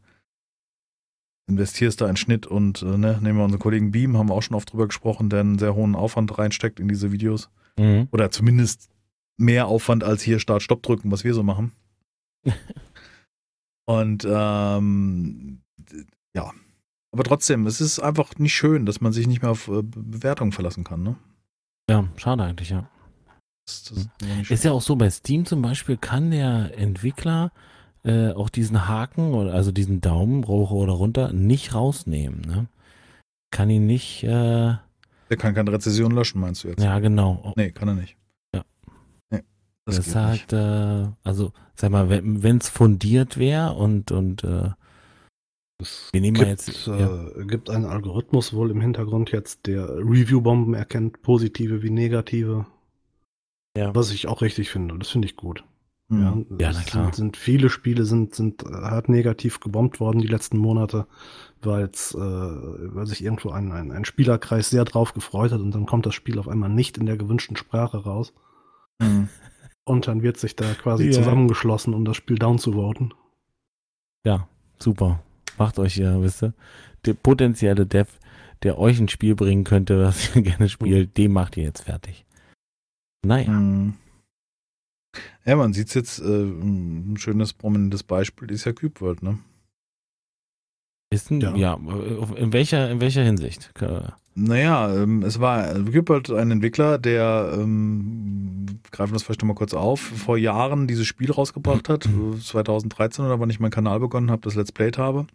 investierst 1.48 2.00
da 2.00 2.06
einen 2.06 2.16
Schnitt 2.16 2.46
und 2.46 2.82
äh, 2.82 2.96
ne, 2.96 3.18
nehmen 3.20 3.38
wir 3.38 3.44
unseren 3.44 3.60
Kollegen 3.60 3.90
Beam, 3.90 4.16
haben 4.16 4.30
wir 4.30 4.34
auch 4.34 4.42
schon 4.42 4.56
oft 4.56 4.72
drüber 4.72 4.86
gesprochen, 4.86 5.28
der 5.28 5.40
einen 5.40 5.58
sehr 5.58 5.74
hohen 5.74 5.94
Aufwand 5.94 6.36
reinsteckt 6.38 6.80
in 6.80 6.88
diese 6.88 7.12
Videos. 7.12 7.50
Mhm. 7.78 8.08
Oder 8.12 8.30
zumindest 8.30 8.88
mehr 9.36 9.66
Aufwand 9.66 10.04
als 10.04 10.22
hier 10.22 10.38
Start-Stopp 10.38 10.82
drücken, 10.82 11.10
was 11.10 11.24
wir 11.24 11.34
so 11.34 11.42
machen. 11.42 11.72
und 13.86 14.26
ähm, 14.28 15.60
ja, 16.34 16.52
aber 17.12 17.24
trotzdem, 17.24 17.66
es 17.66 17.80
ist 17.80 17.98
einfach 17.98 18.38
nicht 18.38 18.54
schön, 18.54 18.86
dass 18.86 19.00
man 19.00 19.12
sich 19.12 19.26
nicht 19.26 19.42
mehr 19.42 19.50
auf 19.50 19.68
äh, 19.68 19.82
Bewertungen 19.82 20.52
verlassen 20.52 20.84
kann. 20.84 21.02
Ne? 21.02 21.16
Ja, 21.92 22.08
schade 22.16 22.42
eigentlich, 22.44 22.70
ja. 22.70 22.88
Das, 23.66 23.84
das 23.84 23.98
ist 23.98 24.08
nicht 24.22 24.50
Ist 24.50 24.64
ja 24.64 24.72
auch 24.72 24.82
so, 24.82 24.96
bei 24.96 25.10
Steam 25.10 25.44
zum 25.46 25.62
Beispiel 25.62 25.96
kann 25.96 26.30
der 26.30 26.76
Entwickler 26.78 27.52
äh, 28.04 28.30
auch 28.32 28.48
diesen 28.48 28.88
Haken, 28.88 29.34
oder 29.34 29.52
also 29.54 29.70
diesen 29.72 30.00
Daumen 30.00 30.46
hoch 30.46 30.70
oder 30.72 30.94
runter, 30.94 31.32
nicht 31.32 31.74
rausnehmen. 31.74 32.40
Ne? 32.40 32.66
Kann 33.52 33.70
ihn 33.70 33.86
nicht, 33.86 34.24
äh, 34.24 34.28
Der 34.28 35.36
kann 35.38 35.54
keine 35.54 35.70
Rezession 35.72 36.12
löschen, 36.12 36.40
meinst 36.40 36.64
du 36.64 36.68
jetzt? 36.68 36.82
ja 36.82 36.98
genau. 36.98 37.52
Nee, 37.56 37.70
kann 37.70 37.88
er 37.88 37.94
nicht. 37.94 38.16
Ja. 38.54 38.62
Nee, 39.30 39.42
das 39.84 39.96
Das 39.96 40.10
sagt, 40.10 40.52
nicht. 40.52 40.54
äh, 40.54 41.06
also 41.22 41.52
sag 41.76 41.90
mal, 41.90 42.08
wenn 42.10 42.56
es 42.58 42.68
fundiert 42.68 43.36
wäre 43.38 43.74
und, 43.74 44.10
und 44.10 44.42
äh, 44.44 44.70
Es 45.82 46.08
Wir 46.12 46.20
nehmen 46.20 46.36
gibt, 46.36 46.48
jetzt- 46.48 46.88
äh, 46.88 47.44
gibt 47.46 47.68
einen 47.70 47.84
Algorithmus 47.84 48.52
wohl 48.54 48.70
im 48.70 48.80
Hintergrund 48.80 49.32
jetzt, 49.32 49.66
der 49.66 49.88
Review-Bomben 49.98 50.74
erkennt, 50.74 51.22
positive 51.22 51.82
wie 51.82 51.90
negative. 51.90 52.66
Ja. 53.76 53.94
Was 53.94 54.10
ich 54.12 54.28
auch 54.28 54.42
richtig 54.42 54.70
finde. 54.70 54.98
Das 54.98 55.08
finde 55.10 55.26
ich 55.26 55.36
gut. 55.36 55.64
Mhm. 56.08 56.46
Ja, 56.58 56.70
es 56.70 56.76
na 56.76 56.82
klar. 56.82 57.04
Sind, 57.06 57.14
sind 57.14 57.36
viele 57.36 57.70
Spiele 57.70 58.04
sind, 58.04 58.34
sind 58.34 58.62
äh, 58.64 58.68
hart 58.72 59.08
negativ 59.08 59.60
gebombt 59.60 59.98
worden 59.98 60.20
die 60.20 60.26
letzten 60.26 60.58
Monate, 60.58 61.06
weil's, 61.62 62.14
äh, 62.14 62.18
weil 62.18 63.06
sich 63.06 63.24
irgendwo 63.24 63.50
ein, 63.50 63.72
ein, 63.72 63.90
ein 63.92 64.04
Spielerkreis 64.04 64.68
sehr 64.68 64.84
drauf 64.84 65.14
gefreut 65.14 65.52
hat 65.52 65.60
und 65.60 65.74
dann 65.74 65.86
kommt 65.86 66.04
das 66.04 66.14
Spiel 66.14 66.38
auf 66.38 66.48
einmal 66.48 66.68
nicht 66.68 66.98
in 66.98 67.06
der 67.06 67.16
gewünschten 67.16 67.56
Sprache 67.56 67.98
raus. 68.04 68.34
Mhm. 69.00 69.28
Und 69.84 70.06
dann 70.06 70.22
wird 70.22 70.36
sich 70.36 70.54
da 70.54 70.74
quasi 70.74 71.06
Ja. 71.06 71.12
zusammengeschlossen, 71.12 71.94
um 71.94 72.04
das 72.04 72.16
Spiel 72.16 72.36
down 72.38 72.58
zu 72.58 72.72
voten. 72.74 73.12
ja, 74.24 74.46
super. 74.78 75.20
Macht 75.62 75.78
euch 75.78 75.96
ja, 75.96 76.20
wisst 76.20 76.42
ihr, 76.42 76.54
der 77.06 77.14
potenzielle 77.14 77.86
Dev, 77.86 78.10
der 78.64 78.80
euch 78.80 78.98
ein 78.98 79.06
Spiel 79.06 79.36
bringen 79.36 79.62
könnte, 79.62 80.02
was 80.02 80.34
ihr 80.34 80.42
gerne 80.50 80.68
spielt, 80.68 81.16
den 81.16 81.32
macht 81.32 81.56
ihr 81.56 81.62
jetzt 81.62 81.84
fertig. 81.84 82.24
Naja. 83.24 83.48
Mhm. 83.48 83.94
Ja, 85.44 85.54
man 85.54 85.72
sieht 85.72 85.86
es 85.86 85.94
jetzt, 85.94 86.18
äh, 86.18 86.24
ein 86.24 87.16
schönes, 87.16 87.52
prominentes 87.52 88.02
Beispiel 88.02 88.50
ist 88.50 88.64
ja 88.64 88.72
Cube 88.72 89.00
World, 89.00 89.22
ne? 89.22 89.38
Ist 91.12 91.30
ein, 91.30 91.40
ja. 91.40 91.54
Ja. 91.54 91.74
in 92.36 92.52
welcher, 92.52 92.90
in 92.90 93.00
welcher 93.00 93.22
Hinsicht? 93.22 93.70
Äh, 93.80 94.00
Naja, 94.34 94.94
ähm, 94.94 95.22
es 95.22 95.40
war, 95.40 95.62
halt 95.66 96.30
einen 96.30 96.50
Entwickler, 96.52 96.98
der, 96.98 97.52
ähm, 97.54 98.66
greifen 98.90 99.10
wir 99.10 99.14
das 99.14 99.22
vielleicht 99.22 99.42
nochmal 99.42 99.56
kurz 99.56 99.74
auf, 99.74 100.00
vor 100.00 100.38
Jahren 100.38 100.86
dieses 100.86 101.06
Spiel 101.06 101.30
rausgebracht 101.30 101.88
hat, 101.88 102.06
äh, 102.06 102.38
2013 102.38 103.24
oder 103.24 103.38
wann 103.40 103.50
ich 103.50 103.60
meinen 103.60 103.70
Kanal 103.70 104.00
begonnen 104.00 104.30
habe, 104.30 104.42
das 104.42 104.54
Let's 104.54 104.72
Played 104.72 104.96
habe. 104.96 105.26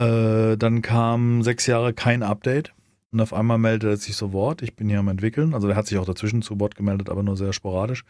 Äh, 0.00 0.56
dann 0.56 0.82
kam 0.82 1.42
sechs 1.42 1.66
Jahre 1.66 1.92
kein 1.92 2.22
Update 2.22 2.72
und 3.12 3.20
auf 3.20 3.32
einmal 3.32 3.58
meldet 3.58 3.88
er 3.88 3.96
sich 3.96 4.16
so 4.16 4.32
Wort, 4.32 4.62
ich 4.62 4.74
bin 4.74 4.88
hier 4.88 4.98
am 4.98 5.08
entwickeln, 5.08 5.54
also 5.54 5.68
der 5.68 5.76
hat 5.76 5.86
sich 5.86 5.98
auch 5.98 6.04
dazwischen 6.04 6.42
zu 6.42 6.58
Wort 6.60 6.74
gemeldet, 6.74 7.10
aber 7.10 7.22
nur 7.22 7.36
sehr 7.36 7.52
sporadisch 7.52 8.04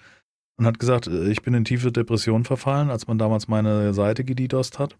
und 0.59 0.66
hat 0.66 0.78
gesagt, 0.78 1.07
äh, 1.07 1.30
ich 1.30 1.43
bin 1.43 1.55
in 1.55 1.64
tiefe 1.64 1.93
Depression 1.93 2.45
verfallen, 2.45 2.91
als 2.91 3.07
man 3.07 3.18
damals 3.18 3.49
meine 3.49 3.95
Seite 3.95 4.24
gedidost 4.24 4.78
hat. 4.78 4.97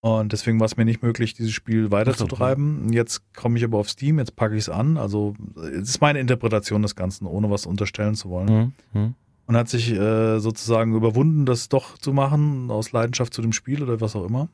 Und 0.00 0.32
deswegen 0.32 0.60
war 0.60 0.66
es 0.66 0.76
mir 0.76 0.84
nicht 0.84 1.02
möglich, 1.02 1.34
dieses 1.34 1.52
Spiel 1.52 1.90
weiterzutreiben. 1.90 2.92
Jetzt 2.92 3.32
komme 3.34 3.58
ich 3.58 3.64
aber 3.64 3.78
auf 3.78 3.90
Steam, 3.90 4.18
jetzt 4.18 4.36
packe 4.36 4.54
ich 4.54 4.62
es 4.62 4.68
an. 4.68 4.96
Also, 4.96 5.34
es 5.56 5.88
ist 5.88 6.00
meine 6.00 6.20
Interpretation 6.20 6.82
des 6.82 6.94
Ganzen, 6.94 7.26
ohne 7.26 7.50
was 7.50 7.66
unterstellen 7.66 8.14
zu 8.14 8.30
wollen. 8.30 8.48
hm, 8.48 8.72
hm. 8.92 9.14
Und 9.46 9.56
hat 9.56 9.70
sich 9.70 9.90
äh, 9.92 10.40
sozusagen 10.40 10.94
überwunden, 10.94 11.46
das 11.46 11.70
doch 11.70 11.96
zu 11.96 12.12
machen, 12.12 12.70
aus 12.70 12.92
Leidenschaft 12.92 13.32
zu 13.32 13.40
dem 13.40 13.54
Spiel 13.54 13.82
oder 13.82 13.98
was 13.98 14.14
auch 14.14 14.26
immer. 14.26 14.50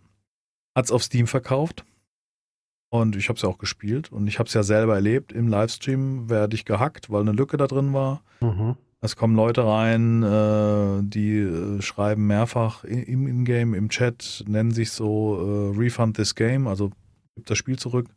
Hat 0.77 0.85
es 0.85 0.93
auf 0.93 1.03
Steam 1.03 1.27
verkauft. 1.27 1.85
Und 2.91 3.17
ich 3.17 3.29
habe 3.29 3.37
es 3.37 3.43
ja 3.43 3.49
auch 3.49 3.59
gespielt. 3.59 4.13
Und 4.13 4.29
ich 4.29 4.39
habe 4.39 4.47
es 4.47 4.55
ja 4.55 4.63
selber 4.63 4.95
erlebt. 4.95 5.33
Im 5.33 5.49
Livestream 5.49 6.31
werde 6.31 6.55
ich 6.55 6.65
gehackt, 6.65 7.11
weil 7.11 7.23
eine 7.23 7.33
Lücke 7.33 7.57
da 7.57 7.67
drin 7.67 7.93
war. 7.93 8.23
Mhm. 8.41 8.77
Es 9.05 9.17
kommen 9.17 9.37
Leute 9.37 9.67
rein, 9.67 10.23
äh, 10.23 11.03
die 11.03 11.41
äh, 11.41 11.83
schreiben 11.83 12.27
mehrfach 12.27 12.85
im 12.85 13.27
Ingame, 13.27 13.77
im 13.77 13.91
Chat, 13.91 14.43
nennen 14.49 14.71
sich 14.71 14.93
so 14.93 15.73
äh, 15.75 15.79
Refund 15.79 16.17
this 16.17 16.35
game, 16.35 16.67
also 16.67 16.91
gibt 17.35 17.51
das 17.51 17.59
Spiel 17.59 17.79
zurück. 17.79 18.09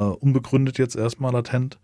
Äh, 0.00 0.04
unbegründet 0.04 0.78
jetzt 0.78 0.96
erstmal 0.96 1.32
latent. 1.32 1.78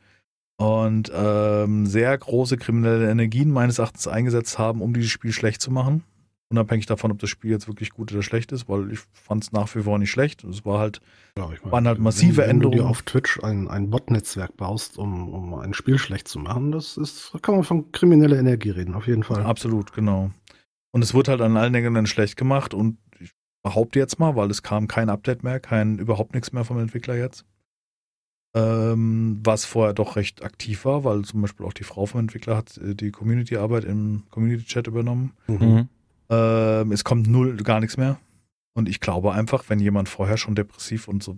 Und 0.56 1.12
ähm, 1.14 1.84
sehr 1.84 2.16
große 2.16 2.56
kriminelle 2.56 3.10
Energien 3.10 3.50
meines 3.50 3.78
Erachtens 3.78 4.08
eingesetzt 4.08 4.58
haben, 4.58 4.80
um 4.80 4.94
dieses 4.94 5.10
Spiel 5.10 5.32
schlecht 5.32 5.60
zu 5.60 5.70
machen. 5.70 6.02
Unabhängig 6.50 6.86
davon, 6.86 7.12
ob 7.12 7.18
das 7.20 7.30
Spiel 7.30 7.52
jetzt 7.52 7.68
wirklich 7.68 7.90
gut 7.90 8.12
oder 8.12 8.22
schlecht 8.22 8.50
ist, 8.50 8.68
weil 8.68 8.90
ich 8.90 8.98
fand 9.12 9.44
es 9.44 9.52
nach 9.52 9.72
wie 9.76 9.82
vor 9.82 9.98
nicht 10.00 10.10
schlecht. 10.10 10.42
Es 10.42 10.64
war 10.64 10.80
halt 10.80 11.00
Ja, 11.38 11.44
ich 11.52 11.60
meine, 11.62 11.72
Waren 11.72 11.86
halt 11.86 11.98
massive 12.00 12.38
wenn, 12.38 12.48
wenn 12.48 12.60
du 12.60 12.66
Änderungen. 12.68 12.78
dir 12.78 12.86
auf 12.90 13.02
Twitch 13.02 13.40
ein, 13.44 13.68
ein 13.68 13.88
Bot-Netzwerk 13.90 14.56
baust, 14.56 14.98
um, 14.98 15.28
um 15.32 15.54
ein 15.54 15.74
Spiel 15.74 15.96
schlecht 15.98 16.26
zu 16.26 16.40
machen, 16.40 16.72
das 16.72 16.96
ist, 16.96 17.30
da 17.32 17.38
kann 17.38 17.54
man 17.54 17.62
von 17.62 17.92
krimineller 17.92 18.36
Energie 18.38 18.70
reden, 18.70 18.94
auf 18.94 19.06
jeden 19.06 19.22
Fall. 19.22 19.44
Absolut, 19.44 19.92
genau. 19.92 20.32
Und 20.92 21.02
es 21.02 21.14
wurde 21.14 21.30
halt 21.30 21.40
an 21.40 21.56
allen 21.56 21.74
Ecken 21.74 21.94
dann 21.94 22.06
schlecht 22.06 22.36
gemacht 22.36 22.74
und 22.74 22.98
ich 23.20 23.30
behaupte 23.62 24.00
jetzt 24.00 24.18
mal, 24.18 24.34
weil 24.34 24.50
es 24.50 24.64
kam 24.64 24.88
kein 24.88 25.08
Update 25.08 25.44
mehr, 25.44 25.60
kein 25.60 25.98
überhaupt 26.00 26.34
nichts 26.34 26.52
mehr 26.52 26.64
vom 26.64 26.80
Entwickler 26.80 27.14
jetzt. 27.16 27.44
Ähm, 28.56 29.38
was 29.44 29.64
vorher 29.64 29.94
doch 29.94 30.16
recht 30.16 30.42
aktiv 30.42 30.84
war, 30.84 31.04
weil 31.04 31.22
zum 31.22 31.40
Beispiel 31.42 31.64
auch 31.64 31.72
die 31.72 31.84
Frau 31.84 32.06
vom 32.06 32.18
Entwickler 32.22 32.56
hat 32.56 32.76
äh, 32.78 32.96
die 32.96 33.12
Community-Arbeit 33.12 33.84
im 33.84 34.24
Community-Chat 34.30 34.88
übernommen. 34.88 35.34
Mhm. 35.46 35.88
Ähm, 36.30 36.92
es 36.92 37.04
kommt 37.04 37.26
null, 37.28 37.56
gar 37.56 37.80
nichts 37.80 37.96
mehr. 37.96 38.18
Und 38.72 38.88
ich 38.88 39.00
glaube 39.00 39.32
einfach, 39.32 39.64
wenn 39.68 39.80
jemand 39.80 40.08
vorher 40.08 40.36
schon 40.36 40.54
depressiv 40.54 41.08
und 41.08 41.22
so 41.24 41.36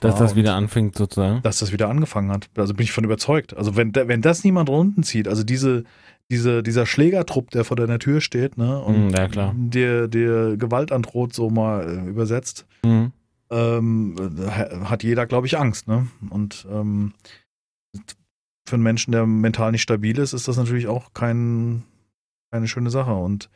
Dass 0.00 0.16
das 0.16 0.32
und- 0.32 0.36
wieder 0.36 0.54
anfängt 0.54 0.96
sozusagen. 0.96 1.40
dass 1.42 1.58
das 1.60 1.72
wieder 1.72 1.88
angefangen 1.88 2.30
hat. 2.30 2.50
Also 2.56 2.74
bin 2.74 2.84
ich 2.84 2.92
von 2.92 3.04
überzeugt. 3.04 3.56
Also 3.56 3.74
wenn, 3.74 3.94
wenn 3.94 4.20
das 4.20 4.44
niemand 4.44 4.68
runtenzieht, 4.68 5.26
also 5.26 5.44
diese, 5.44 5.84
diese, 6.30 6.62
dieser 6.62 6.84
Schlägertrupp, 6.84 7.50
der 7.50 7.64
vor 7.64 7.76
deiner 7.78 7.98
Tür 7.98 8.20
steht, 8.20 8.58
ne, 8.58 8.80
und 8.82 9.08
Mm, 9.08 9.14
ja, 9.14 9.28
klar. 9.28 9.54
dir, 9.56 10.08
dir 10.08 10.56
Gewalt 10.58 10.92
androht, 10.92 11.32
so 11.34 11.48
mal 11.48 11.88
äh, 11.88 12.08
übersetzt, 12.08 12.66
Mhm. 12.84 13.12
ähm, 13.50 14.16
äh, 14.46 14.84
hat 14.84 15.02
jeder, 15.02 15.24
glaube 15.26 15.46
ich, 15.46 15.56
Angst, 15.58 15.88
ne? 15.88 16.06
Und 16.28 16.66
ähm, 16.70 17.14
für 18.66 18.76
einen 18.76 18.82
Menschen, 18.82 19.12
der 19.12 19.26
mental 19.26 19.72
nicht 19.72 19.82
stabil 19.82 20.18
ist, 20.18 20.32
ist 20.34 20.48
das 20.48 20.56
natürlich 20.56 20.86
auch 20.86 21.12
kein, 21.14 21.82
keine 22.50 22.68
schöne 22.68 22.90
Sache. 22.90 23.14
Und 23.14 23.50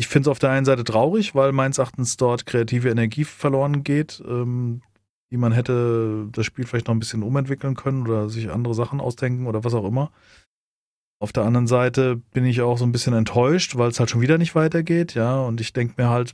ich 0.00 0.08
finde 0.08 0.28
es 0.28 0.30
auf 0.30 0.38
der 0.38 0.48
einen 0.48 0.64
Seite 0.64 0.82
traurig, 0.82 1.34
weil 1.34 1.52
meines 1.52 1.76
Erachtens 1.76 2.16
dort 2.16 2.46
kreative 2.46 2.88
Energie 2.88 3.24
verloren 3.24 3.84
geht, 3.84 4.22
ähm, 4.26 4.80
die 5.30 5.36
man 5.36 5.52
hätte 5.52 6.26
das 6.32 6.46
Spiel 6.46 6.64
vielleicht 6.64 6.86
noch 6.86 6.94
ein 6.94 6.98
bisschen 6.98 7.22
umentwickeln 7.22 7.74
können 7.74 8.06
oder 8.06 8.30
sich 8.30 8.50
andere 8.50 8.72
Sachen 8.72 8.98
ausdenken 8.98 9.46
oder 9.46 9.62
was 9.62 9.74
auch 9.74 9.86
immer. 9.86 10.10
Auf 11.20 11.32
der 11.32 11.44
anderen 11.44 11.66
Seite 11.66 12.16
bin 12.32 12.46
ich 12.46 12.62
auch 12.62 12.78
so 12.78 12.86
ein 12.86 12.92
bisschen 12.92 13.12
enttäuscht, 13.12 13.76
weil 13.76 13.90
es 13.90 14.00
halt 14.00 14.08
schon 14.08 14.22
wieder 14.22 14.38
nicht 14.38 14.54
weitergeht, 14.54 15.14
ja. 15.14 15.38
Und 15.38 15.60
ich 15.60 15.74
denke 15.74 16.00
mir 16.00 16.08
halt, 16.08 16.32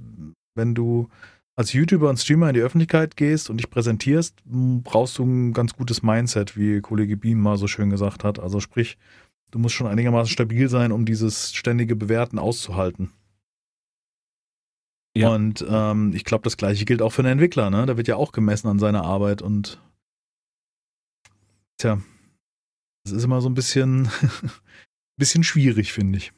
wenn 0.54 0.76
du 0.76 1.08
als 1.56 1.72
YouTuber 1.72 2.08
und 2.08 2.18
Streamer 2.18 2.50
in 2.50 2.54
die 2.54 2.60
Öffentlichkeit 2.60 3.16
gehst 3.16 3.50
und 3.50 3.56
dich 3.56 3.68
präsentierst, 3.68 4.44
brauchst 4.44 5.18
du 5.18 5.24
ein 5.24 5.54
ganz 5.54 5.74
gutes 5.74 6.04
Mindset, 6.04 6.56
wie 6.56 6.80
Kollege 6.80 7.16
Beam 7.16 7.40
mal 7.40 7.56
so 7.56 7.66
schön 7.66 7.90
gesagt 7.90 8.22
hat. 8.22 8.38
Also 8.38 8.60
sprich, 8.60 8.96
du 9.50 9.58
musst 9.58 9.74
schon 9.74 9.88
einigermaßen 9.88 10.30
stabil 10.30 10.68
sein, 10.68 10.92
um 10.92 11.04
dieses 11.04 11.52
ständige 11.52 11.96
Bewerten 11.96 12.38
auszuhalten. 12.38 13.10
Ja. 15.16 15.30
Und 15.34 15.64
ähm, 15.68 16.12
ich 16.14 16.24
glaube, 16.24 16.44
das 16.44 16.56
gleiche 16.56 16.84
gilt 16.84 17.00
auch 17.02 17.10
für 17.10 17.22
einen 17.22 17.32
Entwickler, 17.32 17.70
ne? 17.70 17.86
Da 17.86 17.96
wird 17.96 18.08
ja 18.08 18.16
auch 18.16 18.32
gemessen 18.32 18.68
an 18.68 18.78
seiner 18.78 19.04
Arbeit 19.04 19.40
und 19.42 19.80
tja, 21.78 22.00
das 23.04 23.12
ist 23.12 23.24
immer 23.24 23.40
so 23.40 23.48
ein 23.48 23.54
bisschen, 23.54 24.08
bisschen 25.18 25.44
schwierig, 25.44 25.92
finde 25.92 26.18
ich. 26.18 26.32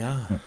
Ja. 0.00 0.40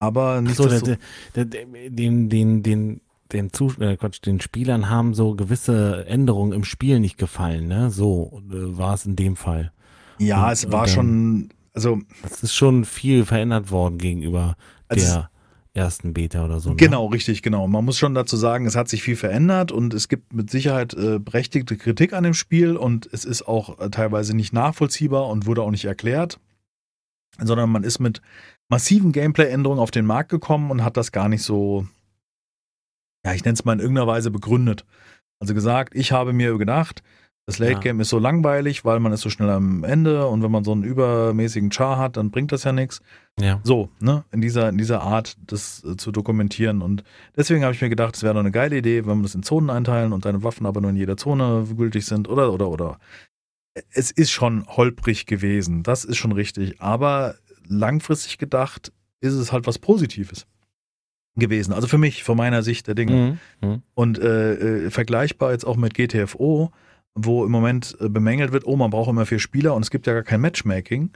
Aber 0.00 0.40
nicht 0.40 0.56
So, 0.56 0.68
der, 0.68 0.80
der, 0.80 1.44
der, 1.44 1.64
den, 1.90 2.28
den, 2.28 2.62
den, 2.62 3.00
den, 3.32 3.52
Zu 3.52 3.74
äh, 3.80 3.96
Quatsch, 3.96 4.20
den 4.24 4.40
Spielern 4.40 4.88
haben 4.90 5.14
so 5.14 5.34
gewisse 5.34 6.04
Änderungen 6.06 6.52
im 6.52 6.64
Spiel 6.64 7.00
nicht 7.00 7.16
gefallen, 7.18 7.66
ne? 7.68 7.90
So 7.90 8.42
äh, 8.50 8.76
war 8.76 8.94
es 8.94 9.06
in 9.06 9.16
dem 9.16 9.36
Fall. 9.36 9.72
ja, 10.18 10.44
und- 10.46 10.52
es 10.52 10.64
und 10.66 10.72
war 10.72 10.84
dann- 10.86 10.94
schon, 10.94 11.48
also 11.74 11.98
Es 12.24 12.42
ist 12.42 12.54
schon 12.54 12.84
viel 12.84 13.24
verändert 13.24 13.70
worden 13.70 13.98
gegenüber 13.98 14.56
Also 14.88 15.04
der 15.04 15.30
ersten 15.74 16.14
Beta 16.14 16.44
oder 16.44 16.60
so. 16.60 16.70
Ne? 16.70 16.76
Genau, 16.76 17.06
richtig, 17.06 17.42
genau. 17.42 17.66
Man 17.66 17.84
muss 17.84 17.98
schon 17.98 18.14
dazu 18.14 18.36
sagen, 18.36 18.64
es 18.64 18.76
hat 18.76 18.88
sich 18.88 19.02
viel 19.02 19.16
verändert 19.16 19.72
und 19.72 19.92
es 19.92 20.08
gibt 20.08 20.32
mit 20.32 20.48
Sicherheit 20.48 20.94
äh, 20.94 21.18
berechtigte 21.18 21.76
Kritik 21.76 22.12
an 22.12 22.22
dem 22.22 22.34
Spiel 22.34 22.76
und 22.76 23.08
es 23.12 23.24
ist 23.24 23.46
auch 23.46 23.80
äh, 23.80 23.90
teilweise 23.90 24.34
nicht 24.36 24.52
nachvollziehbar 24.52 25.28
und 25.28 25.46
wurde 25.46 25.62
auch 25.62 25.72
nicht 25.72 25.84
erklärt, 25.84 26.38
sondern 27.40 27.70
man 27.70 27.82
ist 27.82 27.98
mit 27.98 28.22
massiven 28.68 29.10
Gameplay-Änderungen 29.10 29.80
auf 29.80 29.90
den 29.90 30.06
Markt 30.06 30.30
gekommen 30.30 30.70
und 30.70 30.84
hat 30.84 30.96
das 30.96 31.10
gar 31.10 31.28
nicht 31.28 31.42
so, 31.42 31.86
ja, 33.26 33.34
ich 33.34 33.44
nenne 33.44 33.54
es 33.54 33.64
mal 33.64 33.72
in 33.72 33.80
irgendeiner 33.80 34.06
Weise 34.06 34.30
begründet. 34.30 34.84
Also 35.40 35.54
gesagt, 35.54 35.96
ich 35.96 36.12
habe 36.12 36.32
mir 36.32 36.56
gedacht, 36.56 37.02
das 37.46 37.58
Late 37.58 37.80
Game 37.80 37.98
ja. 37.98 38.02
ist 38.02 38.08
so 38.08 38.18
langweilig, 38.18 38.84
weil 38.86 39.00
man 39.00 39.12
ist 39.12 39.20
so 39.20 39.28
schnell 39.28 39.50
am 39.50 39.84
Ende 39.84 40.26
und 40.26 40.42
wenn 40.42 40.50
man 40.50 40.64
so 40.64 40.72
einen 40.72 40.82
übermäßigen 40.82 41.70
Char 41.70 41.98
hat, 41.98 42.16
dann 42.16 42.30
bringt 42.30 42.52
das 42.52 42.64
ja 42.64 42.72
nichts. 42.72 43.00
Ja. 43.38 43.60
So, 43.64 43.90
ne, 44.00 44.24
in 44.32 44.40
dieser, 44.40 44.70
in 44.70 44.78
dieser 44.78 45.02
Art, 45.02 45.36
das 45.46 45.84
äh, 45.84 45.96
zu 45.96 46.10
dokumentieren. 46.10 46.80
Und 46.80 47.04
deswegen 47.36 47.62
habe 47.62 47.74
ich 47.74 47.82
mir 47.82 47.90
gedacht, 47.90 48.16
es 48.16 48.22
wäre 48.22 48.32
doch 48.32 48.40
eine 48.40 48.50
geile 48.50 48.78
Idee, 48.78 49.04
wenn 49.04 49.18
wir 49.18 49.24
das 49.24 49.34
in 49.34 49.42
Zonen 49.42 49.68
einteilen 49.68 50.12
und 50.14 50.24
deine 50.24 50.42
Waffen 50.42 50.64
aber 50.64 50.80
nur 50.80 50.90
in 50.90 50.96
jeder 50.96 51.18
Zone 51.18 51.66
gültig 51.76 52.06
sind 52.06 52.28
oder, 52.28 52.52
oder, 52.52 52.70
oder. 52.70 52.98
Es 53.90 54.10
ist 54.10 54.30
schon 54.30 54.66
holprig 54.66 55.26
gewesen, 55.26 55.82
das 55.82 56.04
ist 56.04 56.16
schon 56.16 56.32
richtig, 56.32 56.80
aber 56.80 57.34
langfristig 57.66 58.38
gedacht 58.38 58.92
ist 59.20 59.34
es 59.34 59.52
halt 59.52 59.66
was 59.66 59.78
Positives 59.78 60.46
gewesen. 61.36 61.72
Also 61.72 61.88
für 61.88 61.98
mich, 61.98 62.22
von 62.22 62.36
meiner 62.36 62.62
Sicht 62.62 62.86
der 62.86 62.94
Dinge. 62.94 63.38
Mhm. 63.60 63.68
Mhm. 63.68 63.82
Und 63.94 64.18
äh, 64.18 64.86
äh, 64.86 64.90
vergleichbar 64.90 65.52
jetzt 65.52 65.66
auch 65.66 65.76
mit 65.76 65.94
GTFO, 65.94 66.70
wo 67.14 67.44
im 67.44 67.52
Moment 67.52 67.96
äh, 68.00 68.08
bemängelt 68.08 68.52
wird, 68.52 68.66
oh, 68.66 68.76
man 68.76 68.90
braucht 68.90 69.08
immer 69.08 69.26
vier 69.26 69.38
Spieler 69.38 69.74
und 69.74 69.82
es 69.82 69.90
gibt 69.90 70.06
ja 70.06 70.12
gar 70.12 70.22
kein 70.22 70.40
Matchmaking. 70.40 71.10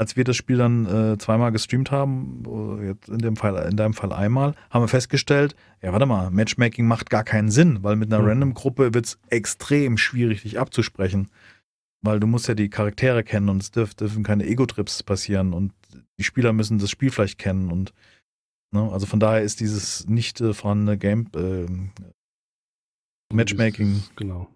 Als 0.00 0.16
wir 0.16 0.22
das 0.22 0.36
Spiel 0.36 0.58
dann 0.58 0.86
äh, 0.86 1.18
zweimal 1.18 1.50
gestreamt 1.50 1.90
haben, 1.90 2.44
jetzt 2.84 3.08
in 3.08 3.18
dem 3.18 3.34
Fall, 3.36 3.68
in 3.68 3.76
deinem 3.76 3.94
Fall 3.94 4.12
einmal, 4.12 4.54
haben 4.70 4.82
wir 4.84 4.88
festgestellt, 4.88 5.56
ja, 5.82 5.92
warte 5.92 6.06
mal, 6.06 6.30
Matchmaking 6.30 6.86
macht 6.86 7.10
gar 7.10 7.24
keinen 7.24 7.50
Sinn, 7.50 7.82
weil 7.82 7.96
mit 7.96 8.12
einer 8.12 8.22
mhm. 8.22 8.28
Random-Gruppe 8.28 8.94
wird 8.94 9.06
es 9.06 9.18
extrem 9.28 9.98
schwierig, 9.98 10.42
dich 10.42 10.60
abzusprechen. 10.60 11.28
Weil 12.00 12.20
du 12.20 12.28
musst 12.28 12.46
ja 12.46 12.54
die 12.54 12.70
Charaktere 12.70 13.24
kennen 13.24 13.48
und 13.48 13.60
es 13.60 13.72
dürf, 13.72 13.94
dürfen 13.94 14.22
keine 14.22 14.46
Ego-Trips 14.46 15.02
passieren 15.02 15.52
und 15.52 15.72
die 16.16 16.24
Spieler 16.24 16.52
müssen 16.52 16.78
das 16.78 16.90
Spiel 16.90 17.10
vielleicht 17.10 17.38
kennen 17.38 17.72
und 17.72 17.92
ne, 18.72 18.88
also 18.92 19.04
von 19.06 19.18
daher 19.18 19.42
ist 19.42 19.58
dieses 19.58 20.06
nicht 20.06 20.40
äh, 20.40 20.54
vorhandene 20.54 20.96
Game 20.96 21.26
äh, 21.34 21.66
Matchmaking 23.34 24.04
genau 24.14 24.48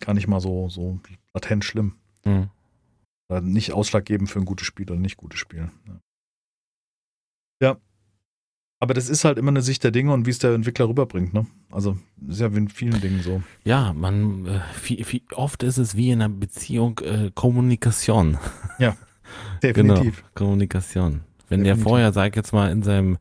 gar 0.00 0.14
nicht 0.14 0.26
mal 0.26 0.40
so, 0.40 0.68
so 0.68 1.00
latent 1.34 1.64
schlimm. 1.64 1.94
Mhm. 2.24 2.50
Nicht 3.42 3.72
ausschlaggebend 3.72 4.28
für 4.28 4.40
ein 4.40 4.44
gutes 4.44 4.66
Spiel 4.66 4.90
oder 4.90 4.98
nicht 4.98 5.16
gutes 5.16 5.38
Spiel. 5.38 5.70
Ja. 7.62 7.76
Aber 8.80 8.94
das 8.94 9.10
ist 9.10 9.24
halt 9.24 9.36
immer 9.36 9.50
eine 9.50 9.60
Sicht 9.60 9.84
der 9.84 9.90
Dinge 9.90 10.12
und 10.12 10.26
wie 10.26 10.30
es 10.30 10.38
der 10.38 10.54
Entwickler 10.54 10.88
rüberbringt, 10.88 11.34
ne? 11.34 11.46
Also 11.70 11.98
ist 12.26 12.40
ja 12.40 12.46
in 12.46 12.68
vielen 12.68 12.98
Dingen 13.00 13.20
so. 13.22 13.42
Ja, 13.62 13.92
man 13.92 14.46
äh, 14.46 14.60
viel, 14.72 15.04
viel, 15.04 15.20
oft 15.34 15.62
ist 15.62 15.76
es 15.76 15.96
wie 15.96 16.10
in 16.10 16.22
einer 16.22 16.30
Beziehung 16.34 16.98
äh, 17.00 17.30
Kommunikation. 17.34 18.38
Ja, 18.78 18.96
definitiv. 19.62 20.16
genau, 20.16 20.28
Kommunikation. 20.34 21.20
Wenn 21.50 21.60
definitiv. 21.60 21.64
der 21.64 21.90
vorher, 21.90 22.12
sag 22.14 22.36
jetzt 22.36 22.52
mal, 22.54 22.72
in 22.72 22.82
seinem 22.82 23.18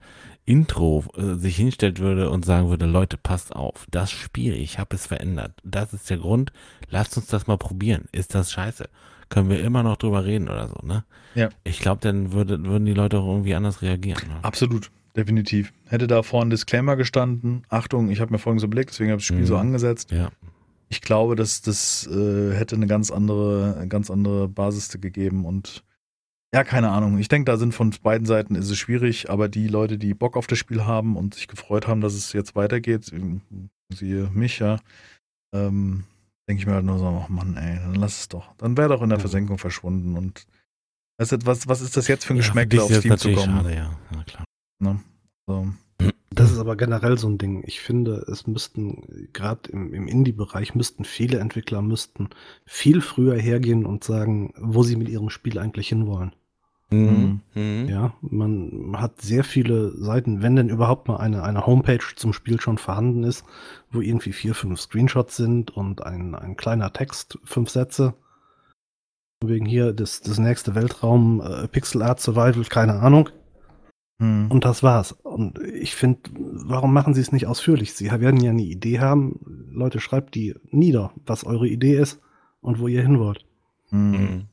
Intro 0.50 1.06
äh, 1.16 1.36
sich 1.36 1.58
hinstellt 1.58 2.00
würde 2.00 2.32
und 2.32 2.44
sagen 2.44 2.70
würde, 2.70 2.88
Leute, 2.88 3.18
passt 3.18 3.56
auf, 3.56 3.86
das 3.92 4.10
Spiel, 4.10 4.56
ich 4.56 4.80
habe 4.80 4.96
es 4.96 5.06
verändert. 5.06 5.54
Das 5.64 5.94
ist 5.94 6.10
der 6.10 6.18
Grund, 6.18 6.52
lasst 6.90 7.16
uns 7.18 7.28
das 7.28 7.46
mal 7.46 7.58
probieren. 7.58 8.06
Ist 8.12 8.34
das 8.34 8.52
scheiße? 8.52 8.90
Können 9.30 9.52
wir 9.52 9.60
immer 9.60 9.84
noch 9.84 9.98
drüber 9.98 10.26
reden 10.26 10.50
oder 10.50 10.68
so, 10.68 10.84
ne? 10.84 11.04
Ja. 11.36 11.50
Ich 11.64 11.80
glaube, 11.80 12.02
dann 12.02 12.32
würde, 12.32 12.64
würden 12.64 12.86
die 12.86 12.96
Leute 12.96 13.20
auch 13.20 13.28
irgendwie 13.28 13.54
anders 13.54 13.84
reagieren. 13.84 14.28
Ne? 14.28 14.40
Absolut, 14.42 14.90
definitiv. 15.16 15.72
Hätte 15.86 16.08
da 16.08 16.24
vorne 16.24 16.48
ein 16.48 16.50
Disclaimer 16.50 16.96
gestanden, 16.96 17.62
Achtung, 17.70 18.10
ich 18.10 18.20
habe 18.20 18.32
mir 18.32 18.40
folgendes 18.40 18.68
Blick, 18.68 18.88
deswegen 18.88 19.12
habe 19.12 19.22
ich 19.22 19.28
das 19.28 19.36
Spiel 19.36 19.44
mhm. 19.44 19.50
so 19.50 19.58
angesetzt. 19.58 20.10
Ja. 20.10 20.30
Ich 20.90 21.02
glaube, 21.02 21.36
dass 21.36 21.62
das 21.62 22.08
äh, 22.08 22.56
hätte 22.56 22.76
eine 22.76 22.88
ganz 22.88 23.12
andere, 23.12 23.76
eine 23.78 23.88
ganz 23.88 24.10
andere 24.10 24.48
Basis 24.48 25.00
gegeben 25.00 25.46
und 25.46 25.84
ja, 26.54 26.64
keine 26.64 26.90
Ahnung. 26.90 27.18
Ich 27.20 27.28
denke, 27.28 27.52
da 27.52 27.58
sind 27.58 27.74
von 27.74 27.94
beiden 28.02 28.26
Seiten 28.26 28.56
ist 28.56 28.70
es 28.70 28.78
schwierig, 28.78 29.30
aber 29.30 29.50
die 29.50 29.68
Leute, 29.68 29.98
die 29.98 30.14
Bock 30.14 30.36
auf 30.36 30.48
das 30.48 30.58
Spiel 30.58 30.86
haben 30.86 31.16
und 31.16 31.36
sich 31.36 31.48
gefreut 31.48 31.88
haben, 31.88 32.02
dass 32.02 32.14
es 32.14 32.34
jetzt 32.34 32.56
weitergeht, 32.56 33.12
siehe 33.94 34.30
mich, 34.34 34.60
ja, 34.60 34.80
ähm, 35.54 36.06
denke 36.48 36.62
ich 36.62 36.68
mir 36.68 36.74
halt 36.74 36.86
nur 36.86 36.98
so, 36.98 37.06
oh 37.06 37.26
Mann, 37.32 37.56
ey, 37.58 37.78
dann 37.78 37.96
lass 37.96 38.22
es 38.22 38.30
doch. 38.30 38.54
Dann 38.58 38.78
wäre 38.78 38.90
doch 38.90 39.02
in 39.04 39.10
der 39.10 39.20
Versenkung 39.20 39.58
verschwunden 39.58 40.18
und 40.18 40.48
was, 41.20 41.68
was 41.68 41.82
ist 41.82 41.98
das 41.98 42.08
jetzt 42.08 42.26
für 42.26 42.34
ein 42.34 42.38
ja, 42.38 42.44
Geschmäckle 42.44 42.82
aufs 42.82 43.02
Team 43.02 43.18
zu 43.18 43.34
kommen? 43.34 43.58
Schade, 43.58 43.76
ja. 43.76 44.00
ja, 44.16 44.24
klar. 44.24 44.46
Ne? 44.80 45.00
So. 45.48 45.68
Das 46.30 46.52
ist 46.52 46.60
aber 46.60 46.78
generell 46.78 47.18
so 47.18 47.28
ein 47.28 47.38
Ding. 47.38 47.64
Ich 47.66 47.82
finde, 47.82 48.26
es 48.32 48.48
müssten, 48.48 49.30
gerade 49.34 49.70
im, 49.72 49.94
im 49.94 50.08
Indie-Bereich, 50.08 50.76
müssten 50.76 51.04
viele 51.04 51.40
Entwickler 51.40 51.82
müssten 51.82 52.30
viel 52.66 53.02
früher 53.02 53.36
hergehen 53.36 53.86
und 53.86 54.04
sagen, 54.04 54.54
wo 54.58 54.84
sie 54.84 54.96
mit 54.96 55.10
ihrem 55.10 55.30
Spiel 55.30 55.60
eigentlich 55.60 55.90
hinwollen. 55.90 56.34
Mhm. 56.92 57.42
mhm. 57.54 57.88
Ja, 57.88 58.14
man 58.22 58.96
hat 58.98 59.22
sehr 59.22 59.44
viele 59.44 59.92
Seiten, 59.92 60.42
wenn 60.42 60.56
denn 60.56 60.70
überhaupt 60.70 61.08
mal 61.08 61.18
eine, 61.18 61.44
eine 61.44 61.66
Homepage 61.66 62.16
zum 62.16 62.34
Spiel 62.34 62.60
schon 62.60 62.78
vorhanden 62.78 63.24
ist, 63.24 63.44
wo 63.92 64.02
irgendwie 64.02 64.34
vier, 64.34 64.56
fünf 64.56 64.80
Screenshots 64.80 65.38
sind 65.38 65.72
und 65.72 66.04
ein, 66.04 66.34
ein 66.36 66.58
kleiner 66.58 66.92
Text, 66.92 67.38
fünf 67.44 67.70
Sätze. 67.70 68.16
Wegen 69.42 69.66
hier 69.66 69.94
das, 69.94 70.22
das 70.22 70.38
nächste 70.38 70.76
Weltraum, 70.76 71.42
äh, 71.42 71.68
Pixel 71.68 72.02
Art 72.02 72.20
Survival, 72.20 72.64
keine 72.66 73.00
Ahnung. 73.00 73.30
Mhm. 74.18 74.48
Und 74.50 74.66
das 74.66 74.84
war's. 74.84 75.12
Und 75.12 75.60
ich 75.60 75.96
finde, 75.96 76.22
warum 76.34 76.94
machen 76.94 77.14
sie 77.14 77.22
es 77.22 77.32
nicht 77.32 77.48
ausführlich? 77.48 77.94
Sie 77.94 78.12
werden 78.12 78.42
ja 78.42 78.52
eine 78.52 78.64
Idee 78.64 79.00
haben. 79.00 79.40
Leute, 79.72 80.00
schreibt 80.00 80.36
die 80.36 80.56
nieder, 80.72 81.12
was 81.26 81.46
eure 81.46 81.68
Idee 81.68 81.98
ist 81.98 82.20
und 82.62 82.80
wo 82.80 82.88
ihr 82.88 83.02
hin 83.02 83.20
wollt. 83.20 83.46
Mhm. 83.92 84.48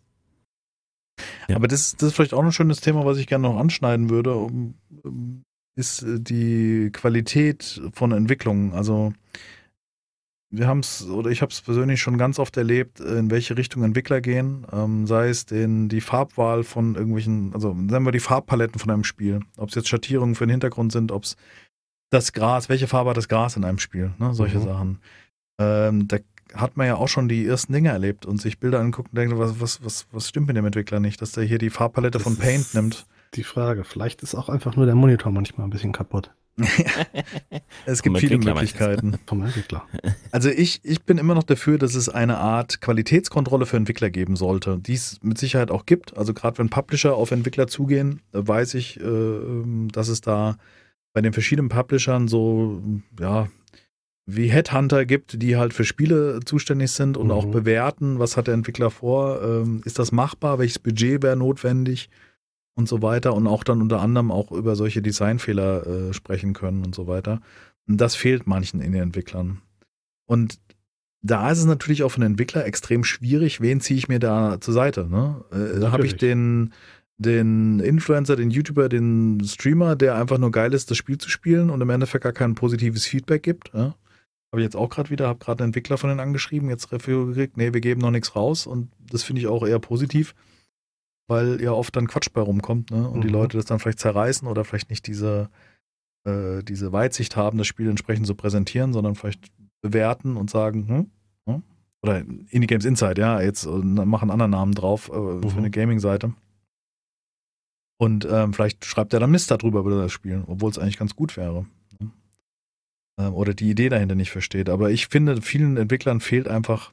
Ja. 1.49 1.57
Aber 1.57 1.69
das, 1.69 1.97
das 1.97 2.09
ist 2.09 2.15
vielleicht 2.15 2.35
auch 2.35 2.43
ein 2.43 2.53
schönes 2.53 2.81
Thema, 2.81 3.05
was 3.05 3.19
ich 3.19 3.27
gerne 3.27 3.49
noch 3.49 3.59
anschneiden 3.59 4.11
würde, 4.11 4.35
um, 4.35 4.75
um, 5.03 5.43
ist 5.77 6.03
äh, 6.03 6.21
die 6.21 6.91
Qualität 6.93 7.81
von 7.93 8.13
Entwicklungen. 8.13 8.73
Also 8.73 9.13
wir 10.51 10.69
haben 10.69 10.81
es, 10.81 11.07
oder 11.07 11.31
ich 11.31 11.43
habe 11.43 11.51
es 11.51 11.61
persönlich 11.61 12.01
schon 12.01 12.19
ganz 12.19 12.39
oft 12.39 12.57
erlebt, 12.57 13.01
in 13.01 13.31
welche 13.31 13.57
Richtung 13.57 13.83
Entwickler 13.83 14.21
gehen, 14.21 14.67
ähm, 14.73 15.07
sei 15.07 15.29
es 15.29 15.45
den, 15.45 15.89
die 15.89 16.01
Farbwahl 16.01 16.63
von 16.63 16.95
irgendwelchen, 16.95 17.53
also 17.53 17.77
sagen 17.89 18.05
wir 18.05 18.13
die 18.13 18.21
Farbpaletten 18.21 18.79
von 18.79 18.91
einem 18.91 19.05
Spiel, 19.05 19.41
ob 19.57 19.71
es 19.71 19.75
jetzt 19.75 19.89
Schattierungen 19.89 20.35
für 20.35 20.47
den 20.47 20.53
Hintergrund 20.53 20.93
sind, 20.93 21.13
ob 21.13 21.25
es 21.25 21.37
das 22.11 22.33
Gras, 22.33 22.69
welche 22.69 22.87
Farbe 22.87 23.11
hat 23.11 23.17
das 23.17 23.29
Gras 23.29 23.57
in 23.57 23.65
einem 23.65 23.79
Spiel, 23.79 24.13
ne? 24.19 24.33
solche 24.35 24.59
mhm. 24.59 24.65
Sachen. 24.65 24.99
Ähm, 25.61 26.09
da 26.09 26.19
hat 26.57 26.77
man 26.77 26.87
ja 26.87 26.97
auch 26.97 27.09
schon 27.09 27.29
die 27.29 27.47
ersten 27.47 27.73
Dinge 27.73 27.91
erlebt 27.91 28.27
und 28.27 28.41
sich 28.41 28.59
Bilder 28.59 28.81
anguckt 28.81 29.11
und 29.13 29.19
denkt, 29.19 29.39
was, 29.39 29.61
was, 29.61 29.85
was, 29.85 30.07
was 30.13 30.29
stimmt 30.29 30.47
mit 30.49 30.57
dem 30.57 30.65
Entwickler 30.65 31.01
nicht, 31.01 31.21
dass 31.23 31.33
der 31.33 31.45
hier 31.45 31.59
die 31.59 31.71
Farbpalette 31.71 32.19
das 32.19 32.23
von 32.23 32.37
Paint 32.37 32.75
nimmt. 32.75 33.07
Die 33.35 33.45
Frage, 33.45 33.85
vielleicht 33.85 34.23
ist 34.23 34.35
auch 34.35 34.49
einfach 34.49 34.77
nur 34.77 34.87
der 34.87 34.95
Monitor 34.95 35.33
manchmal 35.33 35.67
ein 35.67 35.71
bisschen 35.71 35.93
kaputt. 35.93 36.31
es 37.85 38.03
gibt 38.03 38.19
viele 38.19 38.39
Möglichkeiten. 38.39 39.19
Vom 39.27 39.43
Entwickler. 39.43 39.85
Also 40.31 40.49
ich, 40.49 40.81
ich 40.85 41.03
bin 41.03 41.19
immer 41.19 41.35
noch 41.35 41.43
dafür, 41.43 41.77
dass 41.77 41.95
es 41.95 42.09
eine 42.09 42.39
Art 42.39 42.81
Qualitätskontrolle 42.81 43.67
für 43.67 43.77
Entwickler 43.77 44.09
geben 44.09 44.37
sollte, 44.37 44.79
die 44.79 44.95
es 44.95 45.21
mit 45.23 45.37
Sicherheit 45.37 45.71
auch 45.71 45.85
gibt. 45.85 46.17
Also 46.17 46.33
gerade 46.33 46.57
wenn 46.59 46.71
Publisher 46.71 47.15
auf 47.15 47.31
Entwickler 47.31 47.67
zugehen, 47.67 48.23
weiß 48.33 48.75
ich, 48.75 48.99
äh, 49.01 49.39
dass 49.93 50.09
es 50.09 50.23
da 50.23 50.57
bei 51.13 51.21
den 51.21 51.35
verschiedenen 51.35 51.69
Publishern 51.69 52.27
so, 52.27 52.83
ja, 53.21 53.49
wie 54.27 54.49
Headhunter 54.49 55.07
gibt, 55.07 55.41
die 55.41 55.57
halt 55.57 55.73
für 55.73 55.85
Spiele 55.85 56.41
zuständig 56.45 56.91
sind 56.91 57.17
und 57.17 57.27
mhm. 57.27 57.33
auch 57.33 57.47
bewerten, 57.47 58.19
was 58.19 58.37
hat 58.37 58.49
der 58.49 58.55
Entwickler 58.55 58.91
vor, 58.91 59.41
ähm, 59.43 59.83
ist 59.85 60.01
das 60.01 60.11
machbar, 60.11 60.59
welches 60.59 60.81
Budget 60.81 61.23
wäre 61.23 61.37
notwendig 61.37 62.11
und 62.75 62.89
so 62.89 63.03
weiter 63.03 63.35
und 63.35 63.47
auch 63.47 63.63
dann 63.63 63.81
unter 63.81 64.01
anderem 64.01 64.33
auch 64.33 64.51
über 64.51 64.75
solche 64.75 65.01
Designfehler 65.01 65.87
äh, 65.87 66.13
sprechen 66.13 66.55
können 66.55 66.85
und 66.85 66.95
so 66.95 67.07
weiter. 67.07 67.41
Und 67.89 68.01
das 68.01 68.17
fehlt 68.17 68.49
manchen 68.49 68.81
in 68.81 68.93
den 68.93 69.03
Entwicklern. 69.03 69.63
Und 70.27 70.59
da 71.23 71.51
ist 71.51 71.59
es 71.59 71.67
natürlich 71.67 72.03
auch 72.03 72.11
für 72.11 72.17
einen 72.17 72.33
Entwickler 72.33 72.67
extrem 72.67 73.05
schwierig, 73.05 73.61
wen 73.61 73.81
ziehe 73.81 73.99
ich 73.99 74.09
mir 74.09 74.19
da 74.19 74.61
zur 74.61 74.75
Seite. 74.75 75.09
Ne? 75.09 75.45
Äh, 75.53 75.79
da 75.79 75.93
habe 75.93 76.05
ich 76.05 76.17
den, 76.17 76.73
den 77.17 77.79
Influencer, 77.79 78.35
den 78.35 78.51
YouTuber, 78.51 78.89
den 78.89 79.41
Streamer, 79.45 79.95
der 79.95 80.17
einfach 80.17 80.39
nur 80.39 80.51
geil 80.51 80.75
ist, 80.75 80.91
das 80.91 80.97
Spiel 80.97 81.19
zu 81.19 81.31
spielen 81.31 81.71
und 81.71 81.81
im 81.81 81.91
Endeffekt 81.91 82.25
gar 82.25 82.33
kein 82.33 82.57
positives 82.57 83.07
Feedback 83.07 83.45
gibt. 83.45 83.73
Ja? 83.73 83.95
Habe 84.53 84.63
ich 84.63 84.65
jetzt 84.65 84.77
auch 84.77 84.89
gerade 84.89 85.11
wieder, 85.11 85.29
habe 85.29 85.39
gerade 85.39 85.63
einen 85.63 85.71
Entwickler 85.71 85.99
von 85.99 86.09
denen 86.09 86.21
angeschrieben, 86.21 86.71
jetzt 86.71 86.93
Review 86.93 87.27
gekriegt, 87.27 87.57
nee, 87.57 87.73
wir 87.73 87.81
geben 87.81 88.01
noch 88.01 88.11
nichts 88.11 88.37
raus 88.37 88.67
und 88.67 88.91
das 89.11 89.23
finde 89.23 89.41
ich 89.41 89.49
auch 89.49 89.67
eher 89.67 89.79
positiv, 89.79 90.35
weil 91.29 91.61
ja 91.61 91.73
oft 91.73 91.95
dann 91.97 92.07
Quatsch 92.07 92.33
bei 92.33 92.41
rumkommt 92.41 92.91
ne? 92.91 93.09
und 93.09 93.19
mhm. 93.19 93.23
die 93.23 93.29
Leute 93.29 93.57
das 93.57 93.67
dann 93.67 93.79
vielleicht 93.79 93.99
zerreißen 93.99 94.47
oder 94.47 94.65
vielleicht 94.65 94.91
nicht 94.91 95.07
diese, 95.07 95.51
äh, 96.25 96.63
diese 96.63 96.93
Weitsicht 96.93 97.37
haben, 97.37 97.59
das 97.59 97.67
Spiel 97.67 97.89
entsprechend 97.89 98.27
zu 98.27 98.35
präsentieren, 98.35 98.93
sondern 98.93 99.15
vielleicht 99.15 99.51
bewerten 99.83 100.37
und 100.37 100.49
sagen, 100.49 100.89
hm, 100.89 101.11
hm? 101.49 101.63
oder 102.03 102.19
Indie 102.19 102.67
Games 102.67 102.85
Insight, 102.85 103.19
ja, 103.19 103.41
jetzt 103.41 103.67
äh, 103.67 103.71
machen 103.71 104.31
anderen 104.31 104.53
Namen 104.53 104.75
drauf 104.75 105.11
äh, 105.13 105.19
mhm. 105.19 105.51
für 105.51 105.59
eine 105.59 105.71
Gaming-Seite. 105.71 106.35
Und 107.99 108.27
ähm, 108.31 108.53
vielleicht 108.53 108.85
schreibt 108.85 109.15
er 109.15 109.21
dann 109.21 109.31
Mist 109.31 109.51
darüber 109.51 109.81
über 109.81 110.03
das 110.03 110.13
Spiel, 110.13 110.45
obwohl 110.47 110.71
es 110.71 110.79
eigentlich 110.79 110.99
ganz 110.99 111.17
gut 111.17 111.37
wäre. 111.37 111.67
Ähm, 113.19 113.35
oder 113.35 113.55
die 113.55 113.71
Idee 113.71 113.89
dahinter 113.89 114.15
nicht 114.15 114.31
versteht. 114.31 114.69
Aber 114.69 114.91
ich 114.91 115.09
finde, 115.09 115.41
vielen 115.43 115.77
Entwicklern 115.77 116.21
fehlt 116.21 116.49
einfach 116.49 116.93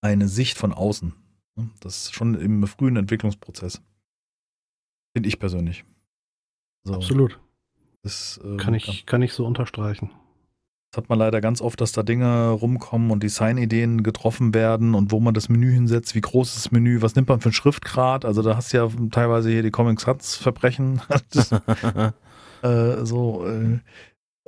eine 0.00 0.28
Sicht 0.28 0.58
von 0.58 0.72
außen. 0.72 1.14
Das 1.80 1.96
ist 1.96 2.14
schon 2.14 2.34
im 2.34 2.66
frühen 2.66 2.96
Entwicklungsprozess. 2.96 3.82
Finde 5.14 5.28
ich 5.28 5.38
persönlich. 5.38 5.84
So, 6.84 6.94
Absolut. 6.94 7.38
Das, 8.02 8.40
ähm, 8.42 8.56
kann, 8.56 8.74
ich, 8.74 9.06
kann 9.06 9.22
ich 9.22 9.32
so 9.32 9.46
unterstreichen. 9.46 10.10
Das 10.90 11.04
hat 11.04 11.08
man 11.08 11.18
leider 11.18 11.40
ganz 11.40 11.60
oft, 11.62 11.80
dass 11.80 11.92
da 11.92 12.02
Dinge 12.02 12.50
rumkommen 12.50 13.10
und 13.10 13.22
Designideen 13.22 14.02
getroffen 14.02 14.52
werden 14.52 14.94
und 14.94 15.10
wo 15.10 15.20
man 15.20 15.32
das 15.32 15.48
Menü 15.48 15.72
hinsetzt, 15.72 16.14
wie 16.14 16.20
groß 16.20 16.48
ist 16.54 16.66
das 16.66 16.72
Menü, 16.72 17.00
was 17.00 17.14
nimmt 17.14 17.28
man 17.28 17.40
für 17.40 17.46
einen 17.46 17.54
Schriftgrad. 17.54 18.24
Also 18.24 18.42
da 18.42 18.56
hast 18.56 18.72
du 18.72 18.78
ja 18.78 18.88
teilweise 19.10 19.50
hier 19.50 19.62
die 19.62 19.70
Comics 19.70 20.02
Sans 20.02 20.36
Verbrechen. 20.36 21.00
äh, 22.62 23.04
so 23.04 23.46
äh, 23.46 23.78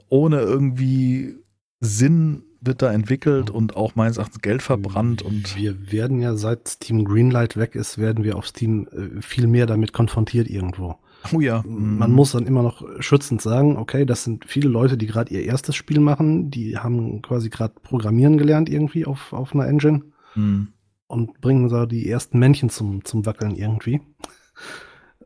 ohne 0.09 0.40
irgendwie 0.40 1.36
Sinn 1.80 2.42
wird 2.61 2.82
da 2.82 2.92
entwickelt 2.92 3.51
und 3.51 3.76
auch 3.76 3.95
meines 3.95 4.16
Erachtens 4.16 4.40
Geld 4.40 4.62
verbrannt 4.62 5.22
und 5.22 5.57
wir 5.57 5.92
werden 5.92 6.20
ja 6.20 6.34
seit 6.34 6.66
Steam 6.68 7.05
Greenlight 7.05 7.57
weg 7.57 7.74
ist, 7.74 7.99
werden 7.99 8.24
wir 8.24 8.36
auf 8.36 8.47
Steam 8.47 8.88
äh, 8.88 9.20
viel 9.20 9.47
mehr 9.47 9.66
damit 9.66 9.92
konfrontiert 9.92 10.49
irgendwo. 10.49 10.97
Oh 11.32 11.40
ja. 11.40 11.62
Man 11.66 12.11
mhm. 12.11 12.16
muss 12.16 12.32
dann 12.32 12.47
immer 12.47 12.62
noch 12.62 12.84
schützend 13.01 13.40
sagen, 13.40 13.76
okay, 13.76 14.05
das 14.05 14.24
sind 14.24 14.45
viele 14.47 14.68
Leute, 14.68 14.97
die 14.97 15.07
gerade 15.07 15.32
ihr 15.32 15.45
erstes 15.45 15.74
Spiel 15.74 16.01
machen, 16.01 16.51
die 16.51 16.76
haben 16.76 17.22
quasi 17.22 17.49
gerade 17.51 17.74
Programmieren 17.82 18.36
gelernt 18.36 18.68
irgendwie 18.68 19.07
auf, 19.07 19.32
auf 19.32 19.55
einer 19.55 19.66
Engine 19.66 20.03
mhm. 20.34 20.68
und 21.07 21.40
bringen 21.40 21.68
so 21.68 21.86
die 21.86 22.09
ersten 22.09 22.38
Männchen 22.38 22.68
zum, 22.68 23.05
zum 23.05 23.24
Wackeln 23.26 23.57
irgendwie. 23.57 24.01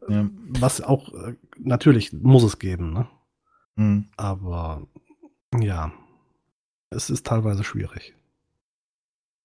Ja. 0.08 0.28
Was 0.48 0.80
auch, 0.80 1.12
äh, 1.12 1.34
natürlich 1.58 2.12
muss 2.12 2.42
es 2.42 2.58
geben, 2.58 2.92
ne? 2.92 3.08
Mhm. 3.78 4.06
Aber 4.16 4.86
ja, 5.58 5.92
es 6.90 7.10
ist 7.10 7.26
teilweise 7.26 7.64
schwierig. 7.64 8.14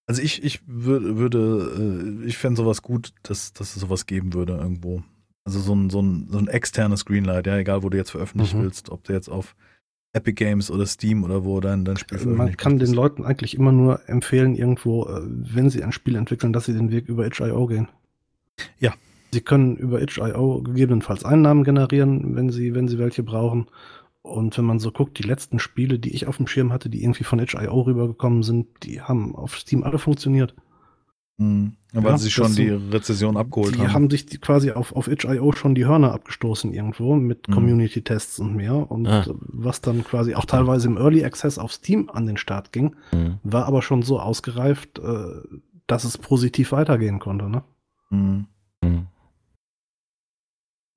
Also 0.05 0.21
ich, 0.21 0.43
ich 0.43 0.61
würde, 0.67 1.17
würde 1.17 2.21
äh, 2.23 2.27
ich 2.27 2.38
fände 2.38 2.57
sowas 2.57 2.81
gut, 2.81 3.13
dass, 3.23 3.53
dass 3.53 3.75
es 3.75 3.81
sowas 3.81 4.05
geben 4.05 4.34
würde 4.34 4.53
irgendwo. 4.53 5.03
Also 5.45 5.59
so 5.59 5.73
ein, 5.73 5.89
so 5.89 6.01
ein, 6.01 6.27
so 6.29 6.38
ein 6.38 6.47
externes 6.47 7.05
Greenlight, 7.05 7.47
ja, 7.47 7.57
egal 7.57 7.84
wo 7.84 7.89
du 7.89 7.97
jetzt 7.97 8.11
veröffentlichen 8.11 8.59
mhm. 8.59 8.63
willst, 8.63 8.89
ob 8.89 9.03
du 9.03 9.13
jetzt 9.13 9.29
auf 9.29 9.55
Epic 10.13 10.36
Games 10.36 10.69
oder 10.71 10.86
Steam 10.86 11.23
oder 11.23 11.45
wo 11.45 11.59
dein, 11.59 11.86
dein 11.86 11.97
Spiel 11.97 12.17
veröffentlicht 12.17 12.57
Man 12.57 12.57
kann 12.57 12.79
den 12.79 12.93
Leuten 12.93 13.23
eigentlich 13.23 13.55
immer 13.55 13.71
nur 13.71 14.07
empfehlen, 14.07 14.55
irgendwo, 14.55 15.05
äh, 15.05 15.21
wenn 15.25 15.69
sie 15.69 15.84
ein 15.84 15.91
Spiel 15.91 16.15
entwickeln, 16.15 16.53
dass 16.53 16.65
sie 16.65 16.73
den 16.73 16.91
Weg 16.91 17.07
über 17.07 17.25
itch.io 17.25 17.67
gehen. 17.67 17.88
Ja. 18.79 18.93
Sie 19.31 19.41
können 19.41 19.75
über 19.77 20.01
itch.io 20.01 20.61
gegebenenfalls 20.61 21.25
Einnahmen 21.25 21.63
generieren, 21.63 22.36
wenn 22.36 22.49
sie, 22.49 22.75
wenn 22.75 22.88
sie 22.88 22.99
welche 22.99 23.23
brauchen. 23.23 23.67
Und 24.24 24.57
wenn 24.57 24.65
man 24.65 24.80
so 24.80 24.91
guckt, 24.91 25.19
die 25.19 25.28
letzten 25.28 25.59
Spiele, 25.59 25.99
die 25.99 26.15
ich 26.15 26.28
auf 26.28 26.38
dem 26.38 26.47
Schirm 26.47 26.71
hatte, 26.71 26.89
die 26.89 27.03
irgendwie 27.03 27.26
von 27.26 27.39
itch.io 27.39 27.82
rübergekommen 27.82 28.41
sind, 28.41 28.67
die 28.84 29.01
haben 29.01 29.36
auf 29.36 29.57
Steam 29.57 29.84
alle 29.84 29.99
funktioniert. 29.99 30.55
Mhm. 31.38 31.74
Weil 31.91 32.11
ja, 32.11 32.17
sie 32.17 32.32
schon 32.32 32.55
die 32.55 32.69
Rezession 32.69 33.38
abgeholt 33.38 33.76
die 33.76 33.80
haben. 33.80 33.88
Die 33.88 33.93
haben 33.93 34.09
sich 34.09 34.26
die 34.26 34.38
quasi 34.38 34.71
auf, 34.71 34.95
auf 34.95 35.09
itch.io 35.09 35.51
schon 35.51 35.76
die 35.76 35.86
Hörner 35.86 36.13
abgestoßen 36.13 36.74
irgendwo 36.74 37.15
mit 37.15 37.49
mhm. 37.49 37.53
Community-Tests 37.53 38.39
und 38.39 38.55
mehr. 38.55 38.89
Und 38.89 39.07
ah. 39.07 39.26
was 39.39 39.82
dann 39.82 40.05
quasi 40.05 40.36
auch 40.36 40.45
teilweise 40.45 40.88
im 40.88 40.97
Early 40.97 41.26
Access 41.26 41.59
auf 41.59 41.74
Steam 41.74 42.09
an 42.09 42.26
den 42.26 42.38
Start 42.38 42.71
ging, 42.71 42.95
mhm. 43.11 43.39
war 43.43 43.65
aber 43.65 43.82
schon 43.82 44.03
so 44.03 44.21
ausgereift, 44.21 44.99
äh, 44.99 45.41
dass 45.86 46.05
es 46.05 46.17
positiv 46.17 46.71
weitergehen 46.71 47.19
konnte. 47.19 47.49
Ne? 47.49 47.63
Mhm. 48.09 48.47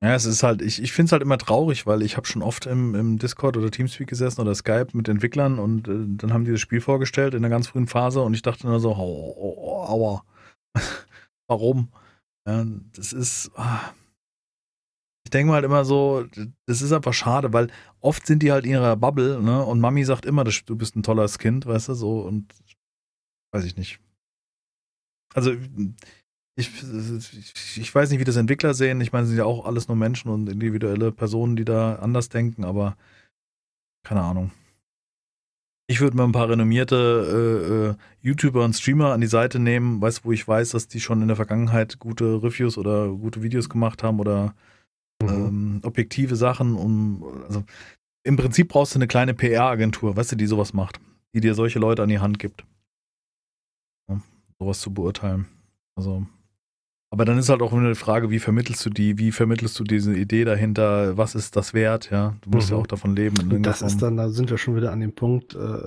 Ja, 0.06 0.14
es 0.14 0.24
ist 0.24 0.44
halt, 0.44 0.62
ich, 0.62 0.80
ich 0.80 0.92
finde 0.92 1.06
es 1.06 1.12
halt 1.12 1.22
immer 1.22 1.36
traurig, 1.36 1.84
weil 1.84 2.00
ich 2.00 2.16
habe 2.16 2.28
schon 2.28 2.40
oft 2.40 2.66
im, 2.66 2.94
im 2.94 3.18
Discord 3.18 3.56
oder 3.56 3.72
Teamspeak 3.72 4.06
gesessen 4.06 4.40
oder 4.40 4.54
Skype 4.54 4.86
mit 4.92 5.08
Entwicklern 5.08 5.58
und 5.58 5.88
äh, 5.88 6.04
dann 6.06 6.32
haben 6.32 6.44
die 6.44 6.52
das 6.52 6.60
Spiel 6.60 6.80
vorgestellt 6.80 7.34
in 7.34 7.42
der 7.42 7.50
ganz 7.50 7.66
frühen 7.66 7.88
Phase 7.88 8.22
und 8.22 8.32
ich 8.32 8.42
dachte 8.42 8.68
nur 8.68 8.78
so, 8.78 8.92
oh, 8.92 9.34
oh, 9.36 9.54
oh, 9.58 9.82
aua, 9.82 10.24
warum? 11.48 11.88
Ja, 12.46 12.64
das 12.94 13.12
ist, 13.12 13.50
ah. 13.56 13.94
ich 15.24 15.30
denke 15.30 15.48
mal 15.48 15.54
halt 15.54 15.64
immer 15.64 15.84
so, 15.84 16.24
das 16.66 16.82
ist 16.82 16.92
einfach 16.92 17.12
schade, 17.12 17.52
weil 17.52 17.66
oft 18.00 18.28
sind 18.28 18.44
die 18.44 18.52
halt 18.52 18.64
in 18.64 18.70
ihrer 18.72 18.94
Bubble, 18.94 19.42
ne, 19.42 19.64
und 19.64 19.80
Mami 19.80 20.04
sagt 20.04 20.24
immer, 20.24 20.44
du 20.44 20.76
bist 20.76 20.94
ein 20.94 21.02
tolles 21.02 21.40
Kind, 21.40 21.66
weißt 21.66 21.88
du, 21.88 21.94
so, 21.94 22.20
und 22.20 22.54
weiß 23.52 23.64
ich 23.64 23.76
nicht. 23.76 23.98
Also, 25.34 25.56
ich, 26.56 26.70
ich 27.76 27.94
weiß 27.94 28.10
nicht, 28.10 28.18
wie 28.18 28.24
das 28.24 28.36
Entwickler 28.36 28.72
sehen. 28.72 29.00
Ich 29.02 29.12
meine, 29.12 29.24
es 29.24 29.28
sind 29.28 29.38
ja 29.38 29.44
auch 29.44 29.66
alles 29.66 29.88
nur 29.88 29.96
Menschen 29.96 30.30
und 30.30 30.48
individuelle 30.48 31.12
Personen, 31.12 31.54
die 31.54 31.66
da 31.66 31.96
anders 31.96 32.30
denken, 32.30 32.64
aber 32.64 32.96
keine 34.02 34.22
Ahnung. 34.22 34.52
Ich 35.88 36.00
würde 36.00 36.16
mal 36.16 36.24
ein 36.24 36.32
paar 36.32 36.48
renommierte 36.48 36.96
äh, 36.96 37.90
äh, 37.90 37.94
YouTuber 38.26 38.64
und 38.64 38.74
Streamer 38.74 39.12
an 39.12 39.20
die 39.20 39.26
Seite 39.26 39.58
nehmen, 39.58 40.00
weißt 40.00 40.24
wo 40.24 40.32
ich 40.32 40.48
weiß, 40.48 40.70
dass 40.70 40.88
die 40.88 41.00
schon 41.00 41.22
in 41.22 41.28
der 41.28 41.36
Vergangenheit 41.36 41.98
gute 41.98 42.42
Reviews 42.42 42.78
oder 42.78 43.08
gute 43.08 43.42
Videos 43.42 43.68
gemacht 43.68 44.02
haben 44.02 44.18
oder 44.18 44.54
mhm. 45.22 45.28
ähm, 45.28 45.80
objektive 45.84 46.36
Sachen. 46.36 46.74
Um, 46.74 47.22
also 47.46 47.64
im 48.24 48.36
Prinzip 48.36 48.68
brauchst 48.68 48.94
du 48.94 48.98
eine 48.98 49.06
kleine 49.06 49.34
PR-Agentur, 49.34 50.16
weißt 50.16 50.32
du, 50.32 50.36
die 50.36 50.46
sowas 50.46 50.72
macht, 50.72 50.98
die 51.34 51.40
dir 51.40 51.54
solche 51.54 51.78
Leute 51.78 52.02
an 52.02 52.08
die 52.08 52.18
Hand 52.18 52.40
gibt. 52.40 52.64
Ja, 54.08 54.20
sowas 54.58 54.80
zu 54.80 54.92
beurteilen. 54.92 55.46
Also 55.94 56.26
aber 57.10 57.24
dann 57.24 57.38
ist 57.38 57.48
halt 57.48 57.62
auch 57.62 57.72
eine 57.72 57.94
Frage, 57.94 58.30
wie 58.30 58.40
vermittelst 58.40 58.84
du 58.84 58.90
die, 58.90 59.16
wie 59.18 59.30
vermittelst 59.30 59.78
du 59.78 59.84
diese 59.84 60.12
Idee 60.14 60.44
dahinter, 60.44 61.16
was 61.16 61.36
ist 61.36 61.54
das 61.54 61.72
wert, 61.72 62.10
ja? 62.10 62.34
Du 62.42 62.50
musst 62.50 62.70
mhm. 62.70 62.76
ja 62.76 62.82
auch 62.82 62.86
davon 62.86 63.14
leben. 63.14 63.62
Das 63.62 63.80
ist 63.80 64.02
dann, 64.02 64.16
da 64.16 64.28
sind 64.28 64.50
wir 64.50 64.58
schon 64.58 64.74
wieder 64.74 64.90
an 64.90 65.00
dem 65.00 65.14
Punkt, 65.14 65.54
äh, 65.54 65.78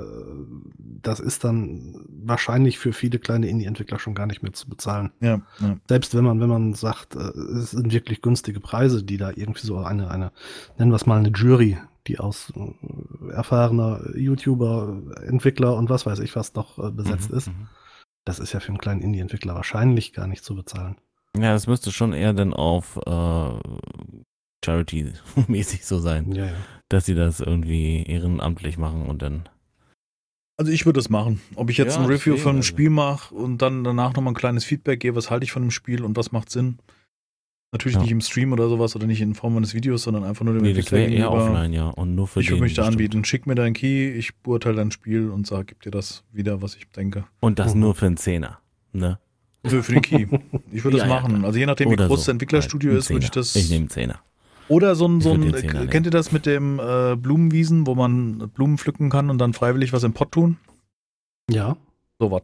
das 1.01 1.19
ist 1.19 1.43
dann 1.43 1.93
wahrscheinlich 2.07 2.79
für 2.79 2.93
viele 2.93 3.19
kleine 3.19 3.47
Indie-Entwickler 3.47 3.99
schon 3.99 4.15
gar 4.15 4.27
nicht 4.27 4.43
mehr 4.43 4.53
zu 4.53 4.69
bezahlen. 4.69 5.11
Ja, 5.19 5.41
ja. 5.59 5.77
Selbst 5.89 6.15
wenn 6.15 6.23
man, 6.23 6.39
wenn 6.39 6.49
man 6.49 6.73
sagt, 6.73 7.15
äh, 7.15 7.19
es 7.19 7.71
sind 7.71 7.91
wirklich 7.91 8.21
günstige 8.21 8.61
Preise, 8.61 9.03
die 9.03 9.17
da 9.17 9.29
irgendwie 9.29 9.65
so 9.65 9.77
eine, 9.79 10.09
eine, 10.09 10.31
nennen 10.77 10.91
wir 10.91 10.95
es 10.95 11.05
mal 11.05 11.19
eine 11.19 11.29
Jury, 11.29 11.77
die 12.07 12.17
aus 12.17 12.53
äh, 12.55 13.31
erfahrener 13.33 14.01
YouTuber, 14.15 15.01
Entwickler 15.25 15.75
und 15.75 15.89
was 15.89 16.05
weiß 16.05 16.19
ich 16.19 16.35
was 16.37 16.53
noch 16.53 16.79
äh, 16.79 16.91
besetzt 16.91 17.31
mhm, 17.31 17.37
ist. 17.37 17.47
Mhm. 17.47 17.67
Das 18.23 18.39
ist 18.39 18.53
ja 18.53 18.61
für 18.61 18.69
einen 18.69 18.77
kleinen 18.77 19.01
Indie-Entwickler 19.01 19.55
wahrscheinlich 19.55 20.13
gar 20.13 20.27
nicht 20.27 20.45
zu 20.45 20.55
bezahlen. 20.55 20.95
Ja, 21.37 21.53
das 21.53 21.67
müsste 21.67 21.91
schon 21.91 22.13
eher 22.13 22.33
dann 22.33 22.53
auf 22.53 22.97
äh, 23.05 23.59
Charity-mäßig 24.65 25.85
so 25.85 25.99
sein. 25.99 26.31
Ja, 26.31 26.45
ja. 26.45 26.53
Dass 26.89 27.05
sie 27.05 27.15
das 27.15 27.39
irgendwie 27.39 28.03
ehrenamtlich 28.03 28.77
machen 28.77 29.03
und 29.05 29.21
dann. 29.21 29.47
Also 30.57 30.71
ich 30.71 30.85
würde 30.85 30.97
das 30.97 31.09
machen. 31.09 31.39
Ob 31.55 31.69
ich 31.69 31.77
jetzt 31.77 31.95
ja, 31.95 32.01
ein 32.01 32.07
Review 32.07 32.35
von 32.35 32.49
einem 32.49 32.57
also. 32.57 32.67
Spiel 32.67 32.89
mache 32.89 33.33
und 33.33 33.61
dann 33.61 33.83
danach 33.83 34.13
nochmal 34.13 34.33
ein 34.33 34.37
kleines 34.37 34.65
Feedback 34.65 34.99
gebe, 34.99 35.15
was 35.15 35.29
halte 35.29 35.45
ich 35.45 35.51
von 35.51 35.61
dem 35.61 35.71
Spiel 35.71 36.03
und 36.03 36.17
was 36.17 36.31
macht 36.31 36.49
Sinn. 36.49 36.79
Natürlich 37.71 37.97
ja. 37.97 38.01
nicht 38.01 38.11
im 38.11 38.21
Stream 38.21 38.51
oder 38.51 38.67
sowas 38.67 38.95
oder 38.95 39.05
nicht 39.05 39.21
in 39.21 39.35
Form 39.35 39.55
eines 39.55 39.75
Videos, 39.75 40.01
sondern 40.01 40.23
einfach 40.23 40.43
nur 40.43 40.55
dem 40.55 40.63
nee, 40.63 40.69
Entwickler 40.69 41.03
das 41.03 41.11
eher 41.11 41.31
offline, 41.31 41.71
ja. 41.71 41.87
Und 41.89 42.15
nur 42.15 42.27
für 42.27 42.41
Ich 42.41 42.49
würde 42.49 42.63
mich 42.63 42.73
da 42.73 42.87
anbieten. 42.87 43.23
Schick 43.23 43.45
mir 43.45 43.53
dein 43.53 43.73
Key, 43.73 44.09
ich 44.09 44.35
beurteile 44.37 44.77
dein 44.77 44.91
Spiel 44.91 45.29
und 45.29 45.45
sag, 45.45 45.67
gib 45.67 45.81
dir 45.83 45.91
das 45.91 46.23
wieder, 46.31 46.63
was 46.63 46.75
ich 46.75 46.89
denke. 46.89 47.25
Und 47.39 47.59
das 47.59 47.75
mhm. 47.75 47.81
nur 47.81 47.95
für 47.95 48.07
einen 48.07 48.17
Zehner, 48.17 48.59
ne? 48.91 49.19
Für, 49.65 49.83
für 49.83 49.93
den 49.93 50.01
Key. 50.01 50.27
Ich 50.71 50.83
würde 50.83 50.97
ja, 50.97 51.03
das 51.03 51.09
machen. 51.09 51.41
Ja, 51.41 51.47
also 51.47 51.59
je 51.59 51.65
nachdem, 51.65 51.91
wie 51.91 51.95
groß 51.95 52.07
so. 52.07 52.15
das 52.15 52.27
Entwicklerstudio 52.27 52.93
ist, 52.93 53.09
würde 53.09 53.25
ich 53.25 53.31
das. 53.31 53.55
Ich 53.55 53.69
nehme 53.69 53.87
Zehner. 53.87 54.19
Oder 54.69 54.95
so 54.95 55.07
ein, 55.07 55.19
so 55.19 55.33
ein 55.33 55.51
kennt 55.89 56.05
ihr 56.05 56.11
das 56.11 56.31
mit 56.31 56.45
dem 56.45 56.79
äh, 56.79 57.15
Blumenwiesen, 57.15 57.87
wo 57.87 57.95
man 57.95 58.49
Blumen 58.49 58.77
pflücken 58.77 59.09
kann 59.09 59.31
und 59.31 59.39
dann 59.39 59.53
freiwillig 59.53 59.93
was 59.93 60.03
im 60.03 60.13
Pott 60.13 60.31
tun? 60.31 60.57
Ja. 61.49 61.75
Sowas. 62.19 62.43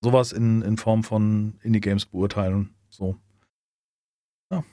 Sowas 0.00 0.32
in, 0.32 0.62
in 0.62 0.78
Form 0.78 1.04
von 1.04 1.54
Indie-Games 1.62 2.06
beurteilen. 2.06 2.70
So. 2.88 3.16
Ja. 4.50 4.64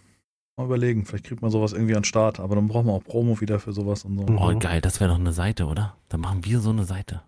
Mal 0.55 0.65
überlegen. 0.65 1.05
Vielleicht 1.05 1.25
kriegt 1.25 1.41
man 1.41 1.51
sowas 1.51 1.73
irgendwie 1.73 1.95
an 1.95 2.01
den 2.01 2.05
Start, 2.05 2.39
aber 2.39 2.55
dann 2.55 2.69
brauchen 2.69 2.87
wir 2.87 2.93
auch 2.93 3.03
Promo 3.03 3.41
wieder 3.41 3.59
für 3.59 3.73
sowas 3.73 4.05
und 4.05 4.17
so. 4.17 4.25
Oh, 4.29 4.57
geil, 4.57 4.79
das 4.79 5.01
wäre 5.01 5.09
doch 5.09 5.19
eine 5.19 5.33
Seite, 5.33 5.65
oder? 5.65 5.97
Dann 6.07 6.21
machen 6.21 6.45
wir 6.45 6.61
so 6.61 6.69
eine 6.69 6.85
Seite. 6.85 7.23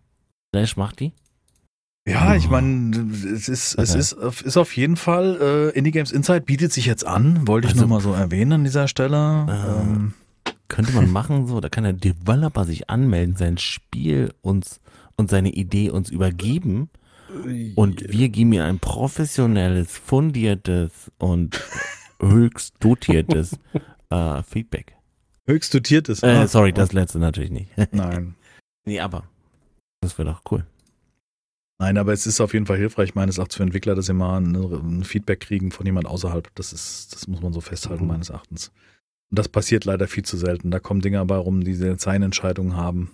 Flash 0.53 0.77
macht 0.77 1.01
die? 1.01 1.11
Ja, 2.07 2.35
ich 2.35 2.49
meine, 2.49 2.95
es 3.11 3.49
ist, 3.49 3.75
es 3.75 3.93
ist, 3.93 4.13
ist 4.13 4.55
auf 4.55 4.77
jeden 4.77 4.95
Fall, 4.95 5.71
äh, 5.75 5.77
Indie 5.77 5.91
Games 5.91 6.13
Insight 6.13 6.45
bietet 6.45 6.71
sich 6.71 6.85
jetzt 6.85 7.05
an, 7.05 7.45
wollte 7.47 7.67
ich 7.67 7.73
also, 7.73 7.85
nur 7.85 7.97
mal 7.97 8.01
so 8.01 8.13
erwähnen 8.13 8.53
an 8.53 8.63
dieser 8.63 8.87
Stelle. 8.87 9.45
Äh, 9.49 9.81
ähm, 9.81 10.13
könnte 10.69 10.93
man 10.93 11.11
machen, 11.11 11.47
so, 11.47 11.59
da 11.59 11.67
kann 11.67 11.83
der 11.83 11.91
Developer 11.91 12.63
sich 12.63 12.89
anmelden, 12.89 13.35
sein 13.35 13.57
Spiel 13.57 14.33
uns 14.41 14.79
und 15.17 15.29
seine 15.29 15.49
Idee 15.49 15.89
uns 15.89 16.09
übergeben 16.09 16.89
und 17.75 18.09
wir 18.09 18.29
geben 18.29 18.53
ihm 18.53 18.61
ein 18.61 18.79
professionelles, 18.79 19.97
fundiertes 19.97 21.11
und 21.17 21.61
höchst 22.21 22.75
dotiertes 22.79 23.59
äh, 24.09 24.43
Feedback. 24.43 24.95
Höchst 25.45 25.73
dotiertes? 25.73 26.23
Äh, 26.23 26.27
ah, 26.27 26.47
sorry, 26.47 26.71
das 26.71 26.93
letzte 26.93 27.19
natürlich 27.19 27.51
nicht. 27.51 27.69
Nein. 27.91 28.35
nee, 28.85 28.99
aber 28.99 29.23
das 30.01 30.17
wäre 30.17 30.29
doch 30.29 30.41
cool. 30.51 30.65
Nein, 31.79 31.97
aber 31.97 32.11
es 32.11 32.25
ist 32.25 32.41
auf 32.41 32.53
jeden 32.53 32.65
Fall 32.65 32.77
hilfreich, 32.77 33.13
meines 33.13 33.37
Erachtens 33.37 33.57
für 33.57 33.63
Entwickler, 33.63 33.93
dass 33.93 34.07
sie 34.07 34.13
mal 34.13 34.37
ein, 34.39 34.55
ein 34.55 35.03
Feedback 35.03 35.41
kriegen 35.41 35.71
von 35.71 35.85
jemand 35.85 36.07
außerhalb. 36.07 36.53
Das 36.55 36.73
ist, 36.73 37.13
das 37.13 37.27
muss 37.27 37.41
man 37.41 37.53
so 37.53 37.61
festhalten, 37.61 38.03
mhm. 38.03 38.09
meines 38.09 38.29
Erachtens. 38.29 38.71
Und 39.29 39.37
das 39.37 39.47
passiert 39.47 39.85
leider 39.85 40.07
viel 40.07 40.23
zu 40.23 40.37
selten. 40.37 40.71
Da 40.71 40.79
kommen 40.79 41.01
Dinge 41.01 41.17
dabei 41.17 41.37
rum, 41.37 41.63
die 41.63 41.77
Designentscheidungen 41.77 42.75
haben. 42.75 43.11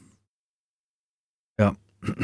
Ja. 1.59 1.75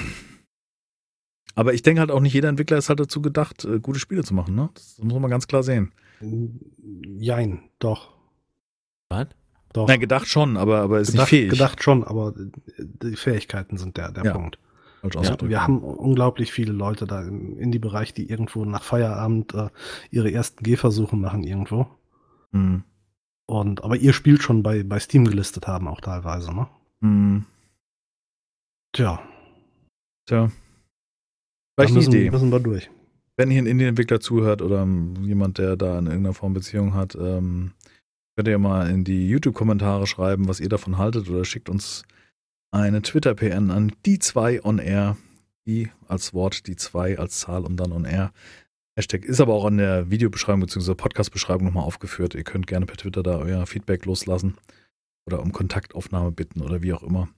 Aber 1.56 1.74
ich 1.74 1.82
denke 1.82 2.00
halt 2.00 2.12
auch 2.12 2.22
nicht 2.22 2.34
jeder 2.34 2.48
Entwickler 2.48 2.78
ist 2.78 2.88
halt 2.88 3.02
dazu 3.02 3.22
gedacht, 3.22 3.66
äh, 3.66 3.80
gute 3.80 4.00
Spiele 4.00 4.24
zu 4.24 4.34
machen, 4.34 4.56
ne? 4.56 4.70
Das 4.76 4.98
muss 5.00 5.20
man 5.20 5.30
ganz 5.30 5.46
klar 5.48 5.62
sehen. 5.64 5.92
Jein, 7.04 7.64
doch. 7.80 8.14
Was? 9.10 9.28
Doch. 9.74 9.88
Na, 9.88 9.98
gedacht 9.98 10.28
schon, 10.28 10.56
aber, 10.56 10.80
aber 10.80 11.02
ist 11.02 11.12
gedacht, 11.12 11.32
nicht 11.32 11.42
fähig. 11.42 11.50
gedacht 11.50 11.84
schon, 11.84 12.06
aber 12.06 12.34
die 12.78 13.16
Fähigkeiten 13.18 13.78
sind 13.78 13.98
der, 13.98 14.12
der 14.12 14.24
Ja. 14.24 14.34
Punkt. 14.34 14.58
Ja, 15.04 15.38
wir 15.42 15.64
haben 15.64 15.80
unglaublich 15.80 16.52
viele 16.52 16.74
Leute 16.74 17.08
da 17.08 17.22
im 17.22 17.58
Indie-Bereich, 17.58 18.14
die 18.14 18.30
irgendwo 18.30 18.66
nach 18.66 18.84
Feierabend 18.84 19.54
äh, 19.54 19.70
ihre 20.12 20.32
ersten 20.32 20.64
Gehversuche 20.64 21.16
machen 21.16 21.44
irgendwo. 21.44 21.88
Hm. 22.52 22.84
Und 23.46 23.84
aber 23.84 23.96
ihr 23.96 24.14
spielt 24.14 24.44
schon 24.44 24.62
bei, 24.62 24.84
bei 24.84 25.00
Steam 25.00 25.26
gelistet 25.26 25.68
haben 25.68 25.88
auch 25.88 26.02
teilweise, 26.02 26.54
ne? 26.54 26.68
Hm. 27.02 27.46
Tja, 28.92 29.22
Tja. 30.30 30.46
da 30.46 30.52
Vielleicht 31.76 31.92
eine 31.92 31.98
müssen, 31.98 32.14
Idee. 32.14 32.30
müssen 32.30 32.52
wir 32.52 32.60
durch. 32.60 32.92
Wenn 33.36 33.50
hier 33.50 33.64
ein 33.64 33.66
Indie-Entwickler 33.66 34.20
zuhört 34.20 34.62
oder 34.62 34.84
ähm, 34.84 35.16
jemand, 35.24 35.58
der 35.58 35.76
da 35.76 35.98
in 35.98 36.06
irgendeiner 36.06 36.36
Form 36.36 36.54
Beziehung 36.54 36.94
hat, 36.94 37.16
ähm, 37.16 37.72
könnt 38.36 38.48
ihr 38.48 38.60
mal 38.60 38.88
in 38.92 39.04
die 39.04 39.28
YouTube-Kommentare 39.28 40.06
schreiben, 40.06 40.48
was 40.48 40.60
ihr 40.60 40.70
davon 40.70 41.00
haltet 41.00 41.30
oder 41.30 41.46
schickt 41.46 41.68
uns 41.68 42.04
eine 42.72 43.02
Twitter-PN 43.02 43.72
an 43.72 43.92
die 44.06 44.20
2 44.20 44.64
on 44.64 44.80
air. 44.80 45.18
Die 45.66 45.90
als 46.08 46.34
Wort, 46.34 46.68
die 46.68 46.76
2 46.76 47.20
als 47.20 47.42
Zahl 47.42 47.66
und 47.66 47.78
dann 47.78 47.92
on 47.92 48.06
air. 48.06 48.32
Hashtag 48.96 49.24
ist 49.24 49.40
aber 49.40 49.54
auch 49.54 49.68
in 49.68 49.78
der 49.78 50.10
Videobeschreibung 50.10 50.62
bzw. 50.62 50.96
Podcast-Beschreibung 50.96 51.66
nochmal 51.66 51.86
aufgeführt. 51.86 52.36
Ihr 52.36 52.44
könnt 52.44 52.68
gerne 52.68 52.86
per 52.86 52.98
Twitter 52.98 53.24
da 53.24 53.38
euer 53.38 53.66
Feedback 53.66 54.06
loslassen 54.06 54.58
oder 55.26 55.42
um 55.42 55.52
Kontaktaufnahme 55.52 56.32
bitten 56.32 56.62
oder 56.62 56.82
wie 56.82 56.94
auch 56.94 57.04
immer. 57.04 57.30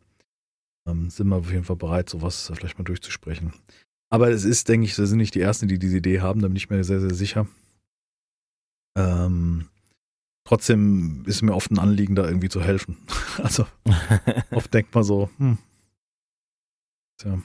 Ähm, 0.88 1.10
sind 1.10 1.28
wir 1.28 1.36
auf 1.36 1.52
jeden 1.52 1.66
Fall 1.66 1.76
bereit, 1.76 2.10
sowas 2.10 2.52
vielleicht 2.54 2.80
mal 2.80 2.86
durchzusprechen. 2.86 3.54
Aber 4.10 4.30
es 4.30 4.44
ist, 4.44 4.70
denke 4.70 4.86
ich, 4.86 4.98
wir 4.98 5.06
sind 5.06 5.20
nicht 5.20 5.36
die 5.36 5.42
Ersten, 5.42 5.68
die 5.68 5.78
diese 5.78 5.98
Idee 5.98 6.22
haben, 6.22 6.42
da 6.42 6.48
bin 6.48 6.58
ich 6.58 6.70
mir 6.70 6.84
sehr, 6.84 7.00
sehr 7.00 7.14
sicher. 7.14 7.48
Ähm, 8.98 9.68
trotzdem 10.44 11.24
ist 11.26 11.42
mir 11.42 11.54
oft 11.54 11.72
ein 11.72 11.80
Anliegen, 11.80 12.16
da 12.16 12.26
irgendwie 12.26 12.50
zu 12.50 12.62
helfen. 12.62 12.98
Also 13.38 13.66
oft 14.52 14.74
denkt 14.74 14.94
man 14.94 15.04
so, 15.04 15.30
hm. 15.38 15.58
Tja. 17.18 17.42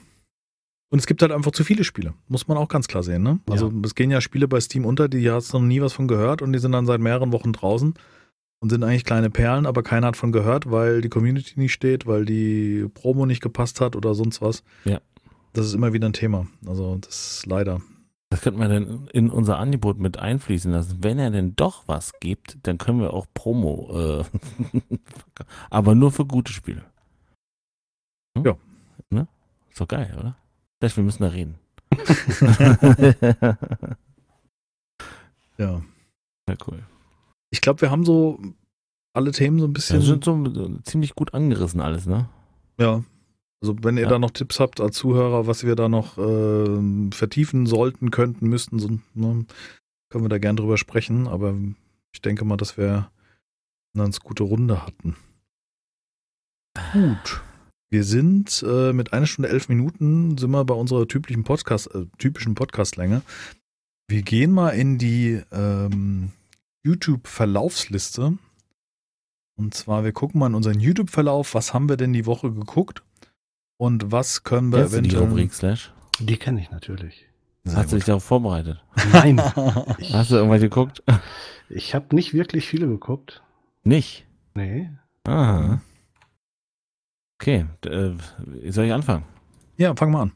Und 0.89 0.99
es 0.99 1.07
gibt 1.07 1.21
halt 1.21 1.31
einfach 1.31 1.51
zu 1.51 1.63
viele 1.63 1.83
Spiele, 1.83 2.13
muss 2.27 2.47
man 2.47 2.57
auch 2.57 2.67
ganz 2.67 2.87
klar 2.87 3.03
sehen. 3.03 3.23
Ne? 3.23 3.39
Also 3.49 3.71
es 3.83 3.95
gehen 3.95 4.11
ja 4.11 4.21
Spiele 4.21 4.47
bei 4.47 4.59
Steam 4.59 4.85
unter, 4.85 5.07
die 5.07 5.29
hast 5.29 5.53
du 5.53 5.59
noch 5.59 5.65
nie 5.65 5.81
was 5.81 5.93
von 5.93 6.07
gehört 6.07 6.41
und 6.41 6.53
die 6.53 6.59
sind 6.59 6.73
dann 6.73 6.85
seit 6.85 7.01
mehreren 7.01 7.31
Wochen 7.31 7.53
draußen 7.53 7.93
und 8.59 8.69
sind 8.69 8.83
eigentlich 8.83 9.05
kleine 9.05 9.29
Perlen, 9.29 9.65
aber 9.65 9.83
keiner 9.83 10.07
hat 10.07 10.17
von 10.17 10.31
gehört, 10.31 10.69
weil 10.71 11.01
die 11.01 11.09
Community 11.09 11.59
nicht 11.59 11.73
steht, 11.73 12.05
weil 12.07 12.25
die 12.25 12.87
Promo 12.93 13.25
nicht 13.25 13.41
gepasst 13.41 13.81
hat 13.81 13.95
oder 13.95 14.15
sonst 14.15 14.41
was. 14.41 14.63
Ja. 14.85 14.99
Das 15.53 15.65
ist 15.65 15.73
immer 15.73 15.93
wieder 15.93 16.07
ein 16.07 16.13
Thema. 16.13 16.47
Also 16.65 16.97
das 16.97 17.37
ist 17.37 17.45
leider. 17.45 17.81
Das 18.29 18.41
könnten 18.41 18.59
wir 18.59 18.67
dann 18.67 19.07
in 19.07 19.29
unser 19.29 19.57
Angebot 19.57 19.99
mit 19.99 20.17
einfließen 20.19 20.71
lassen. 20.71 20.97
Wenn 21.01 21.17
er 21.17 21.31
denn 21.31 21.55
doch 21.55 21.83
was 21.87 22.11
gibt, 22.19 22.57
dann 22.63 22.77
können 22.77 22.99
wir 22.99 23.13
auch 23.13 23.25
Promo, 23.33 24.21
äh, 24.21 24.23
aber 25.69 25.95
nur 25.95 26.11
für 26.11 26.25
gute 26.25 26.51
Spiele. 26.51 26.83
Hm? 28.37 28.45
Ja. 28.45 28.57
Ne? 29.09 29.27
Ist 29.69 29.79
doch 29.79 29.87
geil, 29.87 30.13
oder? 30.19 30.35
Vielleicht, 30.79 30.97
wir 30.97 31.03
müssen 31.03 31.23
da 31.23 31.29
reden. 31.29 31.55
Ja. 35.57 35.81
ja, 36.47 36.55
cool. 36.67 36.83
Ich 37.49 37.61
glaube, 37.61 37.81
wir 37.81 37.89
haben 37.89 38.05
so 38.05 38.39
alle 39.13 39.31
Themen 39.31 39.57
so 39.57 39.65
ein 39.65 39.69
Wir 39.69 39.73
bisschen. 39.73 40.01
sind 40.01 40.23
so 40.23 40.35
äh, 40.45 40.83
ziemlich 40.83 41.15
gut 41.15 41.33
angerissen 41.33 41.81
alles, 41.81 42.05
ne? 42.05 42.29
Ja. 42.79 43.03
Also 43.61 43.75
wenn 43.81 43.97
ihr 43.97 44.03
Ja. 44.03 44.09
da 44.09 44.19
noch 44.19 44.31
Tipps 44.31 44.59
habt 44.59 44.79
als 44.79 44.95
Zuhörer, 44.97 45.47
was 45.47 45.63
wir 45.65 45.75
da 45.75 45.89
noch 45.89 46.17
ähm, 46.17 47.11
vertiefen 47.11 47.65
sollten, 47.65 48.11
könnten, 48.11 48.47
müssten, 48.47 48.79
so, 48.79 48.89
ne, 49.15 49.45
können 50.09 50.23
wir 50.23 50.29
da 50.29 50.37
gern 50.37 50.55
drüber 50.57 50.77
sprechen. 50.77 51.27
Aber 51.27 51.55
ich 52.13 52.21
denke 52.21 52.45
mal, 52.45 52.57
dass 52.57 52.77
wir 52.77 53.09
eine 53.95 54.03
ganz 54.03 54.19
gute 54.19 54.43
Runde 54.43 54.85
hatten. 54.85 55.15
Gut. 56.93 57.41
Wir 57.89 58.03
sind 58.03 58.63
äh, 58.67 58.93
mit 58.93 59.13
einer 59.13 59.25
Stunde 59.25 59.49
elf 59.49 59.69
Minuten 59.69 60.37
sind 60.37 60.51
wir 60.51 60.65
bei 60.65 60.73
unserer 60.75 61.07
typischen 61.07 61.43
Podcast, 61.43 61.93
äh, 61.95 62.05
typischen 62.17 62.53
Podcastlänge. 62.53 63.21
Wir 64.09 64.21
gehen 64.21 64.51
mal 64.51 64.71
in 64.71 64.97
die 64.97 65.41
ähm, 65.51 66.31
YouTube-Verlaufsliste. 66.85 68.37
Und 69.57 69.73
zwar, 69.73 70.03
wir 70.03 70.11
gucken 70.11 70.39
mal 70.39 70.47
in 70.47 70.53
unseren 70.55 70.79
YouTube-Verlauf, 70.79 71.55
was 71.55 71.73
haben 71.73 71.89
wir 71.89 71.97
denn 71.97 72.13
die 72.13 72.25
Woche 72.27 72.51
geguckt 72.51 73.03
und 73.77 74.11
was 74.11 74.43
können 74.43 74.71
wir 74.71 74.79
Kennst 74.79 74.93
du 74.95 75.01
die 75.01 75.09
eventuell. 75.09 75.29
Rubrik 75.29 75.53
Slash? 75.53 75.93
Die 76.19 76.37
kenne 76.37 76.61
ich 76.61 76.71
natürlich. 76.71 77.25
Sehr 77.63 77.77
Hast 77.77 77.85
du 77.87 77.89
gut. 77.91 77.99
dich 77.99 78.05
darauf 78.05 78.23
vorbereitet? 78.23 78.83
Nein, 79.11 79.41
ich, 79.99 80.13
Hast 80.13 80.31
du 80.31 80.35
irgendwas 80.35 80.61
geguckt? 80.61 81.03
ich 81.69 81.93
habe 81.93 82.15
nicht 82.15 82.33
wirklich 82.33 82.65
viele 82.65 82.87
geguckt. 82.87 83.43
Nicht. 83.83 84.25
Nee. 84.55 84.89
Ah. 85.27 85.79
Okay, 87.39 87.65
äh, 87.85 88.11
soll 88.71 88.85
ich 88.85 88.93
anfangen? 88.93 89.25
Ja, 89.77 89.95
fang 89.95 90.11
mal 90.11 90.21
an. 90.23 90.31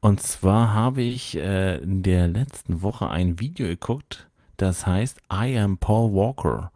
Und 0.00 0.20
zwar 0.22 0.72
habe 0.72 1.02
ich 1.02 1.36
äh, 1.36 1.78
in 1.78 2.02
der 2.02 2.28
letzten 2.28 2.82
Woche 2.82 3.08
ein 3.10 3.40
Video 3.40 3.66
geguckt, 3.66 4.28
das 4.56 4.86
heißt 4.86 5.20
I 5.32 5.56
am 5.58 5.78
Paul 5.78 6.12
Walker. 6.12 6.70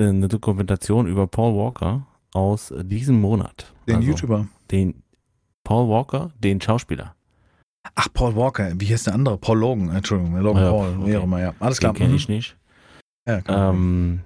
Eine 0.00 0.28
Dokumentation 0.28 1.06
über 1.06 1.26
Paul 1.26 1.56
Walker 1.56 2.06
aus 2.32 2.72
diesem 2.82 3.20
Monat. 3.20 3.72
Den 3.86 3.96
Also, 3.96 4.08
YouTuber. 4.08 4.46
Den 4.70 5.02
Paul 5.64 5.88
Walker, 5.88 6.30
den 6.38 6.60
Schauspieler. 6.60 7.14
Ach, 7.94 8.08
Paul 8.12 8.34
Walker. 8.36 8.72
Wie 8.80 8.86
heißt 8.92 9.06
der 9.06 9.14
andere? 9.14 9.38
Paul 9.38 9.58
Logan. 9.58 9.90
Entschuldigung, 9.94 10.36
Logan 10.40 10.62
Ja, 10.64 10.70
Paul. 10.70 10.98
Wie 10.98 11.02
okay. 11.02 11.16
auch 11.18 11.22
immer, 11.24 11.40
ja. 11.40 11.54
Alles 11.60 11.78
klar. 11.78 11.92
Den 11.92 11.98
kenne 11.98 12.10
Mhm. 12.10 12.16
ich 12.16 12.28
nicht. 12.28 12.56
Ja, 13.28 13.40
klar. 13.40 13.70
Ähm, 13.72 14.20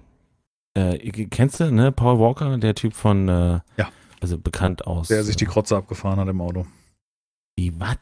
äh, 0.75 0.99
kennst 1.27 1.61
du, 1.61 1.71
ne, 1.71 1.93
Paul 1.93 2.19
Walker, 2.19 2.57
der 2.59 2.75
Typ 2.75 2.95
von, 2.95 3.29
äh, 3.29 3.61
Ja. 3.77 3.89
also 4.21 4.39
bekannt 4.39 4.87
aus. 4.87 5.09
der 5.09 5.25
sich 5.25 5.37
die 5.37 5.45
äh, 5.45 5.49
Krotze 5.49 5.77
abgefahren 5.77 6.19
hat 6.19 6.29
im 6.29 6.41
Auto. 6.41 6.67
die 7.59 7.79
was? 7.79 7.97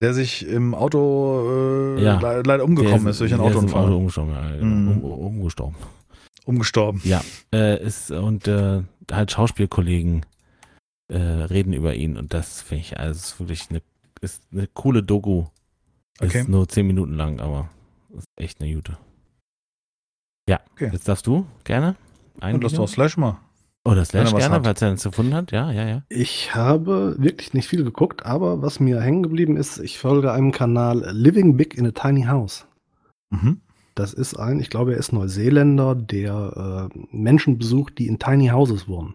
Der 0.00 0.14
sich 0.14 0.44
im 0.46 0.74
Auto 0.74 1.96
äh, 1.96 2.02
Ja. 2.02 2.18
le 2.20 2.42
leider 2.44 2.64
umgekommen 2.64 3.02
Der 3.04 3.10
ist 3.12 3.20
durch 3.20 3.30
ist 3.30 3.38
im 3.38 3.44
Autounfall. 3.44 3.84
Auto 3.84 3.96
umgestorben, 3.98 4.32
ja. 4.34 4.64
Mhm. 4.64 4.88
um, 5.02 5.04
umgestorben. 5.04 5.76
Umgestorben. 6.44 7.00
Äh, 7.54 7.80
ist, 7.84 8.10
und 8.10 8.48
äh, 8.48 8.82
halt 9.12 9.30
Schauspielkollegen 9.30 10.26
äh, 11.12 11.18
reden 11.44 11.72
über 11.72 11.94
ihn 11.94 12.16
und 12.16 12.32
das 12.34 12.62
finde 12.62 12.82
ich, 12.82 12.98
also 12.98 13.18
ist 13.18 13.38
wirklich 13.38 13.68
eine, 13.70 13.82
ist 14.20 14.42
eine 14.52 14.66
coole 14.66 15.02
Doku. 15.02 15.44
Okay. 16.20 16.40
Ist 16.40 16.48
nur 16.48 16.68
zehn 16.68 16.86
Minuten 16.86 17.14
lang, 17.14 17.40
aber 17.40 17.68
ist 18.16 18.26
echt 18.36 18.60
eine 18.60 18.70
Jute. 18.70 18.96
Ja, 20.48 20.60
Okay. 20.72 20.90
jetzt 20.92 21.08
darfst 21.08 21.26
du 21.26 21.46
gerne 21.64 21.96
ein 22.40 22.56
Und 22.56 22.64
lass 22.64 22.74
doch 22.74 22.88
Slash 22.88 23.16
mal. 23.16 23.38
Oder 23.84 24.04
Slash 24.04 24.28
er 24.28 24.32
was 24.32 24.38
gerne, 24.40 24.54
hat. 24.56 24.64
weil 24.64 24.74
es 24.74 24.82
er 24.82 24.90
uns 24.90 25.02
gefunden 25.02 25.34
hat. 25.34 25.50
Ja, 25.52 25.72
ja, 25.72 25.88
ja. 25.88 26.02
Ich 26.08 26.54
habe 26.54 27.16
wirklich 27.18 27.52
nicht 27.52 27.66
viel 27.68 27.82
geguckt, 27.84 28.24
aber 28.24 28.62
was 28.62 28.78
mir 28.80 29.00
hängen 29.00 29.22
geblieben 29.24 29.56
ist, 29.56 29.78
ich 29.78 29.98
folge 29.98 30.32
einem 30.32 30.52
Kanal 30.52 31.04
Living 31.12 31.56
Big 31.56 31.76
in 31.76 31.86
a 31.86 31.90
Tiny 31.90 32.22
House. 32.22 32.66
Mhm. 33.30 33.60
Das 33.94 34.14
ist 34.14 34.34
ein, 34.36 34.60
ich 34.60 34.70
glaube, 34.70 34.92
er 34.92 34.98
ist 34.98 35.12
Neuseeländer, 35.12 35.94
der 35.96 36.90
äh, 36.94 36.98
Menschen 37.10 37.58
besucht, 37.58 37.98
die 37.98 38.06
in 38.06 38.18
Tiny 38.18 38.48
Houses 38.48 38.88
wohnen. 38.88 39.14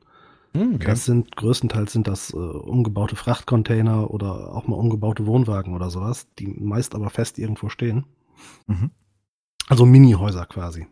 Hm, 0.57 0.75
Okay. 0.75 0.85
Das 0.85 1.05
sind 1.05 1.35
größtenteils 1.35 1.93
sind 1.93 2.07
das 2.07 2.33
äh, 2.33 2.37
umgebaute 2.37 3.15
Frachtcontainer 3.15 4.11
oder 4.11 4.53
auch 4.53 4.67
mal 4.67 4.75
umgebaute 4.75 5.25
Wohnwagen 5.25 5.73
oder 5.73 5.89
sowas, 5.89 6.27
die 6.39 6.47
meist 6.47 6.95
aber 6.95 7.09
fest 7.09 7.39
irgendwo 7.39 7.69
stehen. 7.69 8.05
Mhm. 8.67 8.91
Also 9.67 9.85
Mini-Häuser 9.85 10.45
quasi. 10.45 10.87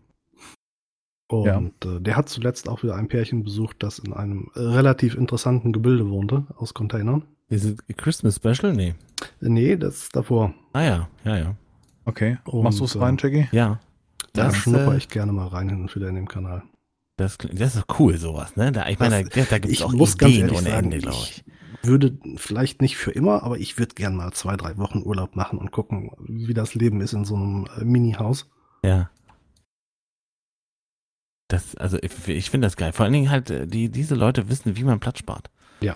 Und 1.27 1.85
äh, 1.85 1.99
der 1.99 2.15
hat 2.17 2.29
zuletzt 2.29 2.69
auch 2.69 2.83
wieder 2.83 2.95
ein 2.95 3.07
Pärchen 3.07 3.43
besucht, 3.43 3.77
das 3.79 3.99
in 3.99 4.13
einem 4.13 4.51
äh, 4.53 4.59
relativ 4.59 5.15
interessanten 5.15 5.73
Gebilde 5.73 6.09
wohnte, 6.09 6.45
aus 6.55 6.73
Containern. 6.73 7.23
Ist 7.47 7.63
es 7.65 7.97
Christmas 7.97 8.35
Special? 8.35 8.73
Nee. 8.73 8.89
Äh, 9.41 9.49
nee, 9.49 9.75
das 9.75 10.03
ist 10.03 10.15
davor. 10.15 10.53
Ah 10.73 10.83
ja, 10.83 11.09
ja, 11.23 11.37
ja. 11.37 11.55
Okay. 12.05 12.37
Und, 12.45 12.63
Machst 12.63 12.79
du 12.79 12.83
es 12.85 12.99
rein, 12.99 13.17
Jackie? 13.19 13.47
Ja. 13.51 13.79
Da 14.33 14.45
Das, 14.45 14.57
schnupper 14.57 14.93
äh, 14.93 14.97
ich 14.97 15.09
gerne 15.09 15.31
mal 15.31 15.47
rein 15.47 15.69
hin 15.69 15.81
und 15.81 15.95
wieder 15.95 16.09
in 16.09 16.15
dem 16.15 16.27
Kanal. 16.27 16.63
Das, 17.17 17.37
das 17.37 17.75
ist 17.75 17.83
doch 17.87 17.99
cool, 17.99 18.17
sowas, 18.17 18.55
ne? 18.57 18.71
Da, 18.71 18.87
ich 18.89 18.99
meine, 18.99 19.23
Das- 19.23 19.33
da, 19.33 19.43
da 19.49 19.59
gibt 19.59 19.73
es 19.73 19.81
auch 19.81 19.93
muss 19.93 20.15
Ideen 20.15 20.49
ohne 20.49 20.61
sagen, 20.69 20.91
Ende, 20.91 20.97
glaube 20.99 21.17
ich. 21.23 21.43
ich 21.81 21.87
würde 21.87 22.17
vielleicht 22.35 22.81
nicht 22.81 22.97
für 22.97 23.11
immer, 23.11 23.43
aber 23.43 23.57
ich 23.57 23.77
würde 23.77 23.95
gern 23.95 24.15
mal 24.15 24.31
zwei, 24.33 24.57
drei 24.57 24.77
Wochen 24.77 25.01
Urlaub 25.03 25.35
machen 25.35 25.57
und 25.59 25.71
gucken, 25.71 26.11
wie 26.19 26.53
das 26.53 26.75
Leben 26.75 26.99
ist 27.01 27.13
in 27.13 27.23
so 27.23 27.35
einem 27.35 27.67
äh, 27.77 27.85
Mini-Haus. 27.85 28.49
Ja. 28.83 29.09
Das, 31.47 31.75
also 31.75 31.97
ich, 32.01 32.27
ich 32.27 32.49
finde 32.49 32.65
das 32.65 32.75
geil. 32.75 32.91
Vor 32.91 33.03
allen 33.05 33.13
Dingen 33.13 33.29
halt, 33.29 33.49
äh, 33.49 33.67
die, 33.67 33.89
diese 33.89 34.15
Leute 34.15 34.49
wissen, 34.49 34.75
wie 34.75 34.83
man 34.83 34.99
Platz 34.99 35.19
spart. 35.19 35.49
Ja. 35.79 35.93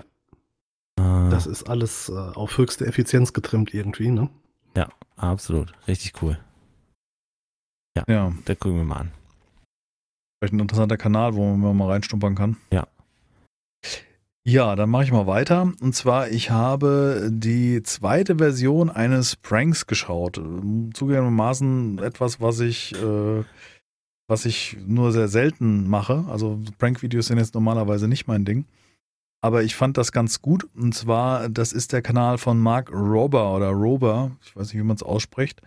Äh, 0.98 1.30
Das 1.32 1.48
ist 1.48 1.64
alles 1.64 2.08
äh, 2.10 2.14
auf 2.14 2.58
höchste 2.58 2.86
Effizienz 2.86 3.34
getrimmt 3.34 3.74
irgendwie, 3.74 4.10
ne? 4.10 4.30
absolut. 5.18 5.74
Richtig 5.86 6.14
cool. 6.22 6.40
Ja. 8.08 8.32
Da 8.46 8.56
gucken 8.56 8.78
wir 8.78 8.86
mal 8.86 8.96
an. 9.02 9.12
Vielleicht 10.40 10.53
ein 10.53 10.60
interessanter 10.60 10.98
Kanal, 10.98 11.36
wo 11.36 11.56
man 11.56 11.76
mal 11.76 11.90
reinstumpern 11.90 12.36
kann. 12.36 12.57
Ja. 12.72 12.88
Ja, 14.45 14.76
dann 14.76 14.90
mache 14.90 15.03
ich 15.03 15.11
mal 15.11 15.28
weiter. 15.28 15.74
Und 15.82 15.94
zwar, 15.94 16.30
ich 16.30 16.49
habe 16.49 17.30
die 17.32 17.84
zweite 17.84 18.38
Version 18.38 18.90
eines 18.90 19.36
Pranks 19.36 19.86
geschaut. 19.86 20.38
Ähm, 20.38 20.91
Zugegebenermaßen 20.94 21.99
etwas, 21.99 22.40
was 22.41 22.60
ich 22.61 22.95
äh, 22.95 23.44
was 24.30 24.45
ich 24.45 24.78
nur 24.86 25.11
sehr 25.11 25.28
selten 25.28 25.90
mache. 25.90 26.24
Also 26.30 26.60
Prank-Videos 26.78 27.28
sind 27.28 27.40
jetzt 27.40 27.56
normalerweise 27.56 28.07
nicht 28.07 28.28
mein 28.28 28.45
Ding. 28.45 28.66
Aber 29.41 29.64
ich 29.64 29.76
fand 29.76 29.98
das 29.98 30.11
ganz 30.11 30.41
gut. 30.41 30.68
Und 30.76 30.94
zwar, 30.94 31.49
das 31.49 31.74
ist 31.74 31.94
der 31.94 32.02
Kanal 32.02 32.38
von 32.38 32.60
Mark 32.60 32.91
Rober 32.91 33.56
oder 33.56 33.70
Rober. 33.70 34.32
Ich 34.44 34.56
weiß 34.56 34.68
nicht, 34.68 34.82
wie 34.82 34.86
man 34.86 34.95
es 34.95 35.03
ausspricht. 35.03 35.61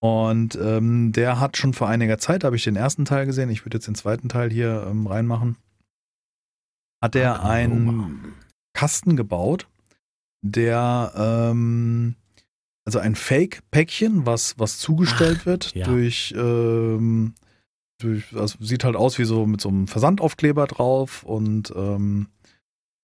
Und 0.00 0.56
ähm, 0.56 1.12
der 1.12 1.40
hat 1.40 1.56
schon 1.56 1.72
vor 1.74 1.88
einiger 1.88 2.18
Zeit, 2.18 2.44
habe 2.44 2.56
ich 2.56 2.64
den 2.64 2.76
ersten 2.76 3.04
Teil 3.04 3.26
gesehen, 3.26 3.50
ich 3.50 3.64
würde 3.64 3.78
jetzt 3.78 3.88
den 3.88 3.96
zweiten 3.96 4.28
Teil 4.28 4.50
hier 4.50 4.86
ähm, 4.88 5.06
reinmachen, 5.06 5.56
hat 7.02 7.16
er 7.16 7.44
einen 7.44 8.34
Kasten 8.74 9.16
gebaut, 9.16 9.66
der 10.42 11.12
ähm, 11.16 12.14
also 12.88 13.00
ein 13.00 13.16
Fake-Päckchen, 13.16 14.24
was, 14.24 14.58
was 14.58 14.78
zugestellt 14.78 15.40
Ach, 15.42 15.46
wird 15.46 15.74
ja. 15.74 15.84
durch, 15.84 16.32
ähm, 16.34 17.34
durch, 18.00 18.34
also 18.34 18.56
sieht 18.64 18.82
halt 18.82 18.96
aus 18.96 19.18
wie 19.18 19.24
so 19.24 19.44
mit 19.44 19.60
so 19.60 19.68
einem 19.68 19.88
Versandaufkleber 19.88 20.66
drauf. 20.66 21.22
Und 21.22 21.70
ähm, 21.76 22.28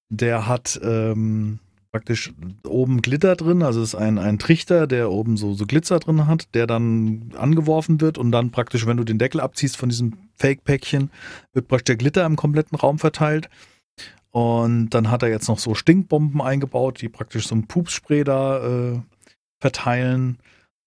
der 0.08 0.46
hat 0.46 0.80
ähm, 0.82 1.58
praktisch 1.94 2.32
oben 2.66 3.02
Glitter 3.02 3.36
drin, 3.36 3.62
also 3.62 3.80
es 3.80 3.90
ist 3.90 3.94
ein, 3.94 4.18
ein 4.18 4.40
Trichter, 4.40 4.88
der 4.88 5.12
oben 5.12 5.36
so, 5.36 5.54
so 5.54 5.64
Glitzer 5.64 6.00
drin 6.00 6.26
hat, 6.26 6.52
der 6.52 6.66
dann 6.66 7.30
angeworfen 7.38 8.00
wird 8.00 8.18
und 8.18 8.32
dann 8.32 8.50
praktisch, 8.50 8.84
wenn 8.84 8.96
du 8.96 9.04
den 9.04 9.18
Deckel 9.18 9.40
abziehst 9.40 9.76
von 9.76 9.90
diesem 9.90 10.14
Fake-Päckchen, 10.34 11.12
wird 11.52 11.68
praktisch 11.68 11.84
der 11.84 11.96
Glitter 11.96 12.26
im 12.26 12.34
kompletten 12.34 12.76
Raum 12.76 12.98
verteilt. 12.98 13.48
Und 14.32 14.90
dann 14.90 15.08
hat 15.08 15.22
er 15.22 15.28
jetzt 15.28 15.46
noch 15.46 15.60
so 15.60 15.76
Stinkbomben 15.76 16.42
eingebaut, 16.42 17.00
die 17.00 17.08
praktisch 17.08 17.46
so 17.46 17.54
ein 17.54 17.68
Pupsspray 17.68 18.24
da 18.24 18.94
äh, 18.94 19.00
verteilen. 19.60 20.38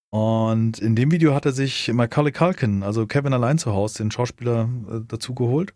Und 0.10 0.80
in 0.80 0.98
dem 0.98 1.10
Video 1.12 1.34
hat 1.34 1.46
er 1.46 1.54
sich 1.54 1.90
Macaulay 1.94 2.34
Culkin, 2.34 2.84
also 2.84 3.08
Kevin 3.08 3.32
allein 3.32 3.58
zu 3.58 3.72
Hause, 3.72 4.00
den 4.00 4.12
Schauspieler, 4.12 4.68
äh, 4.92 5.00
dazu 5.08 5.34
geholt. 5.34 5.74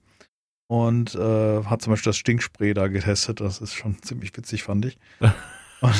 Und 0.71 1.15
äh, 1.15 1.65
hat 1.65 1.81
zum 1.81 1.91
Beispiel 1.91 2.11
das 2.11 2.17
Stinkspray 2.17 2.73
da 2.73 2.87
getestet. 2.87 3.41
Das 3.41 3.59
ist 3.59 3.73
schon 3.73 4.01
ziemlich 4.03 4.37
witzig, 4.37 4.63
fand 4.63 4.85
ich. 4.85 4.97
und, 5.81 5.93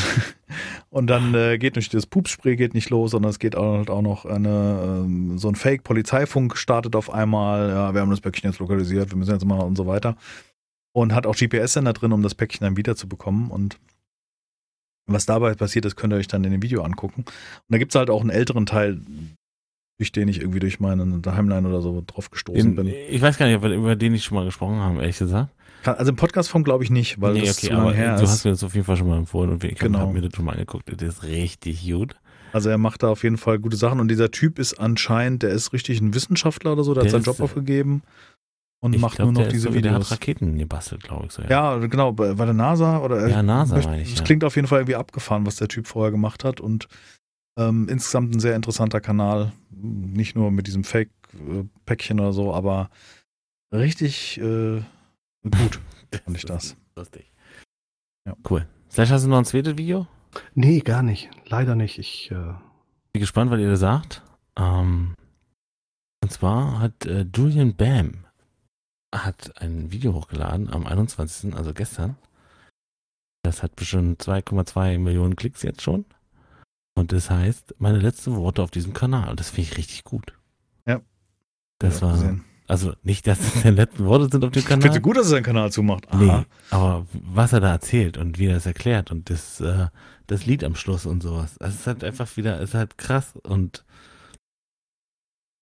und 0.89 1.07
dann 1.07 1.35
äh, 1.35 1.57
geht 1.57 1.76
nicht 1.76 1.93
das 1.93 2.06
Pupsspray 2.06 2.56
geht 2.56 2.73
nicht 2.73 2.89
los, 2.89 3.11
sondern 3.11 3.31
es 3.31 3.39
geht 3.39 3.57
auch, 3.57 3.80
halt 3.80 3.89
auch 3.89 4.02
noch 4.02 4.23
eine, 4.23 5.03
ähm, 5.03 5.38
so 5.38 5.49
ein 5.49 5.56
Fake-Polizeifunk 5.56 6.56
startet 6.56 6.95
auf 6.95 7.10
einmal. 7.10 7.68
Ja, 7.68 7.93
wir 7.93 7.99
haben 7.99 8.11
das 8.11 8.22
Päckchen 8.22 8.49
jetzt 8.49 8.60
lokalisiert, 8.60 9.11
wir 9.11 9.18
müssen 9.18 9.34
jetzt 9.34 9.43
mal 9.43 9.60
und 9.60 9.76
so 9.76 9.88
weiter. 9.88 10.15
Und 10.93 11.14
hat 11.14 11.27
auch 11.27 11.35
GPS-Sender 11.35 11.91
drin, 11.91 12.14
um 12.14 12.23
das 12.23 12.35
Päckchen 12.35 12.64
dann 12.64 12.77
wiederzubekommen. 12.77 13.52
Und 13.52 13.77
was 15.06 15.26
dabei 15.26 15.53
passiert 15.53 15.84
ist, 15.84 15.98
könnt 15.98 16.14
ihr 16.14 16.18
euch 16.18 16.30
dann 16.30 16.45
in 16.45 16.52
dem 16.53 16.64
Video 16.64 16.81
angucken. 16.84 17.26
Und 17.26 17.68
da 17.68 17.77
gibt 17.77 17.91
es 17.91 17.99
halt 17.99 18.10
auch 18.10 18.22
einen 18.22 18.30
älteren 18.30 18.65
Teil, 18.65 19.02
durch 20.02 20.11
den 20.11 20.28
ich 20.28 20.41
irgendwie 20.41 20.60
durch 20.60 20.80
meine 20.80 21.22
Timeline 21.22 21.68
oder 21.68 21.82
so 21.82 22.03
drauf 22.06 22.32
gestoßen 22.32 22.76
Den, 22.76 22.76
bin. 22.76 22.88
ich 23.10 23.22
weiß 23.22 23.38
gar 23.38 23.45
nicht, 23.45 23.56
ob 23.56 23.61
wir 23.64 23.72
über 23.72 23.95
den 23.95 24.15
ich 24.15 24.23
schon 24.23 24.36
mal 24.36 24.45
gesprochen 24.45 24.78
haben, 24.80 24.99
ehrlich 24.99 25.19
gesagt. 25.19 25.49
Also 25.84 26.10
im 26.10 26.15
Podcast-Form 26.15 26.64
glaube 26.64 26.84
ich 26.84 26.90
nicht, 26.90 27.22
weil 27.22 27.34
nee, 27.34 27.41
das 27.41 27.57
okay, 27.60 27.68
zu 27.68 27.73
lange 27.73 27.94
her 27.94 28.18
du 28.18 28.23
ist. 28.23 28.30
hast 28.32 28.45
mir 28.45 28.52
das 28.52 28.64
auf 28.64 28.73
jeden 28.73 28.86
Fall 28.86 28.98
schon 28.98 29.07
mal 29.07 29.18
empfohlen 29.18 29.52
und 29.52 29.64
ich 29.64 29.78
Genau. 29.80 29.99
habe 29.99 30.14
mir 30.14 30.22
das 30.22 30.32
schon 30.36 30.45
mal 30.45 30.53
angeguckt. 30.53 30.91
Das 30.91 31.02
ist 31.02 31.23
richtig 31.23 31.88
gut. 31.88 32.15
Also 32.53 32.69
er 32.69 32.78
macht 32.78 33.02
da 33.03 33.10
auf 33.10 33.23
jeden 33.23 33.38
Fall 33.38 33.60
gute 33.60 33.78
Sachen 33.78 33.99
und 33.99 34.07
dieser 34.10 34.30
Typ 34.32 34.60
ist 34.60 34.73
anscheinend, 34.80 35.44
der 35.44 35.52
ist 35.52 35.72
richtig 35.73 36.02
ein 36.02 36.14
Wissenschaftler 36.15 36.73
oder 36.73 36.84
so, 36.84 36.94
der, 36.94 37.03
Der 37.03 37.07
hat 37.10 37.11
seinen 37.11 37.22
ist, 37.22 37.26
Job 37.28 37.40
äh, 37.40 37.44
aufgegeben 37.44 38.02
und 38.84 38.99
macht 38.99 39.15
glaub, 39.15 39.28
nur 39.32 39.34
noch 39.41 39.48
ist 39.48 39.53
diese 39.53 39.69
so 39.69 39.73
wie 39.76 39.82
der 39.82 39.91
hat 39.94 39.99
Videos. 40.02 40.11
Raketen 40.11 40.57
gebastelt, 40.57 41.03
glaube 41.03 41.28
ich 41.28 41.32
so. 41.32 41.44
Ja, 41.44 41.78
genau, 41.78 42.11
bei, 42.11 42.34
der 42.34 42.53
NASA 42.53 42.99
oder 42.99 43.28
Ja, 43.28 43.41
NASA 43.44 43.78
meine 43.78 44.02
ich, 44.02 44.10
Das 44.10 44.19
ja. 44.19 44.26
klingt 44.26 44.44
auf 44.44 44.56
jeden 44.56 44.68
Fall 44.68 44.80
irgendwie 44.80 44.95
abgefahren, 44.95 45.45
was 45.45 45.56
der 45.57 45.68
Typ 45.68 45.88
vorher 45.88 46.11
gemacht 46.11 46.44
hat 46.44 46.60
und 46.60 46.88
ähm, 47.70 47.88
insgesamt 47.90 48.36
ein 48.36 48.40
sehr 48.40 48.56
interessanter 48.56 49.02
Kanal. 49.02 49.52
Nicht 49.72 50.36
nur 50.36 50.52
mit 50.52 50.68
diesem 50.68 50.84
Fake-Päckchen 50.84 52.20
oder 52.20 52.34
so, 52.34 52.54
aber 52.54 52.90
richtig 53.74 54.40
äh, 54.40 54.82
gut 55.44 55.80
fand 56.24 56.38
ich 56.38 56.46
das. 56.46 56.76
Lustig. 56.96 57.32
Ja. 58.26 58.36
Cool. 58.50 58.68
Slash, 58.90 59.10
hast 59.10 59.26
du 59.26 59.30
noch 59.30 59.38
ein 59.38 59.46
zweites 59.46 59.78
Video? 59.78 60.08
Nee, 60.54 60.80
gar 60.80 61.04
nicht. 61.04 61.30
Leider 61.48 61.76
nicht. 61.76 61.98
Ich, 61.98 62.32
äh, 62.32 62.54
Bin 63.14 63.20
gespannt, 63.20 63.52
was 63.52 63.60
ihr 63.60 63.70
da 63.70 63.76
sagt. 63.76 64.22
Ähm, 64.58 65.16
und 66.24 66.32
zwar 66.32 66.80
hat 66.80 67.06
äh, 67.06 67.26
Julian 67.34 67.76
Bam 67.76 68.26
hat 69.14 69.62
ein 69.62 69.92
Video 69.92 70.14
hochgeladen 70.14 70.70
am 70.72 70.86
21., 70.86 71.54
also 71.56 71.74
gestern. 71.74 72.16
Das 73.44 73.64
hat 73.64 73.76
bestimmt 73.76 74.22
2,2 74.22 75.00
Millionen 75.00 75.36
Klicks 75.36 75.64
jetzt 75.64 75.82
schon. 75.82 76.06
Und 77.02 77.11
das 77.11 77.32
heißt, 77.32 77.73
meine 77.80 77.98
letzten 77.98 78.36
Worte 78.36 78.61
auf 78.61 78.69
diesem 78.69 78.94
Kanal. 78.94 79.30
Und 79.32 79.40
das 79.40 79.49
finde 79.49 79.72
ich 79.72 79.78
richtig 79.78 80.03
gut. 80.03 80.34
Ja. 80.88 81.02
Das 81.80 81.95
Ja, 81.99 82.07
war, 82.07 82.14
gesehen. 82.14 82.44
also 82.68 82.94
nicht, 83.02 83.26
dass 83.26 83.40
es 83.40 83.64
seine 83.64 83.76
letzten 83.76 84.06
Worte 84.06 84.30
sind 84.32 84.44
auf 84.45 84.52
dem 84.52 84.60
Ich 84.60 84.65
Kanal. 84.68 84.84
finde 84.84 85.02
gut, 85.02 85.18
dass 85.18 85.26
er 85.26 85.30
seinen 85.32 85.44
Kanal 85.44 85.72
zumacht. 85.72 86.07
Aha. 86.11 86.18
Nee, 86.40 86.45
aber 86.69 87.07
was 87.11 87.53
er 87.53 87.60
da 87.60 87.72
erzählt 87.72 88.19
und 88.19 88.38
wie 88.38 88.45
er 88.45 88.53
das 88.53 88.68
erklärt 88.68 89.10
und 89.10 89.32
das, 89.32 89.60
äh, 89.61 89.88
das 90.28 90.45
Lied 90.45 90.64
am 90.64 90.76
Schluss 90.76 91.07
und 91.07 91.23
sowas. 91.23 91.57
Also 91.57 91.73
es 91.73 91.80
ist 91.82 91.88
halt 91.88 92.03
einfach 92.03 92.38
wieder, 92.38 92.57
es 92.61 92.69
ist 92.69 92.76
halt 92.76 92.99
krass 92.99 93.34
und 93.41 93.84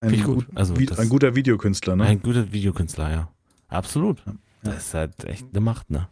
Ein, 0.01 0.13
ich 0.13 0.23
gut. 0.25 0.45
Also 0.55 0.77
wie, 0.77 0.85
das- 0.87 0.99
ein 0.99 1.07
guter 1.07 1.35
Videokünstler, 1.35 1.95
ne? 1.95 2.03
ein 2.03 2.21
guter 2.21 2.51
Videokünstler, 2.51 3.11
ja. 3.11 3.29
Absolut. 3.69 4.21
Ja. 4.25 4.33
Das 4.63 4.87
ist 4.87 4.93
halt 4.93 5.23
echt 5.23 5.45
eine 5.51 5.61
Macht, 5.61 5.89
ne? 5.89 6.09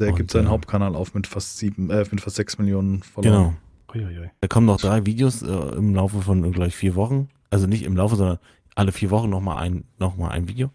Der 0.00 0.08
und, 0.08 0.16
gibt 0.16 0.32
seinen 0.32 0.46
äh, 0.46 0.50
Hauptkanal 0.50 0.96
auf 0.96 1.14
mit 1.14 1.28
fast 1.28 1.56
sieben, 1.58 1.88
äh, 1.88 2.04
mit 2.10 2.20
fast 2.20 2.34
sechs 2.34 2.58
Millionen 2.58 3.04
Genau. 3.18 3.54
Uiuiui. 3.94 4.30
Da 4.40 4.48
kommen 4.48 4.66
noch 4.66 4.80
drei 4.80 5.06
Videos 5.06 5.42
äh, 5.42 5.46
im 5.76 5.94
Laufe 5.94 6.20
von 6.22 6.50
gleich 6.52 6.74
vier 6.74 6.94
Wochen. 6.94 7.28
Also 7.50 7.66
nicht 7.66 7.84
im 7.84 7.96
Laufe, 7.96 8.16
sondern 8.16 8.38
alle 8.74 8.92
vier 8.92 9.10
Wochen 9.10 9.30
nochmal 9.30 9.58
ein, 9.58 9.84
noch 9.98 10.16
mal 10.16 10.30
ein 10.30 10.48
Video. 10.48 10.70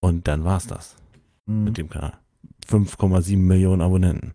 Und 0.00 0.28
dann 0.28 0.44
war's 0.44 0.66
das 0.66 0.96
Mhm. 1.46 1.64
mit 1.64 1.78
dem 1.78 1.88
Kanal. 1.88 2.12
5,7 2.68 3.36
Millionen 3.38 3.82
Abonnenten. 3.82 4.34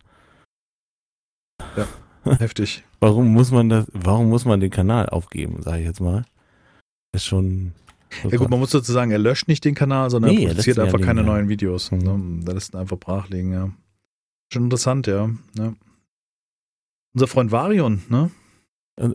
Heftig. 2.24 2.84
Warum 3.00 3.30
muss 3.34 3.52
man 3.52 3.70
das, 3.70 3.86
warum 3.94 4.30
muss 4.30 4.46
man 4.46 4.60
den 4.60 4.72
Kanal 4.72 5.08
aufgeben, 5.10 5.62
sage 5.62 5.80
ich 5.80 5.86
jetzt 5.86 6.02
mal? 6.02 6.26
Das 7.12 7.22
ist 7.22 7.28
schon. 7.28 7.74
so 8.24 8.30
Ja 8.30 8.38
gut, 8.38 8.50
man 8.50 8.60
muss 8.60 8.72
dazu 8.72 8.92
sagen, 8.92 9.12
er 9.12 9.20
löscht 9.20 9.48
nicht 9.48 9.64
den 9.64 9.76
Kanal, 9.76 10.10
sondern 10.10 10.32
Nee, 10.32 10.38
er 10.38 10.42
er 10.44 10.48
produziert 10.50 10.78
ja 10.78 10.84
einfach 10.84 11.00
keine 11.00 11.22
liegen, 11.22 11.28
ja. 11.28 11.34
neuen 11.36 11.50
Videos. 11.50 11.92
Mhm. 11.92 12.42
Ne? 12.44 12.54
Lässt 12.54 12.74
ihn 12.74 12.80
einfach 12.80 12.98
brach 12.98 13.30
liegen, 13.30 13.54
ja. 13.54 13.70
Schon 14.52 14.64
interessant, 14.64 15.08
ja. 15.08 15.30
ja. 15.58 15.74
Unser 17.16 17.28
Freund 17.28 17.52
Varion, 17.52 18.04
ne? 18.10 18.30
Äh, 18.98 19.06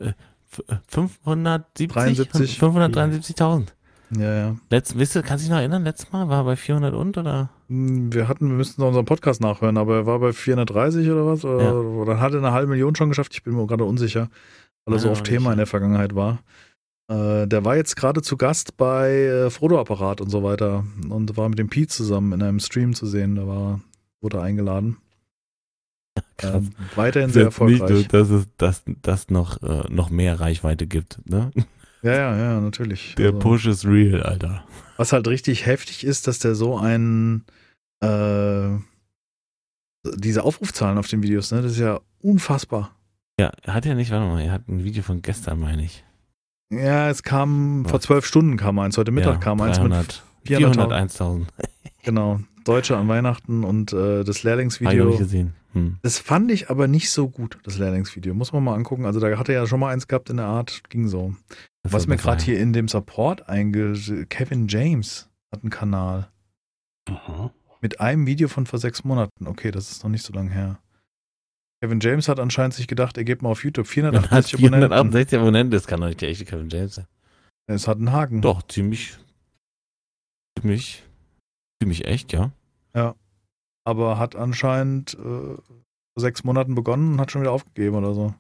f- 0.51 0.63
äh, 0.69 0.77
570? 0.89 1.89
73. 1.89 2.59
573.000. 2.61 3.67
Ja, 4.19 4.35
ja. 4.35 4.57
Letzt, 4.71 4.99
wisst 4.99 5.15
ihr, 5.15 5.23
kannst 5.23 5.45
du 5.45 5.47
dich 5.47 5.51
noch 5.53 5.59
erinnern, 5.61 5.85
letztes 5.85 6.11
Mal 6.11 6.29
war 6.29 6.39
er 6.41 6.45
bei 6.45 6.57
400 6.57 6.95
und 6.95 7.17
oder? 7.17 7.51
Hm, 7.69 8.13
Wir 8.13 8.27
hatten, 8.27 8.49
wir 8.49 8.57
müssten 8.57 8.81
noch 8.81 8.89
unseren 8.89 9.05
Podcast 9.05 9.41
nachhören, 9.41 9.77
aber 9.79 9.95
er 9.99 10.07
war 10.07 10.19
bei 10.19 10.33
430 10.33 11.09
oder 11.11 11.27
was? 11.27 11.45
Oder, 11.45 11.63
Ja. 11.63 11.73
oder 11.75 12.19
hat 12.21 12.33
er 12.33 12.39
eine 12.39 12.51
halbe 12.51 12.71
Million 12.71 12.97
schon 12.97 13.09
geschafft? 13.11 13.33
Ich 13.35 13.45
bin 13.45 13.55
mir 13.55 13.67
gerade 13.69 13.85
unsicher, 13.85 14.29
weil 14.85 14.97
er 14.97 14.99
so 14.99 15.11
oft 15.11 15.25
Thema 15.25 15.51
nicht, 15.51 15.53
in 15.53 15.57
der 15.59 15.67
Vergangenheit 15.69 16.17
war. 16.17 16.41
Äh, 17.09 17.47
der 17.47 17.65
war 17.65 17.77
jetzt 17.77 17.95
gerade 17.97 18.21
zu 18.23 18.37
Gast 18.37 18.77
bei 18.77 19.11
äh, 19.13 19.51
Frodo-Apparat 19.51 20.21
und 20.21 20.31
so 20.31 20.43
weiter 20.43 20.85
und 21.09 21.37
war 21.37 21.49
mit 21.49 21.59
dem 21.61 21.69
Pete 21.69 21.89
zusammen 21.89 22.33
in 22.33 22.43
einem 22.43 22.59
Stream 22.61 22.95
zu 22.95 23.07
sehen. 23.07 23.37
Da 23.37 23.47
war, 23.47 23.81
wurde 24.21 24.39
er 24.39 24.43
eingeladen. 24.43 24.97
Krass. 26.41 26.65
Äh, 26.65 26.97
weiterhin 26.97 27.31
sehr 27.31 27.45
nicht 27.45 27.53
erfolgreich. 27.53 27.91
nur, 27.91 28.03
dass 28.05 28.31
es 28.31 28.47
das, 28.57 28.83
das 29.03 29.29
noch, 29.31 29.63
äh, 29.63 29.85
noch 29.91 30.11
mehr 30.11 30.41
Reichweite 30.41 30.87
gibt, 30.87 31.21
ne? 31.29 31.51
Ja, 32.03 32.13
ja, 32.13 32.37
ja, 32.37 32.61
natürlich. 32.61 33.15
Der 33.17 33.27
Also, 33.27 33.39
Push 33.41 33.67
ist 33.67 33.85
real, 33.85 34.23
Alter. 34.23 34.65
Was 34.97 35.13
halt 35.13 35.29
richtig 35.29 35.67
heftig 35.67 36.05
ist, 36.05 36.27
dass 36.27 36.39
der 36.39 36.55
so 36.55 36.79
ein 36.79 37.45
äh, 38.03 38.71
diese 40.17 40.45
Aufrufzahlen 40.45 40.97
auf 40.99 41.09
den 41.09 41.23
Videos, 41.23 41.53
ne, 41.53 41.63
das 41.63 41.73
ist 41.73 41.79
ja 41.79 42.01
unfassbar. 42.23 42.95
Ja, 43.39 43.53
er 43.63 43.75
hat 43.75 43.85
ja 43.87 43.95
nicht, 43.95 44.11
warte 44.11 44.27
mal, 44.27 44.41
er 44.41 44.53
hat 44.53 44.69
ein 44.69 44.85
Video 44.85 45.03
von 45.03 45.23
gestern, 45.23 45.61
meine 45.61 45.85
ich. 45.85 46.05
Ja, 46.73 47.11
es 47.11 47.23
kam 47.23 47.85
Was? 47.85 47.91
vor 47.91 48.01
zwölf 48.01 48.25
Stunden 48.27 48.57
kam 48.57 48.79
eins, 48.79 48.97
heute 48.97 49.11
Mittag 49.11 49.35
ja, 49.35 49.41
kam 49.41 49.61
eins 49.61 49.79
mit 49.81 49.91
300, 49.93 50.23
400.000. 50.47 51.19
401.000. 51.19 51.43
Genau, 52.03 52.41
Deutsche 52.65 52.97
an 52.97 53.09
Weihnachten 53.09 53.65
und 53.65 53.93
äh, 53.93 54.25
das 54.25 54.27
Habe 54.27 54.31
ich 54.31 54.43
Lehrlingsvideo. 54.45 55.05
nicht 55.07 55.19
gesehen. 55.19 55.55
Hm. 55.73 55.99
Das 56.03 56.19
fand 56.19 56.51
ich 56.51 56.69
aber 56.71 56.89
nicht 56.89 57.11
so 57.11 57.29
gut, 57.29 57.59
das 57.63 57.79
Lehrlingsvideo. 57.79 58.35
Muss 58.35 58.53
man 58.53 58.65
mal 58.65 58.75
angucken. 58.75 59.07
Also 59.07 59.21
da 59.21 59.39
hatte 59.39 59.53
er 59.53 59.63
ja 59.63 59.67
schon 59.67 59.81
mal 59.81 59.93
eins 59.93 60.09
gehabt 60.09 60.31
in 60.31 60.37
der 60.39 60.47
Art, 60.47 60.83
ging 60.89 61.09
so. 61.09 61.35
Das 61.83 61.93
Was 61.93 62.07
mir 62.07 62.17
gerade 62.17 62.43
hier 62.43 62.59
in 62.59 62.73
dem 62.73 62.89
Support 62.89 63.49
einge... 63.49 63.95
Kevin 64.29 64.69
James 64.69 65.29
hat 65.53 65.63
einen 65.63 65.71
Kanal. 65.71 66.29
Aha. 67.09 67.53
Mit 67.81 68.01
einem 68.01 68.27
Video 68.27 68.49
von 68.49 68.67
vor 68.67 68.79
sechs 68.79 69.05
Monaten. 69.05 69.47
Okay, 69.47 69.71
das 69.71 69.91
ist 69.91 70.03
noch 70.03 70.11
nicht 70.11 70.25
so 70.25 70.33
lange 70.33 70.51
her. 70.51 70.79
Kevin 71.83 72.01
James 72.01 72.29
hat 72.29 72.39
anscheinend 72.39 72.75
sich 72.75 72.87
gedacht, 72.87 73.17
er 73.17 73.25
geht 73.25 73.41
mal 73.41 73.51
auf 73.51 73.65
YouTube 73.65 73.89
Man 73.97 74.15
hat 74.31 74.47
480 74.47 74.55
Abonnenten. 74.55 74.89
468 74.91 75.39
Abonnenten, 75.39 75.71
das 75.71 75.87
kann 75.87 76.01
doch 76.01 76.09
nicht 76.09 76.21
der 76.21 76.29
echte 76.29 76.45
Kevin 76.45 76.69
James 76.69 76.97
sein. 76.97 77.07
Es 77.67 77.89
hat 77.89 77.99
einen 77.99 78.13
Haken. 78.13 78.43
Doch, 78.43 78.63
ziemlich, 78.63 79.17
ziemlich, 80.59 81.05
ziemlich 81.81 82.07
echt, 82.07 82.33
ja. 82.33 82.51
Aber 83.85 84.19
hat 84.19 84.37
anscheinend 84.37 85.15
äh, 85.15 85.19
vor 85.19 85.57
sechs 86.17 86.45
Monaten 86.45 86.75
begonnen 86.75 87.15
und 87.15 87.21
hat 87.21 87.31
schon 87.33 87.41
wieder 87.41 87.53
aufgegeben 87.53 87.97
oder 87.97 88.15
so. 88.15 88.35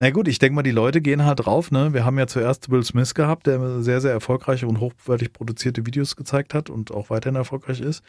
Na 0.00 0.10
gut, 0.10 0.28
ich 0.28 0.38
denke 0.38 0.54
mal, 0.54 0.62
die 0.62 0.70
Leute 0.70 1.00
gehen 1.00 1.24
halt 1.24 1.44
drauf, 1.44 1.72
ne? 1.72 1.92
Wir 1.92 2.04
haben 2.04 2.18
ja 2.18 2.28
zuerst 2.28 2.70
Will 2.70 2.84
Smith 2.84 3.14
gehabt, 3.14 3.48
der 3.48 3.82
sehr, 3.82 4.00
sehr 4.00 4.12
erfolgreiche 4.12 4.68
und 4.68 4.78
hochwertig 4.78 5.32
produzierte 5.32 5.84
Videos 5.86 6.14
gezeigt 6.14 6.54
hat 6.54 6.70
und 6.70 6.92
auch 6.92 7.10
weiterhin 7.10 7.34
erfolgreich 7.34 7.80
ist. 7.80 8.04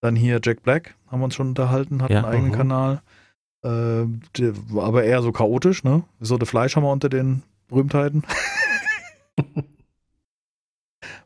Dann 0.00 0.14
hier 0.14 0.38
Jack 0.42 0.62
Black, 0.62 0.94
haben 1.08 1.20
wir 1.20 1.24
uns 1.24 1.34
schon 1.34 1.48
unterhalten, 1.48 2.00
hat 2.02 2.10
Ja. 2.10 2.18
einen 2.18 2.26
eigenen 2.26 2.50
Mhm. 2.52 2.56
Kanal. 2.56 3.02
Äh, 3.64 3.68
war 4.68 4.84
aber 4.84 5.02
eher 5.04 5.22
so 5.22 5.32
chaotisch, 5.32 5.82
ne? 5.82 6.04
So 6.20 6.38
der 6.38 6.46
Fleischhammer 6.46 6.92
unter 6.92 7.08
den 7.08 7.42
Berühmtheiten. 7.66 8.22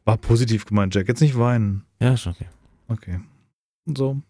War 0.09 0.16
positiv 0.16 0.64
gemeint, 0.64 0.94
Jack. 0.94 1.06
Jetzt 1.06 1.20
nicht 1.20 1.36
weinen. 1.36 1.85
Ja, 2.01 2.14
ist 2.14 2.26
okay. 2.26 2.47
Okay. 2.89 3.20
So, 3.85 4.22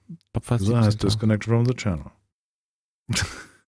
so 0.59 0.77
heißt 0.77 0.99
17.000. 0.99 1.07
Disconnect 1.07 1.45
from 1.45 1.67
the 1.67 1.75
Channel. 1.75 2.11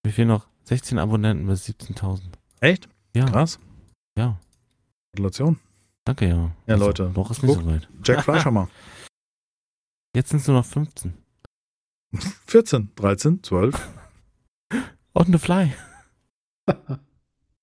Wie 0.03 0.11
viel 0.11 0.25
noch? 0.27 0.49
16 0.65 0.99
Abonnenten 0.99 1.47
bis 1.47 1.69
17.000. 1.69 2.23
Echt? 2.59 2.89
Ja, 3.15 3.27
Krass. 3.27 3.61
ja. 4.19 4.41
Gratulation. 5.13 5.61
Danke, 6.05 6.27
ja. 6.29 6.51
Ja, 6.67 6.75
Also, 6.75 6.87
Leute, 6.87 7.11
Noch 7.15 7.31
ist 7.31 7.45
nicht 7.45 7.55
guck. 7.55 7.63
so 7.63 7.71
weit. 7.71 7.89
Jack 8.03 8.25
Fleischhammer. 8.25 8.69
Jetzt 10.17 10.31
sind 10.31 10.41
es 10.41 10.49
nur 10.49 10.57
noch 10.57 10.67
15. 10.67 11.15
14, 12.49 12.91
13, 12.97 13.41
12. 13.45 13.89
On 15.15 15.27
the 15.27 15.39
fly. 15.39 15.73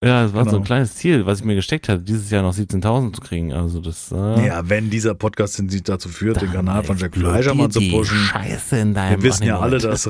Ja, 0.04 0.24
das 0.24 0.34
war 0.34 0.44
so 0.44 0.52
Genau. 0.52 0.62
ein 0.62 0.66
kleines 0.66 0.96
Ziel, 0.96 1.26
was 1.26 1.40
ich 1.40 1.46
mir 1.46 1.56
gesteckt 1.56 1.90
hatte, 1.90 2.04
dieses 2.04 2.30
Jahr 2.30 2.44
noch 2.44 2.54
17.000 2.54 3.16
zu 3.16 3.22
kriegen. 3.22 3.52
Also 3.52 3.82
das. 3.82 4.12
Äh, 4.12 4.46
Ja, 4.46 4.70
wenn 4.70 4.90
dieser 4.92 5.16
Podcast 5.16 5.58
den 5.58 5.70
sie 5.70 5.82
dazu 5.82 6.08
führt, 6.10 6.40
den 6.42 6.52
Kanal 6.52 6.84
von 6.84 6.98
Jack 6.98 7.16
Fleischermann 7.16 7.72
zu 7.72 7.80
pushen. 7.90 8.18
Scheiße 8.18 8.78
in 8.78 8.94
deinem 8.94 9.22
Wir 9.24 9.30
wissen 9.30 9.44
ja 9.46 9.60
alle, 9.60 9.80
dass 9.80 10.08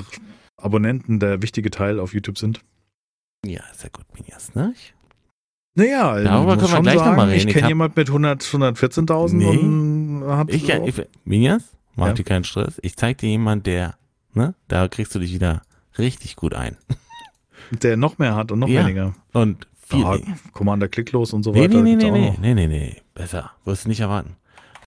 Abonnenten 0.58 1.20
der 1.20 1.42
wichtige 1.42 1.72
Teil 1.72 2.00
auf 2.02 2.14
YouTube 2.14 2.38
sind. 2.38 2.62
Ja, 3.46 3.62
ist 3.72 3.84
ja 3.84 3.90
gut, 3.94 4.06
Minias, 4.14 4.54
ne? 4.56 4.74
Naja, 5.76 6.20
Darüber 6.22 6.58
können 6.58 6.72
wir 6.74 6.82
gleich 6.82 6.96
noch 6.96 7.04
sagen, 7.06 7.16
mal 7.16 7.30
reden. 7.30 7.48
Ich 7.48 7.54
kenne 7.54 7.64
hab- 7.66 7.70
jemand 7.70 7.96
mit 7.96 8.10
100, 8.10 8.44
114.000 8.44 9.38
Nee. 9.38 9.58
und 9.60 10.24
hat 10.28 10.50
Ich, 10.52 10.66
so- 10.66 10.86
ich, 10.86 11.02
Minias, 11.24 11.64
mach 11.96 12.08
Ja. 12.08 12.14
dir 12.14 12.24
keinen 12.24 12.44
Stress. 12.44 12.80
Ich 12.82 12.98
zeig 12.98 13.20
dir 13.20 13.30
jemand, 13.30 13.68
der, 13.68 13.96
ne? 14.34 14.56
Da 14.68 14.88
kriegst 14.88 15.14
du 15.16 15.20
dich 15.20 15.32
wieder 15.34 15.62
richtig 15.98 16.36
gut 16.36 16.54
ein. 16.56 16.76
der 17.84 17.96
noch 17.96 18.18
mehr 18.18 18.36
hat 18.36 18.52
und 18.52 18.60
noch 18.60 18.68
Ja. 18.68 18.82
weniger. 18.86 19.14
Und 19.34 19.68
viel. 19.88 20.00
Ja, 20.02 20.18
Commander 20.54 20.88
klicklos 20.88 21.34
und 21.34 21.44
so 21.44 21.52
nee, 21.52 21.62
weiter. 21.64 21.82
nee, 21.82 21.96
nee, 21.96 22.12
nee, 22.12 22.12
nee, 22.12 22.38
nee, 22.42 22.54
nee, 22.54 22.68
nee. 22.68 22.96
Besser. 23.14 23.52
Wirst 23.66 23.86
du 23.86 23.90
nicht 23.90 24.00
erwarten. 24.00 24.36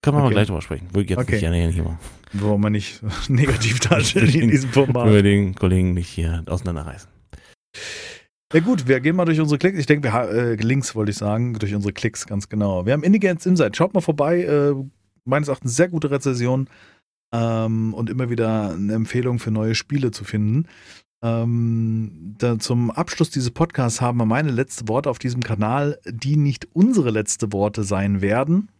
Können 0.02 0.16
wir 0.16 0.20
mal 0.20 0.26
Okay. 0.26 0.34
gleich 0.34 0.46
drüber 0.48 0.62
sprechen. 0.62 0.88
Will 0.92 1.08
jetzt 1.08 1.18
Okay. 1.18 1.32
nicht 1.32 1.40
gerne 1.40 1.68
hier 1.68 1.82
machen. 1.82 1.98
Wollen 2.32 2.60
wir 2.62 2.70
nicht 2.70 3.00
negativ 3.28 3.80
darstellen 3.80 4.32
in 4.32 4.50
diesem 4.50 4.70
Format. 4.70 5.06
Über 5.08 5.22
den 5.22 5.54
Kollegen 5.54 5.94
nicht 5.94 6.08
hier 6.08 6.42
auseinanderreißen. 6.46 7.08
Ja 8.52 8.60
gut, 8.60 8.88
wir 8.88 8.98
gehen 9.00 9.14
mal 9.16 9.24
durch 9.26 9.38
unsere 9.40 9.58
Klicks. 9.58 9.78
Ich 9.78 9.86
denke, 9.86 10.08
wir 10.12 10.30
äh, 10.30 10.54
Links 10.56 10.94
wollte 10.94 11.10
ich 11.10 11.16
sagen, 11.18 11.54
durch 11.54 11.74
unsere 11.74 11.92
Klicks 11.92 12.26
ganz 12.26 12.48
genau. 12.48 12.84
Wir 12.86 12.92
haben 12.94 13.02
Indigence 13.04 13.46
Insight. 13.46 13.76
Schaut 13.76 13.94
mal 13.94 14.00
vorbei. 14.00 14.42
Äh, 14.42 14.74
meines 15.24 15.48
Erachtens 15.48 15.76
sehr 15.76 15.88
gute 15.88 16.10
Rezession 16.10 16.68
ähm, 17.32 17.94
und 17.94 18.10
immer 18.10 18.30
wieder 18.30 18.70
eine 18.72 18.94
Empfehlung 18.94 19.38
für 19.38 19.50
neue 19.52 19.74
Spiele 19.76 20.10
zu 20.10 20.24
finden. 20.24 20.66
Ähm, 21.22 22.36
zum 22.60 22.90
Abschluss 22.90 23.30
dieses 23.30 23.50
Podcasts 23.50 24.00
haben 24.00 24.18
wir 24.18 24.24
meine 24.24 24.50
letzte 24.50 24.88
Worte 24.88 25.10
auf 25.10 25.18
diesem 25.18 25.42
Kanal, 25.42 25.98
die 26.06 26.36
nicht 26.36 26.68
unsere 26.72 27.10
letzte 27.10 27.52
Worte 27.52 27.84
sein 27.84 28.22
werden. 28.22 28.70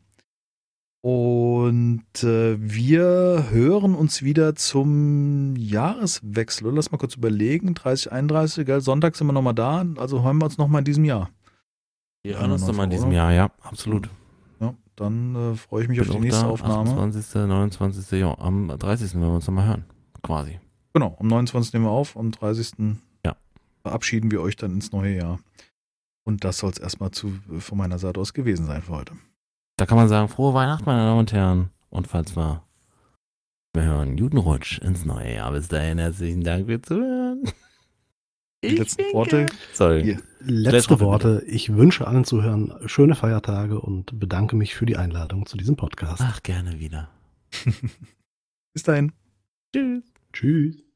Und 1.03 2.05
äh, 2.23 2.57
wir 2.61 3.47
hören 3.51 3.95
uns 3.95 4.23
wieder 4.23 4.55
zum 4.55 5.57
Jahreswechsel. 5.57 6.71
Lass 6.75 6.93
mal 6.93 6.99
kurz 6.99 7.17
überlegen. 7.17 7.75
30, 7.75 8.13
31, 8.13 8.67
gell? 8.67 8.81
Sonntag 8.83 9.17
sind 9.17 9.27
wir 9.27 9.33
nochmal 9.33 9.55
da. 9.55 9.85
Also 9.97 10.23
hören 10.23 10.39
wir 10.39 10.45
uns 10.45 10.59
nochmal 10.59 10.81
in 10.81 10.85
diesem 10.85 11.05
Jahr. 11.05 11.31
Wir 12.23 12.39
hören 12.39 12.51
uns 12.53 12.67
nochmal 12.67 12.85
in 12.85 12.91
diesem? 12.91 13.13
Jahr, 13.13 13.33
ja, 13.33 13.51
absolut. 13.63 14.11
Ja, 14.61 14.75
dann 14.97 15.35
äh, 15.35 15.55
freue 15.57 15.85
ich 15.85 15.89
mich 15.89 16.01
auf 16.03 16.09
Bin 16.09 16.13
die 16.13 16.19
auch 16.19 16.23
nächste 16.23 16.43
da, 16.43 16.51
Aufnahme. 16.51 16.91
28., 16.91 17.35
29., 17.35 18.21
ja, 18.21 18.39
am 18.39 18.69
30. 18.69 19.15
werden 19.15 19.23
wir 19.23 19.35
uns 19.37 19.47
nochmal 19.47 19.69
hören. 19.69 19.85
Quasi. 20.23 20.61
Genau, 20.93 21.17
am 21.21 21.27
29. 21.29 21.73
nehmen 21.73 21.87
wir 21.87 21.91
auf, 21.91 22.17
am 22.17 22.33
30. 22.33 22.99
Ja. 23.25 23.37
verabschieden 23.83 24.31
wir 24.31 24.41
euch 24.41 24.57
dann 24.57 24.73
ins 24.73 24.93
neue 24.93 25.17
Jahr. 25.17 25.39
Und 26.25 26.45
das 26.45 26.59
soll 26.59 26.71
es 26.71 26.79
erstmal 26.79 27.11
zu, 27.13 27.33
von 27.59 27.79
meiner 27.79 27.99
Seite 27.99 28.21
aus 28.21 28.35
gewesen 28.35 28.67
sein 28.67 28.83
für 28.83 28.93
heute. 28.93 29.15
Da 29.77 29.87
kann 29.87 29.97
man 29.97 30.09
sagen, 30.09 30.29
frohe 30.29 30.53
Weihnachten, 30.55 30.85
meine 30.85 31.03
Damen 31.03 31.21
und 31.21 31.33
Herren. 31.33 31.71
Und 31.89 32.07
falls 32.07 32.37
wir, 32.37 32.63
wir 33.73 33.83
hören, 33.83 34.17
guten 34.17 34.37
Rutsch 34.37 34.79
ins 34.79 35.05
neue 35.05 35.35
Jahr. 35.35 35.53
Bis 35.53 35.69
dahin, 35.69 35.99
herzlichen 35.99 36.45
Dank 36.45 36.67
fürs 36.67 36.83
Zuhören. 36.83 37.43
Die 38.63 38.77
letzten 38.77 39.05
Worte. 39.15 39.47
Sorry. 39.73 40.11
Ja. 40.13 40.19
Letzte 40.41 40.95
Hoffen, 40.95 41.07
Worte. 41.07 41.43
Ich 41.47 41.75
wünsche 41.75 42.07
allen 42.07 42.25
Zuhörern 42.25 42.75
schöne 42.87 43.15
Feiertage 43.15 43.81
und 43.81 44.19
bedanke 44.21 44.55
mich 44.55 44.75
für 44.75 44.87
die 44.87 44.97
Einladung 44.97 45.47
zu 45.47 45.57
diesem 45.57 45.77
Podcast. 45.77 46.21
Ach, 46.23 46.43
gerne 46.43 46.79
wieder. 46.79 47.09
Bis 48.75 48.83
dahin. 48.83 49.13
Tschüss. 49.75 50.10
Tschüss. 50.33 50.90